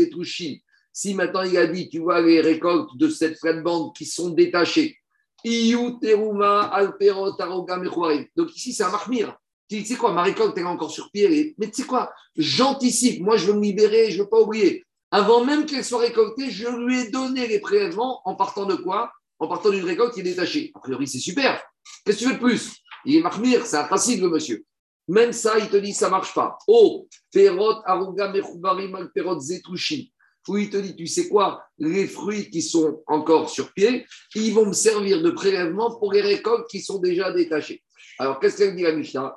Si 0.96 1.16
maintenant 1.16 1.41
il 1.41 1.58
a 1.58 1.66
dit, 1.68 1.89
tu 1.89 2.00
vois 2.00 2.22
les 2.22 2.39
récoltes 2.39 2.96
de 2.96 3.10
cette 3.10 3.39
plate-bande 3.39 3.96
qui 3.96 4.06
sont 4.06 4.30
détachées, 4.30 4.96
Iyu, 5.44 6.00
Teruma, 6.00 6.62
Alperot, 6.62 7.34
Arogam, 7.41 7.84
Mechouarim. 7.84 8.26
Donc 8.38 8.56
ici, 8.56 8.72
c'est 8.72 8.84
un 8.84 8.91
marmire. 8.91 9.36
Tu 9.70 9.84
sais 9.86 9.95
quoi, 9.95 10.11
ma 10.11 10.24
récolte, 10.24 10.57
elle 10.57 10.64
est 10.64 10.68
encore 10.68 10.91
sur 10.91 11.09
pied. 11.11 11.55
Mais 11.57 11.68
tu 11.68 11.82
sais 11.82 11.88
quoi, 11.88 12.11
j'anticipe. 12.36 13.22
Moi, 13.22 13.38
je 13.38 13.47
veux 13.47 13.53
me 13.53 13.61
libérer, 13.61 14.11
je 14.11 14.18
ne 14.18 14.24
veux 14.24 14.30
pas 14.30 14.39
oublier. 14.39 14.84
Avant 15.11 15.45
même 15.45 15.66
qu'elle 15.66 15.86
soit 15.86 15.99
récoltée, 15.99 16.49
je 16.49 16.68
lui 16.68 17.01
ai 17.01 17.11
donné 17.11 17.47
les 17.47 17.59
prélèvements 17.59 18.22
en 18.26 18.36
partant 18.36 18.66
de 18.66 18.76
quoi? 18.76 19.11
En 19.39 19.47
partant 19.47 19.70
d'une 19.70 19.86
récolte 19.86 20.14
qui 20.14 20.22
est 20.22 20.24
détachée. 20.24 20.72
A 20.76 20.80
priori, 20.80 21.07
c'est 21.07 21.20
super. 21.20 21.64
Qu'est-ce 22.05 22.18
que 22.18 22.24
tu 22.24 22.30
veux 22.30 22.36
de 22.36 22.39
plus? 22.39 22.72
Il 23.05 23.18
est 23.18 23.22
marmire, 23.22 23.66
c'est 23.66 23.86
facile, 23.86 24.22
le 24.22 24.30
monsieur. 24.30 24.64
Même 25.07 25.34
ça, 25.34 25.59
il 25.59 25.70
te 25.70 25.78
dit, 25.78 25.93
ça 25.93 26.09
marche 26.09 26.34
pas. 26.34 26.57
Oh, 26.68 27.07
perot, 27.32 27.82
aruga, 27.86 28.32
mechoubarim, 28.32 28.95
al 28.95 29.11
perot, 29.11 29.39
zetouchi. 29.39 30.14
Où 30.47 30.57
il 30.57 30.70
te 30.70 30.78
dit, 30.78 30.95
tu 30.95 31.07
sais 31.07 31.30
quoi, 31.30 31.64
les 31.78 32.07
fruits 32.07 32.49
qui 32.49 32.61
sont 32.61 33.01
encore 33.07 33.49
sur 33.49 33.72
pied, 33.74 34.05
ils 34.36 34.53
vont 34.53 34.66
me 34.66 34.74
servir 34.74 35.22
de 35.22 35.32
prélèvement 35.32 35.95
pour 35.97 36.11
les 36.11 36.22
récoltes 36.22 36.70
qui 36.70 36.82
sont 36.82 36.99
déjà 36.99 37.32
détachées. 37.32 37.84
Alors, 38.24 38.39
qu'est-ce 38.39 38.55
qu'elle 38.55 38.74
dit 38.74 38.84
la 38.84 38.93
Mishnah? 38.93 39.36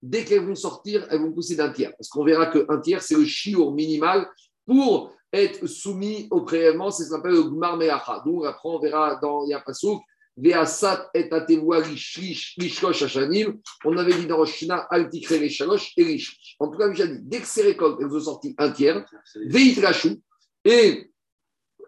Dès 0.00 0.24
qu'elles 0.24 0.46
vont 0.46 0.54
sortir, 0.54 1.04
elles 1.10 1.20
vont 1.20 1.32
pousser 1.32 1.56
d'un 1.56 1.72
tiers. 1.72 1.90
Parce 1.98 2.08
qu'on 2.08 2.22
verra 2.22 2.46
qu'un 2.46 2.78
tiers, 2.78 3.02
c'est 3.02 3.16
le 3.16 3.24
chiour 3.24 3.74
minimal 3.74 4.30
pour 4.64 5.12
être 5.32 5.66
soumis 5.66 6.28
au 6.30 6.42
prélèvement. 6.42 6.92
C'est 6.92 7.02
ce 7.02 7.10
qu'on 7.10 7.16
appelle 7.16 7.32
le 7.32 7.42
gmar 7.42 7.76
meacha. 7.76 8.22
Donc, 8.24 8.46
après, 8.46 8.68
on 8.68 8.78
verra 8.78 9.18
dans 9.20 9.44
Yapasouk, 9.44 10.00
Veasat 10.36 11.10
et 11.14 11.28
hashanim. 11.32 13.58
On 13.84 13.96
avait 13.96 14.14
dit 14.14 14.26
dans 14.26 14.36
Roshina, 14.36 14.86
altikre 14.88 15.32
les 15.32 15.50
shalosh 15.50 15.94
et 15.96 16.04
rishlish. 16.04 16.54
En 16.60 16.68
tout 16.68 16.78
cas, 16.78 16.94
j'ai 16.94 17.08
dit, 17.08 17.18
dès 17.22 17.40
que 17.40 17.46
ces 17.48 17.62
récoltes, 17.62 17.98
elles 18.00 18.06
ont 18.06 18.20
sorti 18.20 18.54
un 18.58 18.70
tiers, 18.70 19.04
veitrachou, 19.34 20.22
et 20.64 21.10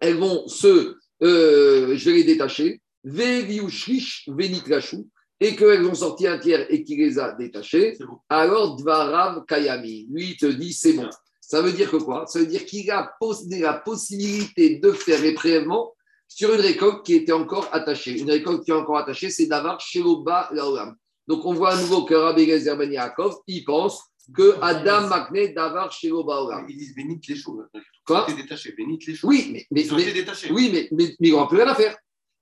elles 0.01 0.17
vont 0.17 0.49
se, 0.49 0.97
euh, 1.23 1.95
je 1.95 2.09
vais 2.09 2.17
les 2.17 2.23
détacher, 2.25 2.81
veviushlish 3.05 4.27
venitrachou, 4.27 5.09
et 5.39 5.55
qu'elles 5.55 5.85
ont 5.85 5.95
sorti 5.95 6.27
un 6.27 6.37
tiers 6.39 6.65
et 6.71 6.83
qu'il 6.83 6.97
les 6.99 7.19
a 7.19 7.33
détachés, 7.33 7.97
bon. 7.99 8.17
alors 8.29 8.75
Dvarav 8.77 9.43
Kayami, 9.45 10.07
lui, 10.09 10.31
il 10.31 10.37
te 10.37 10.45
dit 10.45 10.73
c'est 10.73 10.93
bon. 10.93 11.09
Ça 11.41 11.61
veut 11.61 11.73
dire 11.73 11.91
que 11.91 11.97
quoi? 11.97 12.25
Ça 12.25 12.39
veut 12.39 12.47
dire 12.47 12.65
qu'il 12.65 12.89
a 12.89 13.13
la 13.59 13.73
possibilité 13.85 14.79
de 14.79 14.91
faire 14.91 15.21
les 15.21 15.33
prélèvements 15.33 15.93
sur 16.27 16.53
une 16.53 16.61
récolte 16.61 17.05
qui 17.05 17.13
était 17.15 17.31
encore 17.33 17.69
attachée. 17.71 18.19
Une 18.19 18.31
récolte 18.31 18.63
qui 18.63 18.71
est 18.71 18.75
encore 18.75 18.97
attachée, 18.97 19.29
c'est 19.29 19.45
Davar 19.45 19.79
Sheloba 19.79 20.49
Laolam. 20.53 20.95
Donc 21.27 21.45
on 21.45 21.53
voit 21.53 21.73
à 21.73 21.81
nouveau 21.81 22.03
que 22.03 22.13
Rabbi 22.15 22.45
Gezer 22.47 22.75
Ben 22.77 22.91
Yaakov, 22.91 23.35
il 23.47 23.63
pense 23.63 24.01
que 24.35 24.55
Adam 24.61 25.07
Makne 25.07 25.53
Davar 25.53 25.91
Sheloba 25.91 26.33
Laolam. 26.35 26.65
Ils 26.67 26.77
disent 26.77 26.95
bénite 26.95 27.27
les 27.27 27.35
choux. 27.35 27.61
Quoi? 28.07 28.25
Ils 28.29 28.35
détaché, 28.37 28.71
bénite 28.71 29.05
les 29.05 29.15
choux. 29.15 29.27
Oui, 29.27 29.49
mais, 29.51 29.65
mais, 29.69 29.85
mais- 29.95 30.51
oui, 30.51 30.69
mais, 30.73 30.87
mais, 30.91 31.15
mais 31.19 31.27
il 31.27 31.31
n'y 31.31 31.31
aura 31.33 31.47
plus 31.47 31.57
rien 31.57 31.67
à 31.67 31.75
faire. 31.75 31.95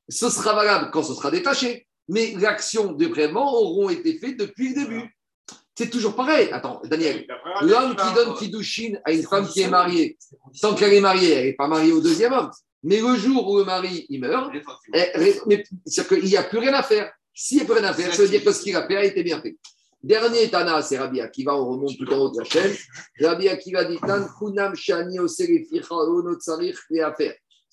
Ce 0.08 0.30
sera 0.30 0.54
valable 0.54 0.91
quand 0.91 1.04
ce 1.04 1.14
sera 1.14 1.30
détaché. 1.32 1.88
Mais 2.10 2.34
l'action 2.38 2.93
de 2.93 3.08
prélèvement 3.08 3.54
auront 3.54 3.89
été 3.89 4.18
faites 4.18 4.38
depuis 4.38 4.70
le 4.70 4.84
début. 4.84 5.18
C'est 5.76 5.89
toujours 5.89 6.16
pareil. 6.16 6.49
Attends, 6.51 6.82
Daniel, 6.86 7.26
l'homme 7.62 7.95
qui 7.95 8.14
donne 8.14 8.36
Kidushin 8.36 8.93
à 9.06 9.12
une 9.12 9.24
femme 9.24 9.47
qui 9.47 9.62
est 9.62 9.70
mariée, 9.70 10.18
tant 10.62 10.76
qu'elle 10.76 10.93
est 10.93 11.01
mariée, 11.01 11.32
elle 11.32 11.45
n'est 11.45 11.54
pas 11.54 11.68
mariée 11.68 11.91
au 11.91 12.01
deuxième 12.01 12.34
homme. 12.34 12.51
Mais 12.84 12.99
le 12.99 13.16
jour 13.16 13.49
où 13.49 13.58
le 13.58 13.64
mari 13.64 14.06
il 14.10 14.20
meurt, 14.20 14.51
c'est-à-dire 14.93 16.08
qu'il 16.08 16.26
n'y 16.26 16.38
a 16.38 16.43
plus 16.43 16.60
rien 16.60 16.74
à 16.74 16.84
faire. 16.84 17.12
S'il 17.34 17.58
n'y 17.58 17.64
a 17.64 17.66
plus 17.66 17.74
rien 17.74 17.86
à 17.86 17.93
faire, 17.93 18.14
ça 18.14 18.22
veut 18.22 18.30
dire 18.30 18.43
que 18.43 18.51
ce 18.51 18.62
qu'il 18.62 18.76
a 18.76 18.86
fait 18.86 18.97
a 18.97 19.04
été 19.04 19.24
bien 19.24 19.41
fait. 19.41 19.58
Dernier 20.04 20.49
Tana, 20.49 20.82
c'est 20.82 20.99
Rabbi 20.99 21.22
Akiva, 21.22 21.56
on 21.56 21.66
remonte 21.66 21.97
tout 21.97 22.12
en 22.14 22.18
haut 22.18 22.30
de 22.30 22.39
la 22.39 22.43
chaîne. 22.43 22.76
Rabbi 23.22 23.47
Akiva 23.47 23.86
dit 23.86 23.97
Tan 24.06 24.28
Kunam 24.38 24.76
Shani 24.76 25.18
Ono 25.18 26.36
Tsarich. 26.36 26.78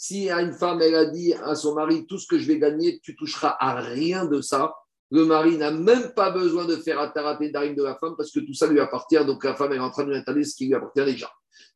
Si 0.03 0.31
une 0.31 0.55
femme, 0.55 0.81
elle 0.81 0.95
a 0.95 1.05
dit 1.05 1.35
à 1.35 1.55
son 1.55 1.75
mari 1.75 2.07
Tout 2.07 2.17
ce 2.17 2.27
que 2.27 2.39
je 2.39 2.47
vais 2.47 2.59
gagner, 2.59 3.01
tu 3.03 3.15
toucheras 3.15 3.55
à 3.61 3.75
rien 3.83 4.25
de 4.25 4.41
ça. 4.41 4.73
Le 5.11 5.27
mari 5.27 5.59
n'a 5.59 5.73
même 5.73 6.15
pas 6.17 6.31
besoin 6.31 6.65
de 6.65 6.77
faire 6.77 6.99
ataraté 6.99 7.51
d'arim 7.51 7.75
de 7.75 7.83
la 7.83 7.95
femme 7.97 8.15
parce 8.17 8.31
que 8.31 8.41
tout 8.41 8.55
ça 8.55 8.67
lui 8.67 8.81
appartient. 8.81 9.23
Donc 9.27 9.45
la 9.45 9.55
femme 9.55 9.75
est 9.75 9.79
en 9.79 9.91
train 9.91 10.05
de 10.05 10.13
lui 10.13 10.17
installer 10.17 10.43
ce 10.45 10.57
qui 10.57 10.69
lui 10.69 10.75
appartient 10.75 11.05
déjà. 11.05 11.31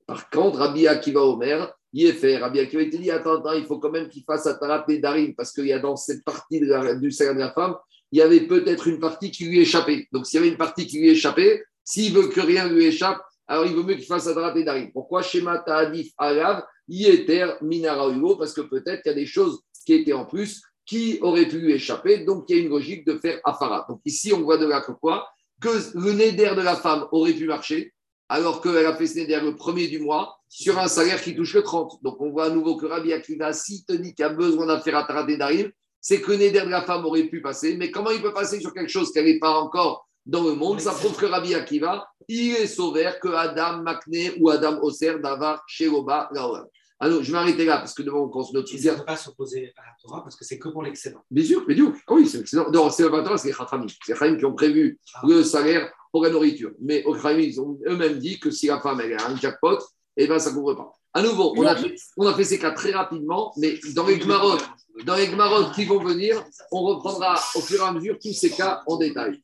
Par 0.06 0.30
contre, 0.30 0.56
Rabbi 0.56 0.88
Akiva 0.88 1.20
Omer, 1.20 1.70
il 1.92 2.06
est 2.06 2.14
fait. 2.14 2.38
Rabbi 2.38 2.60
Akiva 2.60 2.80
il 2.80 2.88
te 2.88 2.96
dit 2.96 3.10
Attends, 3.10 3.40
attends, 3.40 3.52
il 3.52 3.66
faut 3.66 3.78
quand 3.78 3.90
même 3.90 4.08
qu'il 4.08 4.24
fasse 4.24 4.46
ataraté 4.46 5.00
d'arim 5.00 5.34
parce 5.34 5.52
qu'il 5.52 5.66
y 5.66 5.72
a 5.74 5.78
dans 5.78 5.96
cette 5.96 6.24
partie 6.24 6.60
du 6.60 7.10
salaire 7.10 7.34
de 7.34 7.40
la 7.40 7.52
femme, 7.52 7.76
il 8.10 8.20
y 8.20 8.22
avait 8.22 8.46
peut-être 8.46 8.86
une 8.86 9.00
partie 9.00 9.30
qui 9.32 9.44
lui 9.44 9.60
échappait. 9.60 10.08
Donc 10.12 10.24
s'il 10.24 10.40
y 10.40 10.42
avait 10.42 10.50
une 10.50 10.56
partie 10.56 10.86
qui 10.86 10.98
lui 10.98 11.10
échappait, 11.10 11.62
S'il 11.84 12.14
veut 12.14 12.28
que 12.28 12.40
rien 12.40 12.70
lui 12.70 12.86
échappe, 12.86 13.20
alors 13.46 13.66
il 13.66 13.74
vaut 13.74 13.82
mieux 13.82 13.96
qu'il 13.96 14.06
fasse 14.06 14.26
Adrat 14.28 14.56
et 14.56 14.64
Darim. 14.64 14.92
Pourquoi 14.94 15.20
Shema 15.20 15.58
Ta'adif 15.58 16.14
Alav 16.16 16.64
Yeter 16.88 17.54
Minara 17.62 18.10
Hugo 18.10 18.36
Parce 18.36 18.52
que 18.52 18.60
peut-être 18.62 19.02
qu'il 19.02 19.10
y 19.10 19.14
a 19.14 19.18
des 19.18 19.26
choses 19.26 19.60
qui 19.84 19.94
étaient 19.94 20.12
en 20.12 20.24
plus 20.24 20.62
qui 20.86 21.18
auraient 21.22 21.48
pu 21.48 21.58
lui 21.60 21.72
échapper. 21.72 22.24
Donc 22.24 22.44
il 22.48 22.56
y 22.56 22.60
a 22.60 22.62
une 22.62 22.68
logique 22.68 23.06
de 23.06 23.18
faire 23.18 23.40
Afara. 23.44 23.86
Donc 23.88 24.00
ici, 24.04 24.32
on 24.32 24.42
voit 24.42 24.58
de 24.58 24.66
là 24.66 24.80
que 24.80 24.92
quoi? 24.92 25.28
Que 25.60 25.68
le 25.94 26.12
néder 26.12 26.50
de 26.54 26.60
la 26.60 26.76
femme 26.76 27.06
aurait 27.12 27.32
pu 27.32 27.46
marcher 27.46 27.92
alors 28.28 28.60
qu'elle 28.60 28.86
a 28.86 28.94
fait 28.94 29.06
ce 29.06 29.18
néder 29.18 29.38
le 29.42 29.54
premier 29.54 29.88
du 29.88 29.98
mois 29.98 30.36
sur 30.48 30.78
un 30.78 30.88
salaire 30.88 31.22
qui 31.22 31.34
touche 31.34 31.54
le 31.54 31.62
30. 31.62 32.02
Donc 32.02 32.20
on 32.20 32.30
voit 32.30 32.46
à 32.46 32.50
nouveau 32.50 32.76
que 32.76 32.86
Rabbi 32.86 33.12
Akiva, 33.12 33.52
si 33.52 33.84
qu'il 33.84 34.24
a 34.24 34.28
besoin 34.30 34.68
Adrat 34.68 35.26
et 35.28 35.36
Darim, 35.36 35.70
c'est 36.00 36.20
que 36.20 36.32
le 36.32 36.38
néder 36.38 36.60
de 36.60 36.68
la 36.68 36.82
femme 36.82 37.04
aurait 37.04 37.24
pu 37.24 37.40
passer. 37.40 37.76
Mais 37.76 37.90
comment 37.90 38.10
il 38.10 38.22
peut 38.22 38.32
passer 38.32 38.60
sur 38.60 38.72
quelque 38.72 38.90
chose 38.90 39.12
qu'elle 39.12 39.26
n'est 39.26 39.38
pas 39.38 39.58
encore 39.58 40.08
dans 40.26 40.44
le 40.44 40.54
monde, 40.54 40.80
ça 40.80 40.92
prouve 40.92 41.16
que 41.16 41.26
Rabbi 41.26 41.54
Akiva, 41.54 42.06
il 42.28 42.52
est 42.52 42.66
sauvé 42.66 43.10
que 43.20 43.28
Adam 43.28 43.82
Makne 43.82 44.32
ou 44.40 44.50
Adam 44.50 44.78
Oser 44.82 45.18
Davar 45.18 45.62
Sheroba 45.66 46.28
Laolam. 46.32 46.66
Alors, 47.00 47.22
je 47.22 47.26
vais 47.26 47.32
m'arrêter 47.32 47.64
là 47.64 47.78
parce 47.78 47.92
que 47.92 48.02
devant 48.02 48.20
on 48.20 48.28
commence 48.28 48.52
notre 48.52 48.68
sujet. 48.68 48.92
ne 48.92 48.96
peut 48.96 49.04
pas 49.04 49.16
s'opposer 49.16 49.72
à 49.76 49.82
la 49.82 49.96
Torah 50.00 50.22
parce 50.22 50.36
que 50.36 50.44
c'est 50.44 50.58
que 50.58 50.68
pour 50.68 50.82
l'excédent. 50.82 51.20
Bien 51.30 51.44
sûr, 51.44 51.64
mais 51.68 51.74
du 51.74 51.84
coup, 51.84 51.92
ah 52.06 52.14
oui, 52.14 52.26
c'est 52.26 52.38
excellent. 52.38 52.70
Non, 52.70 52.88
c'est 52.88 53.08
pas 53.10 53.22
toi, 53.22 53.36
c'est 53.36 53.48
les 53.48 53.54
Khatramim. 53.54 53.86
C'est 53.88 53.98
les 54.08 54.14
Khatramim 54.14 54.38
qui 54.38 54.44
ont 54.46 54.54
prévu 54.54 54.98
le 55.24 55.42
salaire 55.42 55.92
pour 56.12 56.22
la 56.22 56.30
nourriture. 56.30 56.70
Mais 56.80 57.04
aux 57.04 57.12
Khatramim, 57.12 57.40
ils 57.40 57.60
ont 57.60 57.78
eux-mêmes 57.86 58.18
dit 58.18 58.38
que 58.38 58.50
si 58.50 58.68
la 58.68 58.80
femme 58.80 59.00
elle 59.00 59.14
a 59.14 59.28
un 59.28 59.36
jackpot, 59.36 59.78
eh 60.16 60.26
ben 60.26 60.38
ça 60.38 60.50
ne 60.50 60.54
couvre 60.54 60.74
pas. 60.74 60.92
À 61.16 61.22
nouveau, 61.22 61.54
on 61.56 61.64
a, 61.64 61.76
fait, 61.76 61.94
on 62.16 62.26
a 62.26 62.34
fait 62.34 62.42
ces 62.44 62.58
cas 62.58 62.72
très 62.72 62.90
rapidement, 62.90 63.52
mais 63.56 63.78
dans 63.94 64.04
les 64.06 64.18
Gmarot, 64.18 64.58
dans 65.04 65.14
les 65.14 65.28
Gmarot 65.28 65.70
qui 65.72 65.84
vont 65.84 66.02
venir, 66.02 66.42
on 66.72 66.82
reprendra 66.82 67.34
au 67.54 67.60
fur 67.60 67.80
et 67.80 67.86
à 67.86 67.92
mesure 67.92 68.18
tous 68.20 68.32
ces 68.32 68.50
cas 68.50 68.82
en 68.88 68.96
détail. 68.96 69.40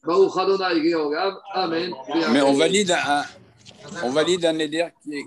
Amen. 1.54 1.92
Mais 2.32 2.40
on 2.42 2.54
valide 2.54 2.90
un, 2.90 3.22
on 4.02 4.10
valide 4.10 4.44
un 4.46 4.58
éder 4.58 4.88
qui 5.02 5.14
est 5.14 5.18